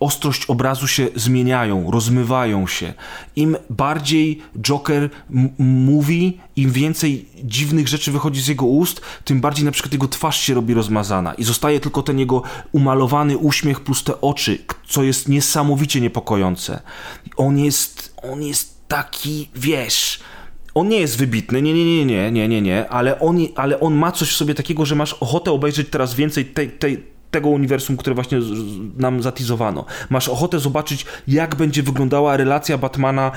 ostrość 0.00 0.46
obrazu 0.46 0.86
się 0.86 1.08
zmieniają, 1.16 1.90
rozmywają 1.90 2.66
się. 2.66 2.94
Im 3.36 3.56
bardziej 3.70 4.42
Joker 4.60 5.10
mówi, 5.58 6.40
im 6.56 6.70
więcej 6.72 7.28
dziwnych 7.44 7.88
rzeczy 7.88 8.12
wychodzi 8.12 8.42
z 8.42 8.48
jego 8.48 8.66
ust, 8.66 9.00
tym 9.24 9.40
bardziej 9.40 9.64
na 9.64 9.70
przykład 9.70 9.92
jego 9.92 10.08
twarz 10.08 10.40
się 10.40 10.54
robi 10.54 10.74
rozmazana 10.74 11.34
i 11.34 11.44
zostaje 11.44 11.80
tylko 11.80 12.02
ten 12.02 12.18
jego 12.18 12.42
umalowany 12.72 13.38
uśmiech 13.38 13.80
plus 13.80 14.04
te 14.04 14.20
oczy, 14.20 14.58
co 14.88 15.02
jest 15.02 15.28
niesamowicie 15.28 16.00
niepokojące. 16.00 16.80
On 17.36 17.58
jest, 17.58 18.14
on 18.22 18.42
jest 18.42 18.88
taki, 18.88 19.48
wiesz, 19.54 20.20
on 20.74 20.88
nie 20.88 21.00
jest 21.00 21.18
wybitny, 21.18 21.62
nie, 21.62 21.74
nie, 21.74 21.84
nie, 21.84 22.04
nie, 22.04 22.32
nie, 22.32 22.48
nie, 22.48 22.62
nie, 22.62 22.88
ale 22.88 23.20
on, 23.20 23.38
ale 23.56 23.80
on 23.80 23.94
ma 23.94 24.12
coś 24.12 24.30
w 24.30 24.36
sobie 24.36 24.54
takiego, 24.54 24.86
że 24.86 24.94
masz 24.94 25.12
ochotę 25.12 25.52
obejrzeć 25.52 25.88
teraz 25.90 26.14
więcej 26.14 26.44
tej, 26.44 26.70
tej, 26.70 27.04
tego 27.32 27.48
uniwersum, 27.48 27.96
które 27.96 28.14
właśnie 28.14 28.38
nam 28.96 29.22
zatizowano. 29.22 29.84
Masz 30.10 30.28
ochotę 30.28 30.60
zobaczyć, 30.60 31.06
jak 31.28 31.54
będzie 31.54 31.82
wyglądała 31.82 32.36
relacja 32.36 32.78
Batmana 32.78 33.32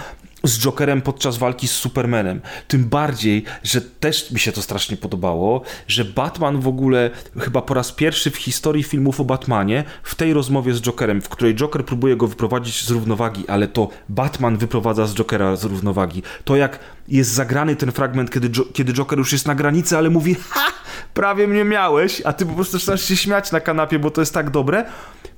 z 0.47 0.59
Jokerem 0.59 1.01
podczas 1.01 1.37
walki 1.37 1.67
z 1.67 1.71
Supermanem. 1.71 2.41
Tym 2.67 2.85
bardziej, 2.85 3.43
że 3.63 3.81
też 3.81 4.31
mi 4.31 4.39
się 4.39 4.51
to 4.51 4.61
strasznie 4.61 4.97
podobało, 4.97 5.61
że 5.87 6.05
Batman 6.05 6.59
w 6.59 6.67
ogóle 6.67 7.09
chyba 7.39 7.61
po 7.61 7.73
raz 7.73 7.91
pierwszy 7.91 8.31
w 8.31 8.37
historii 8.37 8.83
filmów 8.83 9.19
o 9.19 9.23
Batmanie 9.23 9.83
w 10.03 10.15
tej 10.15 10.33
rozmowie 10.33 10.73
z 10.73 10.81
Jokerem, 10.81 11.21
w 11.21 11.29
której 11.29 11.55
Joker 11.55 11.85
próbuje 11.85 12.15
go 12.15 12.27
wyprowadzić 12.27 12.85
z 12.85 12.89
równowagi, 12.89 13.47
ale 13.47 13.67
to 13.67 13.89
Batman 14.09 14.57
wyprowadza 14.57 15.05
z 15.05 15.15
Jokera 15.15 15.55
z 15.55 15.63
równowagi. 15.63 16.23
To 16.43 16.55
jak 16.55 16.79
jest 17.07 17.31
zagrany 17.31 17.75
ten 17.75 17.91
fragment, 17.91 18.31
kiedy, 18.31 18.49
jo 18.57 18.65
kiedy 18.73 18.93
Joker 18.93 19.19
już 19.19 19.31
jest 19.31 19.47
na 19.47 19.55
granicy, 19.55 19.97
ale 19.97 20.09
mówi 20.09 20.35
ha, 20.49 20.71
prawie 21.15 21.47
mnie 21.47 21.63
miałeś, 21.63 22.21
a 22.25 22.33
ty 22.33 22.45
po 22.45 22.53
prostu 22.53 22.79
zaczynasz 22.79 23.01
się 23.01 23.15
śmiać 23.15 23.51
na 23.51 23.59
kanapie, 23.59 23.99
bo 23.99 24.11
to 24.11 24.21
jest 24.21 24.33
tak 24.33 24.49
dobre, 24.49 24.85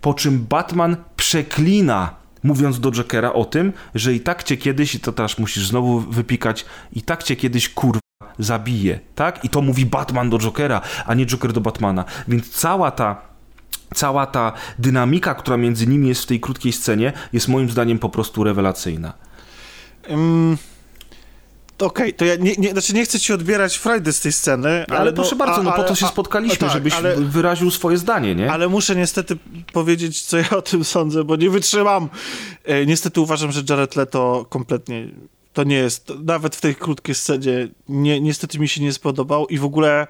po 0.01 0.13
czym 0.13 0.45
Batman 0.49 0.95
przeklina 1.15 2.15
mówiąc 2.43 2.80
do 2.80 2.91
Jokera 2.91 3.34
o 3.34 3.45
tym, 3.45 3.73
że 3.95 4.13
i 4.13 4.19
tak 4.19 4.43
cię 4.43 4.57
kiedyś, 4.57 4.95
i 4.95 4.99
to 4.99 5.11
teraz 5.11 5.39
musisz 5.39 5.67
znowu 5.67 5.99
wypikać, 5.99 6.65
i 6.93 7.01
tak 7.01 7.23
cię 7.23 7.36
kiedyś 7.36 7.69
kurwa 7.69 7.99
zabije, 8.39 8.99
tak? 9.15 9.45
I 9.45 9.49
to 9.49 9.61
mówi 9.61 9.86
Batman 9.86 10.30
do 10.30 10.38
Jokera, 10.39 10.82
a 11.05 11.13
nie 11.13 11.25
Joker 11.25 11.53
do 11.53 11.61
Batmana. 11.61 12.05
Więc 12.28 12.49
cała 12.49 12.91
ta 12.91 13.21
cała 13.95 14.25
ta 14.25 14.53
dynamika, 14.80 15.36
która 15.36 15.57
między 15.57 15.88
nimi 15.88 16.07
jest 16.07 16.23
w 16.23 16.25
tej 16.25 16.39
krótkiej 16.39 16.73
scenie, 16.73 17.13
jest 17.34 17.47
moim 17.47 17.69
zdaniem 17.69 17.99
po 17.99 18.09
prostu 18.09 18.43
rewelacyjna. 18.43 19.13
Um, 20.09 20.57
Okej, 21.80 22.07
okay, 22.07 22.13
to 22.13 22.25
ja 22.25 22.36
nie, 22.36 22.55
nie, 22.57 22.71
znaczy 22.71 22.93
nie 22.93 23.05
chcę 23.05 23.19
ci 23.19 23.34
odbierać 23.34 23.78
frajdy 23.78 24.13
z 24.13 24.19
tej 24.19 24.32
sceny, 24.32 24.86
ale, 24.89 24.99
ale 24.99 25.13
proszę 25.13 25.36
no, 25.36 25.45
bardzo, 25.45 25.63
no 25.63 25.71
po 25.71 25.84
to 25.84 25.95
się 25.95 26.07
spotkaliśmy, 26.07 26.55
a, 26.55 26.59
tak, 26.59 26.71
żebyś 26.71 26.93
ale, 26.93 27.15
wyraził 27.15 27.71
swoje 27.71 27.97
zdanie, 27.97 28.36
nie? 28.36 28.51
Ale 28.51 28.69
muszę 28.69 28.95
niestety 28.95 29.38
powiedzieć, 29.73 30.21
co 30.21 30.38
ja 30.38 30.49
o 30.49 30.61
tym 30.61 30.84
sądzę, 30.84 31.23
bo 31.23 31.36
nie 31.36 31.49
wytrzymam. 31.49 32.09
E, 32.63 32.86
niestety 32.86 33.21
uważam, 33.21 33.51
że 33.51 33.61
Jared 33.69 33.95
Leto 33.95 34.45
kompletnie 34.49 35.07
To 35.53 35.63
nie 35.63 35.75
jest, 35.75 36.13
nawet 36.23 36.55
w 36.55 36.61
tej 36.61 36.75
krótkiej 36.75 37.15
scenie 37.15 37.67
nie, 37.89 38.21
niestety 38.21 38.59
mi 38.59 38.67
się 38.67 38.82
nie 38.82 38.93
spodobał 38.93 39.47
i 39.47 39.57
w 39.57 39.65
ogóle 39.65 40.07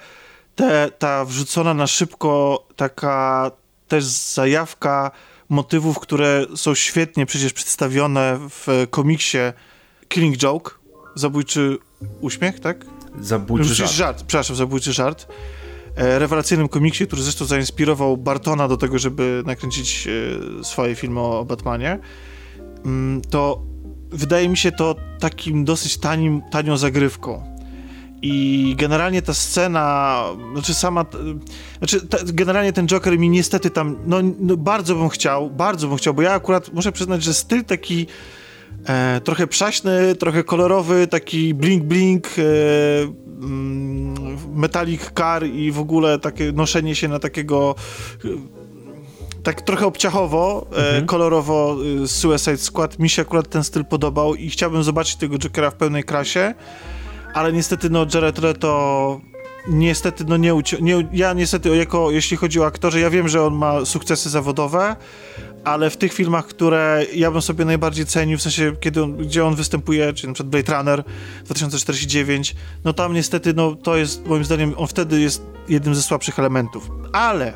te, 0.55 0.91
ta 0.99 1.25
wrzucona 1.25 1.73
na 1.73 1.87
szybko 1.87 2.63
taka 2.75 3.51
też 3.87 4.03
zajawka 4.03 5.11
motywów, 5.49 5.99
które 5.99 6.45
są 6.55 6.75
świetnie 6.75 7.25
przecież 7.25 7.53
przedstawione 7.53 8.39
w 8.49 8.87
komiksie 8.89 9.37
Killing 10.07 10.37
Joke, 10.37 10.71
Zabójczy 11.17 11.77
Uśmiech, 12.21 12.59
tak? 12.59 12.85
Zabójczy 13.21 13.75
żart. 13.75 13.91
żart. 13.91 14.17
Przepraszam, 14.17 14.55
Zabójczy 14.55 14.93
Żart. 14.93 15.27
E, 15.95 16.19
rewelacyjnym 16.19 16.67
komiksie, 16.67 17.07
który 17.07 17.21
zresztą 17.21 17.45
zainspirował 17.45 18.17
Bartona 18.17 18.67
do 18.67 18.77
tego, 18.77 18.99
żeby 18.99 19.43
nakręcić 19.45 20.07
e, 20.07 20.63
swoje 20.63 20.95
filmy 20.95 21.19
o 21.19 21.45
Batmanie, 21.45 21.99
mm, 22.85 23.21
to 23.21 23.61
wydaje 24.11 24.49
mi 24.49 24.57
się 24.57 24.71
to 24.71 24.95
takim 25.19 25.65
dosyć 25.65 25.97
tanim, 25.97 26.41
tanią 26.51 26.77
zagrywką. 26.77 27.57
I 28.21 28.75
generalnie 28.77 29.21
ta 29.21 29.33
scena, 29.33 30.23
znaczy 30.53 30.73
sama, 30.73 31.05
znaczy 31.77 32.07
ta, 32.07 32.17
generalnie 32.23 32.73
ten 32.73 32.87
Joker 32.87 33.19
mi 33.19 33.29
niestety 33.29 33.69
tam, 33.69 33.97
no, 34.05 34.17
no, 34.39 34.57
bardzo 34.57 34.95
bym 34.95 35.09
chciał, 35.09 35.49
bardzo 35.49 35.87
bym 35.87 35.97
chciał, 35.97 36.13
bo 36.13 36.21
ja 36.21 36.33
akurat 36.33 36.73
muszę 36.73 36.91
przyznać, 36.91 37.23
że 37.23 37.33
styl 37.33 37.63
taki 37.63 38.07
e, 38.87 39.21
trochę 39.21 39.47
przaśny, 39.47 40.15
trochę 40.15 40.43
kolorowy, 40.43 41.07
taki 41.07 41.55
blink-blink, 41.55 42.27
e, 42.37 42.43
mm, 43.43 44.37
metallic 44.55 45.11
car 45.17 45.45
i 45.45 45.71
w 45.71 45.79
ogóle 45.79 46.19
takie 46.19 46.51
noszenie 46.51 46.95
się 46.95 47.07
na 47.07 47.19
takiego 47.19 47.75
e, 48.25 48.27
tak 49.43 49.61
trochę 49.61 49.85
obciachowo, 49.85 50.67
e, 50.71 50.75
mhm. 50.75 51.05
kolorowo 51.05 51.77
e, 52.03 52.07
Suicide 52.07 52.57
Squad, 52.57 52.99
mi 52.99 53.09
się 53.09 53.21
akurat 53.21 53.49
ten 53.49 53.63
styl 53.63 53.85
podobał 53.85 54.35
i 54.35 54.49
chciałbym 54.49 54.83
zobaczyć 54.83 55.15
tego 55.15 55.37
Jokera 55.37 55.71
w 55.71 55.75
pełnej 55.75 56.03
krasie 56.03 56.53
ale 57.37 57.53
niestety 57.53 57.89
no 57.89 58.05
Jared 58.13 58.37
Leto 58.37 59.21
niestety 59.67 60.25
no 60.27 60.37
nie, 60.37 60.53
nie 60.81 61.07
ja 61.13 61.33
niestety 61.33 61.75
jako 61.75 62.11
jeśli 62.11 62.37
chodzi 62.37 62.59
o 62.59 62.65
aktorze, 62.65 62.99
ja 62.99 63.09
wiem, 63.09 63.27
że 63.27 63.43
on 63.43 63.53
ma 63.53 63.85
sukcesy 63.85 64.29
zawodowe, 64.29 64.95
ale 65.67 65.89
w 65.89 65.97
tych 65.97 66.13
filmach, 66.13 66.47
które 66.47 67.05
ja 67.13 67.31
bym 67.31 67.41
sobie 67.41 67.65
najbardziej 67.65 68.05
cenił, 68.05 68.37
w 68.37 68.41
sensie 68.41 68.73
kiedy 68.79 69.03
on, 69.03 69.17
gdzie 69.17 69.45
on 69.45 69.55
występuje, 69.55 70.13
czyli 70.13 70.27
na 70.27 70.33
przykład 70.33 70.49
Blade 70.49 70.77
Runner 70.77 71.03
2049, 71.45 72.55
no 72.83 72.93
tam 72.93 73.13
niestety 73.13 73.53
no 73.53 73.75
to 73.75 73.97
jest 73.97 74.25
moim 74.25 74.45
zdaniem, 74.45 74.73
on 74.77 74.87
wtedy 74.87 75.21
jest 75.21 75.41
jednym 75.69 75.95
ze 75.95 76.01
słabszych 76.01 76.39
elementów. 76.39 76.89
Ale 77.13 77.53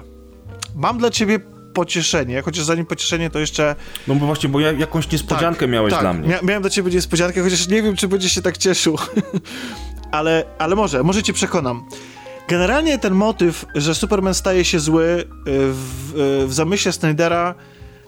mam 0.76 0.98
dla 0.98 1.10
ciebie 1.10 1.40
pocieszenie, 1.74 2.42
chociaż 2.42 2.64
zanim 2.64 2.86
pocieszenie 2.86 3.30
to 3.30 3.40
jeszcze... 3.40 3.76
No 4.08 4.16
bo 4.16 4.26
właśnie, 4.26 4.50
bo 4.50 4.60
ja 4.60 4.72
jakąś 4.72 5.12
niespodziankę 5.12 5.60
tak, 5.60 5.70
miałeś 5.70 5.94
tak, 5.94 6.02
dla 6.02 6.14
mnie. 6.14 6.28
Mia 6.28 6.40
miałem 6.42 6.62
dla 6.62 6.72
ciebie 6.72 6.92
niespodziankę, 6.92 7.42
chociaż 7.42 7.68
nie 7.68 7.84
wiem, 7.84 7.96
czy 7.96 8.08
będziesz 8.08 8.32
się 8.32 8.42
tak 8.42 8.58
cieszył. 8.58 8.98
ale, 10.12 10.44
ale 10.60 10.76
może, 10.76 11.04
może 11.04 11.24
cię 11.24 11.34
przekonam. 11.34 11.86
Generalnie 12.48 13.00
ten 13.00 13.14
motyw, 13.14 13.66
że 13.76 13.96
Superman 13.96 14.34
staje 14.34 14.66
się 14.66 14.80
zły 14.80 15.04
y, 15.04 15.26
w, 15.46 16.14
y, 16.44 16.48
w 16.48 16.54
zamyśle 16.54 16.92
Snydera, 16.92 17.56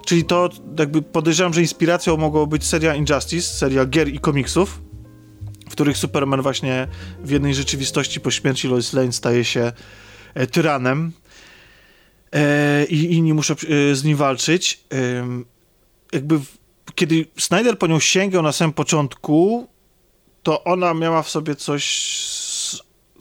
czyli 0.05 0.25
to 0.25 0.49
jakby 0.80 1.01
podejrzewam, 1.01 1.53
że 1.53 1.61
inspiracją 1.61 2.17
mogło 2.17 2.47
być 2.47 2.65
seria 2.65 2.95
Injustice, 2.95 3.47
seria 3.47 3.85
gier 3.85 4.07
i 4.07 4.19
komiksów, 4.19 4.81
w 5.69 5.71
których 5.71 5.97
Superman 5.97 6.41
właśnie 6.41 6.88
w 7.23 7.30
jednej 7.30 7.55
rzeczywistości 7.55 8.19
po 8.19 8.31
śmierci 8.31 8.67
Lois 8.67 8.93
Lane 8.93 9.11
staje 9.11 9.45
się 9.45 9.71
e, 10.34 10.47
tyranem 10.47 11.11
e, 12.31 12.85
i 12.85 13.13
inni 13.13 13.34
muszą 13.34 13.53
e, 13.53 13.95
z 13.95 14.03
nim 14.03 14.17
walczyć. 14.17 14.84
E, 14.93 14.97
jakby 16.13 16.39
w, 16.39 16.57
kiedy 16.95 17.25
Snyder 17.38 17.77
po 17.77 17.88
nią 17.88 17.99
sięgał 17.99 18.43
na 18.43 18.51
samym 18.51 18.73
początku, 18.73 19.67
to 20.43 20.63
ona 20.63 20.93
miała 20.93 21.23
w 21.23 21.30
sobie 21.30 21.55
coś 21.55 21.84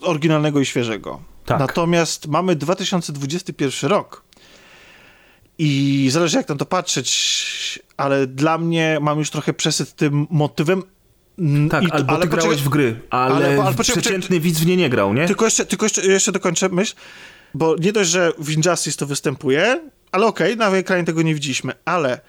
oryginalnego 0.01 0.59
i 0.59 0.65
świeżego. 0.65 1.21
Tak. 1.45 1.59
Natomiast 1.59 2.27
mamy 2.27 2.55
2021 2.55 3.89
rok 3.89 4.23
i 5.57 6.07
zależy 6.11 6.37
jak 6.37 6.49
na 6.49 6.55
to 6.55 6.65
patrzeć, 6.65 7.79
ale 7.97 8.27
dla 8.27 8.57
mnie 8.57 8.97
mam 9.01 9.19
już 9.19 9.29
trochę 9.29 9.53
przesyt 9.53 9.95
tym 9.95 10.27
motywem, 10.29 10.83
tak, 11.69 11.83
I, 11.83 11.91
albo 11.91 12.13
ale 12.13 12.21
ty 12.21 12.27
grałeś 12.27 12.61
w 12.61 12.69
gry, 12.69 12.99
ale, 13.09 13.35
ale, 13.35 13.63
ale 13.63 13.75
przeciętny 13.75 14.39
widz 14.39 14.59
w 14.59 14.65
nie 14.65 14.77
nie 14.77 14.89
grał, 14.89 15.13
nie? 15.13 15.27
Tylko 15.27 15.45
jeszcze, 15.45 15.65
tylko 15.65 15.85
jeszcze, 15.85 16.05
jeszcze 16.05 16.31
dokończę 16.31 16.69
myśl. 16.69 16.95
Bo 17.53 17.75
nie 17.75 17.93
dość, 17.93 18.09
że 18.09 18.31
w 18.37 18.51
Injustice 18.51 18.97
to 18.97 19.05
występuje, 19.05 19.89
ale 20.11 20.25
okej, 20.25 20.53
okay, 20.53 20.71
na 20.71 20.77
ekranie 20.77 21.03
tego 21.03 21.21
nie 21.21 21.33
widzieliśmy, 21.33 21.73
ale 21.85 22.19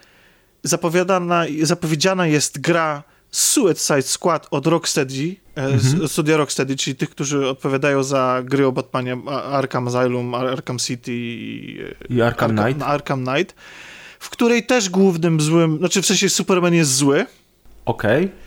zapowiadana, 0.63 1.45
zapowiedziana 1.63 2.27
jest 2.27 2.61
gra 2.61 3.03
Suicide 3.35 4.03
Squad 4.03 4.47
od 4.51 4.67
Rocksteady, 4.67 5.37
e, 5.57 5.65
mhm. 5.65 6.09
studia 6.09 6.37
Rocksteady, 6.37 6.77
czyli 6.77 6.97
tych, 6.97 7.11
którzy 7.11 7.49
odpowiadają 7.49 8.03
za 8.03 8.43
gry 8.45 8.67
o 8.67 8.73
Batmanie 8.73 9.17
Arkham 9.51 9.89
Asylum, 9.89 10.35
Arkham 10.35 10.79
City 10.79 11.13
i, 11.15 11.79
i 12.11 12.23
Arkham, 12.23 12.51
Arkham 12.51 12.67
Knight. 12.67 12.83
Arkham 12.83 13.25
Knight, 13.25 13.55
w 14.19 14.31
której 14.31 14.67
też 14.67 14.91
głównym 14.91 15.41
złym, 15.41 15.79
znaczy 15.79 16.03
w 16.03 16.07
sensie 16.07 16.29
Superman 16.29 16.75
jest 16.75 16.95
zły. 16.95 17.27
Okej. 17.85 18.25
Okay 18.25 18.44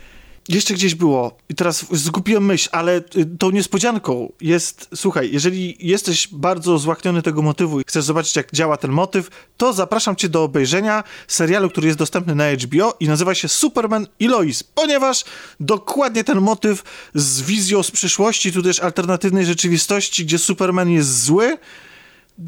jeszcze 0.50 0.74
gdzieś 0.74 0.96
było 0.96 1.38
i 1.50 1.56
teraz 1.56 1.86
zgubiłem 1.92 2.46
myśl, 2.46 2.70
ale 2.72 2.98
y, 2.98 3.26
tą 3.40 3.52
niespodzianką 3.52 4.32
jest, 4.42 4.90
słuchaj, 4.96 5.30
jeżeli 5.32 5.78
jesteś 5.80 6.28
bardzo 6.32 6.78
złakniony 6.78 7.22
tego 7.22 7.42
motywu 7.42 7.80
i 7.80 7.84
chcesz 7.88 8.04
zobaczyć, 8.04 8.36
jak 8.36 8.52
działa 8.52 8.78
ten 8.78 8.92
motyw, 8.92 9.30
to 9.58 9.74
zapraszam 9.74 10.16
cię 10.16 10.30
do 10.30 10.44
obejrzenia 10.44 11.04
serialu, 11.28 11.70
który 11.70 11.88
jest 11.88 12.00
dostępny 12.00 12.36
na 12.36 12.52
HBO 12.52 12.98
i 13.00 13.08
nazywa 13.08 13.36
się 13.36 13.48
Superman 13.48 14.08
i 14.20 14.28
Lois, 14.28 14.64
ponieważ 14.64 15.24
dokładnie 15.60 16.24
ten 16.24 16.42
motyw 16.42 16.84
z 17.14 17.42
wizją 17.42 17.84
z 17.84 17.92
przyszłości, 17.92 18.52
tudzież 18.52 18.80
alternatywnej 18.80 19.46
rzeczywistości, 19.46 20.26
gdzie 20.26 20.38
Superman 20.38 20.90
jest 20.90 21.24
zły, 21.24 21.58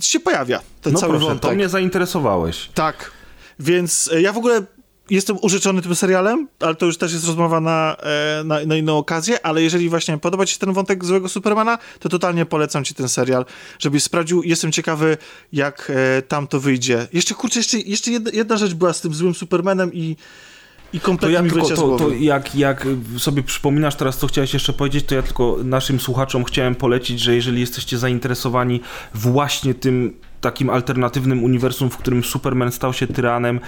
się 0.02 0.20
pojawia. 0.20 0.62
Ten 0.82 0.94
no 0.94 1.00
cały 1.00 1.14
proszę, 1.14 1.26
wątek. 1.26 1.50
to 1.50 1.56
mnie 1.56 1.70
zainteresowałeś. 1.70 2.70
Tak. 2.74 3.12
Więc 3.60 4.10
e, 4.14 4.22
ja 4.22 4.34
w 4.34 4.38
ogóle 4.38 4.66
jestem 5.10 5.38
użyczony 5.42 5.82
tym 5.82 5.96
serialem, 5.96 6.48
ale 6.60 6.76
to 6.76 6.86
już 6.86 6.98
też 6.98 7.14
jest 7.14 7.28
rozmowa 7.28 7.60
na, 7.60 7.96
e, 8.00 8.44
na, 8.44 8.66
na, 8.66 8.76
inną 8.76 8.98
okazję, 8.98 9.46
ale 9.46 9.62
jeżeli 9.62 9.90
właśnie 9.90 10.18
podoba 10.18 10.46
ci 10.46 10.54
się 10.54 10.60
ten 10.60 10.74
wątek 10.74 11.06
złego 11.06 11.30
Supermana, 11.30 11.78
to 12.00 12.10
totalnie 12.10 12.46
polecam 12.46 12.84
ci 12.84 12.94
ten 12.94 13.10
serial, 13.10 13.46
żebyś 13.80 14.04
sprawdził. 14.04 14.44
Jestem 14.44 14.72
ciekawy, 14.72 15.18
jak 15.54 15.92
e, 15.96 16.22
tam 16.22 16.48
to 16.48 16.60
wyjdzie. 16.60 17.08
Jeszcze, 17.14 17.36
kurczę, 17.36 17.60
jeszcze, 17.60 17.80
jeszcze 17.80 18.12
jedna, 18.12 18.32
jedna 18.34 18.58
rzecz 18.58 18.74
była 18.74 18.94
z 18.94 19.02
tym 19.02 19.14
złym 19.14 19.36
Supermanem 19.36 19.94
i 19.94 20.16
i 20.94 21.00
kompletnie 21.00 21.38
to 21.38 21.44
ja 21.44 21.52
tylko, 21.52 21.76
to, 21.76 21.98
to 21.98 22.10
jak, 22.10 22.56
jak 22.56 22.88
sobie 23.18 23.44
przypominasz 23.44 23.96
teraz, 23.96 24.18
co 24.18 24.28
chciałeś 24.28 24.54
jeszcze 24.54 24.74
powiedzieć, 24.74 25.06
to 25.06 25.16
ja 25.16 25.22
tylko 25.22 25.58
naszym 25.64 26.00
słuchaczom 26.00 26.44
chciałem 26.44 26.76
polecić, 26.76 27.20
że 27.20 27.36
jeżeli 27.36 27.60
jesteście 27.60 27.98
zainteresowani 27.98 28.82
właśnie 29.14 29.74
tym 29.74 30.14
takim 30.42 30.70
alternatywnym 30.70 31.44
uniwersum, 31.44 31.90
w 31.90 31.98
którym 31.98 32.24
Superman 32.24 32.72
stał 32.72 32.94
się 32.94 33.08
tyranem 33.08 33.60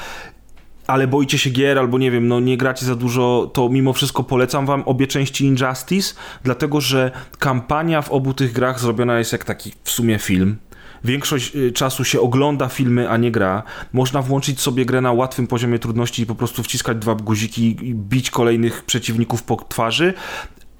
ale 0.91 1.07
boicie 1.07 1.37
się 1.37 1.49
gier, 1.49 1.79
albo 1.79 1.97
nie 1.97 2.11
wiem, 2.11 2.27
no 2.27 2.39
nie 2.39 2.57
gracie 2.57 2.85
za 2.85 2.95
dużo, 2.95 3.51
to 3.53 3.69
mimo 3.69 3.93
wszystko 3.93 4.23
polecam 4.23 4.65
wam 4.65 4.83
obie 4.85 5.07
części 5.07 5.45
Injustice, 5.45 6.15
dlatego 6.43 6.81
że 6.81 7.11
kampania 7.39 8.01
w 8.01 8.11
obu 8.11 8.33
tych 8.33 8.51
grach 8.53 8.79
zrobiona 8.79 9.19
jest 9.19 9.31
jak 9.31 9.45
taki 9.45 9.73
w 9.83 9.91
sumie 9.91 10.19
film. 10.19 10.57
Większość 11.03 11.55
y, 11.55 11.71
czasu 11.71 12.03
się 12.03 12.21
ogląda 12.21 12.67
filmy, 12.67 13.09
a 13.09 13.17
nie 13.17 13.31
gra. 13.31 13.63
Można 13.93 14.21
włączyć 14.21 14.59
sobie 14.59 14.85
grę 14.85 15.01
na 15.01 15.11
łatwym 15.11 15.47
poziomie 15.47 15.79
trudności 15.79 16.21
i 16.21 16.25
po 16.25 16.35
prostu 16.35 16.63
wciskać 16.63 16.97
dwa 16.97 17.15
guziki 17.15 17.77
i 17.81 17.95
bić 17.95 18.31
kolejnych 18.31 18.83
przeciwników 18.83 19.43
po 19.43 19.55
twarzy, 19.55 20.13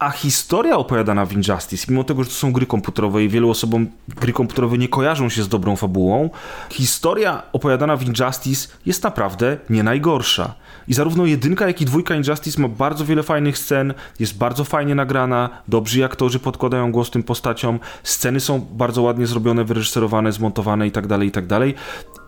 a 0.01 0.09
historia 0.09 0.77
opowiadana 0.77 1.25
w 1.25 1.33
Injustice, 1.33 1.85
mimo 1.89 2.03
tego, 2.03 2.23
że 2.23 2.29
to 2.29 2.35
są 2.35 2.51
gry 2.51 2.65
komputerowe 2.65 3.23
i 3.23 3.29
wielu 3.29 3.49
osobom 3.49 3.87
gry 4.07 4.33
komputerowe 4.33 4.77
nie 4.77 4.87
kojarzą 4.87 5.29
się 5.29 5.43
z 5.43 5.47
dobrą 5.47 5.75
fabułą, 5.75 6.29
historia 6.69 7.43
opowiadana 7.53 7.97
w 7.97 8.03
Injustice 8.03 8.67
jest 8.85 9.03
naprawdę 9.03 9.57
nie 9.69 9.83
najgorsza. 9.83 10.53
I 10.87 10.93
zarówno 10.93 11.25
jedynka, 11.25 11.67
jak 11.67 11.81
i 11.81 11.85
dwójka 11.85 12.15
Injustice 12.15 12.61
ma 12.61 12.67
bardzo 12.67 13.05
wiele 13.05 13.23
fajnych 13.23 13.57
scen, 13.57 13.93
jest 14.19 14.37
bardzo 14.37 14.63
fajnie 14.63 14.95
nagrana, 14.95 15.49
dobrzy 15.67 16.05
aktorzy 16.05 16.39
podkładają 16.39 16.91
głos 16.91 17.11
tym 17.11 17.23
postaciom, 17.23 17.79
sceny 18.03 18.39
są 18.39 18.59
bardzo 18.59 19.01
ładnie 19.01 19.27
zrobione, 19.27 19.63
wyreżyserowane, 19.63 20.31
zmontowane 20.31 20.85
itd., 20.85 21.07
tak 21.07 21.23
itd. 21.23 21.47
Tak 21.47 21.69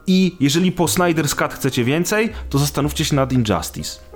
I 0.08 0.36
jeżeli 0.40 0.72
po 0.72 0.86
Snyder's 0.86 1.36
Cut 1.36 1.54
chcecie 1.54 1.84
więcej, 1.84 2.30
to 2.50 2.58
zastanówcie 2.58 3.06
się 3.06 3.16
nad 3.16 3.34
Injustice. 3.34 4.13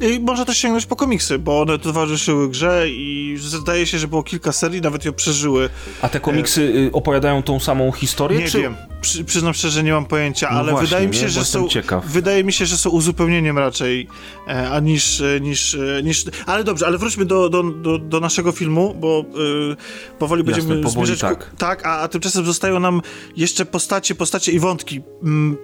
I 0.00 0.20
można 0.20 0.44
też 0.44 0.58
sięgnąć 0.58 0.86
po 0.86 0.96
komiksy, 0.96 1.38
bo 1.38 1.60
one 1.60 1.78
towarzyszyły 1.78 2.48
grze 2.48 2.84
i 2.88 3.36
zdaje 3.38 3.86
się, 3.86 3.98
że 3.98 4.08
było 4.08 4.22
kilka 4.22 4.52
serii, 4.52 4.80
nawet 4.80 5.04
ją 5.04 5.12
przeżyły. 5.12 5.68
A 6.02 6.08
te 6.08 6.20
komiksy 6.20 6.88
e... 6.88 6.92
opowiadają 6.92 7.42
tą 7.42 7.60
samą 7.60 7.92
historię? 7.92 8.38
Nie 8.38 8.48
czy... 8.48 8.60
wiem. 8.60 8.76
Przy, 9.00 9.24
przyznam 9.24 9.54
szczerze, 9.54 9.82
nie 9.82 9.92
mam 9.92 10.06
pojęcia, 10.06 10.48
no 10.52 10.58
ale 10.58 10.70
właśnie, 10.72 10.88
wydaje 10.88 11.08
mi 11.08 11.14
się, 11.14 11.22
nie? 11.22 11.28
że 11.28 11.44
są. 11.44 11.68
Ciekaw. 11.68 12.06
Wydaje 12.06 12.44
mi 12.44 12.52
się, 12.52 12.66
że 12.66 12.76
są 12.76 12.90
uzupełnieniem 12.90 13.58
raczej 13.58 14.08
e, 14.48 14.70
a 14.70 14.80
niż, 14.80 15.20
e, 15.20 15.40
niż, 15.40 15.74
e, 15.74 16.02
niż. 16.02 16.24
Ale 16.46 16.64
dobrze, 16.64 16.86
ale 16.86 16.98
wróćmy 16.98 17.24
do, 17.24 17.48
do, 17.48 17.62
do, 17.62 17.98
do 17.98 18.20
naszego 18.20 18.52
filmu, 18.52 18.94
bo 19.00 19.24
e, 19.70 20.16
powoli 20.18 20.42
Jasne, 20.42 20.52
będziemy 20.52 20.82
powoli 20.82 21.06
zmierzać. 21.06 21.38
Tak, 21.38 21.50
tak 21.58 21.86
a, 21.86 22.00
a 22.00 22.08
tymczasem 22.08 22.44
zostają 22.44 22.80
nam 22.80 23.02
jeszcze 23.36 23.64
postacie, 23.64 24.14
postacie 24.14 24.52
i 24.52 24.58
wątki. 24.58 25.00
Mm, 25.22 25.56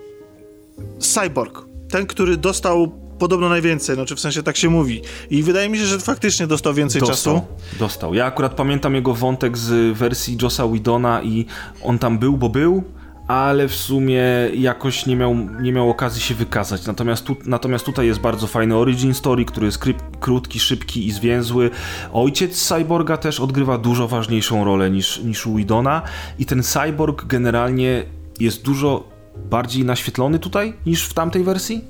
Cyborg. 0.98 1.64
Ten, 1.90 2.06
który 2.06 2.36
dostał 2.36 3.07
podobno 3.18 3.48
najwięcej, 3.48 3.94
znaczy 3.94 4.16
w 4.16 4.20
sensie 4.20 4.42
tak 4.42 4.56
się 4.56 4.68
mówi. 4.70 5.02
I 5.30 5.42
wydaje 5.42 5.68
mi 5.68 5.78
się, 5.78 5.84
że 5.84 5.98
faktycznie 5.98 6.46
dostał 6.46 6.74
więcej 6.74 7.00
dostał, 7.00 7.34
czasu. 7.34 7.46
Dostał. 7.78 8.14
Ja 8.14 8.26
akurat 8.26 8.54
pamiętam 8.54 8.94
jego 8.94 9.14
wątek 9.14 9.58
z 9.58 9.98
wersji 9.98 10.36
Josa 10.42 10.68
Widona 10.68 11.22
i 11.22 11.46
on 11.82 11.98
tam 11.98 12.18
był, 12.18 12.36
bo 12.36 12.48
był, 12.48 12.84
ale 13.28 13.68
w 13.68 13.74
sumie 13.74 14.22
jakoś 14.54 15.06
nie 15.06 15.16
miał, 15.16 15.34
nie 15.34 15.72
miał 15.72 15.90
okazji 15.90 16.22
się 16.22 16.34
wykazać. 16.34 16.86
Natomiast, 16.86 17.24
tu, 17.24 17.36
natomiast 17.46 17.84
tutaj 17.84 18.06
jest 18.06 18.20
bardzo 18.20 18.46
fajny 18.46 18.76
origin 18.76 19.14
story, 19.14 19.44
który 19.44 19.66
jest 19.66 19.78
krótki, 20.20 20.60
szybki 20.60 21.06
i 21.06 21.12
zwięzły. 21.12 21.70
Ojciec 22.12 22.68
Cyborga 22.68 23.16
też 23.16 23.40
odgrywa 23.40 23.78
dużo 23.78 24.08
ważniejszą 24.08 24.64
rolę 24.64 24.90
niż, 24.90 25.22
niż 25.22 25.46
u 25.46 25.54
Widona 25.54 26.02
i 26.38 26.46
ten 26.46 26.62
Cyborg 26.62 27.26
generalnie 27.26 28.04
jest 28.40 28.62
dużo 28.62 29.08
bardziej 29.50 29.84
naświetlony 29.84 30.38
tutaj 30.38 30.74
niż 30.86 31.04
w 31.04 31.14
tamtej 31.14 31.44
wersji. 31.44 31.84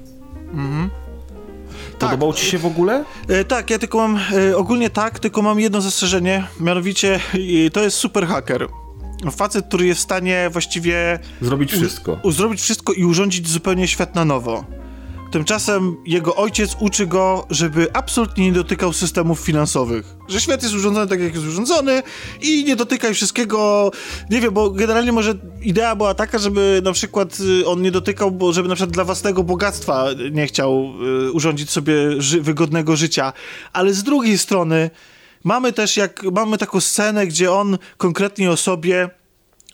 Mhm. 0.53 0.91
Podobał 1.99 2.33
ci 2.33 2.47
się 2.47 2.59
w 2.59 2.66
ogóle? 2.66 3.05
E, 3.29 3.45
tak, 3.45 3.70
ja 3.70 3.79
tylko 3.79 3.99
mam, 3.99 4.20
e, 4.51 4.57
ogólnie 4.57 4.91
tak, 4.91 5.19
tylko 5.19 5.43
mam 5.43 5.61
jedno 5.61 5.81
zastrzeżenie, 5.81 6.47
mianowicie 6.61 7.20
to 7.73 7.83
jest 7.83 7.97
super 7.97 8.27
haker 8.27 8.69
facet, 9.31 9.66
który 9.69 9.87
jest 9.87 10.01
w 10.01 10.05
stanie 10.05 10.49
właściwie... 10.53 11.19
Zrobić 11.41 11.73
wszystko. 11.73 12.19
U, 12.23 12.33
zrobić 12.33 12.61
wszystko 12.61 12.93
i 12.93 13.05
urządzić 13.05 13.49
zupełnie 13.49 13.89
świat 13.89 14.15
na 14.15 14.25
nowo. 14.25 14.65
Tymczasem 15.31 15.97
jego 16.07 16.37
ojciec 16.37 16.77
uczy 16.81 17.07
go, 17.07 17.47
żeby 17.51 17.93
absolutnie 17.93 18.45
nie 18.45 18.53
dotykał 18.53 18.93
systemów 18.93 19.41
finansowych. 19.41 20.17
Że 20.29 20.41
świat 20.41 20.63
jest 20.63 20.75
urządzony 20.75 21.07
tak, 21.07 21.21
jak 21.21 21.35
jest 21.35 21.47
urządzony 21.47 22.03
i 22.41 22.65
nie 22.65 22.77
dotykaj 22.77 23.15
wszystkiego. 23.15 23.91
Nie 24.31 24.41
wiem, 24.41 24.55
bo 24.55 24.71
generalnie 24.71 25.13
może 25.13 25.35
idea 25.63 25.97
była 25.97 26.15
taka, 26.15 26.39
żeby 26.39 26.81
na 26.85 26.93
przykład 26.93 27.39
y, 27.41 27.67
on 27.67 27.83
nie 27.83 27.91
dotykał, 27.91 28.31
bo 28.31 28.53
żeby 28.53 28.69
na 28.69 28.75
przykład 28.75 28.95
dla 28.95 29.05
własnego 29.05 29.43
bogactwa 29.43 30.07
nie 30.33 30.47
chciał 30.47 30.93
y, 31.29 31.33
urządzić 31.33 31.71
sobie 31.71 31.95
ży 32.19 32.43
wygodnego 32.43 32.97
życia. 32.97 33.33
Ale 33.73 33.93
z 33.93 34.03
drugiej 34.03 34.39
strony 34.39 34.91
Mamy 35.45 35.73
też 35.73 35.97
jak, 35.97 36.23
mamy 36.33 36.59
taką 36.59 36.81
scenę, 36.81 37.27
gdzie 37.27 37.53
on 37.53 37.79
konkretnie 37.97 38.51
o 38.51 38.57
sobie 38.57 39.11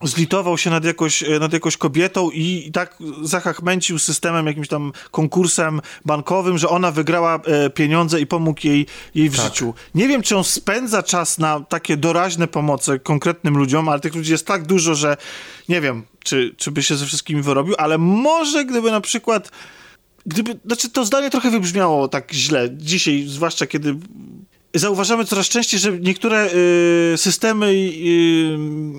zlitował 0.04 0.58
się 0.58 0.70
nad 0.70 0.84
jakoś, 0.84 1.22
e, 1.22 1.38
nad 1.38 1.52
jakąś 1.52 1.76
kobietą 1.76 2.30
i, 2.30 2.64
i 2.66 2.72
tak 2.72 2.96
zachachmęcił 3.22 3.98
systemem, 3.98 4.46
jakimś 4.46 4.68
tam 4.68 4.92
konkursem 5.10 5.80
bankowym, 6.04 6.58
że 6.58 6.68
ona 6.68 6.90
wygrała 6.90 7.40
e, 7.44 7.70
pieniądze 7.70 8.20
i 8.20 8.26
pomógł 8.26 8.60
jej, 8.66 8.86
jej 9.14 9.30
w 9.30 9.36
tak. 9.36 9.44
życiu. 9.44 9.74
Nie 9.94 10.08
wiem, 10.08 10.22
czy 10.22 10.36
on 10.36 10.44
spędza 10.44 11.02
czas 11.02 11.38
na 11.38 11.60
takie 11.60 11.96
doraźne 11.96 12.48
pomoce 12.48 12.98
konkretnym 12.98 13.56
ludziom, 13.56 13.88
ale 13.88 14.00
tych 14.00 14.14
ludzi 14.14 14.32
jest 14.32 14.46
tak 14.46 14.66
dużo, 14.66 14.94
że 14.94 15.16
nie 15.68 15.80
wiem, 15.80 16.02
czy, 16.24 16.54
czy 16.56 16.70
by 16.70 16.82
się 16.82 16.96
ze 16.96 17.06
wszystkimi 17.06 17.42
wyrobił, 17.42 17.74
ale 17.78 17.98
może 17.98 18.64
gdyby 18.64 18.90
na 18.90 19.00
przykład 19.00 19.50
gdyby, 20.26 20.58
znaczy 20.66 20.90
to 20.90 21.04
zdanie 21.04 21.30
trochę 21.30 21.50
wybrzmiało 21.50 22.08
tak 22.08 22.32
źle 22.32 22.68
dzisiaj, 22.72 23.24
zwłaszcza 23.26 23.66
kiedy 23.66 23.96
zauważamy 24.74 25.24
coraz 25.24 25.48
częściej, 25.48 25.80
że 25.80 25.98
niektóre 25.98 26.50
y, 27.14 27.16
systemy 27.16 27.74
i, 27.74 28.56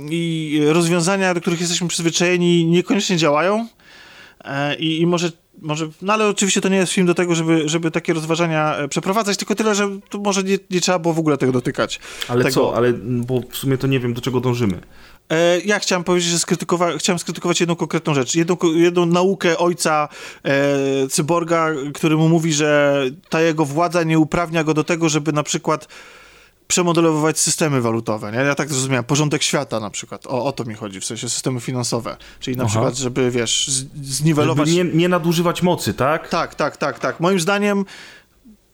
i, 0.09 0.61
rozwiązania, 0.65 1.33
do 1.33 1.41
których 1.41 1.59
jesteśmy 1.59 1.87
przyzwyczajeni, 1.87 2.65
niekoniecznie 2.65 3.17
działają. 3.17 3.67
E, 4.43 4.75
I, 4.75 5.01
I, 5.01 5.07
może, 5.07 5.31
może, 5.61 5.89
no 6.01 6.13
ale 6.13 6.27
oczywiście 6.27 6.61
to 6.61 6.69
nie 6.69 6.77
jest 6.77 6.93
film 6.93 7.07
do 7.07 7.15
tego, 7.15 7.35
żeby, 7.35 7.69
żeby 7.69 7.91
takie 7.91 8.13
rozważania 8.13 8.77
e, 8.77 8.87
przeprowadzać, 8.87 9.37
tylko 9.37 9.55
tyle, 9.55 9.75
że 9.75 9.99
tu 10.09 10.21
może 10.21 10.43
nie, 10.43 10.57
nie 10.69 10.81
trzeba 10.81 10.99
było 10.99 11.13
w 11.13 11.19
ogóle 11.19 11.37
tego 11.37 11.51
dotykać. 11.51 11.99
Ale 12.27 12.43
tego. 12.43 12.53
co, 12.53 12.75
ale 12.75 12.93
bo 13.03 13.41
w 13.49 13.57
sumie 13.57 13.77
to 13.77 13.87
nie 13.87 13.99
wiem, 13.99 14.13
do 14.13 14.21
czego 14.21 14.39
dążymy. 14.39 14.81
E, 15.29 15.59
ja 15.59 15.79
chciałem 15.79 16.03
powiedzieć, 16.03 16.29
że 16.29 16.39
skrytykowa 16.39 16.97
chciałem 16.97 17.19
skrytykować 17.19 17.59
jedną 17.59 17.75
konkretną 17.75 18.13
rzecz. 18.13 18.35
Jedną, 18.35 18.57
jedną 18.75 19.05
naukę 19.05 19.57
ojca 19.57 20.09
e, 20.43 21.07
cyborga, 21.07 21.69
który 21.93 22.17
mu 22.17 22.29
mówi, 22.29 22.53
że 22.53 23.03
ta 23.29 23.41
jego 23.41 23.65
władza 23.65 24.03
nie 24.03 24.19
uprawnia 24.19 24.63
go 24.63 24.73
do 24.73 24.83
tego, 24.83 25.09
żeby 25.09 25.33
na 25.33 25.43
przykład 25.43 25.87
przemodelowywać 26.67 27.39
systemy 27.39 27.81
walutowe. 27.81 28.31
Nie? 28.31 28.37
Ja 28.37 28.55
tak 28.55 28.69
zrozumiałem, 28.69 29.03
porządek 29.03 29.43
świata 29.43 29.79
na 29.79 29.89
przykład. 29.89 30.27
O, 30.27 30.45
o 30.45 30.51
to 30.51 30.63
mi 30.63 30.73
chodzi, 30.73 30.99
w 30.99 31.05
sensie 31.05 31.29
systemy 31.29 31.59
finansowe. 31.59 32.17
Czyli 32.39 32.57
na 32.57 32.63
Aha. 32.63 32.69
przykład, 32.69 32.95
żeby, 32.95 33.31
wiesz, 33.31 33.69
zniwelować... 34.01 34.69
Żeby 34.69 34.83
nie, 34.83 34.91
nie 34.93 35.09
nadużywać 35.09 35.61
mocy, 35.61 35.93
tak? 35.93 36.29
Tak, 36.29 36.55
tak, 36.55 36.77
tak, 36.77 36.99
tak. 36.99 37.19
Moim 37.19 37.39
zdaniem 37.39 37.85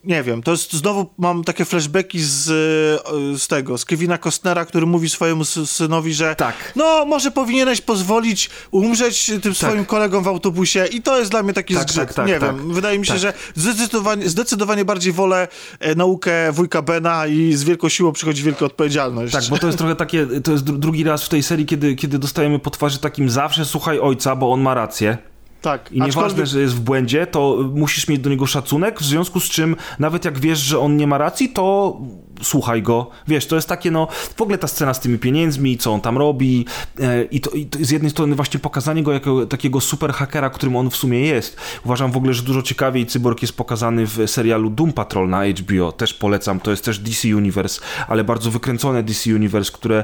nie 0.04 0.24
wiem, 0.24 0.44
to 0.44 0.52
jest 0.52 0.74
znowu 0.74 1.10
mam 1.18 1.44
takie 1.44 1.66
flashbacki 1.66 2.20
z, 2.20 2.50
e, 2.50 3.38
z 3.38 3.48
tego, 3.48 3.78
z 3.78 3.86
Kevina 3.86 4.18
Costnera, 4.18 4.66
który 4.66 4.86
mówi 4.86 5.10
swojemu 5.10 5.46
synowi, 5.46 6.14
że 6.14 6.36
tak. 6.36 6.56
no, 6.76 7.06
może 7.06 7.32
powinieneś 7.32 7.82
pozwolić 7.82 8.50
umrzeć 8.72 9.26
tym 9.26 9.42
tak. 9.42 9.56
swoim 9.56 9.86
kolegom 9.86 10.24
w 10.24 10.28
autobusie 10.28 10.86
i 10.86 11.02
to 11.02 11.20
jest 11.20 11.32
dla 11.32 11.44
mnie 11.44 11.54
taki 11.54 11.74
tak, 11.74 11.84
zgrzyt. 11.84 12.06
Tak, 12.06 12.14
tak, 12.14 12.28
nie 12.28 12.40
tak. 12.40 12.56
wiem, 12.56 12.74
wydaje 12.74 13.00
mi 13.00 13.06
się, 13.06 13.18
że 13.18 13.34
zdecydowanie, 13.56 14.30
zdecydowanie 14.30 14.86
bardziej 14.86 15.14
wolę 15.14 15.48
e, 15.80 15.96
naukę 15.96 16.52
wujka 16.52 16.82
Bena 16.82 17.28
i 17.28 17.54
z 17.54 17.64
wielką 17.64 17.90
siłą 17.90 18.12
przychodzi 18.12 18.44
wielka 18.44 18.66
odpowiedzialność. 18.66 19.34
Tak, 19.34 19.44
bo 19.50 19.58
to 19.58 19.68
jest 19.68 19.78
trochę 19.78 19.96
takie, 19.96 20.28
to 20.44 20.52
jest 20.52 20.64
drugi 20.64 21.04
raz 21.04 21.24
w 21.24 21.30
tej 21.30 21.44
serii, 21.44 21.66
kiedy, 21.66 21.96
kiedy 21.96 22.20
dostajemy 22.20 22.60
po 22.60 22.70
twarzy 22.70 23.00
takim 23.00 23.30
zawsze 23.30 23.66
słuchaj 23.66 24.00
ojca, 24.00 24.36
bo 24.36 24.52
on 24.52 24.62
ma 24.62 24.74
rację. 24.74 25.31
Tak. 25.62 25.92
I 25.92 26.02
nieważne, 26.02 26.46
że 26.46 26.62
jest 26.62 26.76
w 26.76 26.80
błędzie, 26.80 27.28
to 27.28 27.70
musisz 27.74 28.08
mieć 28.08 28.20
do 28.20 28.30
niego 28.30 28.46
szacunek, 28.46 29.00
w 29.00 29.06
związku 29.06 29.40
z 29.40 29.50
czym 29.50 29.76
nawet 30.00 30.26
jak 30.26 30.40
wiesz, 30.40 30.60
że 30.60 30.80
on 30.80 30.98
nie 30.98 31.08
ma 31.08 31.18
racji, 31.18 31.50
to 31.50 31.98
słuchaj 32.42 32.84
go. 32.84 33.10
Wiesz, 33.28 33.46
to 33.46 33.56
jest 33.56 33.68
takie, 33.68 33.92
no, 33.92 34.08
w 34.36 34.42
ogóle 34.42 34.58
ta 34.58 34.68
scena 34.68 34.94
z 34.94 35.00
tymi 35.00 35.20
pieniędzmi, 35.20 35.78
co 35.78 35.94
on 35.94 36.02
tam 36.02 36.18
robi 36.18 36.66
e, 37.00 37.24
i, 37.24 37.42
to, 37.42 37.52
i 37.52 37.66
to 37.66 37.78
z 37.82 37.90
jednej 37.90 38.12
strony 38.12 38.36
właśnie 38.36 38.60
pokazanie 38.60 39.04
go 39.04 39.14
jako 39.14 39.46
takiego 39.46 39.82
super 39.82 40.14
hakera, 40.14 40.50
którym 40.50 40.76
on 40.76 40.90
w 40.90 40.96
sumie 40.96 41.20
jest. 41.20 41.58
Uważam 41.86 42.12
w 42.12 42.18
ogóle, 42.18 42.34
że 42.34 42.44
dużo 42.44 42.62
ciekawiej 42.62 43.06
Cyborg 43.06 43.42
jest 43.42 43.58
pokazany 43.58 44.06
w 44.06 44.28
serialu 44.28 44.70
Doom 44.70 44.94
Patrol 44.94 45.30
na 45.30 45.46
HBO. 45.46 45.92
Też 45.92 46.14
polecam, 46.14 46.60
to 46.60 46.72
jest 46.72 46.86
też 46.86 47.00
DC 47.00 47.36
Universe, 47.36 47.82
ale 48.08 48.24
bardzo 48.24 48.52
wykręcone 48.52 49.04
DC 49.04 49.36
Universe, 49.36 49.72
które 49.72 50.04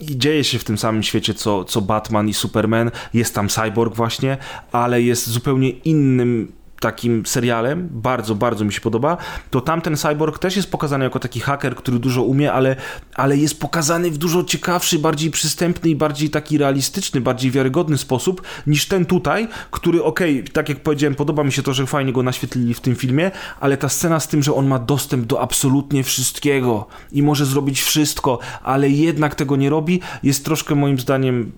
dzieje 0.00 0.44
się 0.44 0.58
w 0.58 0.64
tym 0.64 0.78
samym 0.78 1.02
świecie, 1.02 1.34
co, 1.34 1.64
co 1.64 1.80
Batman 1.80 2.28
i 2.28 2.34
Superman. 2.34 2.90
Jest 3.14 3.34
tam 3.34 3.48
Cyborg 3.48 3.94
właśnie, 3.94 4.36
ale 4.72 5.02
jest 5.02 5.28
zupełnie 5.28 5.70
innym 5.70 6.52
takim 6.80 7.26
serialem, 7.26 7.88
bardzo, 7.92 8.34
bardzo 8.34 8.64
mi 8.64 8.72
się 8.72 8.80
podoba, 8.80 9.16
to 9.50 9.60
tamten 9.60 9.96
cyborg 9.96 10.38
też 10.38 10.56
jest 10.56 10.70
pokazany 10.70 11.04
jako 11.04 11.18
taki 11.18 11.40
haker, 11.40 11.76
który 11.76 11.98
dużo 11.98 12.22
umie, 12.22 12.52
ale, 12.52 12.76
ale 13.14 13.36
jest 13.36 13.60
pokazany 13.60 14.10
w 14.10 14.18
dużo 14.18 14.44
ciekawszy, 14.44 14.98
bardziej 14.98 15.30
przystępny 15.30 15.90
i 15.90 15.96
bardziej 15.96 16.30
taki 16.30 16.58
realistyczny, 16.58 17.20
bardziej 17.20 17.50
wiarygodny 17.50 17.98
sposób 17.98 18.42
niż 18.66 18.88
ten 18.88 19.06
tutaj, 19.06 19.48
który 19.70 20.02
okej, 20.02 20.40
okay, 20.40 20.52
tak 20.52 20.68
jak 20.68 20.80
powiedziałem, 20.80 21.14
podoba 21.14 21.44
mi 21.44 21.52
się 21.52 21.62
to, 21.62 21.74
że 21.74 21.86
fajnie 21.86 22.12
go 22.12 22.22
naświetlili 22.22 22.74
w 22.74 22.80
tym 22.80 22.96
filmie, 22.96 23.30
ale 23.60 23.76
ta 23.76 23.88
scena 23.88 24.20
z 24.20 24.28
tym, 24.28 24.42
że 24.42 24.54
on 24.54 24.66
ma 24.66 24.78
dostęp 24.78 25.26
do 25.26 25.40
absolutnie 25.40 26.04
wszystkiego 26.04 26.86
i 27.12 27.22
może 27.22 27.46
zrobić 27.46 27.82
wszystko, 27.82 28.38
ale 28.62 28.90
jednak 28.90 29.34
tego 29.34 29.56
nie 29.56 29.70
robi, 29.70 30.00
jest 30.22 30.44
troszkę 30.44 30.74
moim 30.74 30.98
zdaniem 30.98 31.52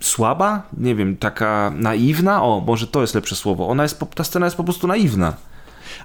słaba, 0.00 0.62
nie 0.76 0.94
wiem, 0.94 1.16
taka 1.16 1.72
naiwna, 1.76 2.42
o, 2.42 2.62
może 2.66 2.86
to 2.86 3.00
jest 3.00 3.14
lepsze 3.14 3.36
słowo. 3.36 3.68
Ona 3.68 3.82
jest, 3.82 4.00
ta 4.14 4.24
scena 4.24 4.46
jest 4.46 4.56
po 4.56 4.64
prostu 4.64 4.86
naiwna. 4.86 5.36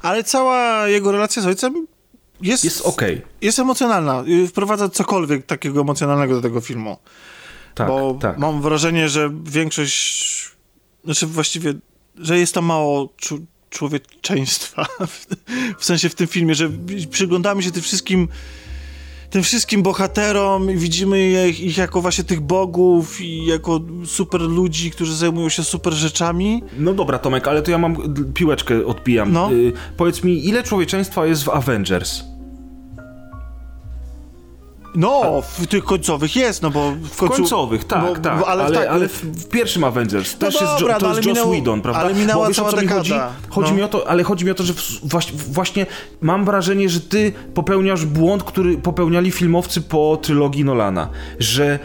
Ale 0.02 0.24
cała 0.24 0.88
jego 0.88 1.12
relacja 1.12 1.42
z 1.42 1.46
ojcem 1.46 1.88
jest... 2.42 2.64
Jest 2.64 2.82
okej. 2.82 3.14
Okay. 3.14 3.28
Jest 3.42 3.60
emocjonalna. 3.60 4.24
Wprowadza 4.48 4.90
cokolwiek 4.90 5.46
takiego 5.46 5.82
emocjonalnego 5.82 6.36
do 6.36 6.42
tego 6.42 6.62
filmu. 6.62 6.98
Tak, 7.76 7.88
Bo 7.88 8.18
tak. 8.22 8.38
mam 8.38 8.62
wrażenie, 8.62 9.10
że 9.10 9.32
większość, 9.44 10.52
znaczy 11.06 11.28
właściwie, 11.28 11.74
że 12.18 12.40
jest 12.40 12.54
tam 12.54 12.66
mało 12.66 13.10
człowieczeństwa. 13.70 14.86
w 15.80 15.86
sensie 15.86 16.10
w 16.10 16.16
tym 16.16 16.28
filmie, 16.28 16.56
że 16.56 16.70
przyglądamy 17.12 17.64
się 17.64 17.72
tym 17.72 17.82
wszystkim 17.82 18.28
tym 19.34 19.44
wszystkim 19.44 19.84
bohaterom 19.84 20.72
i 20.72 20.78
widzimy 20.78 21.48
ich, 21.50 21.62
ich, 21.62 21.78
jako 21.78 22.02
właśnie 22.02 22.24
tych 22.24 22.42
bogów 22.42 23.22
i 23.22 23.46
jako 23.46 23.80
super 24.06 24.42
ludzi, 24.42 24.92
którzy 24.92 25.16
zajmują 25.16 25.50
się 25.50 25.64
super 25.64 25.94
rzeczami. 25.94 26.64
No 26.78 26.94
dobra, 26.94 27.20
Tomek, 27.20 27.48
ale 27.48 27.62
to 27.62 27.72
ja 27.72 27.78
mam 27.78 28.14
piłeczkę 28.34 28.86
odbijam. 28.86 29.34
No. 29.34 29.54
Y, 29.54 29.74
powiedz 29.98 30.24
mi, 30.24 30.48
ile 30.48 30.64
człowieczeństwa 30.64 31.26
jest 31.26 31.44
w 31.44 31.50
Avengers? 31.50 32.24
No, 34.96 35.42
w 35.42 35.68
tych 35.68 35.84
końcowych 35.84 36.36
jest, 36.36 36.62
no 36.62 36.70
bo 36.70 36.92
w, 36.92 37.18
końcu, 37.18 37.36
końcowych, 37.36 37.86
tak, 37.86 38.02
bo, 38.02 38.16
tak, 38.16 38.44
ale, 38.48 38.64
ale, 38.64 38.76
tak, 38.76 38.88
ale 38.88 39.08
w, 39.08 39.50
pierwszym 39.50 39.84
Avengers 39.84 40.34
no 40.34 40.40
też 40.40 40.54
dobra, 40.54 40.72
jest, 40.72 40.82
jo, 40.82 40.88
to 41.00 41.08
no, 41.08 41.16
jest 41.16 41.28
Joss 41.28 41.38
minęło, 41.38 41.54
Whedon, 41.54 41.82
prawda? 41.82 42.02
Ale 42.02 42.14
minęła 42.14 42.48
wiesz, 42.48 42.58
cała 42.58 42.70
o 42.70 42.72
co 42.72 42.82
mi 42.82 42.88
chodzi? 42.88 43.14
Chodzi 43.50 43.72
no. 43.72 43.78
mi 43.78 43.84
o 43.84 43.88
to, 43.88 44.08
ale 44.08 44.24
chodzi 44.24 44.46
mi 44.46 44.52
o 44.52 44.56
to, 44.56 44.64
że 44.64 44.74
właśnie 45.52 45.86
mam 46.22 46.46
wrażenie, 46.46 46.90
że 46.90 47.02
ty 47.02 47.34
popełniasz 47.54 48.06
błąd, 48.06 48.44
który 48.44 48.78
popełniali 48.78 49.32
filmowcy 49.32 49.82
po 49.82 50.18
trylogii 50.22 50.66
Nolana, 50.66 51.10
że 51.40 51.80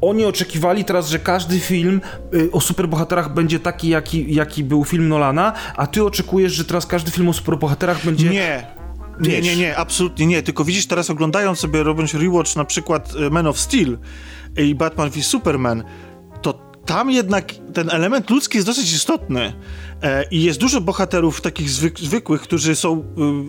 oni 0.00 0.24
oczekiwali 0.24 0.84
teraz, 0.84 1.08
że 1.08 1.18
każdy 1.18 1.60
film 1.60 2.00
y, 2.34 2.50
o 2.52 2.60
superbohaterach 2.60 3.34
będzie 3.34 3.60
taki, 3.60 3.88
jaki, 3.88 4.34
jaki 4.34 4.64
był 4.64 4.84
film 4.84 5.08
Nolana, 5.08 5.52
a 5.76 5.86
ty 5.86 6.04
oczekujesz, 6.04 6.52
że 6.52 6.64
teraz 6.64 6.86
każdy 6.86 7.10
film 7.10 7.28
o 7.28 7.32
superbohaterach 7.32 8.04
będzie... 8.04 8.30
Nie, 8.30 8.79
nie, 9.20 9.40
nie, 9.40 9.56
nie, 9.56 9.76
absolutnie 9.76 10.26
nie. 10.26 10.42
Tylko 10.42 10.64
widzisz, 10.64 10.86
teraz 10.86 11.10
oglądając 11.10 11.58
sobie, 11.58 11.82
robiąc 11.82 12.14
rewatch 12.14 12.56
na 12.56 12.64
przykład 12.64 13.12
e, 13.26 13.30
Man 13.30 13.46
of 13.46 13.60
Steel 13.60 13.98
i 14.56 14.74
Batman 14.74 15.10
v 15.10 15.22
Superman, 15.22 15.84
to 16.42 16.52
tam 16.86 17.10
jednak 17.10 17.54
ten 17.74 17.90
element 17.90 18.30
ludzki 18.30 18.56
jest 18.56 18.66
dosyć 18.66 18.92
istotny 18.92 19.52
e, 20.02 20.24
i 20.30 20.42
jest 20.42 20.60
dużo 20.60 20.80
bohaterów 20.80 21.40
takich 21.40 21.70
zwyk 21.70 22.00
zwykłych, 22.00 22.42
którzy 22.42 22.76
są 22.76 22.98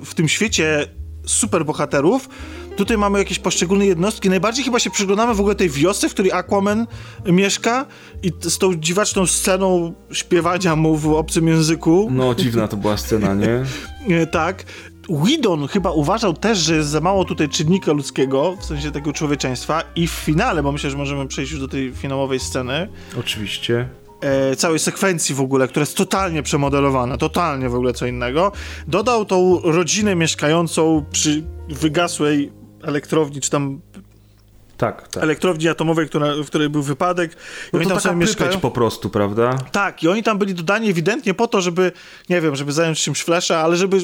y, 0.01 0.05
w 0.05 0.13
tym 0.13 0.27
świecie 0.29 0.87
super 1.25 1.65
bohaterów. 1.65 2.29
Tutaj 2.75 2.97
mamy 2.97 3.19
jakieś 3.19 3.39
poszczególne 3.39 3.85
jednostki. 3.85 4.29
Najbardziej 4.29 4.65
chyba 4.65 4.79
się 4.79 4.89
przyglądamy 4.89 5.33
w 5.33 5.39
ogóle 5.39 5.55
tej 5.55 5.69
wiosce, 5.69 6.09
w 6.09 6.13
której 6.13 6.31
Aquaman 6.31 6.87
mieszka 7.25 7.85
i 8.23 8.31
z 8.41 8.57
tą 8.57 8.75
dziwaczną 8.75 9.25
sceną 9.25 9.93
śpiewania 10.11 10.75
mu 10.75 10.97
w 10.97 11.07
obcym 11.07 11.47
języku. 11.47 12.09
No, 12.11 12.35
dziwna 12.35 12.67
to 12.67 12.77
była 12.77 12.97
scena, 12.97 13.33
nie? 13.33 13.47
E, 14.09 14.27
tak. 14.27 14.63
Whedon 15.11 15.67
chyba 15.67 15.91
uważał 15.91 16.33
też, 16.33 16.57
że 16.57 16.75
jest 16.75 16.89
za 16.89 17.01
mało 17.01 17.25
tutaj 17.25 17.49
czynnika 17.49 17.91
ludzkiego, 17.91 18.55
w 18.59 18.65
sensie 18.65 18.91
tego 18.91 19.13
człowieczeństwa 19.13 19.83
i 19.95 20.07
w 20.07 20.11
finale, 20.11 20.63
bo 20.63 20.71
myślę, 20.71 20.89
że 20.89 20.97
możemy 20.97 21.27
przejść 21.27 21.51
już 21.51 21.61
do 21.61 21.67
tej 21.67 21.93
finałowej 21.93 22.39
sceny. 22.39 22.87
Oczywiście. 23.19 23.89
E, 24.21 24.55
całej 24.55 24.79
sekwencji 24.79 25.35
w 25.35 25.41
ogóle, 25.41 25.67
która 25.67 25.81
jest 25.81 25.97
totalnie 25.97 26.43
przemodelowana, 26.43 27.17
totalnie 27.17 27.69
w 27.69 27.75
ogóle 27.75 27.93
co 27.93 28.05
innego, 28.05 28.51
dodał 28.87 29.25
tą 29.25 29.59
rodzinę 29.63 30.15
mieszkającą 30.15 31.05
przy 31.11 31.43
wygasłej 31.69 32.51
elektrowni, 32.83 33.41
czy 33.41 33.49
tam 33.49 33.81
tak, 34.81 35.07
tak. 35.07 35.23
elektrowni 35.23 35.67
atomowej, 35.67 36.07
która, 36.07 36.35
w 36.35 36.45
której 36.45 36.69
był 36.69 36.83
wypadek. 36.83 37.31
I 37.31 37.35
no 37.73 37.79
oni 37.79 37.89
tam 37.89 37.99
sobie 37.99 38.15
mieszkają. 38.15 38.59
po 38.59 38.71
prostu, 38.71 39.09
prawda? 39.09 39.57
Tak, 39.71 40.03
i 40.03 40.07
oni 40.07 40.23
tam 40.23 40.37
byli 40.37 40.53
dodani 40.53 40.89
ewidentnie 40.89 41.33
po 41.33 41.47
to, 41.47 41.61
żeby, 41.61 41.91
nie 42.29 42.41
wiem, 42.41 42.55
żeby 42.55 42.71
zająć 42.71 43.01
czymś 43.01 43.21
flesza, 43.21 43.59
ale 43.59 43.77
żeby 43.77 43.97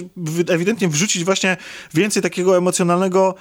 ewidentnie 0.50 0.88
wrzucić 0.88 1.24
właśnie 1.24 1.58
więcej 1.94 2.24
takiego 2.24 2.58
emocjonalnego 2.58 3.36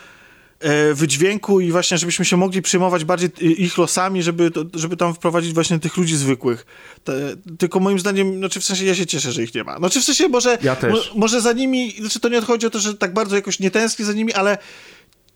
e, 0.60 0.94
wydźwięku 0.94 1.60
i 1.60 1.72
właśnie, 1.72 1.98
żebyśmy 1.98 2.24
się 2.24 2.36
mogli 2.36 2.62
przyjmować 2.62 3.04
bardziej 3.04 3.30
ich 3.62 3.78
losami, 3.78 4.22
żeby, 4.22 4.50
żeby 4.74 4.96
tam 4.96 5.14
wprowadzić 5.14 5.52
właśnie 5.52 5.78
tych 5.78 5.96
ludzi 5.96 6.16
zwykłych. 6.16 6.66
Te, 7.04 7.12
tylko 7.58 7.80
moim 7.80 7.98
zdaniem, 7.98 8.38
znaczy 8.38 8.60
w 8.60 8.64
sensie 8.64 8.84
ja 8.84 8.94
się 8.94 9.06
cieszę, 9.06 9.32
że 9.32 9.42
ich 9.42 9.54
nie 9.54 9.64
ma. 9.64 9.78
Znaczy 9.78 10.00
w 10.00 10.04
sensie 10.04 10.28
może, 10.28 10.58
ja 10.62 10.76
też. 10.76 10.92
Mo, 10.92 11.20
może 11.20 11.40
za 11.40 11.52
nimi, 11.52 11.94
znaczy 12.00 12.20
to 12.20 12.28
nie 12.28 12.38
odchodzi 12.38 12.66
o 12.66 12.70
to, 12.70 12.78
że 12.78 12.94
tak 12.94 13.12
bardzo 13.14 13.36
jakoś 13.36 13.60
nie 13.60 13.70
tęsknię 13.70 14.04
za 14.04 14.12
nimi, 14.12 14.32
ale 14.32 14.58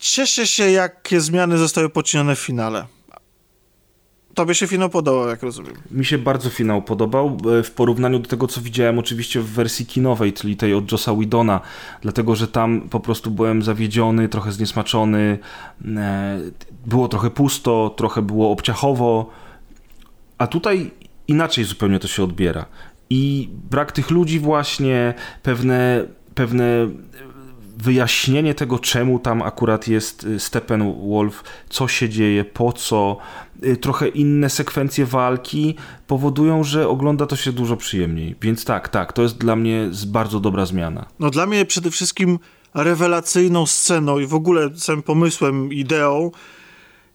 cieszę 0.00 0.46
się, 0.46 0.70
jakie 0.70 1.20
zmiany 1.20 1.58
zostały 1.58 1.88
poczynione 1.88 2.36
w 2.36 2.40
finale. 2.40 2.86
Tobie 4.34 4.54
się 4.54 4.66
finał 4.66 4.88
podobał, 4.88 5.28
jak 5.28 5.42
rozumiem. 5.42 5.74
Mi 5.90 6.04
się 6.04 6.18
bardzo 6.18 6.50
finał 6.50 6.82
podobał 6.82 7.38
e, 7.58 7.62
w 7.62 7.70
porównaniu 7.70 8.18
do 8.18 8.28
tego, 8.28 8.46
co 8.46 8.60
widziałem 8.60 8.98
oczywiście 8.98 9.40
w 9.40 9.46
wersji 9.46 9.86
kinowej, 9.86 10.32
czyli 10.32 10.56
tej 10.56 10.74
od 10.74 10.92
Josa 10.92 11.14
Widona, 11.14 11.60
dlatego, 12.02 12.36
że 12.36 12.48
tam 12.48 12.80
po 12.80 13.00
prostu 13.00 13.30
byłem 13.30 13.62
zawiedziony, 13.62 14.28
trochę 14.28 14.52
zniesmaczony, 14.52 15.38
e, 15.96 16.40
było 16.86 17.08
trochę 17.08 17.30
pusto, 17.30 17.94
trochę 17.96 18.22
było 18.22 18.52
obciachowo, 18.52 19.30
a 20.38 20.46
tutaj 20.46 20.90
inaczej 21.28 21.64
zupełnie 21.64 21.98
to 21.98 22.08
się 22.08 22.24
odbiera. 22.24 22.64
I 23.10 23.48
brak 23.70 23.92
tych 23.92 24.10
ludzi 24.10 24.40
właśnie, 24.40 25.14
pewne, 25.42 26.06
pewne 26.34 26.88
wyjaśnienie 27.82 28.54
tego, 28.54 28.78
czemu 28.78 29.18
tam 29.18 29.42
akurat 29.42 29.88
jest 29.88 30.24
y, 30.24 30.40
Steppenwolf, 30.40 31.44
co 31.68 31.88
się 31.88 32.08
dzieje, 32.08 32.44
po 32.44 32.72
co, 32.72 33.16
y, 33.64 33.76
trochę 33.76 34.08
inne 34.08 34.50
sekwencje 34.50 35.06
walki 35.06 35.74
powodują, 36.06 36.64
że 36.64 36.88
ogląda 36.88 37.26
to 37.26 37.36
się 37.36 37.52
dużo 37.52 37.76
przyjemniej. 37.76 38.36
Więc 38.42 38.64
tak, 38.64 38.88
tak, 38.88 39.12
to 39.12 39.22
jest 39.22 39.38
dla 39.38 39.56
mnie 39.56 39.90
bardzo 40.06 40.40
dobra 40.40 40.66
zmiana. 40.66 41.06
No 41.18 41.30
dla 41.30 41.46
mnie 41.46 41.66
przede 41.66 41.90
wszystkim 41.90 42.38
rewelacyjną 42.74 43.66
sceną 43.66 44.18
i 44.18 44.26
w 44.26 44.34
ogóle 44.34 44.70
samym 44.76 45.02
pomysłem, 45.02 45.72
ideą 45.72 46.30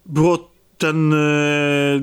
było 0.06 0.55
ten, 0.78 1.14
e, 1.14 1.18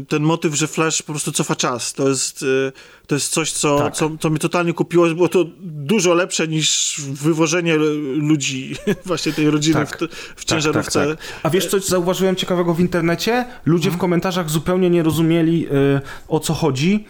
ten 0.08 0.22
motyw, 0.22 0.54
że 0.54 0.66
Flash 0.66 1.02
po 1.02 1.12
prostu 1.12 1.32
cofa 1.32 1.56
czas. 1.56 1.92
To 1.92 2.08
jest, 2.08 2.42
e, 2.42 2.72
to 3.06 3.14
jest 3.14 3.32
coś, 3.32 3.52
co, 3.52 3.78
tak. 3.78 3.94
co, 3.94 4.10
co 4.20 4.30
mnie 4.30 4.38
totalnie 4.38 4.72
kupiło. 4.72 5.06
Było 5.14 5.28
to 5.28 5.44
dużo 5.62 6.14
lepsze 6.14 6.48
niż 6.48 6.96
wywożenie 7.10 7.76
ludzi, 8.16 8.74
właśnie 9.06 9.32
tej 9.32 9.50
rodziny 9.50 9.86
tak. 9.86 9.88
w, 9.88 10.14
w 10.36 10.44
tak, 10.44 10.44
ciężarówce. 10.44 11.06
Tak, 11.06 11.18
tak, 11.18 11.40
A 11.42 11.50
wiesz, 11.50 11.66
coś 11.66 11.84
zauważyłem 11.84 12.36
ciekawego 12.36 12.74
w 12.74 12.80
internecie? 12.80 13.44
Ludzie 13.66 13.84
hmm. 13.84 13.98
w 13.98 14.00
komentarzach 14.00 14.50
zupełnie 14.50 14.90
nie 14.90 15.02
rozumieli, 15.02 15.66
y, 15.66 16.00
o 16.28 16.40
co 16.40 16.54
chodzi 16.54 17.04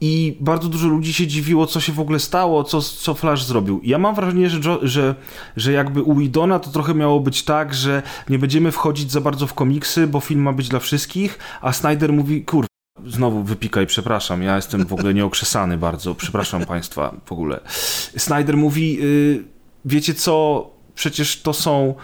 i 0.00 0.36
bardzo 0.40 0.68
dużo 0.68 0.88
ludzi 0.88 1.12
się 1.12 1.26
dziwiło, 1.26 1.66
co 1.66 1.80
się 1.80 1.92
w 1.92 2.00
ogóle 2.00 2.18
stało, 2.18 2.64
co, 2.64 2.82
co 2.82 3.14
Flash 3.14 3.44
zrobił. 3.44 3.80
ja 3.84 3.98
mam 3.98 4.14
wrażenie, 4.14 4.50
że, 4.50 4.78
że, 4.82 5.14
że 5.56 5.72
jakby 5.72 6.02
u 6.02 6.20
Idona 6.20 6.58
to 6.58 6.70
trochę 6.70 6.94
miało 6.94 7.20
być 7.20 7.42
tak, 7.42 7.74
że 7.74 8.02
nie 8.28 8.38
będziemy 8.38 8.72
wchodzić 8.72 9.12
za 9.12 9.20
bardzo 9.20 9.46
w 9.46 9.54
komiksy, 9.54 10.06
bo 10.06 10.20
film 10.20 10.42
ma 10.42 10.52
być 10.52 10.68
dla 10.68 10.78
wszystkich, 10.78 11.38
a 11.60 11.72
Snyder 11.72 12.12
mówi, 12.12 12.44
kur... 12.44 12.66
Znowu 13.06 13.42
wypikaj, 13.42 13.86
przepraszam, 13.86 14.42
ja 14.42 14.56
jestem 14.56 14.86
w 14.86 14.92
ogóle 14.92 15.14
nieokrzesany 15.14 15.78
bardzo, 15.78 16.14
przepraszam 16.14 16.66
państwa 16.66 17.14
w 17.26 17.32
ogóle. 17.32 17.60
Snyder 18.16 18.56
mówi, 18.56 18.94
yy, 18.94 19.44
wiecie 19.84 20.14
co, 20.14 20.66
przecież 20.94 21.42
to 21.42 21.52
są 21.52 21.94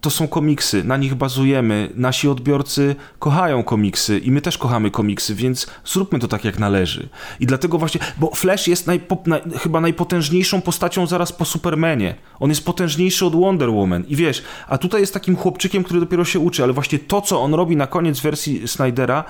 to 0.00 0.10
są 0.10 0.28
komiksy, 0.28 0.84
na 0.84 0.96
nich 0.96 1.14
bazujemy. 1.14 1.90
Nasi 1.94 2.28
odbiorcy 2.28 2.96
kochają 3.18 3.62
komiksy 3.62 4.18
i 4.18 4.30
my 4.30 4.40
też 4.40 4.58
kochamy 4.58 4.90
komiksy, 4.90 5.34
więc 5.34 5.66
zróbmy 5.84 6.18
to 6.18 6.28
tak 6.28 6.44
jak 6.44 6.58
należy. 6.58 7.08
I 7.40 7.46
dlatego 7.46 7.78
właśnie, 7.78 8.00
bo 8.16 8.30
Flash 8.34 8.68
jest 8.68 8.86
chyba 9.62 9.80
najpotężniejszą 9.80 10.60
postacią 10.60 11.06
zaraz 11.06 11.32
po 11.32 11.44
Supermanie. 11.44 12.14
On 12.40 12.50
jest 12.50 12.64
potężniejszy 12.64 13.26
od 13.26 13.36
Wonder 13.36 13.70
Woman. 13.70 14.04
I 14.08 14.16
wiesz, 14.16 14.42
a 14.68 14.78
tutaj 14.78 15.00
jest 15.00 15.14
takim 15.14 15.36
chłopczykiem, 15.36 15.84
który 15.84 16.00
dopiero 16.00 16.24
się 16.24 16.38
uczy, 16.38 16.62
ale 16.62 16.72
właśnie 16.72 16.98
to, 16.98 17.20
co 17.20 17.42
on 17.42 17.54
robi 17.54 17.76
na 17.76 17.86
koniec 17.86 18.20
wersji 18.20 18.68
Snydera, 18.68 19.24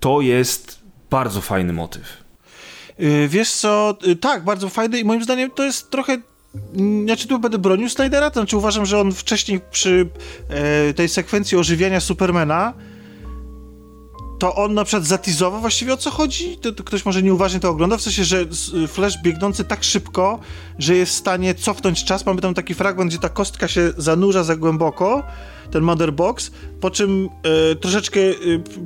to 0.00 0.20
jest 0.20 0.80
bardzo 1.10 1.40
fajny 1.40 1.72
motyw. 1.72 2.22
Y, 3.00 3.28
wiesz 3.28 3.52
co, 3.52 3.98
y, 4.06 4.16
tak, 4.16 4.44
bardzo 4.44 4.68
fajny 4.68 5.00
i 5.00 5.04
moim 5.04 5.24
zdaniem 5.24 5.50
to 5.50 5.64
jest 5.64 5.90
trochę 5.90 6.18
znaczy 7.04 7.28
tu 7.28 7.38
będę 7.38 7.58
bronił 7.58 7.88
Snydera, 7.88 8.30
to 8.30 8.40
znaczy 8.40 8.56
uważam, 8.56 8.86
że 8.86 9.00
on 9.00 9.12
wcześniej 9.12 9.60
przy 9.70 10.08
e, 10.48 10.94
tej 10.94 11.08
sekwencji 11.08 11.58
ożywiania 11.58 12.00
Supermana 12.00 12.74
to 14.42 14.54
on 14.54 14.74
na 14.74 14.84
przykład 14.84 15.04
zatizował 15.04 15.60
właściwie 15.60 15.92
o 15.92 15.96
co 15.96 16.10
chodzi. 16.10 16.56
To, 16.56 16.72
to 16.72 16.84
ktoś 16.84 17.04
może 17.04 17.22
nieuważnie 17.22 17.60
to 17.60 17.68
ogląda, 17.68 17.96
w 17.96 18.02
sensie, 18.02 18.24
że 18.24 18.46
Flash 18.88 19.22
biegnący 19.22 19.64
tak 19.64 19.84
szybko, 19.84 20.38
że 20.78 20.96
jest 20.96 21.12
w 21.12 21.14
stanie 21.14 21.54
cofnąć 21.54 22.04
czas. 22.04 22.26
Mamy 22.26 22.40
tam 22.40 22.54
taki 22.54 22.74
fragment, 22.74 23.10
gdzie 23.10 23.18
ta 23.18 23.28
kostka 23.28 23.68
się 23.68 23.92
zanurza 23.96 24.44
za 24.44 24.56
głęboko, 24.56 25.22
ten 25.70 25.82
Mother 25.82 26.12
Box, 26.12 26.50
po 26.80 26.90
czym 26.90 27.28
e, 27.70 27.74
troszeczkę 27.74 28.20
e, 28.20 28.34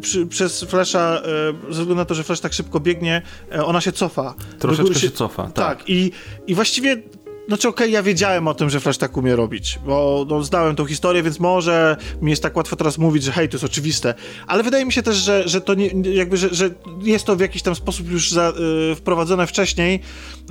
przy, 0.00 0.26
przez 0.26 0.64
Flasha, 0.64 1.22
e, 1.22 1.52
ze 1.62 1.70
względu 1.70 1.94
na 1.94 2.04
to, 2.04 2.14
że 2.14 2.24
Flash 2.24 2.40
tak 2.40 2.52
szybko 2.52 2.80
biegnie, 2.80 3.22
e, 3.52 3.64
ona 3.64 3.80
się 3.80 3.92
cofa. 3.92 4.34
Troszeczkę 4.58 4.94
się, 4.94 5.00
się, 5.00 5.10
cofa, 5.10 5.42
tak. 5.42 5.54
tak. 5.54 5.88
I, 5.88 6.12
I 6.46 6.54
właściwie 6.54 7.02
znaczy 7.48 7.68
okej, 7.68 7.86
okay, 7.86 7.90
ja 7.90 8.02
wiedziałem 8.02 8.48
o 8.48 8.54
tym, 8.54 8.70
że 8.70 8.80
Flash 8.80 8.98
tak 8.98 9.16
umie 9.16 9.36
robić, 9.36 9.78
bo 9.86 10.26
no, 10.28 10.42
znałem 10.42 10.76
tą 10.76 10.86
historię, 10.86 11.22
więc 11.22 11.40
może 11.40 11.96
mi 12.22 12.30
jest 12.30 12.42
tak 12.42 12.56
łatwo 12.56 12.76
teraz 12.76 12.98
mówić, 12.98 13.22
że 13.22 13.32
hej, 13.32 13.48
to 13.48 13.54
jest 13.54 13.64
oczywiste, 13.64 14.14
ale 14.46 14.62
wydaje 14.62 14.84
mi 14.84 14.92
się 14.92 15.02
też, 15.02 15.16
że, 15.16 15.48
że 15.48 15.60
to 15.60 15.74
nie, 15.74 15.90
jakby, 16.14 16.36
że, 16.36 16.54
że 16.54 16.70
jest 17.02 17.24
to 17.24 17.36
w 17.36 17.40
jakiś 17.40 17.62
tam 17.62 17.74
sposób 17.74 18.10
już 18.10 18.30
za, 18.30 18.52
y, 18.92 18.94
wprowadzone 18.94 19.46
wcześniej, 19.46 20.00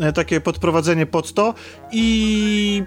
y, 0.10 0.14
takie 0.14 0.42
podprowadzenie 0.42 1.06
pod 1.06 1.34
to 1.34 1.54
i 1.92 2.84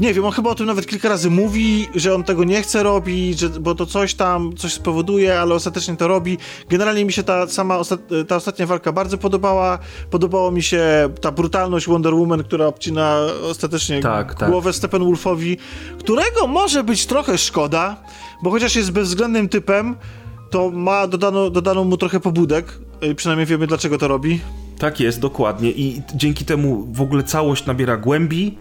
nie 0.00 0.14
wiem, 0.14 0.24
on 0.24 0.32
chyba 0.32 0.50
o 0.50 0.54
tym 0.54 0.66
nawet 0.66 0.86
kilka 0.86 1.08
razy 1.08 1.30
mówi, 1.30 1.88
że 1.94 2.14
on 2.14 2.24
tego 2.24 2.44
nie 2.44 2.62
chce 2.62 2.82
robić, 2.82 3.38
że, 3.38 3.48
bo 3.48 3.74
to 3.74 3.86
coś 3.86 4.14
tam, 4.14 4.56
coś 4.56 4.72
spowoduje, 4.72 5.40
ale 5.40 5.54
ostatecznie 5.54 5.96
to 5.96 6.08
robi. 6.08 6.38
Generalnie 6.68 7.04
mi 7.04 7.12
się 7.12 7.22
ta 7.22 7.46
sama, 7.46 7.78
ostat, 7.78 8.00
ta 8.28 8.36
ostatnia 8.36 8.66
walka 8.66 8.92
bardzo 8.92 9.18
podobała. 9.18 9.78
Podobało 10.10 10.50
mi 10.50 10.62
się 10.62 11.08
ta 11.20 11.32
brutalność 11.32 11.86
Wonder 11.86 12.14
Woman, 12.14 12.44
która 12.44 12.66
obcina 12.66 13.18
ostatecznie 13.50 14.00
tak, 14.00 14.34
tak. 14.34 14.50
głowę 14.50 14.70
tak. 14.70 14.76
Steppenwolfowi, 14.76 15.56
którego 15.98 16.46
może 16.46 16.84
być 16.84 17.06
trochę 17.06 17.38
szkoda, 17.38 17.96
bo 18.42 18.50
chociaż 18.50 18.76
jest 18.76 18.90
bezwzględnym 18.90 19.48
typem, 19.48 19.96
to 20.50 20.70
ma 20.70 21.06
dodano, 21.06 21.50
dodano 21.50 21.84
mu 21.84 21.96
trochę 21.96 22.20
pobudek, 22.20 22.78
przynajmniej 23.16 23.46
wiemy 23.46 23.66
dlaczego 23.66 23.98
to 23.98 24.08
robi. 24.08 24.40
Tak 24.78 25.00
jest, 25.00 25.20
dokładnie 25.20 25.70
i 25.70 26.02
dzięki 26.14 26.44
temu 26.44 26.88
w 26.92 27.00
ogóle 27.00 27.22
całość 27.22 27.66
nabiera 27.66 27.96
głębi, 27.96 28.58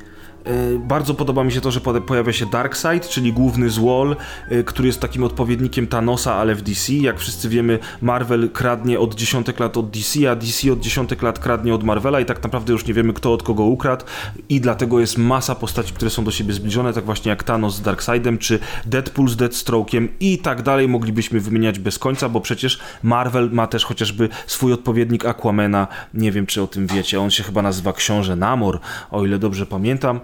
bardzo 0.80 1.14
podoba 1.14 1.44
mi 1.44 1.52
się 1.52 1.62
to, 1.62 1.72
że 1.72 1.82
pojawia 1.82 2.34
się 2.34 2.46
Darkseid, 2.46 3.10
czyli 3.10 3.34
główny 3.34 3.70
złol, 3.70 4.16
e, 4.50 4.64
który 4.64 4.88
jest 4.88 5.00
takim 5.00 5.24
odpowiednikiem 5.24 5.88
Thanosa, 5.88 6.36
ale 6.36 6.56
w 6.56 6.62
DC. 6.62 6.94
Jak 6.94 7.20
wszyscy 7.20 7.50
wiemy, 7.50 7.80
Marvel 8.02 8.50
kradnie 8.50 9.00
od 9.00 9.16
dziesiątek 9.16 9.60
lat 9.60 9.78
od 9.78 9.90
DC, 9.90 10.32
a 10.32 10.36
DC 10.36 10.72
od 10.72 10.80
dziesiątek 10.80 11.22
lat 11.22 11.40
kradnie 11.40 11.76
od 11.76 11.84
Marvela 11.84 12.20
i 12.20 12.26
tak 12.26 12.44
naprawdę 12.44 12.74
już 12.74 12.86
nie 12.86 12.94
wiemy, 12.94 13.14
kto 13.14 13.34
od 13.34 13.44
kogo 13.44 13.64
ukradł 13.64 14.06
i 14.50 14.62
dlatego 14.62 15.00
jest 15.00 15.18
masa 15.18 15.56
postaci, 15.56 15.94
które 15.94 16.12
są 16.12 16.24
do 16.24 16.32
siebie 16.32 16.54
zbliżone, 16.54 16.94
tak 16.94 17.06
właśnie 17.06 17.30
jak 17.30 17.44
Thanos 17.44 17.76
z 17.76 17.82
Darkseidem, 17.82 18.38
czy 18.38 18.60
Deadpool 18.86 19.30
z 19.30 19.38
Deathstroke'iem 19.38 20.08
i 20.20 20.38
tak 20.38 20.62
dalej 20.62 20.88
moglibyśmy 20.88 21.40
wymieniać 21.40 21.80
bez 21.80 22.00
końca, 22.00 22.30
bo 22.30 22.42
przecież 22.42 22.80
Marvel 23.04 23.50
ma 23.52 23.68
też 23.68 23.86
chociażby 23.86 24.30
swój 24.48 24.74
odpowiednik 24.74 25.26
Aquamena, 25.26 25.88
nie 26.14 26.32
wiem, 26.32 26.46
czy 26.46 26.62
o 26.62 26.68
tym 26.68 26.88
wiecie, 26.88 27.22
on 27.22 27.32
się 27.32 27.44
chyba 27.44 27.62
nazywa 27.62 27.94
Książę 27.94 28.36
Namor, 28.36 28.80
o 29.12 29.26
ile 29.26 29.40
dobrze 29.40 29.66
pamiętam. 29.66 30.20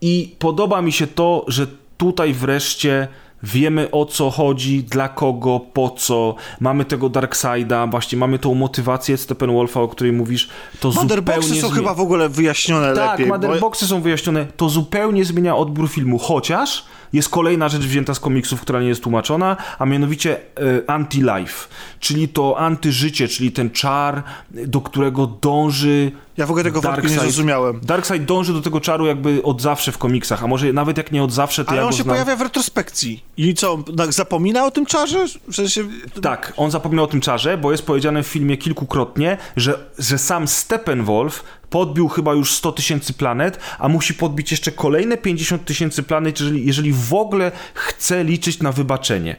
I 0.00 0.36
podoba 0.38 0.82
mi 0.82 0.92
się 0.92 1.06
to, 1.06 1.44
że 1.48 1.66
tutaj 1.96 2.32
wreszcie 2.32 3.08
wiemy 3.42 3.90
o 3.90 4.04
co 4.06 4.30
chodzi, 4.30 4.82
dla 4.82 5.08
kogo, 5.08 5.60
po 5.72 5.90
co, 5.90 6.34
mamy 6.60 6.84
tego 6.84 7.08
Darkseida, 7.08 7.86
właśnie 7.86 8.18
mamy 8.18 8.38
tą 8.38 8.54
motywację 8.54 9.16
Steppenwolfa, 9.16 9.80
o 9.80 9.88
której 9.88 10.12
mówisz, 10.12 10.48
to 10.80 10.88
Motherboxy 10.88 11.40
zupełnie... 11.42 11.60
są 11.62 11.70
chyba 11.70 11.94
w 11.94 12.00
ogóle 12.00 12.28
wyjaśnione 12.28 12.94
tak, 12.94 13.10
lepiej. 13.10 13.26
bo- 13.26 13.34
Motherboxy 13.34 13.86
są 13.86 14.00
wyjaśnione, 14.00 14.46
to 14.56 14.68
zupełnie 14.68 15.24
zmienia 15.24 15.56
odbiór 15.56 15.88
filmu, 15.88 16.18
chociaż 16.18 16.84
jest 17.14 17.28
kolejna 17.28 17.68
rzecz 17.68 17.82
wzięta 17.82 18.14
z 18.14 18.20
komiksów, 18.20 18.60
która 18.60 18.80
nie 18.80 18.88
jest 18.88 19.02
tłumaczona, 19.02 19.56
a 19.78 19.86
mianowicie 19.86 20.36
e, 20.36 20.40
anti-life, 20.86 21.68
czyli 22.00 22.28
to 22.28 22.58
antyżycie, 22.58 23.28
czyli 23.28 23.52
ten 23.52 23.70
czar, 23.70 24.22
do 24.50 24.80
którego 24.80 25.26
dąży 25.26 26.12
Ja 26.36 26.46
w 26.46 26.50
ogóle 26.50 26.64
tego 26.64 26.80
wątku 26.80 27.06
nie 27.06 27.20
zrozumiałem. 27.20 27.80
Darkseid 27.82 28.24
dąży 28.24 28.52
do 28.52 28.60
tego 28.60 28.80
czaru 28.80 29.06
jakby 29.06 29.42
od 29.42 29.62
zawsze 29.62 29.92
w 29.92 29.98
komiksach, 29.98 30.44
a 30.44 30.46
może 30.46 30.72
nawet 30.72 30.96
jak 30.96 31.12
nie 31.12 31.22
od 31.22 31.32
zawsze, 31.32 31.64
to 31.64 31.70
Ale 31.70 31.80
ja 31.80 31.86
on 31.86 31.92
się 31.92 32.02
znam. 32.02 32.14
pojawia 32.14 32.36
w 32.36 32.40
retrospekcji. 32.40 33.24
I 33.36 33.54
co, 33.54 33.78
zapomina 34.08 34.64
o 34.64 34.70
tym 34.70 34.86
czarze? 34.86 35.26
W 35.48 35.54
sensie... 35.54 35.84
Tak, 36.22 36.52
on 36.56 36.70
zapomniał 36.70 37.04
o 37.04 37.08
tym 37.08 37.20
czarze, 37.20 37.58
bo 37.58 37.72
jest 37.72 37.86
powiedziane 37.86 38.22
w 38.22 38.26
filmie 38.26 38.56
kilkukrotnie, 38.56 39.38
że, 39.56 39.78
że 39.98 40.18
sam 40.18 40.48
Steppenwolf 40.48 41.44
podbił 41.70 42.08
chyba 42.08 42.32
już 42.32 42.52
100 42.52 42.72
tysięcy 42.72 43.12
planet, 43.12 43.58
a 43.78 43.88
musi 43.88 44.14
podbić 44.14 44.50
jeszcze 44.50 44.72
kolejne 44.72 45.16
50 45.16 45.64
tysięcy 45.64 46.02
planet, 46.02 46.40
jeżeli, 46.40 46.66
jeżeli 46.66 46.92
w 46.92 47.14
ogóle 47.14 47.52
chce 47.74 48.24
liczyć 48.24 48.60
na 48.60 48.72
wybaczenie. 48.72 49.36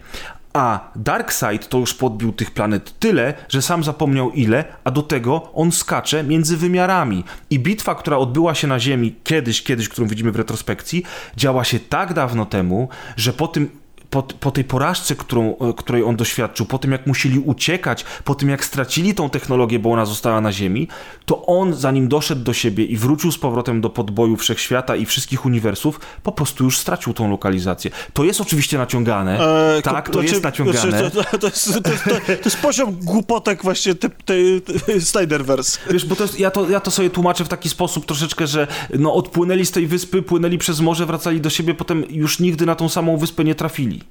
A 0.54 0.92
Darkseid 0.96 1.70
to 1.70 1.78
już 1.78 1.94
podbił 1.94 2.34
tych 2.34 2.52
planet 2.52 3.00
tyle, 3.00 3.34
że 3.50 3.62
sam 3.62 3.84
zapomniał 3.84 4.32
ile, 4.32 4.66
a 4.84 4.92
do 4.92 5.02
tego 5.02 5.52
on 5.54 5.72
skacze 5.72 6.24
między 6.24 6.58
wymiarami. 6.58 7.24
I 7.50 7.60
bitwa, 7.60 7.96
która 7.96 8.18
odbyła 8.18 8.56
się 8.56 8.68
na 8.68 8.80
Ziemi 8.80 9.16
kiedyś, 9.24 9.64
kiedyś, 9.64 9.90
którą 9.90 10.08
widzimy 10.08 10.32
w 10.32 10.36
retrospekcji, 10.36 11.04
działa 11.38 11.64
się 11.64 11.80
tak 11.80 12.14
dawno 12.14 12.46
temu, 12.46 12.90
że 13.18 13.34
po 13.34 13.48
tym 13.48 13.70
po, 14.16 14.24
po 14.24 14.52
tej 14.52 14.64
porażce, 14.64 15.16
którą, 15.16 15.58
e, 15.58 15.74
której 15.78 16.04
on 16.04 16.16
doświadczył, 16.16 16.66
po 16.66 16.78
tym 16.78 16.92
jak 16.92 17.08
musieli 17.08 17.40
uciekać, 17.40 18.06
po 18.24 18.36
tym 18.36 18.50
jak 18.50 18.66
stracili 18.66 19.16
tą 19.16 19.30
technologię, 19.30 19.80
bo 19.80 19.92
ona 19.92 20.06
została 20.06 20.42
na 20.42 20.52
Ziemi, 20.52 20.88
to 21.26 21.46
on, 21.46 21.74
zanim 21.74 22.08
doszedł 22.08 22.44
do 22.44 22.54
siebie 22.54 22.86
i 22.86 22.98
wrócił 22.98 23.32
z 23.32 23.38
powrotem 23.38 23.82
do 23.82 23.90
podboju 23.90 24.36
wszechświata 24.36 24.96
i 24.96 25.06
wszystkich 25.06 25.46
uniwersów, 25.46 26.00
po 26.24 26.32
prostu 26.32 26.64
już 26.64 26.78
stracił 26.78 27.14
tą 27.14 27.30
lokalizację. 27.30 27.92
To 28.14 28.24
jest 28.24 28.42
oczywiście 28.42 28.78
naciągane. 28.78 29.40
E, 29.78 29.82
tak, 29.82 30.10
to 30.10 30.14
znaczy- 30.14 30.30
jest 30.30 30.44
naciągane. 30.44 31.12
To, 31.12 31.38
to, 31.38 31.48
jest, 31.48 31.84
to, 31.84 31.92
jest, 31.92 32.04
to, 32.04 32.10
to 32.10 32.46
jest 32.46 32.58
poziom 32.58 32.92
głupotek 32.92 33.64
właśnie 33.64 33.96
tej 33.96 34.16
tej 34.26 34.62
Snyderverse. 35.02 35.80
Wiesz, 35.92 36.06
bo 36.06 36.16
to 36.16 36.24
jest, 36.24 36.40
ja, 36.40 36.52
to, 36.52 36.70
ja 36.70 36.80
to 36.80 36.92
sobie 36.92 37.10
tłumaczę 37.10 37.46
w 37.46 37.48
taki 37.48 37.70
sposób 37.70 38.06
troszeczkę, 38.06 38.48
że 38.48 38.68
no, 39.00 39.14
odpłynęli 39.14 39.66
z 39.66 39.72
tej 39.72 39.88
wyspy, 39.88 40.22
płynęli 40.22 40.58
przez 40.58 40.80
morze, 40.80 41.06
wracali 41.06 41.42
do 41.42 41.50
siebie, 41.50 41.74
potem 41.74 42.06
już 42.10 42.40
nigdy 42.40 42.66
na 42.66 42.76
tą 42.76 42.90
samą 42.90 43.18
wyspę 43.18 43.44
nie 43.44 43.56
trafili. 43.56 44.02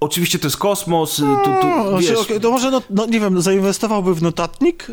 Oczywiście 0.00 0.38
to 0.38 0.46
jest 0.46 0.56
kosmos, 0.56 1.16
tu, 1.16 1.22
tu, 1.44 1.68
No, 1.68 1.98
wiesz, 1.98 2.06
znaczy, 2.06 2.22
okej, 2.22 2.40
to 2.40 2.50
może, 2.50 2.70
no, 2.70 2.82
no, 2.90 3.06
nie 3.06 3.20
wiem, 3.20 3.42
zainwestowałby 3.42 4.14
w 4.14 4.22
notatnik? 4.22 4.86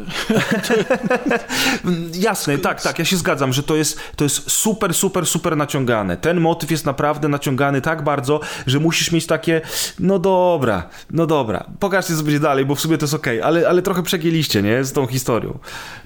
Jasne, 2.13 2.57
tak, 2.57 2.81
tak, 2.81 2.99
ja 2.99 3.05
się 3.05 3.17
zgadzam, 3.17 3.53
że 3.53 3.63
to 3.63 3.75
jest, 3.75 3.99
to 4.15 4.23
jest 4.23 4.51
super, 4.51 4.93
super, 4.93 5.25
super 5.25 5.57
naciągane. 5.57 6.17
Ten 6.17 6.41
motyw 6.41 6.71
jest 6.71 6.85
naprawdę 6.85 7.27
naciągany 7.27 7.81
tak 7.81 8.03
bardzo, 8.03 8.39
że 8.67 8.79
musisz 8.79 9.11
mieć 9.11 9.25
takie, 9.25 9.61
no 9.99 10.19
dobra, 10.19 10.89
no 11.11 11.25
dobra, 11.25 11.65
pokażcie 11.79 12.15
co 12.15 12.23
będzie 12.23 12.39
dalej, 12.39 12.65
bo 12.65 12.75
w 12.75 12.79
sumie 12.79 12.97
to 12.97 13.03
jest 13.03 13.13
okej, 13.13 13.41
ale, 13.41 13.69
ale 13.69 13.81
trochę 13.81 14.03
przegięliście, 14.03 14.61
nie, 14.61 14.83
z 14.83 14.91
tą 14.91 15.07
historią. 15.07 15.59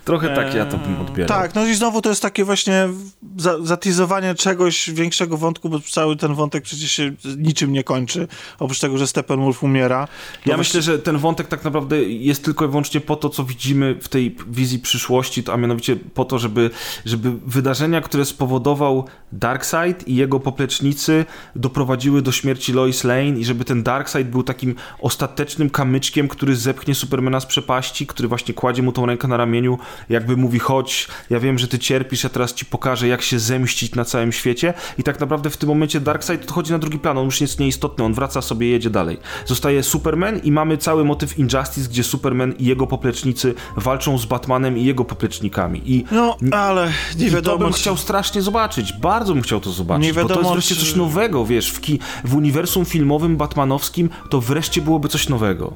Trochę 0.06 0.36
tak 0.36 0.54
ja 0.54 0.66
to 0.66 0.78
bym 0.78 1.02
odbierał. 1.02 1.28
Tak, 1.40 1.56
no 1.56 1.66
i 1.66 1.76
znowu 1.76 2.02
to 2.02 2.10
jest 2.10 2.22
takie 2.22 2.46
właśnie 2.46 2.90
za, 3.38 3.62
zatizowanie 3.64 4.36
czegoś 4.36 4.90
większego 4.90 5.38
wątku, 5.38 5.70
bo 5.70 5.80
cały 5.80 6.16
ten 6.16 6.36
wątek 6.36 6.64
przecież 6.64 6.92
się 6.92 7.12
niczym 7.38 7.74
nie 7.74 7.84
kończy, 7.84 8.28
oprócz 8.60 8.80
tego, 8.80 8.89
że 8.98 9.08
Steppenwolf 9.08 9.64
umiera. 9.64 10.08
Ja 10.46 10.58
myślę, 10.58 10.82
że 10.82 11.00
ten 11.00 11.18
wątek 11.18 11.48
tak 11.48 11.64
naprawdę 11.64 12.04
jest 12.04 12.46
tylko 12.46 12.66
i 12.66 12.68
wyłącznie 12.68 13.02
po 13.02 13.16
to, 13.16 13.30
co 13.30 13.44
widzimy 13.44 13.96
w 14.02 14.08
tej 14.08 14.36
wizji 14.48 14.80
przyszłości, 14.80 15.44
a 15.52 15.58
mianowicie 15.58 15.96
po 15.96 16.26
to, 16.26 16.40
żeby, 16.40 16.70
żeby 17.06 17.32
wydarzenia, 17.46 18.02
które 18.02 18.26
spowodował 18.26 19.08
Darkseid 19.32 20.08
i 20.08 20.16
jego 20.16 20.40
poplecznicy 20.40 21.26
doprowadziły 21.56 22.22
do 22.22 22.32
śmierci 22.32 22.74
Lois 22.74 23.04
Lane 23.04 23.40
i 23.40 23.46
żeby 23.46 23.66
ten 23.66 23.84
Darkseid 23.84 24.30
był 24.30 24.44
takim 24.44 24.76
ostatecznym 25.00 25.70
kamyczkiem, 25.70 26.28
który 26.28 26.56
zepchnie 26.56 26.96
Supermana 26.96 27.40
z 27.40 27.46
przepaści, 27.46 28.08
który 28.08 28.28
właśnie 28.28 28.54
kładzie 28.54 28.82
mu 28.82 28.92
tą 28.92 29.06
rękę 29.06 29.28
na 29.28 29.38
ramieniu, 29.38 29.80
jakby 30.10 30.38
mówi, 30.38 30.60
chodź, 30.60 31.08
ja 31.30 31.40
wiem, 31.40 31.60
że 31.60 31.68
ty 31.68 31.80
cierpisz, 31.80 32.24
ja 32.24 32.30
teraz 32.30 32.54
ci 32.54 32.66
pokażę, 32.66 33.08
jak 33.08 33.22
się 33.22 33.40
zemścić 33.40 33.96
na 33.96 34.06
całym 34.06 34.32
świecie 34.32 34.74
i 34.98 35.04
tak 35.04 35.20
naprawdę 35.20 35.50
w 35.50 35.58
tym 35.58 35.70
momencie 35.70 36.00
Darkseid 36.00 36.44
odchodzi 36.44 36.72
na 36.72 36.80
drugi 36.80 37.00
plan, 37.00 37.18
on 37.18 37.26
już 37.26 37.42
jest 37.42 37.60
nieistotny, 37.60 38.04
on 38.04 38.14
wraca 38.14 38.42
sobie, 38.42 38.70
jedzie 38.80 38.90
dalej. 38.90 39.18
Zostaje 39.46 39.84
Superman 39.84 40.40
i 40.44 40.52
mamy 40.52 40.78
cały 40.78 41.06
motyw 41.06 41.38
Injustice, 41.40 41.90
gdzie 41.90 42.04
Superman 42.04 42.54
i 42.60 42.66
jego 42.66 42.88
poplecznicy 42.88 43.54
walczą 43.78 44.18
z 44.18 44.26
Batmanem 44.26 44.78
i 44.78 44.86
jego 44.86 45.06
poplecznikami 45.06 45.82
i 45.86 46.06
No, 46.12 46.38
ale 46.52 46.92
nie 47.20 47.26
i 47.28 47.30
to 47.30 47.36
wiadomo. 47.36 47.58
bym 47.58 47.74
czy- 47.74 47.80
chciał 47.80 47.98
strasznie 47.98 48.42
zobaczyć, 48.42 48.94
bardzo 48.94 49.34
bym 49.34 49.44
chciał 49.44 49.60
to 49.60 49.72
zobaczyć, 49.72 50.04
Nie 50.08 50.14
bo 50.14 50.16
to 50.16 50.22
jest 50.22 50.30
wiadomo, 50.36 50.54
wreszcie 50.54 50.76
czy- 50.76 50.82
coś 50.82 50.96
nowego, 50.96 51.46
wiesz, 51.46 51.70
w, 51.72 51.82
ki- 51.82 52.00
w 52.24 52.36
uniwersum 52.36 52.86
filmowym 52.86 53.38
batmanowskim 53.38 54.10
to 54.30 54.42
wreszcie 54.42 54.82
byłoby 54.82 55.08
coś 55.10 55.30
nowego. 55.30 55.74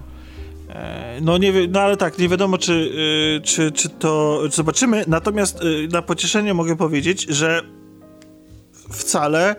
No 1.22 1.38
nie 1.38 1.54
no 1.68 1.80
ale 1.80 1.98
tak, 1.98 2.18
nie 2.20 2.30
wiadomo, 2.30 2.58
czy, 2.58 2.74
y, 2.74 3.42
czy, 3.42 3.72
czy 3.72 3.90
to 3.90 4.42
czy 4.50 4.56
zobaczymy. 4.56 5.04
Natomiast 5.08 5.62
y, 5.64 5.88
na 5.92 6.02
pocieszenie 6.02 6.54
mogę 6.54 6.76
powiedzieć, 6.76 7.26
że 7.30 7.62
wcale 8.92 9.56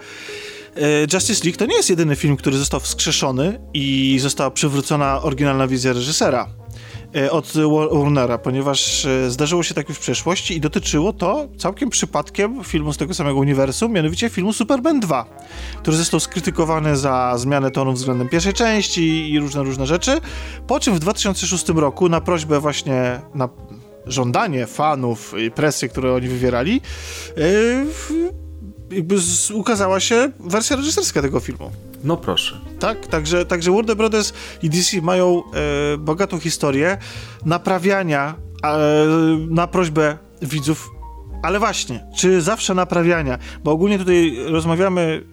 Justice 1.12 1.44
League 1.44 1.58
to 1.58 1.66
nie 1.66 1.76
jest 1.76 1.90
jedyny 1.90 2.16
film, 2.16 2.36
który 2.36 2.56
został 2.56 2.80
wskrzeszony 2.80 3.60
i 3.74 4.18
została 4.22 4.50
przywrócona 4.50 5.22
oryginalna 5.22 5.66
wizja 5.66 5.92
reżysera 5.92 6.48
y, 7.16 7.30
od 7.30 7.52
Wa- 7.52 7.98
Warnera, 7.98 8.38
ponieważ 8.38 9.04
y, 9.04 9.30
zdarzyło 9.30 9.62
się 9.62 9.74
tak 9.74 9.88
już 9.88 9.98
w 9.98 10.00
przeszłości 10.00 10.56
i 10.56 10.60
dotyczyło 10.60 11.12
to 11.12 11.48
całkiem 11.58 11.90
przypadkiem 11.90 12.64
filmu 12.64 12.92
z 12.92 12.96
tego 12.96 13.14
samego 13.14 13.38
uniwersum, 13.38 13.92
mianowicie 13.92 14.28
filmu 14.30 14.52
Superman 14.52 15.00
2, 15.00 15.36
który 15.78 15.96
został 15.96 16.20
skrytykowany 16.20 16.96
za 16.96 17.34
zmianę 17.38 17.70
tonu 17.70 17.92
względem 17.92 18.28
pierwszej 18.28 18.52
części 18.52 19.32
i 19.32 19.40
różne, 19.40 19.62
różne 19.62 19.86
rzeczy, 19.86 20.20
po 20.66 20.80
czym 20.80 20.94
w 20.94 20.98
2006 20.98 21.68
roku 21.68 22.08
na 22.08 22.20
prośbę 22.20 22.60
właśnie, 22.60 23.20
na 23.34 23.48
żądanie 24.06 24.66
fanów 24.66 25.34
i 25.46 25.50
presję, 25.50 25.88
które 25.88 26.14
oni 26.14 26.28
wywierali, 26.28 26.80
yy, 27.36 28.43
jakby 28.94 29.18
z, 29.18 29.50
ukazała 29.50 30.00
się 30.00 30.30
wersja 30.40 30.76
reżyserska 30.76 31.22
tego 31.22 31.40
filmu. 31.40 31.70
No 32.04 32.16
proszę. 32.16 32.60
Tak, 32.78 33.06
także, 33.06 33.46
także 33.46 33.72
Warner 33.72 33.96
Brothers 33.96 34.32
i 34.62 34.70
DC 34.70 35.02
mają 35.02 35.42
e, 35.94 35.98
bogatą 35.98 36.40
historię 36.40 36.98
naprawiania 37.44 38.34
e, 38.64 38.78
na 39.50 39.66
prośbę 39.66 40.18
widzów. 40.42 40.90
Ale 41.42 41.58
właśnie, 41.58 42.06
czy 42.16 42.42
zawsze 42.42 42.74
naprawiania? 42.74 43.38
Bo 43.64 43.70
ogólnie 43.72 43.98
tutaj 43.98 44.36
rozmawiamy, 44.46 45.24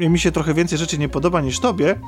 no, 0.00 0.08
mi 0.08 0.18
się 0.18 0.32
trochę 0.32 0.54
więcej 0.54 0.78
rzeczy 0.78 0.98
nie 0.98 1.08
podoba 1.08 1.40
niż 1.40 1.60
tobie, 1.60 2.00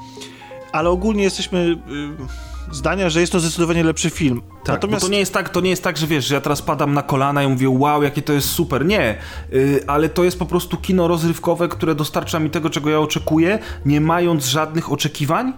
ale 0.73 0.91
ogólnie 0.91 1.23
jesteśmy 1.23 1.59
y, 1.59 2.54
zdania, 2.73 3.11
że 3.11 3.21
jest 3.21 3.33
to 3.33 3.41
zdecydowanie 3.41 3.85
lepszy 3.85 4.11
film. 4.11 4.43
Tak, 4.65 4.75
Natomiast... 4.75 5.07
to 5.07 5.13
nie 5.13 5.19
jest 5.19 5.35
tak, 5.35 5.49
to 5.49 5.61
nie 5.61 5.71
jest 5.71 5.85
tak, 5.85 5.97
że 5.97 6.07
wiesz, 6.07 6.27
że 6.27 6.35
ja 6.35 6.41
teraz 6.41 6.63
padam 6.63 6.95
na 6.95 7.03
kolana 7.03 7.43
i 7.43 7.49
mówię, 7.49 7.69
wow, 7.71 8.03
jakie 8.03 8.23
to 8.23 8.33
jest 8.33 8.49
super. 8.49 8.87
Nie, 8.87 9.19
yy, 9.53 9.85
ale 9.87 10.09
to 10.09 10.25
jest 10.25 10.39
po 10.39 10.47
prostu 10.47 10.77
kino 10.77 11.09
rozrywkowe, 11.09 11.69
które 11.69 11.95
dostarcza 11.95 12.39
mi 12.39 12.51
tego, 12.51 12.71
czego 12.71 12.91
ja 12.91 13.01
oczekuję, 13.01 13.59
nie 13.87 14.01
mając 14.01 14.47
żadnych 14.47 14.93
oczekiwań 14.93 15.53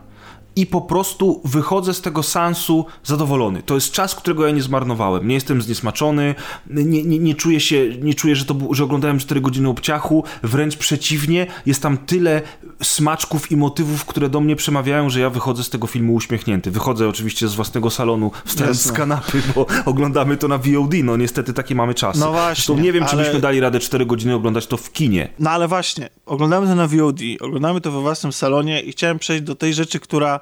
i 0.56 0.66
po 0.66 0.80
prostu 0.80 1.40
wychodzę 1.44 1.94
z 1.94 2.00
tego 2.00 2.22
sansu 2.22 2.86
zadowolony. 3.04 3.62
To 3.62 3.74
jest 3.74 3.92
czas, 3.92 4.14
którego 4.14 4.46
ja 4.46 4.52
nie 4.52 4.62
zmarnowałem. 4.62 5.28
Nie 5.28 5.34
jestem 5.34 5.62
zniesmaczony, 5.62 6.34
nie, 6.70 7.02
nie, 7.02 7.18
nie 7.18 7.34
czuję 7.34 7.60
się, 7.60 7.88
nie 8.02 8.14
czuję, 8.14 8.36
że, 8.36 8.44
to, 8.44 8.54
że 8.70 8.84
oglądałem 8.84 9.18
4 9.18 9.40
godziny 9.40 9.68
obciachu, 9.68 10.24
wręcz 10.42 10.76
przeciwnie, 10.76 11.46
jest 11.66 11.82
tam 11.82 11.98
tyle 11.98 12.42
smaczków 12.82 13.52
i 13.52 13.56
motywów, 13.56 14.04
które 14.04 14.28
do 14.28 14.40
mnie 14.40 14.56
przemawiają, 14.56 15.10
że 15.10 15.20
ja 15.20 15.30
wychodzę 15.30 15.64
z 15.64 15.70
tego 15.70 15.86
filmu 15.86 16.14
uśmiechnięty. 16.14 16.70
Wychodzę 16.70 17.08
oczywiście 17.08 17.48
z 17.48 17.54
własnego 17.54 17.90
salonu, 17.90 18.30
wstając 18.44 18.80
z 18.82 18.92
kanapy, 18.92 19.42
bo 19.54 19.66
oglądamy 19.84 20.36
to 20.36 20.48
na 20.48 20.58
VOD, 20.58 20.92
no 21.04 21.16
niestety 21.16 21.52
takie 21.52 21.74
mamy 21.74 21.94
czasy. 21.94 22.20
No 22.20 22.30
właśnie, 22.30 22.54
Zresztą 22.54 22.78
nie 22.78 22.92
wiem, 22.92 23.04
czy 23.04 23.10
ale- 23.10 23.24
byśmy 23.24 23.40
dali 23.40 23.60
radę 23.60 23.80
4 23.80 24.06
godziny 24.06 24.34
oglądać 24.34 24.66
to 24.66 24.76
w 24.76 24.92
kinie. 24.92 25.28
No 25.38 25.50
ale 25.50 25.68
właśnie, 25.68 26.08
oglądamy 26.26 26.66
to 26.66 26.74
na 26.74 26.88
VOD, 26.88 27.20
oglądamy 27.40 27.80
to 27.80 27.92
we 27.92 28.00
własnym 28.00 28.32
salonie 28.32 28.80
i 28.80 28.92
chciałem 28.92 29.18
przejść 29.18 29.42
do 29.44 29.54
tej 29.54 29.74
rzeczy, 29.74 30.00
która 30.00 30.40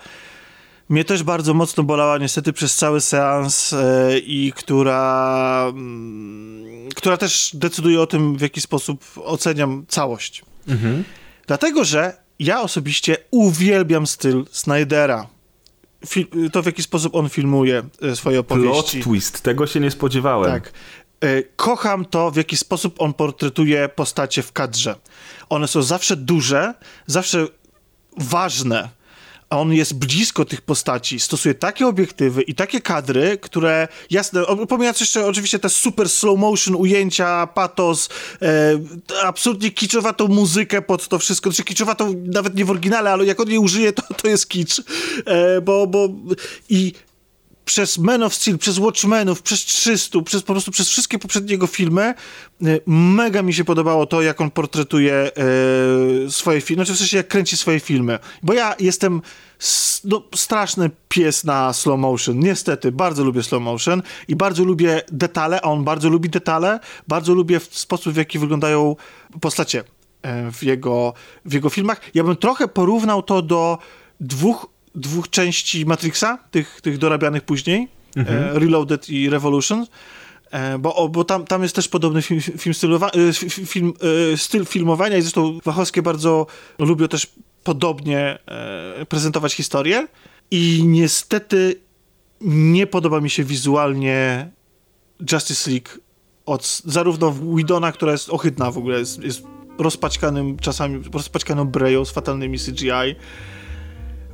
mnie 0.88 1.04
też 1.04 1.22
bardzo 1.22 1.54
mocno 1.54 1.82
bolała 1.82 2.18
niestety 2.18 2.52
przez 2.52 2.76
cały 2.76 3.00
seans 3.00 3.72
e, 3.72 4.18
i 4.18 4.52
która, 4.56 5.66
mm, 5.68 6.88
która 6.96 7.16
też 7.16 7.50
decyduje 7.54 8.00
o 8.00 8.06
tym, 8.06 8.36
w 8.36 8.40
jaki 8.40 8.60
sposób 8.60 9.04
oceniam 9.24 9.84
całość. 9.88 10.44
Dlatego, 11.46 11.84
że 11.84 12.16
ja 12.38 12.60
osobiście 12.60 13.16
uwielbiam 13.30 14.06
styl 14.06 14.44
Snydera. 14.50 15.26
Fil- 16.06 16.50
to, 16.50 16.62
w 16.62 16.66
jaki 16.66 16.82
sposób 16.82 17.14
on 17.14 17.28
filmuje 17.28 17.82
e, 18.02 18.16
swoje 18.16 18.42
Plot 18.42 18.58
opowieści. 18.60 19.02
twist, 19.02 19.40
tego 19.42 19.66
się 19.66 19.80
nie 19.80 19.90
spodziewałem. 19.90 20.50
Tak. 20.52 20.72
E, 21.20 21.42
Kocham 21.42 22.04
to, 22.04 22.30
w 22.30 22.36
jaki 22.36 22.56
sposób 22.56 22.94
on 22.98 23.14
portretuje 23.14 23.88
postacie 23.88 24.42
w 24.42 24.52
kadrze. 24.52 24.94
One 25.48 25.68
są 25.68 25.82
zawsze 25.82 26.16
duże, 26.16 26.74
zawsze 27.06 27.46
ważne 28.16 28.88
on 29.50 29.72
jest 29.72 29.94
blisko 29.94 30.44
tych 30.44 30.60
postaci, 30.60 31.20
stosuje 31.20 31.54
takie 31.54 31.86
obiektywy 31.86 32.42
i 32.42 32.54
takie 32.54 32.80
kadry, 32.80 33.38
które, 33.38 33.88
jasne, 34.10 34.42
pomijając 34.68 35.00
jeszcze 35.00 35.26
oczywiście 35.26 35.58
te 35.58 35.68
super 35.68 36.08
slow 36.08 36.38
motion 36.38 36.76
ujęcia, 36.76 37.46
patos, 37.46 38.08
e, 38.42 38.80
absolutnie 39.22 39.70
kiczowatą 39.70 40.28
muzykę 40.28 40.82
pod 40.82 41.08
to 41.08 41.18
wszystko, 41.18 41.50
czy 41.50 41.56
znaczy 41.56 41.68
kiczowatą 41.68 42.14
nawet 42.26 42.54
nie 42.54 42.64
w 42.64 42.70
oryginale, 42.70 43.12
ale 43.12 43.24
jak 43.24 43.40
on 43.40 43.48
jej 43.48 43.58
użyje, 43.58 43.92
to, 43.92 44.02
to 44.22 44.28
jest 44.28 44.48
kicz, 44.48 44.82
e, 45.26 45.60
bo, 45.60 45.86
bo 45.86 46.08
i 46.68 46.92
przez 47.64 47.98
Men 47.98 48.22
of 48.22 48.34
Steel, 48.34 48.58
przez 48.58 48.78
Watchmenów, 48.78 49.42
przez 49.42 49.60
300, 49.60 50.22
przez 50.22 50.42
po 50.42 50.52
prostu 50.52 50.70
przez 50.70 50.88
wszystkie 50.88 51.18
poprzednie 51.18 51.52
jego 51.52 51.66
filmy, 51.66 52.02
e, 52.02 52.14
mega 52.86 53.42
mi 53.42 53.54
się 53.54 53.64
podobało 53.64 54.06
to, 54.06 54.22
jak 54.22 54.40
on 54.40 54.50
portretuje 54.50 55.14
e, 55.14 55.30
swoje 56.30 56.60
filmy, 56.60 56.84
znaczy 56.84 56.94
w 56.94 56.98
sensie 56.98 57.16
jak 57.16 57.28
kręci 57.28 57.56
swoje 57.56 57.80
filmy. 57.80 58.18
Bo 58.42 58.52
ja 58.52 58.74
jestem 58.80 59.22
no, 60.04 60.22
straszny 60.34 60.90
pies 61.08 61.44
na 61.44 61.72
slow 61.72 62.00
motion. 62.00 62.38
Niestety, 62.38 62.92
bardzo 62.92 63.24
lubię 63.24 63.42
slow 63.42 63.62
motion 63.62 64.02
i 64.28 64.36
bardzo 64.36 64.64
lubię 64.64 65.02
detale, 65.12 65.60
a 65.60 65.64
on 65.64 65.84
bardzo 65.84 66.08
lubi 66.08 66.28
detale. 66.28 66.80
Bardzo 67.08 67.34
lubię 67.34 67.60
sposób, 67.70 68.12
w 68.12 68.16
jaki 68.16 68.38
wyglądają 68.38 68.96
postacie 69.40 69.84
e, 70.22 70.52
w 70.52 70.62
jego, 70.62 71.14
w 71.44 71.52
jego 71.52 71.70
filmach. 71.70 72.00
Ja 72.14 72.24
bym 72.24 72.36
trochę 72.36 72.68
porównał 72.68 73.22
to 73.22 73.42
do 73.42 73.78
dwóch, 74.20 74.66
dwóch 74.94 75.30
części 75.30 75.86
Matrixa, 75.86 76.38
tych, 76.50 76.80
tych 76.80 76.98
dorabianych 76.98 77.42
później, 77.42 77.88
e, 78.16 78.20
mhm. 78.20 78.56
Reloaded 78.56 79.10
i 79.10 79.30
Revolution. 79.30 79.86
E, 80.50 80.78
bo, 80.78 81.08
bo 81.08 81.24
tam, 81.24 81.44
tam 81.44 81.62
jest 81.62 81.74
też 81.74 81.88
podobny 81.88 82.22
film, 82.22 82.40
film, 82.40 82.74
stylowa, 82.74 83.10
film, 83.48 83.92
styl 84.36 84.66
filmowania 84.66 85.16
i 85.16 85.22
zresztą 85.22 85.58
Wachowskie 85.64 86.02
bardzo 86.02 86.46
lubią 86.78 87.08
też 87.08 87.26
podobnie 87.64 88.38
e, 88.46 89.06
prezentować 89.06 89.54
historię 89.54 90.06
i 90.50 90.82
niestety 90.84 91.80
nie 92.40 92.86
podoba 92.86 93.20
mi 93.20 93.30
się 93.30 93.44
wizualnie 93.44 94.50
Justice 95.32 95.70
League 95.70 95.88
od 96.46 96.82
zarówno 96.84 97.34
Widona, 97.56 97.92
która 97.92 98.12
jest 98.12 98.30
ohydna 98.30 98.70
w 98.70 98.78
ogóle, 98.78 98.98
jest, 98.98 99.22
jest 99.22 99.42
rozpaćkanym 99.78 100.58
czasami, 100.58 101.04
rozpaćkaną 101.12 101.64
breją 101.64 102.04
z 102.04 102.10
fatalnymi 102.10 102.58
CGI. 102.58 103.16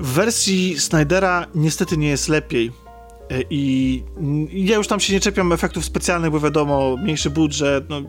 W 0.01 0.13
wersji 0.13 0.81
Snydera 0.81 1.47
niestety 1.55 1.97
nie 1.97 2.09
jest 2.09 2.29
lepiej. 2.29 2.73
E, 3.31 3.41
I 3.51 4.03
ja 4.53 4.77
już 4.77 4.89
tam 4.89 5.01
się 5.01 5.13
nie 5.13 5.21
czepiam 5.21 5.53
efektów 5.53 5.85
specjalnych, 5.85 6.31
bo 6.31 6.41
wiadomo, 6.41 6.97
mniejszy 6.97 7.31
budżet, 7.31 7.85
no, 7.89 8.03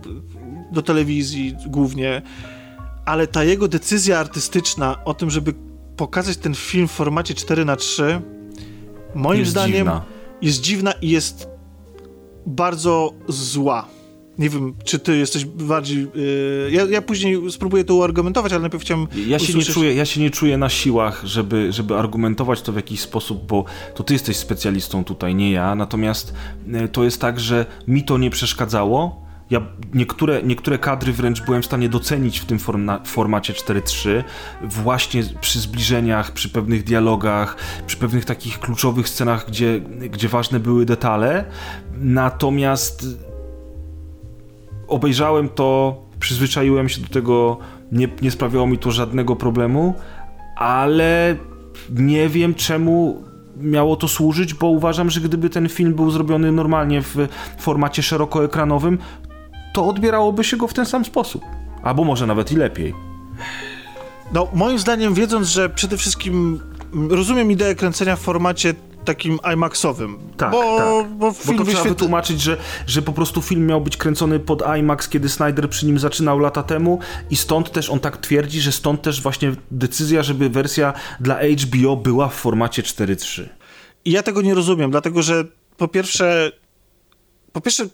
do 0.71 0.81
telewizji 0.81 1.55
głównie 1.67 2.21
ale 3.05 3.27
ta 3.27 3.43
jego 3.43 3.67
decyzja 3.67 4.19
artystyczna 4.19 5.05
o 5.05 5.13
tym, 5.13 5.29
żeby 5.29 5.53
pokazać 5.97 6.37
ten 6.37 6.55
film 6.55 6.87
w 6.87 6.91
formacie 6.91 7.33
4 7.33 7.65
na 7.65 7.75
3 7.75 8.21
moim 9.15 9.39
jest 9.39 9.51
zdaniem 9.51 9.77
dziwna. 9.77 10.05
jest 10.41 10.61
dziwna 10.61 10.91
i 10.91 11.09
jest 11.09 11.47
bardzo 12.45 13.13
zła. 13.27 13.87
Nie 14.41 14.49
wiem, 14.49 14.73
czy 14.83 14.99
ty 14.99 15.17
jesteś 15.17 15.45
bardziej. 15.45 16.07
Yy, 16.15 16.69
ja, 16.71 16.83
ja, 16.85 17.01
później 17.01 17.51
spróbuję 17.51 17.83
to 17.83 17.95
uargumentować, 17.95 18.51
ale 18.51 18.61
najpierw 18.61 18.83
chciałem. 18.83 19.07
Ja 19.27 19.39
się, 19.39 19.43
usłyszeć... 19.43 19.67
nie 19.67 19.73
czuję, 19.73 19.95
ja 19.95 20.05
się 20.05 20.21
nie 20.21 20.29
czuję 20.29 20.57
na 20.57 20.69
siłach, 20.69 21.21
żeby, 21.23 21.71
żeby 21.71 21.97
argumentować 21.97 22.61
to 22.61 22.71
w 22.71 22.75
jakiś 22.75 22.99
sposób, 22.99 23.47
bo 23.47 23.65
to 23.95 24.03
ty 24.03 24.13
jesteś 24.13 24.37
specjalistą 24.37 25.03
tutaj, 25.03 25.35
nie 25.35 25.51
ja. 25.51 25.75
Natomiast 25.75 26.33
y, 26.85 26.87
to 26.87 27.03
jest 27.03 27.21
tak, 27.21 27.39
że 27.39 27.65
mi 27.87 28.03
to 28.03 28.17
nie 28.17 28.29
przeszkadzało 28.29 29.21
ja 29.51 29.61
niektóre, 29.93 30.43
niektóre 30.43 30.77
kadry 30.77 31.13
wręcz 31.13 31.41
byłem 31.41 31.61
w 31.61 31.65
stanie 31.65 31.89
docenić 31.89 32.39
w 32.39 32.45
tym 32.45 32.59
forma, 32.59 32.99
formacie 33.05 33.53
4.3, 33.53 34.23
właśnie 34.61 35.23
przy 35.41 35.59
zbliżeniach, 35.59 36.31
przy 36.31 36.49
pewnych 36.49 36.83
dialogach, 36.83 37.55
przy 37.87 37.97
pewnych 37.97 38.25
takich 38.25 38.59
kluczowych 38.59 39.09
scenach, 39.09 39.47
gdzie, 39.47 39.79
gdzie 40.09 40.27
ważne 40.27 40.59
były 40.59 40.85
detale. 40.85 41.45
Natomiast 41.97 43.05
obejrzałem 44.91 45.49
to, 45.49 45.95
przyzwyczaiłem 46.19 46.89
się 46.89 47.01
do 47.01 47.07
tego, 47.07 47.57
nie, 47.91 48.07
nie 48.21 48.31
sprawiało 48.31 48.67
mi 48.67 48.77
to 48.77 48.91
żadnego 48.91 49.35
problemu, 49.35 49.93
ale 50.55 51.35
nie 51.89 52.29
wiem 52.29 52.55
czemu 52.55 53.23
miało 53.57 53.95
to 53.95 54.07
służyć, 54.07 54.53
bo 54.53 54.67
uważam, 54.67 55.09
że 55.09 55.21
gdyby 55.21 55.49
ten 55.49 55.69
film 55.69 55.93
był 55.93 56.11
zrobiony 56.11 56.51
normalnie 56.51 57.01
w 57.01 57.27
formacie 57.59 58.03
szerokoekranowym, 58.03 58.97
to 59.73 59.87
odbierałoby 59.87 60.43
się 60.43 60.57
go 60.57 60.67
w 60.67 60.73
ten 60.73 60.85
sam 60.85 61.05
sposób. 61.05 61.43
Albo 61.83 62.03
może 62.03 62.27
nawet 62.27 62.51
i 62.51 62.55
lepiej. 62.55 62.93
No, 64.33 64.47
moim 64.53 64.79
zdaniem, 64.79 65.13
wiedząc, 65.13 65.47
że 65.47 65.69
przede 65.69 65.97
wszystkim 65.97 66.59
rozumiem 67.09 67.51
ideę 67.51 67.75
kręcenia 67.75 68.15
w 68.15 68.19
formacie 68.19 68.73
takim 69.05 69.39
IMAXowym. 69.53 70.17
Tak, 70.37 70.51
bo, 70.51 70.77
tak. 70.77 71.09
Bo, 71.09 71.33
film 71.33 71.57
bo 71.57 71.65
to 71.65 71.71
trzeba 71.71 71.83
wytłumaczyć, 71.83 72.41
że, 72.41 72.57
że 72.87 73.01
po 73.01 73.13
prostu 73.13 73.41
film 73.41 73.65
miał 73.65 73.81
być 73.81 73.97
kręcony 73.97 74.39
pod 74.39 74.63
IMAX, 74.79 75.09
kiedy 75.09 75.29
Snyder 75.29 75.69
przy 75.69 75.85
nim 75.85 75.99
zaczynał 75.99 76.39
lata 76.39 76.63
temu 76.63 76.99
i 77.29 77.35
stąd 77.35 77.71
też 77.71 77.89
on 77.89 77.99
tak 77.99 78.17
twierdzi, 78.17 78.61
że 78.61 78.71
stąd 78.71 79.01
też 79.01 79.21
właśnie 79.21 79.55
decyzja, 79.71 80.23
żeby 80.23 80.49
wersja 80.49 80.93
dla 81.19 81.39
HBO 81.43 81.97
była 81.97 82.27
w 82.27 82.35
formacie 82.35 82.81
4.3. 82.81 83.43
I 84.05 84.11
ja 84.11 84.23
tego 84.23 84.41
nie 84.41 84.53
rozumiem, 84.53 84.91
dlatego 84.91 85.21
że 85.21 85.45
po 85.77 85.87
pierwsze 85.87 86.51
po 87.53 87.61
pierwsze, 87.61 87.85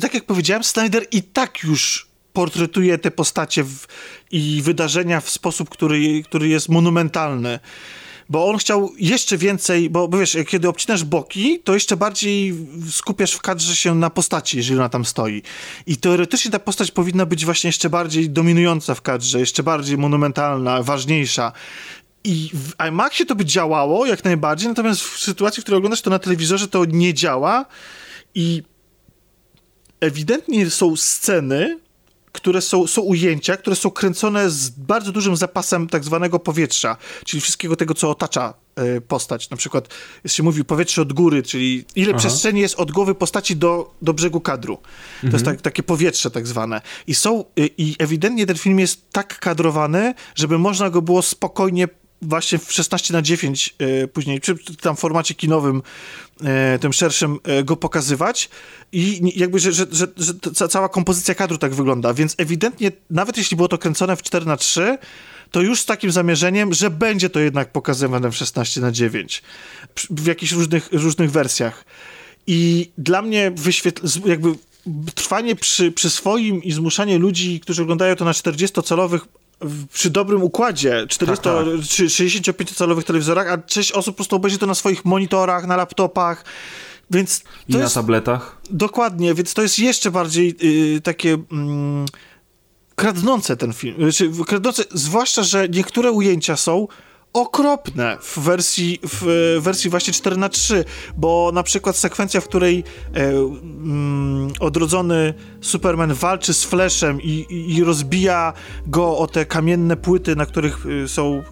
tak 0.00 0.14
jak 0.14 0.24
powiedziałem, 0.24 0.64
Snyder 0.64 1.06
i 1.10 1.22
tak 1.22 1.62
już 1.64 2.06
portretuje 2.32 2.98
te 2.98 3.10
postacie 3.10 3.64
w, 3.64 3.86
i 4.30 4.62
wydarzenia 4.62 5.20
w 5.20 5.30
sposób, 5.30 5.70
który, 5.70 6.22
który 6.22 6.48
jest 6.48 6.68
monumentalny. 6.68 7.58
Bo 8.32 8.48
on 8.48 8.58
chciał 8.58 8.92
jeszcze 8.98 9.38
więcej, 9.38 9.90
bo, 9.90 10.08
bo 10.08 10.18
wiesz, 10.18 10.36
kiedy 10.48 10.68
obcinasz 10.68 11.04
boki, 11.04 11.60
to 11.64 11.74
jeszcze 11.74 11.96
bardziej 11.96 12.54
skupiasz 12.90 13.32
w 13.32 13.40
kadrze 13.40 13.76
się 13.76 13.94
na 13.94 14.10
postaci, 14.10 14.56
jeżeli 14.56 14.78
ona 14.78 14.88
tam 14.88 15.04
stoi. 15.04 15.42
I 15.86 15.96
teoretycznie 15.96 16.50
ta 16.50 16.58
postać 16.58 16.90
powinna 16.90 17.26
być 17.26 17.44
właśnie 17.44 17.68
jeszcze 17.68 17.90
bardziej 17.90 18.30
dominująca 18.30 18.94
w 18.94 19.02
kadrze, 19.02 19.40
jeszcze 19.40 19.62
bardziej 19.62 19.98
monumentalna, 19.98 20.82
ważniejsza. 20.82 21.52
I 22.24 22.50
w 22.54 22.88
IMAXie 22.88 23.26
to 23.26 23.34
by 23.34 23.44
działało 23.44 24.06
jak 24.06 24.24
najbardziej, 24.24 24.68
natomiast 24.68 25.00
w 25.02 25.18
sytuacji, 25.18 25.60
w 25.60 25.64
której 25.64 25.78
oglądasz 25.78 26.02
to 26.02 26.10
na 26.10 26.18
telewizorze, 26.18 26.68
to 26.68 26.84
nie 26.84 27.14
działa. 27.14 27.66
I 28.34 28.62
ewidentnie 30.00 30.70
są 30.70 30.96
sceny, 30.96 31.78
które 32.32 32.60
są, 32.60 32.86
są 32.86 33.02
ujęcia, 33.02 33.56
które 33.56 33.76
są 33.76 33.90
kręcone 33.90 34.50
z 34.50 34.70
bardzo 34.70 35.12
dużym 35.12 35.36
zapasem 35.36 35.88
tak 35.88 36.04
zwanego 36.04 36.38
powietrza, 36.38 36.96
czyli 37.24 37.40
wszystkiego 37.40 37.76
tego, 37.76 37.94
co 37.94 38.10
otacza 38.10 38.54
y, 38.96 39.00
postać. 39.00 39.50
Na 39.50 39.56
przykład 39.56 39.88
się 40.26 40.42
mówi 40.42 40.64
powietrze 40.64 41.02
od 41.02 41.12
góry, 41.12 41.42
czyli 41.42 41.84
ile 41.96 42.10
Aha. 42.10 42.18
przestrzeni 42.18 42.60
jest 42.60 42.74
od 42.74 42.92
głowy 42.92 43.14
postaci 43.14 43.56
do, 43.56 43.94
do 44.02 44.14
brzegu 44.14 44.40
kadru. 44.40 44.76
To 44.76 44.82
mhm. 45.26 45.32
jest 45.32 45.44
tak, 45.44 45.60
takie 45.60 45.82
powietrze 45.82 46.30
tak 46.30 46.46
zwane. 46.46 46.80
I 47.06 47.14
są, 47.14 47.44
y, 47.58 47.70
i 47.78 47.96
ewidentnie 47.98 48.46
ten 48.46 48.58
film 48.58 48.78
jest 48.78 49.10
tak 49.10 49.38
kadrowany, 49.38 50.14
żeby 50.34 50.58
można 50.58 50.90
go 50.90 51.02
było 51.02 51.22
spokojnie 51.22 51.88
właśnie 52.22 52.58
w 52.58 52.72
16 52.72 53.12
na 53.12 53.22
9 53.22 53.74
e, 53.78 54.08
później, 54.08 54.40
czy 54.40 54.54
tam 54.80 54.96
w 54.96 55.00
formacie 55.00 55.34
kinowym, 55.34 55.82
e, 56.44 56.78
tym 56.78 56.92
szerszym, 56.92 57.38
e, 57.44 57.64
go 57.64 57.76
pokazywać 57.76 58.50
i 58.92 59.32
jakby, 59.36 59.58
że, 59.58 59.72
że, 59.72 59.86
że, 59.90 60.06
że 60.16 60.68
cała 60.68 60.88
kompozycja 60.88 61.34
kadru 61.34 61.58
tak 61.58 61.74
wygląda, 61.74 62.14
więc 62.14 62.34
ewidentnie, 62.38 62.92
nawet 63.10 63.36
jeśli 63.36 63.56
było 63.56 63.68
to 63.68 63.78
kręcone 63.78 64.16
w 64.16 64.22
4 64.22 64.46
na 64.46 64.56
3 64.56 64.98
to 65.50 65.60
już 65.60 65.80
z 65.80 65.86
takim 65.86 66.12
zamierzeniem, 66.12 66.74
że 66.74 66.90
będzie 66.90 67.30
to 67.30 67.40
jednak 67.40 67.72
pokazywane 67.72 68.30
w 68.30 68.36
16 68.36 68.80
na 68.80 68.92
9 68.92 69.42
w 70.10 70.26
jakichś 70.26 70.52
różnych, 70.52 70.88
różnych 70.92 71.30
wersjach. 71.30 71.84
I 72.46 72.90
dla 72.98 73.22
mnie 73.22 73.50
wyświetl... 73.50 74.06
jakby 74.24 74.54
trwanie 75.14 75.56
przy, 75.56 75.92
przy 75.92 76.10
swoim 76.10 76.62
i 76.62 76.72
zmuszanie 76.72 77.18
ludzi, 77.18 77.60
którzy 77.60 77.82
oglądają 77.82 78.16
to 78.16 78.24
na 78.24 78.32
40-calowych 78.32 79.20
przy 79.92 80.10
dobrym 80.10 80.42
układzie 80.42 81.06
40 81.08 81.44
tak, 81.44 81.54
tak. 81.54 81.64
czy 81.88 82.06
65-calowych 82.06 83.02
telewizorach, 83.02 83.48
a 83.48 83.58
część 83.58 83.92
osób 83.92 84.14
po 84.14 84.16
prostu 84.16 84.36
obejrzy 84.36 84.58
to 84.58 84.66
na 84.66 84.74
swoich 84.74 85.04
monitorach, 85.04 85.66
na 85.66 85.76
laptopach. 85.76 86.44
Więc 87.10 87.44
I 87.68 87.76
na 87.76 87.90
tabletach? 87.90 88.58
Dokładnie, 88.70 89.34
więc 89.34 89.54
to 89.54 89.62
jest 89.62 89.78
jeszcze 89.78 90.10
bardziej 90.10 90.56
yy, 90.60 91.00
takie 91.00 91.28
yy, 91.28 91.38
kradnące 92.94 93.56
ten 93.56 93.72
film. 93.72 93.96
Znaczy, 93.98 94.30
kradnące, 94.46 94.84
zwłaszcza, 94.92 95.42
że 95.42 95.68
niektóre 95.68 96.12
ujęcia 96.12 96.56
są 96.56 96.88
okropne 97.32 98.18
w 98.20 98.38
wersji, 98.38 98.98
w 99.02 99.58
wersji 99.60 99.90
właśnie 99.90 100.12
4 100.12 100.36
na 100.36 100.48
3 100.48 100.84
bo 101.16 101.50
na 101.54 101.62
przykład 101.62 101.96
sekwencja, 101.96 102.40
w 102.40 102.44
której 102.44 102.84
e, 103.14 103.28
mm, 103.28 104.50
odrodzony 104.60 105.34
Superman 105.60 106.14
walczy 106.14 106.54
z 106.54 106.64
Flashem 106.64 107.22
i, 107.22 107.46
i, 107.50 107.76
i, 107.76 107.84
rozbija 107.84 108.52
go 108.86 109.18
o 109.18 109.26
te 109.26 109.46
kamienne 109.46 109.96
płyty, 109.96 110.36
na 110.36 110.46
których 110.46 110.86
y, 110.86 111.08
są 111.08 111.42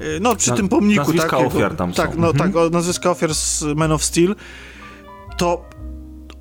y, 0.00 0.04
y, 0.04 0.20
no 0.20 0.36
przy 0.36 0.50
na, 0.50 0.56
tym 0.56 0.68
pomniku, 0.68 1.00
nazwiska 1.00 1.36
tak? 1.36 1.46
ofiar 1.46 1.76
tam 1.76 1.92
tak, 1.92 2.14
są. 2.14 2.20
No, 2.20 2.30
mhm. 2.30 2.52
Tak, 2.52 2.72
nazwiska 2.72 3.10
ofiar 3.10 3.34
z 3.34 3.64
Man 3.76 3.92
of 3.92 4.04
Steel, 4.04 4.34
to 5.38 5.64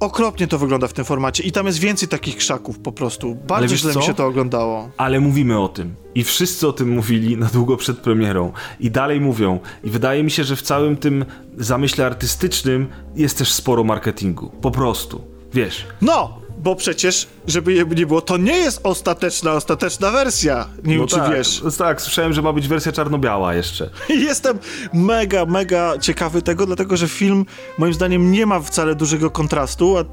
okropnie 0.06 0.48
to 0.48 0.58
wygląda 0.58 0.88
w 0.88 0.94
tym 0.94 1.06
formacie 1.06 1.44
i 1.44 1.52
tam 1.52 1.66
jest 1.66 1.80
więcej 1.80 2.08
takich 2.08 2.38
krzaków 2.38 2.80
po 2.80 2.92
prostu. 2.92 3.36
Bardzo 3.48 3.78
źle 3.78 3.94
co? 3.94 4.00
mi 4.00 4.06
się 4.06 4.14
to 4.14 4.26
oglądało. 4.26 4.90
Ale 4.98 5.20
mówimy 5.20 5.60
o 5.60 5.68
tym. 5.68 5.96
I 6.16 6.24
wszyscy 6.24 6.68
o 6.68 6.74
tym 6.74 6.90
mówili 6.90 7.38
na 7.38 7.46
długo 7.46 7.78
przed 7.78 7.98
premierą. 7.98 8.52
I 8.80 8.92
dalej 8.92 9.22
mówią. 9.22 9.60
I 9.84 9.90
wydaje 9.90 10.24
mi 10.24 10.32
się, 10.32 10.44
że 10.44 10.56
w 10.56 10.62
całym 10.62 10.98
tym 10.98 11.26
zamyśle 11.58 12.06
artystycznym 12.06 12.88
jest 13.16 13.38
też 13.38 13.52
sporo 13.52 13.84
marketingu. 13.84 14.52
Po 14.62 14.72
prostu. 14.72 15.22
Wiesz. 15.54 15.86
No! 16.02 16.45
Bo 16.66 16.76
przecież, 16.76 17.28
żeby 17.48 17.86
nie 17.96 18.06
było, 18.06 18.22
to 18.22 18.38
nie 18.38 18.58
jest 18.58 18.80
ostateczna, 18.84 19.54
ostateczna 19.54 20.12
wersja. 20.12 20.68
Nie 20.84 20.98
wiem, 20.98 21.08
czy 21.08 21.16
tak, 21.16 21.32
wiesz. 21.32 21.62
no 21.64 21.72
tak, 21.72 22.02
słyszałem, 22.02 22.34
że 22.34 22.42
ma 22.42 22.54
być 22.54 22.68
wersja 22.68 22.92
czarno-biała 22.92 23.56
jeszcze. 23.56 23.90
Jestem 24.10 24.60
mega, 24.94 25.46
mega 25.46 25.98
ciekawy 26.00 26.42
tego, 26.42 26.66
dlatego 26.66 26.98
że 26.98 27.08
film 27.08 27.46
moim 27.78 27.94
zdaniem 27.94 28.32
nie 28.32 28.46
ma 28.46 28.60
wcale 28.60 28.96
dużego 28.96 29.32
kontrastu, 29.32 29.98
a 29.98 30.04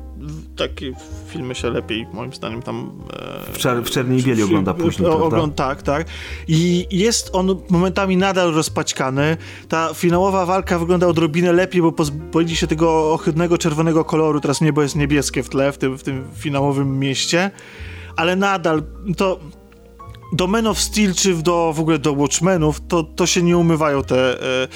takie 0.56 0.92
filmy 1.28 1.54
się 1.54 1.70
lepiej 1.70 2.06
moim 2.12 2.32
zdaniem 2.32 2.62
tam... 2.62 2.92
W, 3.52 3.58
czar- 3.58 3.82
w 3.82 3.90
czerni 3.90 4.18
i 4.18 4.22
bieli 4.22 4.42
ogląda 4.42 4.74
później, 4.74 5.08
o, 5.08 5.24
ogląd- 5.24 5.54
tak, 5.54 5.82
tak. 5.82 6.06
I 6.48 6.86
jest 6.90 7.30
on 7.32 7.56
momentami 7.70 8.16
nadal 8.16 8.52
rozpaćkany. 8.52 9.36
Ta 9.68 9.94
finałowa 9.94 10.46
walka 10.46 10.78
wygląda 10.78 11.06
odrobinę 11.06 11.52
lepiej, 11.52 11.82
bo 11.82 11.92
pozbyli 11.92 12.56
się 12.56 12.66
tego 12.66 13.12
ohydnego 13.12 13.58
czerwonego 13.58 14.04
koloru. 14.04 14.40
Teraz 14.40 14.60
niebo 14.60 14.82
jest 14.82 14.96
niebieskie 14.96 15.42
w 15.42 15.48
tle, 15.48 15.72
w 15.72 15.78
tym, 15.78 15.98
w 15.98 16.02
tym 16.02 16.24
finałowym 16.34 16.98
mieście. 16.98 17.50
Ale 18.16 18.36
nadal 18.36 18.82
to 19.16 19.40
do 20.32 20.46
Men 20.46 20.66
of 20.66 20.80
Steel, 20.80 21.14
czy 21.14 21.34
do, 21.34 21.72
w 21.72 21.80
ogóle 21.80 21.98
do 21.98 22.12
Watchmenów, 22.12 22.80
to, 22.88 23.02
to 23.02 23.26
się 23.26 23.42
nie 23.42 23.58
umywają 23.58 24.02
te, 24.02 24.42
e, 24.42 24.68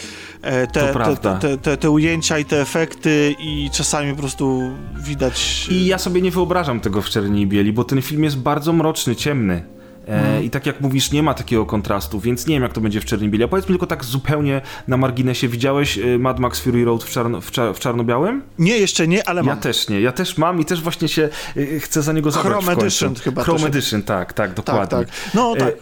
e, 0.42 0.66
te, 0.66 0.92
te, 0.92 1.38
te, 1.40 1.58
te, 1.58 1.76
te 1.76 1.90
ujęcia 1.90 2.38
i 2.38 2.44
te 2.44 2.60
efekty 2.60 3.34
i 3.38 3.70
czasami 3.72 4.12
po 4.12 4.18
prostu 4.18 4.70
widać... 4.96 5.68
I 5.70 5.86
ja 5.86 5.98
sobie 5.98 6.22
nie 6.22 6.30
wyobrażam 6.30 6.80
tego 6.80 7.02
w 7.02 7.08
czerni 7.08 7.42
i 7.42 7.46
bieli, 7.46 7.72
bo 7.72 7.84
ten 7.84 8.02
film 8.02 8.24
jest 8.24 8.38
bardzo 8.38 8.72
mroczny, 8.72 9.16
ciemny. 9.16 9.75
E, 10.08 10.42
I 10.44 10.50
tak 10.50 10.66
jak 10.66 10.80
mówisz, 10.80 11.12
nie 11.12 11.22
ma 11.22 11.34
takiego 11.34 11.66
kontrastu, 11.66 12.20
więc 12.20 12.46
nie 12.46 12.54
wiem, 12.54 12.62
jak 12.62 12.72
to 12.72 12.80
będzie 12.80 13.00
w 13.00 13.04
bieli. 13.04 13.44
A 13.44 13.48
powiedz 13.48 13.64
mi 13.64 13.68
tylko 13.68 13.86
tak 13.86 14.04
zupełnie 14.04 14.60
na 14.88 14.96
marginesie, 14.96 15.48
widziałeś 15.48 15.98
e, 15.98 16.18
Mad 16.18 16.38
Max 16.38 16.60
Fury 16.60 16.84
Road 16.84 17.04
w, 17.04 17.10
czarno, 17.10 17.40
w, 17.40 17.50
cza, 17.50 17.72
w 17.72 17.78
czarno-białym? 17.78 18.42
Nie, 18.58 18.78
jeszcze 18.78 19.08
nie, 19.08 19.28
ale 19.28 19.40
Ja 19.40 19.46
mam. 19.46 19.60
też 19.60 19.88
nie, 19.88 20.00
ja 20.00 20.12
też 20.12 20.38
mam 20.38 20.60
i 20.60 20.64
też 20.64 20.82
właśnie 20.82 21.08
się 21.08 21.28
e, 21.56 21.80
chcę 21.80 22.02
za 22.02 22.12
niego 22.12 22.30
zabrać 22.30 22.64
Chrome. 22.64 22.82
Edition 22.82 23.14
chyba 23.14 23.42
Chrome 23.44 23.66
Edition, 23.66 24.02
tak, 24.02 24.32
tak, 24.32 24.54
tak, 24.54 24.54
dokładnie. 24.66 24.98
tak. 24.98 25.08
No 25.34 25.54
E, 25.56 25.60
tak. 25.60 25.74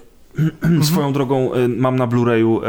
Swoją 0.83 1.13
drogą 1.13 1.55
e, 1.55 1.69
mam 1.69 1.97
na 1.97 2.07
Blu-rayu 2.07 2.59
e, 2.59 2.63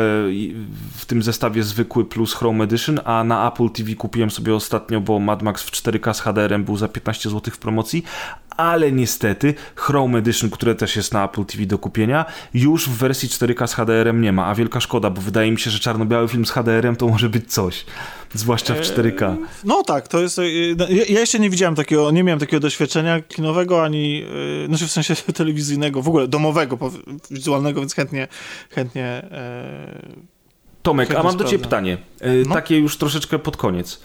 w 0.94 1.06
tym 1.08 1.24
zestawie 1.24 1.64
zwykły 1.64 2.06
plus 2.06 2.34
Chrome 2.34 2.64
Edition, 2.64 3.00
a 3.06 3.24
na 3.24 3.52
Apple 3.52 3.70
TV 3.70 3.96
kupiłem 3.96 4.32
sobie 4.32 4.56
ostatnio, 4.56 5.02
bo 5.02 5.20
Mad 5.20 5.42
Max 5.44 5.64
w 5.64 5.72
4K 5.72 6.14
z 6.14 6.22
HDR-em 6.22 6.64
był 6.64 6.78
za 6.78 6.88
15 6.88 7.30
zł 7.30 7.54
w 7.54 7.58
promocji, 7.58 8.04
ale 8.58 8.92
niestety 8.92 9.54
Chrome 9.76 10.20
Edition, 10.20 10.50
które 10.50 10.76
też 10.76 10.96
jest 10.96 11.14
na 11.14 11.26
Apple 11.26 11.46
TV 11.46 11.66
do 11.66 11.78
kupienia, 11.78 12.26
już 12.54 12.90
w 12.90 12.98
wersji 12.98 13.30
4K 13.30 13.68
z 13.68 13.74
HDR-em 13.74 14.22
nie 14.22 14.32
ma, 14.32 14.46
a 14.46 14.56
wielka 14.56 14.80
szkoda, 14.80 15.10
bo 15.10 15.22
wydaje 15.22 15.52
mi 15.52 15.60
się, 15.60 15.72
że 15.72 15.80
czarno-biały 15.80 16.28
film 16.28 16.46
z 16.46 16.52
HDR-em 16.52 16.96
to 16.96 17.08
może 17.08 17.30
być 17.30 17.54
coś, 17.54 17.86
zwłaszcza 18.40 18.74
w 18.74 18.82
4K. 18.82 19.38
No 19.64 19.84
tak, 19.84 20.08
to 20.08 20.20
jest. 20.22 20.40
y, 20.40 20.76
no, 20.78 20.86
Ja, 20.90 21.20
jeszcze 21.20 21.40
nie 21.40 21.50
widziałem 21.50 21.76
takiego, 21.76 22.12
nie 22.12 22.24
miałem 22.24 22.40
takiego 22.40 22.60
doświadczenia 22.60 23.22
kinowego, 23.22 23.84
ani 23.84 24.24
y, 24.64 24.68
znaczy 24.68 24.88
w 24.88 24.92
sensie 24.92 25.16
telewizyjnego, 25.34 26.02
w 26.02 26.08
ogóle 26.08 26.28
domowego, 26.28 26.78
wizualnego, 27.32 27.80
więc 27.80 27.94
chętnie, 27.96 28.28
chętnie. 28.70 29.06
E, 29.06 30.26
Tomek, 30.82 31.10
a 31.12 31.14
Chętnie 31.14 31.30
mam 31.30 31.38
do 31.38 31.44
ciebie 31.44 31.64
pytanie, 31.64 31.98
e, 32.22 32.34
No. 32.48 32.56
takie 32.56 32.78
już 32.80 32.98
troszeczkę 32.98 33.40
pod 33.40 33.58
koniec. 33.58 34.00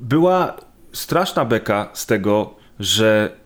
Była 0.00 0.56
straszna 0.92 1.44
beka 1.44 1.90
z 1.92 2.06
tego, 2.06 2.54
że 2.80 3.36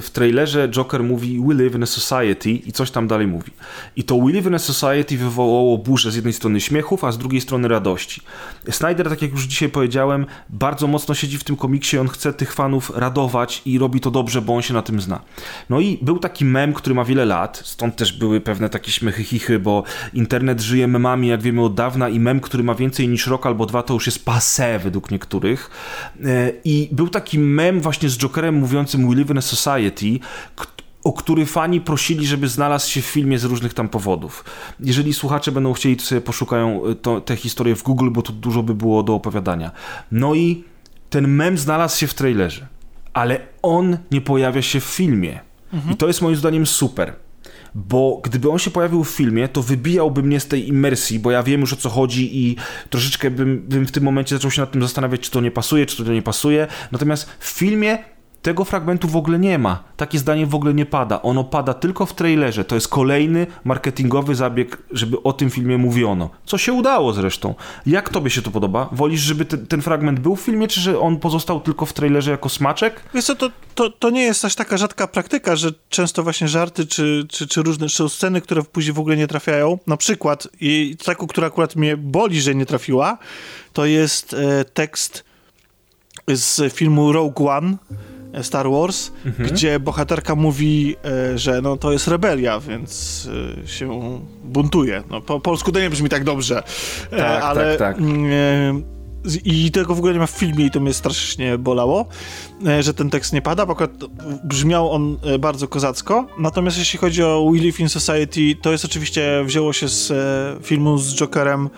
w 0.00 0.10
trailerze 0.10 0.68
Joker 0.68 1.02
mówi 1.02 1.40
We 1.46 1.54
live 1.54 1.74
in 1.74 1.82
a 1.82 1.86
society 1.86 2.50
i 2.50 2.72
coś 2.72 2.90
tam 2.90 3.08
dalej 3.08 3.26
mówi. 3.26 3.52
I 3.96 4.04
to 4.04 4.18
We 4.18 4.32
live 4.32 4.46
in 4.46 4.54
a 4.54 4.58
society 4.58 5.18
wywołało 5.18 5.78
burzę 5.78 6.10
z 6.10 6.16
jednej 6.16 6.32
strony 6.32 6.60
śmiechów, 6.60 7.04
a 7.04 7.12
z 7.12 7.18
drugiej 7.18 7.40
strony 7.40 7.68
radości. 7.68 8.20
Snyder, 8.70 9.08
tak 9.08 9.22
jak 9.22 9.30
już 9.30 9.44
dzisiaj 9.44 9.68
powiedziałem, 9.68 10.26
bardzo 10.48 10.86
mocno 10.86 11.14
siedzi 11.14 11.38
w 11.38 11.44
tym 11.44 11.56
komiksie, 11.56 11.98
on 11.98 12.08
chce 12.08 12.32
tych 12.32 12.54
fanów 12.54 12.92
radować 12.94 13.62
i 13.64 13.78
robi 13.78 14.00
to 14.00 14.10
dobrze, 14.10 14.42
bo 14.42 14.54
on 14.54 14.62
się 14.62 14.74
na 14.74 14.82
tym 14.82 15.00
zna. 15.00 15.20
No 15.70 15.80
i 15.80 15.98
był 16.02 16.18
taki 16.18 16.44
mem, 16.44 16.72
który 16.72 16.94
ma 16.94 17.04
wiele 17.04 17.24
lat, 17.24 17.62
stąd 17.64 17.96
też 17.96 18.12
były 18.12 18.40
pewne 18.40 18.68
takie 18.68 18.92
śmiechy 18.92 19.24
chichy, 19.24 19.58
bo 19.58 19.84
internet 20.14 20.60
żyje 20.60 20.88
memami, 20.88 21.28
jak 21.28 21.42
wiemy 21.42 21.62
od 21.62 21.74
dawna 21.74 22.08
i 22.08 22.20
mem, 22.20 22.40
który 22.40 22.62
ma 22.62 22.74
więcej 22.74 23.08
niż 23.08 23.26
rok 23.26 23.46
albo 23.46 23.66
dwa, 23.66 23.82
to 23.82 23.94
już 23.94 24.06
jest 24.06 24.24
passé 24.24 24.80
według 24.80 25.10
niektórych. 25.10 25.70
E, 26.24 26.52
I 26.64 26.88
był 26.92 27.08
taki 27.08 27.38
mem 27.38 27.80
właśnie 27.80 28.08
z 28.08 28.18
Jokerem 28.18 28.54
mówiącym 28.54 29.08
We 29.08 29.14
live 29.14 29.27
a 29.36 29.40
society, 29.40 30.18
o 31.04 31.12
który 31.12 31.46
fani 31.46 31.80
prosili, 31.80 32.26
żeby 32.26 32.48
znalazł 32.48 32.90
się 32.90 33.02
w 33.02 33.04
filmie 33.04 33.38
z 33.38 33.44
różnych 33.44 33.74
tam 33.74 33.88
powodów. 33.88 34.44
Jeżeli 34.80 35.14
słuchacze 35.14 35.52
będą 35.52 35.72
chcieli, 35.72 35.96
to 35.96 36.04
sobie 36.04 36.20
poszukają 36.20 36.86
y, 36.86 36.94
to, 36.94 37.20
te 37.20 37.36
historie 37.36 37.76
w 37.76 37.82
Google, 37.82 38.10
bo 38.10 38.22
tu 38.22 38.32
dużo 38.32 38.62
by 38.62 38.74
było 38.74 39.02
do 39.02 39.14
opowiadania. 39.14 39.70
No 40.12 40.34
i 40.34 40.64
ten 41.10 41.28
mem 41.28 41.58
znalazł 41.58 41.98
się 41.98 42.06
w 42.06 42.14
trailerze, 42.14 42.66
ale 43.12 43.40
on 43.62 43.98
nie 44.10 44.20
pojawia 44.20 44.62
się 44.62 44.80
w 44.80 44.84
filmie. 44.84 45.40
I 45.92 45.96
to 45.96 46.06
jest 46.06 46.22
moim 46.22 46.36
zdaniem 46.36 46.66
super. 46.66 47.12
Bo 47.74 48.20
gdyby 48.24 48.50
on 48.50 48.58
się 48.58 48.70
pojawił 48.70 49.04
w 49.04 49.10
filmie, 49.10 49.48
to 49.48 49.62
wybijałby 49.62 50.22
mnie 50.22 50.40
z 50.40 50.46
tej 50.46 50.68
imersji, 50.68 51.18
bo 51.18 51.30
ja 51.30 51.42
wiem 51.42 51.60
już 51.60 51.72
o 51.72 51.76
co 51.76 51.88
chodzi 51.88 52.38
i 52.38 52.56
troszeczkę 52.90 53.30
bym, 53.30 53.58
bym 53.68 53.86
w 53.86 53.90
tym 53.90 54.04
momencie 54.04 54.36
zaczął 54.36 54.50
się 54.50 54.60
nad 54.60 54.70
tym 54.70 54.82
zastanawiać, 54.82 55.20
czy 55.20 55.30
to 55.30 55.40
nie 55.40 55.50
pasuje, 55.50 55.86
czy 55.86 56.04
to 56.04 56.12
nie 56.12 56.22
pasuje. 56.22 56.66
Natomiast 56.92 57.30
w 57.38 57.46
filmie 57.46 57.98
tego 58.42 58.64
fragmentu 58.64 59.08
w 59.08 59.16
ogóle 59.16 59.38
nie 59.38 59.58
ma. 59.58 59.82
Takie 59.96 60.18
zdanie 60.18 60.46
w 60.46 60.54
ogóle 60.54 60.74
nie 60.74 60.86
pada. 60.86 61.22
Ono 61.22 61.44
pada 61.44 61.74
tylko 61.74 62.06
w 62.06 62.14
trailerze. 62.14 62.64
To 62.64 62.74
jest 62.74 62.88
kolejny 62.88 63.46
marketingowy 63.64 64.34
zabieg, 64.34 64.78
żeby 64.90 65.22
o 65.22 65.32
tym 65.32 65.50
filmie 65.50 65.78
mówiono. 65.78 66.30
Co 66.46 66.58
się 66.58 66.72
udało 66.72 67.12
zresztą. 67.12 67.54
Jak 67.86 68.08
tobie 68.08 68.30
się 68.30 68.42
to 68.42 68.50
podoba? 68.50 68.88
Wolisz, 68.92 69.20
żeby 69.20 69.44
ten, 69.44 69.66
ten 69.66 69.82
fragment 69.82 70.20
był 70.20 70.36
w 70.36 70.40
filmie, 70.40 70.68
czy 70.68 70.80
że 70.80 71.00
on 71.00 71.16
pozostał 71.16 71.60
tylko 71.60 71.86
w 71.86 71.92
trailerze 71.92 72.30
jako 72.30 72.48
smaczek? 72.48 73.00
Wiesz 73.14 73.24
co, 73.24 73.34
to, 73.34 73.50
to, 73.74 73.90
to 73.90 74.10
nie 74.10 74.22
jest 74.22 74.44
aż 74.44 74.54
taka 74.54 74.76
rzadka 74.76 75.06
praktyka, 75.06 75.56
że 75.56 75.70
często 75.88 76.22
właśnie 76.22 76.48
żarty 76.48 76.86
czy, 76.86 77.26
czy, 77.28 77.46
czy 77.46 77.62
różne 77.62 77.88
czy 77.88 78.08
sceny, 78.08 78.40
które 78.40 78.62
później 78.62 78.92
w 78.94 78.98
ogóle 78.98 79.16
nie 79.16 79.26
trafiają. 79.26 79.78
Na 79.86 79.96
przykład, 79.96 80.48
i 80.60 80.96
taką, 81.04 81.26
która 81.26 81.46
akurat 81.46 81.76
mnie 81.76 81.96
boli, 81.96 82.40
że 82.40 82.54
nie 82.54 82.66
trafiła, 82.66 83.18
to 83.72 83.86
jest 83.86 84.34
e, 84.34 84.64
tekst 84.64 85.24
z 86.28 86.74
filmu 86.74 87.12
Rogue 87.12 87.48
One. 87.48 87.76
Star 88.42 88.70
Wars, 88.70 89.12
gdzie 89.38 89.80
bohaterka 89.80 90.34
mówi, 90.34 90.96
e, 91.04 91.38
że 91.38 91.62
no, 91.62 91.76
to 91.76 91.92
jest 91.92 92.08
rebelia, 92.08 92.60
więc 92.60 93.28
e, 93.64 93.68
się 93.68 94.20
buntuje. 94.44 95.02
No, 95.10 95.20
po 95.20 95.40
polsku 95.40 95.72
to 95.72 95.80
nie 95.80 95.90
brzmi 95.90 96.08
tak 96.08 96.24
dobrze, 96.24 96.62
e, 97.10 97.16
Tak, 97.16 97.42
ale 97.42 97.76
tak, 97.76 97.96
tak. 97.96 97.98
mm, 97.98 98.84
I 99.44 99.70
tego 99.70 99.94
w 99.94 99.98
ogóle 99.98 100.12
nie 100.12 100.18
ma 100.18 100.26
w 100.26 100.30
filmie 100.30 100.66
i 100.66 100.70
to 100.70 100.80
mnie 100.80 100.92
strasznie 100.92 101.58
bolało, 101.58 102.06
że 102.80 102.94
ten 102.94 103.10
tekst 103.10 103.32
nie 103.32 103.42
pada, 103.42 103.66
bo 103.66 103.72
akurat 103.72 103.90
brzmiał 104.44 104.90
on 104.90 105.18
bardzo 105.40 105.68
kozacko. 105.68 106.26
Natomiast 106.38 106.78
jeśli 106.78 106.98
chodzi 106.98 107.22
o 107.22 107.50
We 107.52 107.58
Live 107.58 107.80
in 107.80 107.88
Society, 107.88 108.40
to 108.62 108.72
jest 108.72 108.84
oczywiście, 108.84 109.42
wzięło 109.44 109.72
się 109.72 109.88
z 109.88 110.12
filmu 110.66 110.98
z 110.98 111.14
Jokerem, 111.14 111.68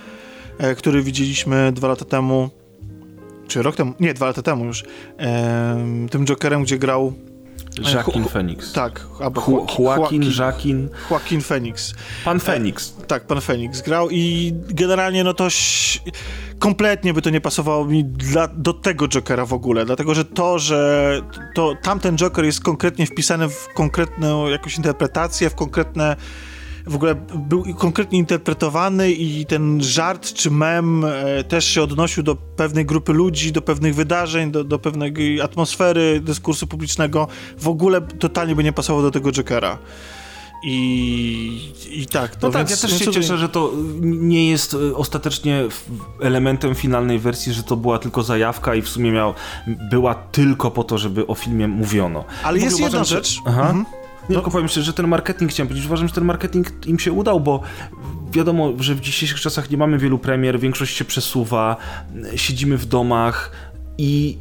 który 0.77 1.03
widzieliśmy 1.03 1.73
dwa 1.73 1.89
lata 1.89 2.05
temu, 2.05 2.51
czy 3.51 3.63
rok 3.63 3.77
temu, 3.77 3.93
nie, 4.01 4.15
dwa 4.15 4.27
lata 4.27 4.43
temu 4.43 4.65
już, 4.65 4.85
em, 5.17 6.09
tym 6.09 6.25
Jokerem, 6.27 6.63
gdzie 6.63 6.79
grał, 6.79 7.13
Joaquin 7.95 8.23
Ju- 8.25 8.29
Phoenix. 8.29 8.73
tak, 8.73 9.07
albo 9.21 9.41
Joaquin, 9.41 9.85
Joaquin, 9.85 10.23
Joaquin, 10.23 10.33
Joaquin, 10.39 10.89
Joaquin 11.11 11.41
Phoenix. 11.41 11.95
pan 12.25 12.41
Phoenix. 12.41 12.95
Tak, 13.07 13.27
pan 13.27 13.41
Fenix 13.41 13.83
grał 13.83 14.11
i 14.11 14.53
generalnie 14.69 15.25
no 15.25 15.35
to 15.35 15.49
kompletnie 16.59 17.15
by 17.15 17.23
to 17.23 17.31
nie 17.31 17.41
pasowało 17.41 17.85
mi 17.85 18.05
dla, 18.05 18.49
do 18.49 18.73
tego 18.73 19.09
Jokera 19.09 19.47
w 19.47 19.53
ogóle, 19.53 19.85
dlatego 19.85 20.15
że 20.15 20.25
to, 20.25 20.59
że 20.59 21.21
to 21.55 21.75
tamten 21.83 22.17
Joker 22.17 22.45
jest 22.45 22.61
konkretnie 22.61 23.07
wpisany 23.07 23.49
w 23.49 23.69
konkretną 23.75 24.49
jakąś 24.49 24.77
interpretację, 24.77 25.51
w 25.51 25.55
konkretne 25.55 26.17
w 26.87 26.95
ogóle 26.95 27.15
był 27.35 27.65
konkretnie 27.75 28.19
interpretowany 28.19 29.13
i 29.13 29.47
ten 29.47 29.83
żart 29.83 30.33
czy 30.33 30.51
mem 30.51 31.05
e, 31.05 31.45
też 31.45 31.65
się 31.65 31.83
odnosił 31.83 32.23
do 32.23 32.37
pewnej 32.37 32.87
grupy 32.87 33.13
ludzi, 33.13 33.53
do 33.53 33.63
pewnych 33.63 33.95
wydarzeń, 33.95 34.51
do, 34.51 34.65
do 34.65 34.79
pewnej 34.79 35.41
atmosfery 35.41 36.21
dyskursu 36.21 36.67
publicznego. 36.67 37.29
W 37.59 37.69
ogóle 37.69 38.01
totalnie 38.01 38.55
by 38.57 38.65
nie 38.65 38.73
pasował 38.73 39.03
do 39.03 39.11
tego 39.11 39.33
Jokera. 39.33 39.79
I, 40.65 41.73
i 41.91 42.07
tak. 42.07 42.33
No 42.35 42.41
to 42.41 42.51
tak, 42.51 42.69
więc- 42.69 42.83
ja 42.83 42.89
też 42.89 42.99
się 42.99 43.11
cieszę, 43.11 43.39
że 43.39 43.49
to 43.49 43.73
nie 44.01 44.51
jest 44.51 44.75
y, 44.75 44.97
ostatecznie 44.97 45.65
elementem 46.21 46.75
finalnej 46.75 47.19
wersji, 47.19 47.53
że 47.53 47.63
to 47.63 47.77
była 47.77 47.99
tylko 47.99 48.23
zajawka 48.23 48.75
i 48.75 48.83
w 48.83 48.89
sumie 48.89 49.13
miał, 49.13 49.35
była 49.91 50.15
tylko 50.15 50.71
po 50.71 50.85
to, 50.85 50.99
żeby 50.99 51.27
o 51.27 51.35
filmie 51.35 51.69
mówiono. 51.69 52.25
Ale 52.43 52.43
W 52.43 52.45
ogóle 52.47 52.65
jest 52.65 52.79
jedna 52.81 52.89
uważam, 52.99 53.05
że- 53.05 53.17
rzecz. 53.17 53.39
Aha. 53.47 53.61
Mhm. 53.71 53.85
Nie, 54.29 54.37
tylko 54.37 54.51
powiem 54.51 54.69
szczerze, 54.69 54.87
że 54.87 54.93
ten 54.93 55.09
marketing, 55.09 55.51
chciałem 55.51 55.69
powiedzieć, 55.69 55.87
uważam, 55.87 56.09
że 56.09 56.15
ten 56.15 56.25
marketing 56.25 56.87
im 56.87 56.99
się 56.99 57.13
udał, 57.13 57.41
bo 57.41 57.61
wiadomo, 58.33 58.73
że 58.79 58.95
w 58.95 59.01
dzisiejszych 59.01 59.41
czasach 59.41 59.71
nie 59.71 59.77
mamy 59.77 59.99
wielu 59.99 60.19
premier, 60.19 60.61
większość 60.61 60.97
się 60.97 61.05
przesuwa, 61.05 61.77
siedzimy 62.37 62.77
w 62.77 62.87
domach 62.87 63.53
I 63.99 64.39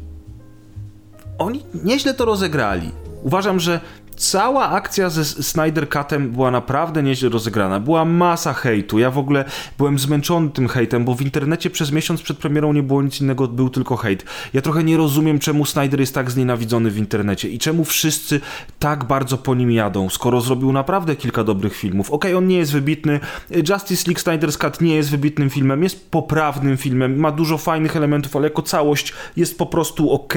oni 1.38 1.62
nieźle 1.84 2.14
to 2.14 2.24
rozegrali. 2.24 2.90
Uważam, 3.22 3.60
że 3.60 3.80
cała 4.20 4.68
akcja 4.68 5.10
ze 5.10 5.24
Snyder 5.24 5.88
Cutem 5.88 6.30
była 6.30 6.50
naprawdę 6.50 7.02
nieźle 7.02 7.28
rozegrana. 7.28 7.80
Była 7.80 8.04
masa 8.04 8.52
hejtu. 8.52 8.98
Ja 8.98 9.10
w 9.10 9.18
ogóle 9.18 9.44
byłem 9.78 9.98
zmęczony 9.98 10.50
tym 10.50 10.68
hejtem, 10.68 11.04
bo 11.04 11.14
w 11.14 11.22
internecie 11.22 11.70
przez 11.70 11.92
miesiąc 11.92 12.22
przed 12.22 12.38
premierą 12.38 12.72
nie 12.72 12.82
było 12.82 13.02
nic 13.02 13.20
innego, 13.20 13.48
był 13.48 13.70
tylko 13.70 13.96
hejt. 13.96 14.24
Ja 14.54 14.62
trochę 14.62 14.84
nie 14.84 14.96
rozumiem, 14.96 15.38
czemu 15.38 15.64
Snyder 15.64 16.00
jest 16.00 16.14
tak 16.14 16.30
znienawidzony 16.30 16.90
w 16.90 16.98
internecie 16.98 17.48
i 17.48 17.58
czemu 17.58 17.84
wszyscy 17.84 18.40
tak 18.78 19.04
bardzo 19.04 19.38
po 19.38 19.54
nim 19.54 19.70
jadą, 19.70 20.08
skoro 20.08 20.40
zrobił 20.40 20.72
naprawdę 20.72 21.16
kilka 21.16 21.44
dobrych 21.44 21.76
filmów. 21.76 22.10
Okej, 22.10 22.30
okay, 22.30 22.38
on 22.38 22.48
nie 22.48 22.58
jest 22.58 22.72
wybitny. 22.72 23.20
Justice 23.50 24.04
League 24.06 24.20
Snyder's 24.20 24.58
Cut 24.58 24.80
nie 24.80 24.94
jest 24.94 25.10
wybitnym 25.10 25.50
filmem, 25.50 25.82
jest 25.82 26.10
poprawnym 26.10 26.76
filmem, 26.76 27.16
ma 27.16 27.32
dużo 27.32 27.58
fajnych 27.58 27.96
elementów, 27.96 28.36
ale 28.36 28.46
jako 28.46 28.62
całość 28.62 29.12
jest 29.36 29.58
po 29.58 29.66
prostu 29.66 30.10
ok, 30.10 30.34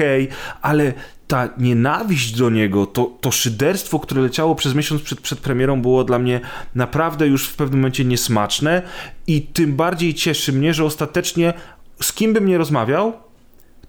ale 0.62 0.92
ta 1.28 1.48
nienawiść 1.58 2.32
do 2.32 2.50
niego, 2.50 2.86
to, 2.86 3.10
to 3.20 3.30
szyderstwo, 3.30 3.98
które 3.98 4.22
leciało 4.22 4.54
przez 4.54 4.74
miesiąc 4.74 5.02
przed, 5.02 5.20
przed 5.20 5.40
premierą, 5.40 5.82
było 5.82 6.04
dla 6.04 6.18
mnie 6.18 6.40
naprawdę 6.74 7.26
już 7.26 7.48
w 7.48 7.56
pewnym 7.56 7.80
momencie 7.80 8.04
niesmaczne 8.04 8.82
i 9.26 9.42
tym 9.42 9.76
bardziej 9.76 10.14
cieszy 10.14 10.52
mnie, 10.52 10.74
że 10.74 10.84
ostatecznie 10.84 11.54
z 12.02 12.12
kim 12.12 12.32
bym 12.32 12.46
nie 12.46 12.58
rozmawiał, 12.58 13.12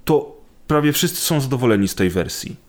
to 0.05 0.35
prawie 0.67 0.93
wszyscy 0.93 1.21
są 1.21 1.41
zadowoleni 1.41 1.87
z 1.87 1.95
tej 1.95 2.09
wersji. 2.09 2.65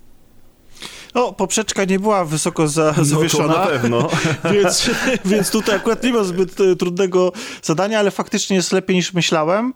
No, 1.14 1.32
poprzeczka 1.32 1.84
nie 1.84 1.98
była 1.98 2.24
wysoko 2.24 2.68
za, 2.68 2.94
no, 2.96 3.04
zawieszona. 3.04 3.58
na 3.58 3.66
pewno. 3.66 4.08
więc, 4.52 4.90
więc 5.24 5.50
tutaj 5.50 5.76
akurat 5.76 6.02
nie 6.02 6.12
ma 6.12 6.24
zbyt 6.24 6.60
e, 6.60 6.76
trudnego 6.76 7.32
zadania, 7.62 7.98
ale 7.98 8.10
faktycznie 8.10 8.56
jest 8.56 8.72
lepiej 8.72 8.96
niż 8.96 9.12
myślałem. 9.12 9.74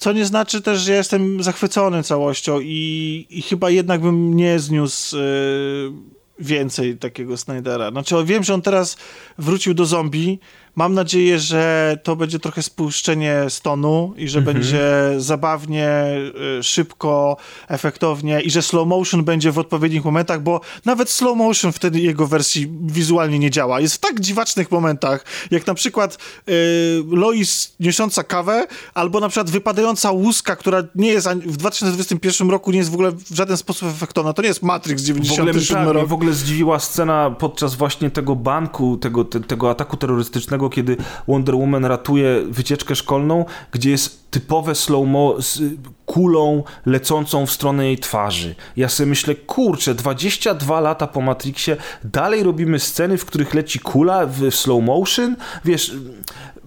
Co 0.00 0.12
nie 0.12 0.24
znaczy 0.24 0.62
też, 0.62 0.80
że 0.80 0.92
jestem 0.92 1.42
zachwycony 1.42 2.02
całością 2.02 2.60
i, 2.60 3.26
i 3.30 3.42
chyba 3.42 3.70
jednak 3.70 4.00
bym 4.00 4.36
nie 4.36 4.58
zniósł 4.58 5.16
yy, 5.16 5.92
więcej 6.38 6.96
takiego 6.96 7.36
Snydera. 7.36 7.90
Znaczy, 7.90 8.14
wiem, 8.24 8.44
że 8.44 8.54
on 8.54 8.62
teraz 8.62 8.96
wrócił 9.38 9.74
do 9.74 9.86
zombie, 9.86 10.38
Mam 10.80 10.94
nadzieję, 10.94 11.38
że 11.38 11.96
to 12.02 12.16
będzie 12.16 12.38
trochę 12.38 12.62
spuszczenie 12.62 13.44
stonu 13.48 14.14
i 14.16 14.28
że 14.28 14.38
mhm. 14.38 14.56
będzie 14.56 14.80
zabawnie, 15.18 15.90
y, 16.58 16.62
szybko, 16.62 17.36
efektownie 17.68 18.40
i 18.40 18.50
że 18.50 18.62
slow 18.62 18.88
motion 18.88 19.24
będzie 19.24 19.52
w 19.52 19.58
odpowiednich 19.58 20.04
momentach, 20.04 20.42
bo 20.42 20.60
nawet 20.84 21.10
slow 21.10 21.36
motion 21.36 21.72
wtedy 21.72 22.00
jego 22.00 22.26
wersji 22.26 22.72
wizualnie 22.82 23.38
nie 23.38 23.50
działa. 23.50 23.80
Jest 23.80 23.94
w 23.94 23.98
tak 23.98 24.20
dziwacznych 24.20 24.70
momentach, 24.70 25.24
jak 25.50 25.66
na 25.66 25.74
przykład 25.74 26.18
yy, 26.46 26.54
Lois 27.10 27.74
niosąca 27.80 28.24
kawę, 28.24 28.66
albo 28.94 29.20
na 29.20 29.28
przykład 29.28 29.50
wypadająca 29.50 30.10
łuska, 30.10 30.56
która 30.56 30.82
nie 30.94 31.08
jest 31.08 31.28
w 31.28 31.56
2021 31.56 32.50
roku 32.50 32.70
nie 32.70 32.78
jest 32.78 32.90
w 32.90 32.94
ogóle 32.94 33.12
w 33.12 33.34
żaden 33.34 33.56
sposób 33.56 33.88
efektowna. 33.88 34.32
To 34.32 34.42
nie 34.42 34.48
jest 34.48 34.62
Matrix 34.62 35.02
97 35.02 35.88
rok. 35.88 36.08
w 36.08 36.12
ogóle 36.12 36.32
zdziwiła 36.32 36.78
scena 36.78 37.30
podczas 37.30 37.74
właśnie 37.74 38.10
tego 38.10 38.36
banku, 38.36 38.96
tego, 38.96 39.24
te, 39.24 39.40
tego 39.40 39.70
ataku 39.70 39.96
terrorystycznego, 39.96 40.69
kiedy 40.70 40.96
Wonder 41.28 41.54
Woman 41.54 41.84
ratuje 41.84 42.42
wycieczkę 42.48 42.96
szkolną, 42.96 43.44
gdzie 43.72 43.90
jest 43.90 44.30
typowe 44.30 44.74
slow-mo 44.74 45.42
z 45.42 45.60
kulą 46.06 46.62
lecącą 46.86 47.46
w 47.46 47.50
stronę 47.50 47.86
jej 47.86 47.98
twarzy. 47.98 48.54
Ja 48.76 48.88
sobie 48.88 49.06
myślę, 49.06 49.34
kurczę, 49.34 49.94
22 49.94 50.80
lata 50.80 51.06
po 51.06 51.20
Matrixie 51.20 51.76
dalej 52.04 52.42
robimy 52.42 52.78
sceny, 52.78 53.18
w 53.18 53.24
których 53.24 53.54
leci 53.54 53.78
kula 53.78 54.26
w 54.26 54.50
slow 54.50 54.84
motion? 54.84 55.36
Wiesz, 55.64 55.94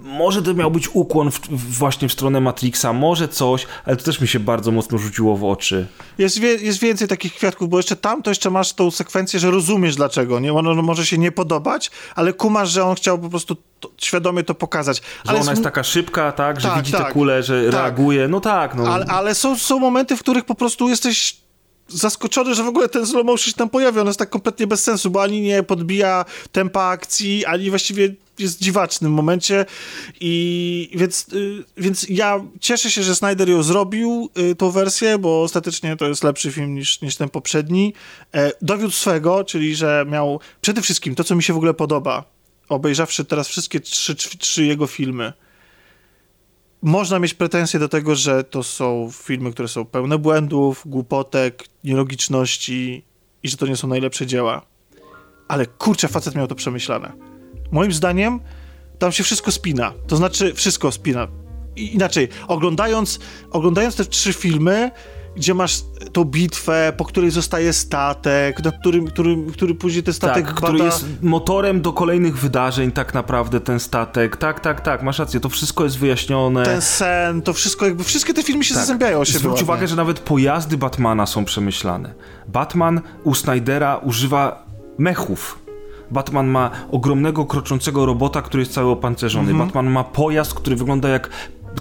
może 0.03 0.41
to 0.41 0.53
miał 0.53 0.71
być 0.71 0.89
ukłon 0.93 1.31
w, 1.31 1.39
właśnie 1.77 2.09
w 2.09 2.13
stronę 2.13 2.41
Matrixa, 2.41 2.93
może 2.93 3.27
coś, 3.27 3.67
ale 3.85 3.95
to 3.95 4.03
też 4.03 4.21
mi 4.21 4.27
się 4.27 4.39
bardzo 4.39 4.71
mocno 4.71 4.97
rzuciło 4.97 5.37
w 5.37 5.43
oczy. 5.43 5.87
Jest, 6.17 6.39
wie, 6.39 6.55
jest 6.55 6.79
więcej 6.79 7.07
takich 7.07 7.33
kwiatków, 7.33 7.69
bo 7.69 7.77
jeszcze 7.77 7.95
tam 7.95 8.23
to 8.23 8.31
jeszcze 8.31 8.49
masz 8.49 8.73
tą 8.73 8.91
sekwencję, 8.91 9.39
że 9.39 9.51
rozumiesz 9.51 9.95
dlaczego, 9.95 10.39
nie? 10.39 10.53
Ono 10.53 10.81
może 10.81 11.05
się 11.05 11.17
nie 11.17 11.31
podobać, 11.31 11.91
ale 12.15 12.33
kumasz, 12.33 12.69
że 12.69 12.83
on 12.85 12.95
chciał 12.95 13.19
po 13.19 13.29
prostu 13.29 13.55
to, 13.79 13.91
świadomie 13.97 14.43
to 14.43 14.55
pokazać. 14.55 14.97
Że 14.97 15.31
ale 15.31 15.39
ona 15.39 15.51
jest 15.51 15.63
taka 15.63 15.83
szybka, 15.83 16.31
tak, 16.31 16.61
że 16.61 16.67
tak, 16.67 16.77
widzi 16.77 16.91
tak, 16.91 17.07
tę 17.07 17.13
kulę, 17.13 17.43
że 17.43 17.63
tak. 17.65 17.73
reaguje, 17.73 18.27
no 18.27 18.39
tak. 18.39 18.75
No. 18.75 18.87
Ale, 18.87 19.05
ale 19.05 19.35
są, 19.35 19.57
są 19.57 19.79
momenty, 19.79 20.17
w 20.17 20.19
których 20.19 20.45
po 20.45 20.55
prostu 20.55 20.89
jesteś 20.89 21.42
zaskoczony, 21.93 22.55
że 22.55 22.63
w 22.63 22.67
ogóle 22.67 22.89
ten 22.89 23.05
slow 23.05 23.25
motion 23.25 23.51
się 23.51 23.53
tam 23.53 23.69
pojawia. 23.69 24.01
On 24.01 24.07
jest 24.07 24.19
tak 24.19 24.29
kompletnie 24.29 24.67
bez 24.67 24.83
sensu, 24.83 25.09
bo 25.09 25.23
ani 25.23 25.41
nie 25.41 25.63
podbija 25.63 26.25
tempa 26.51 26.83
akcji, 26.83 27.45
ani 27.45 27.69
właściwie 27.69 28.15
jest 28.39 28.61
dziwaczny 28.61 29.09
w 29.09 29.11
momencie 29.11 29.65
i 30.19 30.89
więc, 30.95 31.25
y, 31.33 31.63
więc 31.77 32.05
ja 32.09 32.41
cieszę 32.59 32.91
się, 32.91 33.03
że 33.03 33.15
Snyder 33.15 33.49
ją 33.49 33.63
zrobił, 33.63 34.29
y, 34.51 34.55
tą 34.55 34.71
wersję, 34.71 35.17
bo 35.17 35.43
ostatecznie 35.43 35.95
to 35.95 36.07
jest 36.07 36.23
lepszy 36.23 36.51
film 36.51 36.75
niż, 36.75 37.01
niż 37.01 37.15
ten 37.15 37.29
poprzedni. 37.29 37.93
E, 38.33 38.51
dowiódł 38.61 38.93
swego, 38.93 39.43
czyli 39.43 39.75
że 39.75 40.05
miał 40.09 40.39
przede 40.61 40.81
wszystkim 40.81 41.15
to, 41.15 41.23
co 41.23 41.35
mi 41.35 41.43
się 41.43 41.53
w 41.53 41.57
ogóle 41.57 41.73
podoba, 41.73 42.23
obejrzawszy 42.69 43.25
teraz 43.25 43.47
wszystkie 43.47 43.79
trzy, 43.79 44.15
trzy 44.15 44.65
jego 44.65 44.87
filmy, 44.87 45.33
można 46.83 47.19
mieć 47.19 47.33
pretensje 47.33 47.79
do 47.79 47.89
tego, 47.89 48.15
że 48.15 48.43
to 48.43 48.63
są 48.63 49.09
filmy, 49.13 49.51
które 49.51 49.67
są 49.67 49.85
pełne 49.85 50.17
błędów, 50.17 50.83
głupotek, 50.85 51.63
nielogiczności 51.83 53.05
i 53.43 53.49
że 53.49 53.57
to 53.57 53.67
nie 53.67 53.75
są 53.75 53.87
najlepsze 53.87 54.25
dzieła. 54.25 54.61
Ale 55.47 55.65
kurczę, 55.65 56.07
facet 56.07 56.35
miał 56.35 56.47
to 56.47 56.55
przemyślane. 56.55 57.11
Moim 57.71 57.91
zdaniem 57.91 58.39
tam 58.99 59.11
się 59.11 59.23
wszystko 59.23 59.51
spina. 59.51 59.93
To 60.07 60.15
znaczy, 60.15 60.53
wszystko 60.53 60.91
spina. 60.91 61.27
I 61.75 61.95
inaczej, 61.95 62.29
oglądając, 62.47 63.19
oglądając 63.51 63.95
te 63.95 64.05
trzy 64.05 64.33
filmy, 64.33 64.91
gdzie 65.35 65.53
masz 65.53 65.83
tą 66.11 66.25
bitwę, 66.25 66.93
po 66.97 67.05
której 67.05 67.31
zostaje 67.31 67.73
statek, 67.73 68.63
na 68.63 68.71
którym, 68.71 69.07
który, 69.07 69.37
który 69.53 69.75
później 69.75 70.03
ten 70.03 70.13
statek 70.13 70.45
tak, 70.45 70.55
bada... 70.55 70.67
który 70.67 70.83
jest 70.83 71.05
motorem 71.21 71.81
do 71.81 71.93
kolejnych 71.93 72.37
wydarzeń 72.37 72.91
tak 72.91 73.13
naprawdę, 73.13 73.59
ten 73.59 73.79
statek. 73.79 74.37
Tak, 74.37 74.59
tak, 74.59 74.81
tak, 74.81 75.03
masz 75.03 75.19
rację, 75.19 75.39
to 75.39 75.49
wszystko 75.49 75.83
jest 75.83 75.97
wyjaśnione. 75.97 76.63
Ten 76.63 76.81
sen, 76.81 77.41
to 77.41 77.53
wszystko 77.53 77.85
jakby, 77.85 78.03
wszystkie 78.03 78.33
te 78.33 78.43
filmy 78.43 78.63
się 78.63 78.73
tak. 78.73 78.83
zazębiają 78.83 79.25
się 79.25 79.39
Zwróć 79.39 79.61
uwagę, 79.61 79.87
że 79.87 79.95
nawet 79.95 80.19
pojazdy 80.19 80.77
Batmana 80.77 81.25
są 81.25 81.45
przemyślane. 81.45 82.13
Batman 82.47 83.01
u 83.23 83.33
Snydera 83.33 83.97
używa 83.97 84.65
mechów. 84.97 85.59
Batman 86.11 86.47
ma 86.47 86.71
ogromnego, 86.91 87.45
kroczącego 87.45 88.05
robota, 88.05 88.41
który 88.41 88.61
jest 88.61 88.73
cały 88.73 88.91
opancerzony. 88.91 89.53
-hmm. 89.53 89.57
Batman 89.57 89.89
ma 89.89 90.03
pojazd, 90.03 90.53
który 90.53 90.75
wygląda 90.75 91.09
jak 91.09 91.29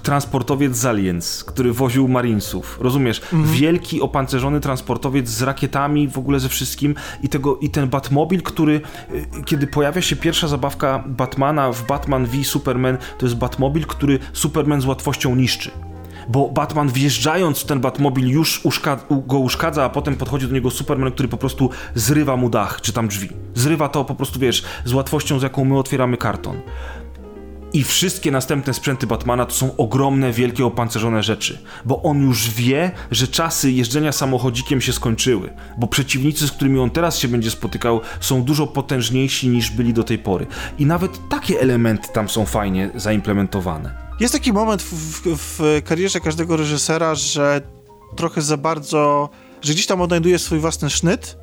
transportowiec 0.02 0.76
z 0.76 0.86
Aliens, 0.86 1.44
który 1.44 1.72
woził 1.72 2.08
Marinesów. 2.08 2.78
Rozumiesz? 2.80 3.20
Mhm. 3.32 3.54
Wielki, 3.54 4.00
opancerzony 4.00 4.60
transportowiec 4.60 5.28
z 5.28 5.42
rakietami, 5.42 6.08
w 6.08 6.18
ogóle 6.18 6.40
ze 6.40 6.48
wszystkim 6.48 6.94
i, 7.22 7.28
tego, 7.28 7.58
i 7.58 7.70
ten 7.70 7.88
Batmobil, 7.88 8.42
który 8.42 8.80
y, 9.14 9.44
kiedy 9.44 9.66
pojawia 9.66 10.02
się 10.02 10.16
pierwsza 10.16 10.48
zabawka 10.48 11.04
Batmana 11.06 11.72
w 11.72 11.86
Batman 11.86 12.26
v 12.26 12.44
Superman, 12.44 12.98
to 13.18 13.26
jest 13.26 13.36
Batmobil, 13.36 13.86
który 13.86 14.18
Superman 14.32 14.80
z 14.80 14.86
łatwością 14.86 15.36
niszczy 15.36 15.70
bo 16.28 16.48
Batman 16.48 16.88
wjeżdżając 16.88 17.60
w 17.60 17.64
ten 17.64 17.80
Batmobil 17.80 18.28
już 18.28 18.62
go 19.26 19.38
uszkadza, 19.38 19.84
a 19.84 19.88
potem 19.88 20.16
podchodzi 20.16 20.48
do 20.48 20.54
niego 20.54 20.70
Superman, 20.70 21.12
który 21.12 21.28
po 21.28 21.36
prostu 21.36 21.70
zrywa 21.94 22.36
mu 22.36 22.50
dach, 22.50 22.80
czy 22.80 22.92
tam 22.92 23.08
drzwi. 23.08 23.28
Zrywa 23.54 23.88
to 23.88 24.04
po 24.04 24.14
prostu, 24.14 24.40
wiesz, 24.40 24.64
z 24.84 24.92
łatwością, 24.92 25.38
z 25.38 25.42
jaką 25.42 25.64
my 25.64 25.78
otwieramy 25.78 26.16
karton. 26.16 26.60
I 27.74 27.84
wszystkie 27.84 28.30
następne 28.30 28.74
sprzęty 28.74 29.06
Batmana 29.06 29.46
to 29.46 29.54
są 29.54 29.76
ogromne, 29.76 30.32
wielkie, 30.32 30.66
opancerzone 30.66 31.22
rzeczy, 31.22 31.58
bo 31.84 32.02
on 32.02 32.22
już 32.22 32.50
wie, 32.50 32.90
że 33.10 33.28
czasy 33.28 33.70
jeżdżenia 33.70 34.12
samochodzikiem 34.12 34.80
się 34.80 34.92
skończyły, 34.92 35.52
bo 35.78 35.86
przeciwnicy, 35.86 36.48
z 36.48 36.52
którymi 36.52 36.78
on 36.78 36.90
teraz 36.90 37.18
się 37.18 37.28
będzie 37.28 37.50
spotykał, 37.50 38.00
są 38.20 38.42
dużo 38.42 38.66
potężniejsi 38.66 39.48
niż 39.48 39.70
byli 39.70 39.92
do 39.92 40.04
tej 40.04 40.18
pory. 40.18 40.46
I 40.78 40.86
nawet 40.86 41.28
takie 41.28 41.60
elementy 41.60 42.08
tam 42.12 42.28
są 42.28 42.46
fajnie 42.46 42.90
zaimplementowane. 42.94 43.94
Jest 44.20 44.34
taki 44.34 44.52
moment 44.52 44.82
w, 44.82 44.92
w, 44.92 45.36
w 45.36 45.82
karierze 45.84 46.20
każdego 46.20 46.56
reżysera, 46.56 47.14
że 47.14 47.60
trochę 48.16 48.42
za 48.42 48.56
bardzo, 48.56 49.30
że 49.62 49.72
gdzieś 49.72 49.86
tam 49.86 50.00
odnajduje 50.00 50.38
swój 50.38 50.58
własny 50.58 50.90
sznyt, 50.90 51.36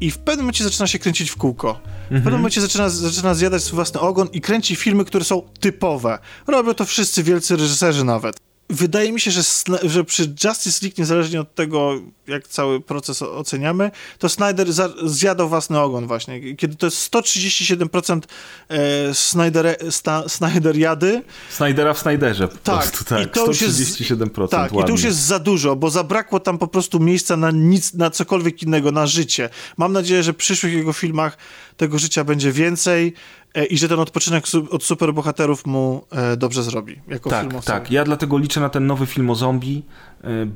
i 0.00 0.10
w 0.10 0.18
pewnym 0.18 0.44
momencie 0.44 0.64
zaczyna 0.64 0.86
się 0.86 0.98
kręcić 0.98 1.30
w 1.30 1.36
kółko. 1.36 1.72
W 1.72 2.02
pewnym 2.02 2.16
mhm. 2.16 2.36
momencie 2.36 2.60
zaczyna, 2.60 2.88
zaczyna 2.88 3.34
zjadać 3.34 3.62
swój 3.62 3.76
własny 3.76 4.00
ogon 4.00 4.28
i 4.32 4.40
kręci 4.40 4.76
filmy, 4.76 5.04
które 5.04 5.24
są 5.24 5.42
typowe. 5.60 6.18
Robią 6.46 6.74
to 6.74 6.84
wszyscy 6.84 7.22
wielcy 7.22 7.56
reżyserzy 7.56 8.04
nawet. 8.04 8.36
Wydaje 8.70 9.12
mi 9.12 9.20
się, 9.20 9.30
że, 9.30 9.42
że 9.82 10.04
przy 10.04 10.34
Justice 10.44 10.78
League, 10.82 10.94
niezależnie 10.98 11.40
od 11.40 11.54
tego, 11.54 12.00
jak 12.28 12.48
cały 12.48 12.80
proces 12.80 13.22
oceniamy, 13.22 13.90
to 14.18 14.28
Snyder 14.28 14.68
zjadał 15.04 15.48
własny 15.48 15.80
ogon 15.80 16.06
właśnie. 16.06 16.54
Kiedy 16.54 16.76
to 16.76 16.86
jest 16.86 17.12
137% 17.12 18.20
e, 18.68 19.14
Snyder, 19.14 19.76
sta, 19.90 20.28
Snyderiady. 20.28 21.22
Snydera 21.50 21.94
w 21.94 21.98
Snyderze 21.98 22.48
po 22.48 22.56
tak, 22.56 22.78
prostu, 22.78 23.04
tak. 23.04 23.26
I 23.26 23.30
to 23.30 23.46
137%. 23.46 24.40
Jest, 24.40 24.50
tak, 24.50 24.62
ładnie. 24.62 24.80
i 24.80 24.84
to 24.84 24.90
już 24.90 25.02
jest 25.02 25.18
za 25.18 25.38
dużo, 25.38 25.76
bo 25.76 25.90
zabrakło 25.90 26.40
tam 26.40 26.58
po 26.58 26.68
prostu 26.68 27.00
miejsca 27.00 27.36
na 27.36 27.50
nic, 27.50 27.94
na 27.94 28.10
cokolwiek 28.10 28.62
innego, 28.62 28.92
na 28.92 29.06
życie. 29.06 29.48
Mam 29.76 29.92
nadzieję, 29.92 30.22
że 30.22 30.32
w 30.32 30.36
przyszłych 30.36 30.72
jego 30.72 30.92
filmach 30.92 31.36
tego 31.76 31.98
życia 31.98 32.24
będzie 32.24 32.52
więcej 32.52 33.12
e, 33.54 33.64
i 33.64 33.78
że 33.78 33.88
ten 33.88 34.00
odpoczynek 34.00 34.44
od 34.70 34.84
superbohaterów 34.84 35.66
mu 35.66 36.06
e, 36.10 36.36
dobrze 36.36 36.62
zrobi. 36.62 37.00
Jako 37.08 37.30
tak, 37.30 37.50
film 37.50 37.62
tak. 37.62 37.90
Ja 37.90 38.04
dlatego 38.04 38.38
liczę 38.38 38.60
na 38.60 38.68
ten 38.68 38.86
nowy 38.86 39.06
film 39.06 39.30
o 39.30 39.34
zombie, 39.34 39.82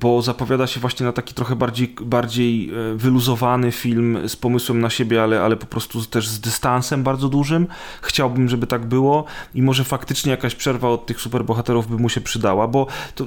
bo 0.01 0.23
zapowiada 0.23 0.67
się 0.67 0.81
właśnie 0.81 1.07
na 1.07 1.13
taki 1.13 1.35
trochę 1.35 1.57
bardziej, 1.57 1.95
bardziej 2.03 2.71
wyluzowany 2.95 3.73
film 3.73 4.19
z 4.29 4.37
pomysłem 4.37 4.81
na 4.81 4.91
siebie, 4.91 5.23
ale, 5.23 5.43
ale 5.43 5.57
po 5.57 5.67
prostu 5.67 6.05
też 6.05 6.29
z 6.29 6.41
dystansem 6.41 7.03
bardzo 7.03 7.29
dużym. 7.29 7.67
Chciałbym, 8.03 8.49
żeby 8.49 8.67
tak 8.67 8.87
było 8.87 9.25
i 9.55 9.63
może 9.63 9.85
faktycznie 9.85 10.31
jakaś 10.31 10.55
przerwa 10.55 10.89
od 10.89 11.07
tych 11.07 11.21
superbohaterów 11.21 11.89
by 11.89 11.97
mu 11.97 12.09
się 12.09 12.21
przydała, 12.21 12.69
bo 12.69 12.87
to 13.15 13.27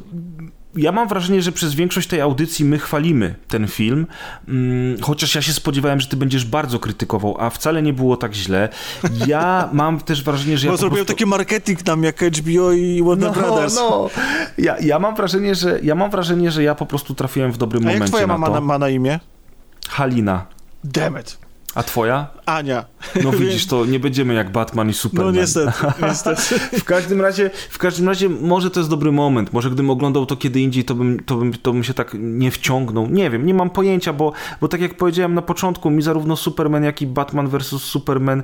ja 0.76 0.92
mam 0.92 1.08
wrażenie, 1.08 1.42
że 1.42 1.52
przez 1.52 1.74
większość 1.76 2.08
tej 2.08 2.22
audycji 2.22 2.66
my 2.66 2.80
chwalimy 2.80 3.36
ten 3.48 3.68
film, 3.68 4.08
hmm, 4.46 5.02
chociaż 5.02 5.36
ja 5.36 5.42
się 5.42 5.54
spodziewałem, 5.54 6.00
że 6.00 6.08
ty 6.08 6.18
będziesz 6.18 6.46
bardzo 6.46 6.80
krytykował, 6.80 7.36
a 7.40 7.50
wcale 7.50 7.82
nie 7.82 7.94
było 7.94 8.18
tak 8.18 8.34
źle. 8.34 8.70
Ja 9.28 9.70
mam 9.74 10.00
też 10.00 10.24
wrażenie, 10.24 10.58
że 10.58 10.68
Bo 10.68 10.74
ja 10.74 10.78
zrobił 10.78 10.96
prostu... 10.96 11.14
taki 11.14 11.26
marketing 11.26 11.82
tam 11.82 12.04
jak 12.04 12.22
HBO 12.22 12.72
i 12.72 13.04
Warner 13.04 13.30
no, 13.30 13.42
Brothers. 13.42 13.76
No. 13.76 14.10
Ja, 14.58 14.80
ja, 14.80 15.00
mam 15.00 15.16
wrażenie, 15.16 15.56
że, 15.56 15.80
ja 15.84 15.96
mam 15.96 16.12
wrażenie, 16.12 16.52
że 16.52 16.64
ja 16.64 16.76
po 16.76 16.86
prostu 16.86 17.16
trafiłem 17.16 17.52
w 17.52 17.58
dobrym 17.58 17.84
a 17.84 17.86
momencie 17.86 18.02
jak 18.02 18.10
twoja 18.10 18.28
mama 18.28 18.50
na, 18.50 18.62
ma 18.62 18.78
na 18.78 18.90
imię? 18.90 19.20
Halina. 19.90 20.46
Damn 20.84 21.20
it. 21.20 21.43
A 21.76 21.84
twoja? 21.84 22.28
Ania. 22.46 22.86
No 23.24 23.32
widzisz, 23.40 23.68
to 23.68 23.86
nie 23.86 24.00
będziemy 24.00 24.34
jak 24.34 24.52
Batman 24.52 24.90
i 24.90 24.94
Superman. 24.94 25.36
No 25.36 25.42
niestety, 25.42 25.72
niestety. 26.08 26.60
w, 26.80 26.84
każdym 26.84 27.22
razie, 27.22 27.52
w 27.70 27.78
każdym 27.78 28.08
razie 28.10 28.30
może 28.30 28.72
to 28.72 28.80
jest 28.80 28.90
dobry 28.90 29.12
moment. 29.12 29.54
Może 29.54 29.70
gdybym 29.70 29.90
oglądał 29.90 30.26
to 30.26 30.36
kiedy 30.36 30.60
indziej, 30.60 30.86
to 30.86 30.96
bym, 30.96 31.24
to 31.24 31.36
bym, 31.36 31.54
to 31.54 31.74
bym 31.74 31.84
się 31.84 31.94
tak 31.94 32.12
nie 32.20 32.52
wciągnął. 32.52 33.08
Nie 33.10 33.30
wiem, 33.30 33.46
nie 33.46 33.54
mam 33.54 33.70
pojęcia, 33.70 34.14
bo, 34.14 34.34
bo 34.62 34.68
tak 34.68 34.82
jak 34.82 34.98
powiedziałem 34.98 35.34
na 35.34 35.42
początku, 35.42 35.90
mi 35.90 36.02
zarówno 36.02 36.36
Superman, 36.36 36.84
jak 36.84 37.02
i 37.02 37.08
Batman 37.08 37.48
vs. 37.48 37.68
Superman 37.68 38.44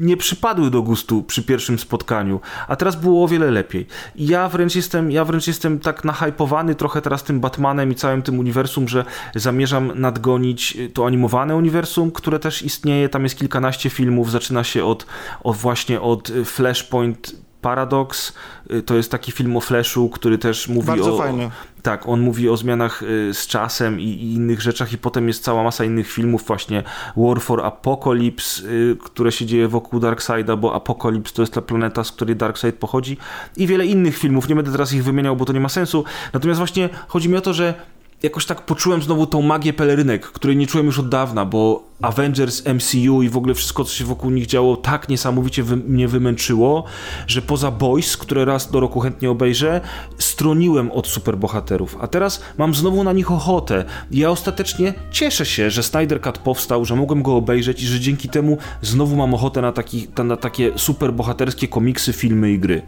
nie 0.00 0.16
przypadły 0.16 0.70
do 0.70 0.82
gustu 0.82 1.22
przy 1.22 1.42
pierwszym 1.42 1.78
spotkaniu, 1.78 2.40
a 2.68 2.76
teraz 2.76 2.96
było 2.96 3.24
o 3.24 3.28
wiele 3.28 3.50
lepiej. 3.50 3.86
I 4.16 4.26
ja 4.26 4.48
wręcz 4.48 4.74
jestem, 4.74 5.10
ja 5.10 5.24
wręcz 5.24 5.46
jestem 5.46 5.78
tak 5.78 6.04
nahypowany 6.04 6.74
trochę 6.74 7.02
teraz 7.02 7.22
tym 7.22 7.40
Batmanem 7.40 7.92
i 7.92 7.94
całym 7.94 8.22
tym 8.22 8.38
uniwersum, 8.38 8.88
że 8.88 9.04
zamierzam 9.34 9.92
nadgonić 9.94 10.78
to 10.94 11.06
animowane 11.06 11.56
uniwersum, 11.56 12.10
które 12.10 12.38
też 12.38 12.62
istnieje. 12.62 13.08
Tam 13.08 13.22
jest 13.22 13.38
kilkanaście 13.38 13.90
filmów, 13.90 14.30
zaczyna 14.30 14.64
się 14.64 14.84
od, 14.84 15.06
od 15.44 15.56
właśnie 15.56 16.00
od 16.00 16.32
Flashpoint 16.44 17.47
Paradox 17.60 18.32
y, 18.72 18.82
to 18.82 18.94
jest 18.94 19.10
taki 19.10 19.32
film 19.32 19.56
o 19.56 19.60
Flashu, 19.60 20.08
który 20.08 20.38
też 20.38 20.68
mówi 20.68 20.86
Bardzo 20.86 21.14
o. 21.14 21.18
Fajny. 21.18 21.50
Tak, 21.82 22.08
on 22.08 22.20
mówi 22.20 22.48
o 22.48 22.56
zmianach 22.56 23.02
y, 23.02 23.34
z 23.34 23.46
czasem 23.46 24.00
i, 24.00 24.04
i, 24.04 24.34
innych 24.34 24.60
rzeczach, 24.60 24.92
i 24.92 24.98
potem 24.98 25.28
jest 25.28 25.44
cała 25.44 25.62
masa 25.62 25.84
innych 25.84 26.12
filmów, 26.12 26.46
właśnie 26.46 26.82
War 27.16 27.40
for 27.40 27.60
Apocalypse, 27.60 28.62
y, 28.68 28.96
które 29.04 29.32
się 29.32 29.46
dzieje 29.46 29.68
wokół 29.68 30.00
Darkseida, 30.00 30.56
bo 30.56 30.74
Apocalypse 30.74 31.34
to 31.34 31.42
jest 31.42 31.54
ta 31.54 31.62
planeta, 31.62 32.04
z 32.04 32.12
której 32.12 32.36
Darkseid 32.36 32.74
pochodzi, 32.74 33.16
i 33.56 33.66
wiele 33.66 33.86
innych 33.86 34.18
filmów. 34.18 34.48
Nie 34.48 34.54
będę 34.54 34.72
teraz 34.72 34.92
ich 34.92 35.04
wymieniał, 35.04 35.36
bo 35.36 35.44
to 35.44 35.52
nie 35.52 35.60
ma 35.60 35.68
sensu. 35.68 36.04
Natomiast 36.32 36.58
właśnie 36.58 36.88
chodzi 37.08 37.28
mi 37.28 37.36
o 37.36 37.40
to, 37.40 37.54
że 37.54 37.74
jakoś 38.22 38.46
tak 38.46 38.62
poczułem 38.62 39.02
znowu 39.02 39.26
tą 39.26 39.42
magię 39.42 39.72
pelerynek, 39.72 40.26
której 40.26 40.56
nie 40.56 40.66
czułem 40.66 40.86
już 40.86 40.98
od 40.98 41.08
dawna, 41.08 41.44
bo 41.44 41.88
Avengers, 42.02 42.62
MCU 42.66 43.22
i 43.22 43.28
w 43.28 43.36
ogóle 43.36 43.54
wszystko, 43.54 43.84
co 43.84 43.92
się 43.94 44.04
wokół 44.04 44.30
nich 44.30 44.46
działo, 44.46 44.76
tak 44.76 45.08
niesamowicie 45.08 45.62
wy 45.62 45.76
mnie 45.76 46.08
wymęczyło, 46.08 46.84
że 47.26 47.42
poza 47.42 47.70
Boys, 47.70 48.16
które 48.16 48.44
raz 48.44 48.70
do 48.70 48.80
roku 48.80 49.00
chętnie 49.00 49.30
obejrzę, 49.30 49.80
stroniłem 50.18 50.92
od 50.92 51.06
superbohaterów. 51.06 51.96
A 52.00 52.06
teraz 52.06 52.40
mam 52.58 52.74
znowu 52.74 53.04
na 53.04 53.12
nich 53.12 53.32
ochotę. 53.32 53.84
Ja 54.10 54.30
ostatecznie 54.30 54.94
cieszę 55.10 55.46
się, 55.46 55.70
że 55.70 55.82
Snyder 55.82 56.20
Cut 56.20 56.38
powstał, 56.38 56.84
że 56.84 56.96
mogłem 56.96 57.22
go 57.22 57.36
obejrzeć 57.36 57.82
i 57.82 57.86
że 57.86 58.00
dzięki 58.00 58.28
temu 58.28 58.58
znowu 58.82 59.16
mam 59.16 59.34
ochotę 59.34 59.62
na, 59.62 59.72
taki, 59.72 60.08
na 60.24 60.36
takie 60.36 60.72
superbohaterskie 60.76 61.68
komiksy, 61.68 62.12
filmy 62.12 62.52
i 62.52 62.58
gry. 62.58 62.82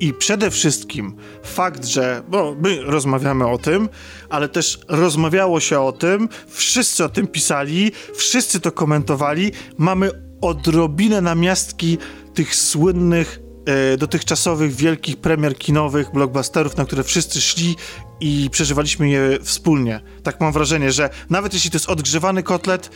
I 0.00 0.14
przede 0.14 0.50
wszystkim 0.50 1.16
fakt, 1.42 1.84
że 1.84 2.22
bo 2.28 2.56
my 2.62 2.82
rozmawiamy 2.82 3.46
o 3.46 3.58
tym, 3.58 3.88
ale 4.28 4.48
też 4.48 4.80
rozmawiało 4.88 5.60
się 5.60 5.80
o 5.80 5.92
tym, 5.92 6.28
wszyscy 6.48 7.04
o 7.04 7.08
tym 7.08 7.26
pisali, 7.26 7.92
wszyscy 8.14 8.60
to 8.60 8.72
komentowali. 8.72 9.52
Mamy 9.78 10.10
odrobinę 10.40 11.20
namiastki 11.20 11.98
tych 12.34 12.54
słynnych 12.54 13.40
e, 13.66 13.96
dotychczasowych 13.96 14.74
wielkich 14.74 15.16
premier 15.16 15.58
kinowych, 15.58 16.12
blockbusterów, 16.12 16.76
na 16.76 16.84
które 16.84 17.02
wszyscy 17.02 17.40
szli 17.40 17.76
i 18.20 18.48
przeżywaliśmy 18.50 19.08
je 19.08 19.38
wspólnie. 19.42 20.00
Tak 20.22 20.40
mam 20.40 20.52
wrażenie, 20.52 20.92
że 20.92 21.10
nawet 21.30 21.54
jeśli 21.54 21.70
to 21.70 21.76
jest 21.76 21.88
odgrzewany 21.88 22.42
kotlet, 22.42 22.90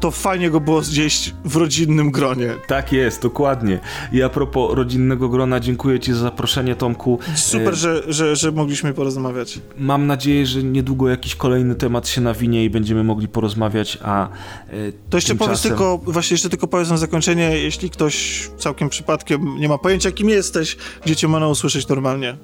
to 0.00 0.10
fajnie 0.10 0.50
go 0.50 0.60
było 0.60 0.82
zjeść 0.82 1.34
w 1.44 1.56
rodzinnym 1.56 2.10
gronie. 2.10 2.54
Tak 2.66 2.92
jest, 2.92 3.22
dokładnie. 3.22 3.80
I 4.12 4.22
a 4.22 4.28
propos 4.28 4.74
rodzinnego 4.74 5.28
grona, 5.28 5.60
dziękuję 5.60 6.00
Ci 6.00 6.12
za 6.12 6.18
zaproszenie, 6.18 6.74
Tomku. 6.74 7.18
Super, 7.34 7.74
e... 7.74 7.76
że, 7.76 8.02
że, 8.08 8.36
że 8.36 8.52
mogliśmy 8.52 8.94
porozmawiać. 8.94 9.58
Mam 9.78 10.06
nadzieję, 10.06 10.46
że 10.46 10.62
niedługo 10.62 11.08
jakiś 11.08 11.34
kolejny 11.34 11.74
temat 11.74 12.08
się 12.08 12.20
nawinie 12.20 12.64
i 12.64 12.70
będziemy 12.70 13.04
mogli 13.04 13.28
porozmawiać, 13.28 13.98
a 14.02 14.28
e, 14.28 14.28
To 15.10 15.16
jeszcze 15.16 15.28
tymczasem... 15.28 15.38
powiedz 15.38 15.62
tylko, 15.62 15.98
właśnie 16.12 16.34
jeszcze 16.34 16.48
tylko 16.48 16.66
powiedz 16.66 16.90
na 16.90 16.96
zakończenie, 16.96 17.58
jeśli 17.58 17.90
ktoś 17.90 18.48
całkiem 18.58 18.88
przypadkiem 18.88 19.58
nie 19.58 19.68
ma 19.68 19.78
pojęcia, 19.78 20.12
kim 20.12 20.28
jesteś, 20.28 20.76
gdzie 21.04 21.16
Cię 21.16 21.28
można 21.28 21.48
usłyszeć 21.48 21.88
normalnie. 21.88 22.36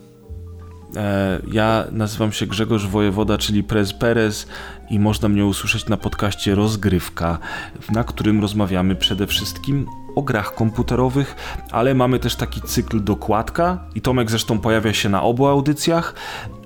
E, 0.96 1.40
ja 1.52 1.84
nazywam 1.92 2.32
się 2.32 2.46
Grzegorz 2.46 2.86
Wojewoda, 2.86 3.38
czyli 3.38 3.62
Prez 3.62 3.92
Perez 3.92 4.46
i 4.90 4.98
można 4.98 5.28
mnie 5.28 5.46
usłyszeć 5.46 5.88
na 5.88 5.96
podcaście 5.96 6.54
Rozgrywka, 6.54 7.38
na 7.92 8.04
którym 8.04 8.40
rozmawiamy 8.40 8.96
przede 8.96 9.26
wszystkim 9.26 9.86
o 10.16 10.22
grach 10.22 10.54
komputerowych, 10.54 11.36
ale 11.70 11.94
mamy 11.94 12.18
też 12.18 12.36
taki 12.36 12.60
cykl 12.60 13.04
dokładka 13.04 13.84
i 13.94 14.00
Tomek 14.00 14.30
zresztą 14.30 14.58
pojawia 14.58 14.92
się 14.92 15.08
na 15.08 15.22
obu 15.22 15.46
audycjach, 15.46 16.14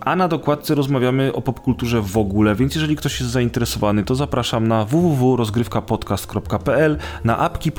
a 0.00 0.16
na 0.16 0.28
dokładce 0.28 0.74
rozmawiamy 0.74 1.32
o 1.32 1.42
popkulturze 1.42 2.02
w 2.02 2.16
ogóle, 2.16 2.54
więc 2.54 2.74
jeżeli 2.74 2.96
ktoś 2.96 3.20
jest 3.20 3.32
zainteresowany, 3.32 4.04
to 4.04 4.14
zapraszam 4.14 4.68
na 4.68 4.84
www.rozgrywkapodcast.pl, 4.84 6.98
na 7.24 7.38
apki 7.38 7.72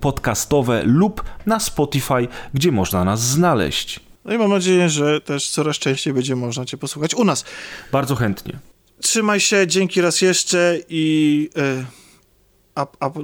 podcastowe 0.00 0.82
lub 0.84 1.24
na 1.46 1.60
Spotify, 1.60 2.28
gdzie 2.54 2.72
można 2.72 3.04
nas 3.04 3.20
znaleźć. 3.20 4.05
No 4.26 4.34
i 4.34 4.38
mam 4.38 4.50
nadzieję, 4.50 4.88
że 4.88 5.20
też 5.20 5.50
coraz 5.50 5.76
częściej 5.76 6.14
będzie 6.14 6.36
można 6.36 6.64
Cię 6.64 6.76
posłuchać 6.76 7.14
u 7.14 7.24
nas. 7.24 7.44
Bardzo 7.92 8.14
chętnie. 8.14 8.58
Trzymaj 9.00 9.40
się, 9.40 9.66
dzięki 9.66 10.00
raz 10.00 10.22
jeszcze 10.22 10.78
i. 10.88 11.50
Yy, 11.56 11.84
up, 12.82 13.06
up, 13.06 13.20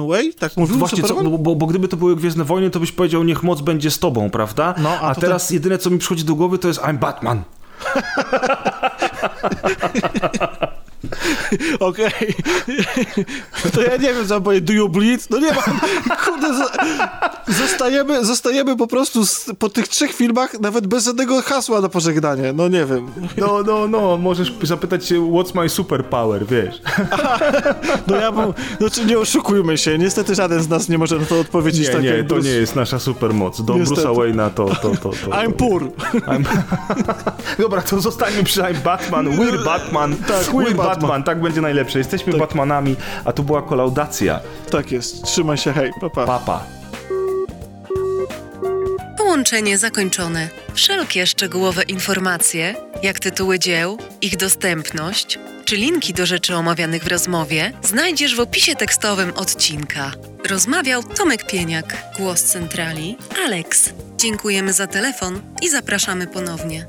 away? 0.00 0.34
Tak 0.34 0.56
mówił 0.56 0.78
Właśnie, 0.78 1.02
co, 1.02 1.14
bo, 1.14 1.38
bo, 1.38 1.56
bo, 1.56 1.66
gdyby 1.66 1.88
to 1.88 1.96
były 1.96 2.16
Gwiezdne 2.16 2.44
Wojny, 2.44 2.70
to 2.70 2.80
byś 2.80 2.92
powiedział, 2.92 3.24
niech 3.24 3.42
moc 3.42 3.60
będzie 3.60 3.90
z 3.90 3.98
tobą, 3.98 4.30
prawda? 4.30 4.74
No, 4.78 4.90
a, 4.90 5.00
a 5.00 5.14
teraz 5.14 5.50
jedyne, 5.50 5.78
co 5.78 5.90
mi 5.90 5.98
przychodzi 5.98 6.24
do 6.24 6.34
głowy, 6.34 6.58
to 6.58 6.68
jest 6.68 6.80
I'm 6.80 6.98
Batman. 6.98 7.42
Okej. 11.80 12.06
Okay. 12.06 13.24
To 13.74 13.82
ja 13.82 13.96
nie 13.96 14.14
wiem, 14.14 14.26
co 14.26 14.40
powiedzieć. 14.40 14.66
Do 14.66 14.72
you 14.72 14.88
bleed? 14.88 15.30
No 15.30 15.38
nie 15.38 15.52
mam. 15.52 15.80
Kurde, 16.24 16.48
zostajemy, 17.48 18.24
zostajemy 18.24 18.76
po 18.76 18.86
prostu 18.86 19.26
z, 19.26 19.50
po 19.58 19.68
tych 19.68 19.88
trzech 19.88 20.12
filmach 20.12 20.60
nawet 20.60 20.86
bez 20.86 21.04
żadnego 21.04 21.42
hasła 21.42 21.80
na 21.80 21.88
pożegnanie. 21.88 22.52
No 22.52 22.68
nie 22.68 22.84
wiem. 22.84 23.10
No, 23.36 23.62
no, 23.66 23.88
no. 23.88 24.16
Możesz 24.16 24.52
zapytać 24.62 25.06
się, 25.06 25.14
what's 25.14 25.62
my 25.62 25.68
superpower, 25.68 26.46
wiesz. 26.46 26.82
Aha, 27.10 27.38
no 28.08 28.16
ja 28.16 28.32
bym... 28.32 28.54
Znaczy 28.78 29.04
nie 29.04 29.18
oszukujmy 29.18 29.78
się. 29.78 29.98
Niestety 29.98 30.34
żaden 30.34 30.62
z 30.62 30.68
nas 30.68 30.88
nie 30.88 30.98
może 30.98 31.18
na 31.18 31.26
to 31.26 31.40
odpowiedzieć. 31.40 31.88
Nie, 31.88 31.94
tak 31.94 32.02
nie, 32.02 32.24
to 32.24 32.34
Bruce... 32.34 32.48
nie 32.48 32.54
jest 32.54 32.76
nasza 32.76 32.98
supermoc. 32.98 33.62
Do 33.62 33.74
Niestety. 33.74 34.00
Bruce'a 34.00 34.14
Wayne'a 34.14 34.50
to, 34.50 34.66
to, 34.66 34.90
to, 34.90 34.96
to, 34.96 35.08
I'm 35.08 35.52
poor. 35.52 35.82
I'm... 36.12 36.44
Dobra, 37.62 37.82
to 37.82 38.00
zostańmy 38.00 38.44
przy 38.44 38.60
I'm 38.60 38.82
Batman. 38.82 39.26
We're 39.26 39.64
Batman. 39.64 40.16
Tak, 40.16 40.42
we're, 40.42 40.64
we're 40.64 40.76
Batman. 40.76 40.95
Batman. 41.00 41.22
Tak 41.22 41.40
będzie 41.40 41.60
najlepsze. 41.60 41.98
Jesteśmy 41.98 42.32
tak. 42.32 42.40
Batmanami, 42.40 42.96
a 43.24 43.32
tu 43.32 43.42
była 43.42 43.62
kolaudacja. 43.62 44.40
Tak 44.70 44.92
jest. 44.92 45.22
Trzymaj 45.24 45.56
się, 45.56 45.72
hej. 45.72 45.90
Papa. 46.00 46.26
Papa. 46.26 46.64
Połączenie 49.18 49.78
zakończone. 49.78 50.48
Wszelkie 50.74 51.26
szczegółowe 51.26 51.82
informacje, 51.82 52.74
jak 53.02 53.20
tytuły 53.20 53.58
dzieł, 53.58 53.98
ich 54.22 54.36
dostępność, 54.36 55.38
czy 55.64 55.76
linki 55.76 56.14
do 56.14 56.26
rzeczy 56.26 56.56
omawianych 56.56 57.04
w 57.04 57.08
rozmowie, 57.08 57.72
znajdziesz 57.82 58.36
w 58.36 58.40
opisie 58.40 58.76
tekstowym 58.76 59.32
odcinka. 59.36 60.10
Rozmawiał 60.50 61.02
Tomek 61.02 61.46
Pieniak, 61.46 61.96
głos 62.18 62.42
centrali, 62.42 63.16
Alex. 63.44 63.92
Dziękujemy 64.16 64.72
za 64.72 64.86
telefon 64.86 65.40
i 65.62 65.68
zapraszamy 65.68 66.26
ponownie. 66.26 66.86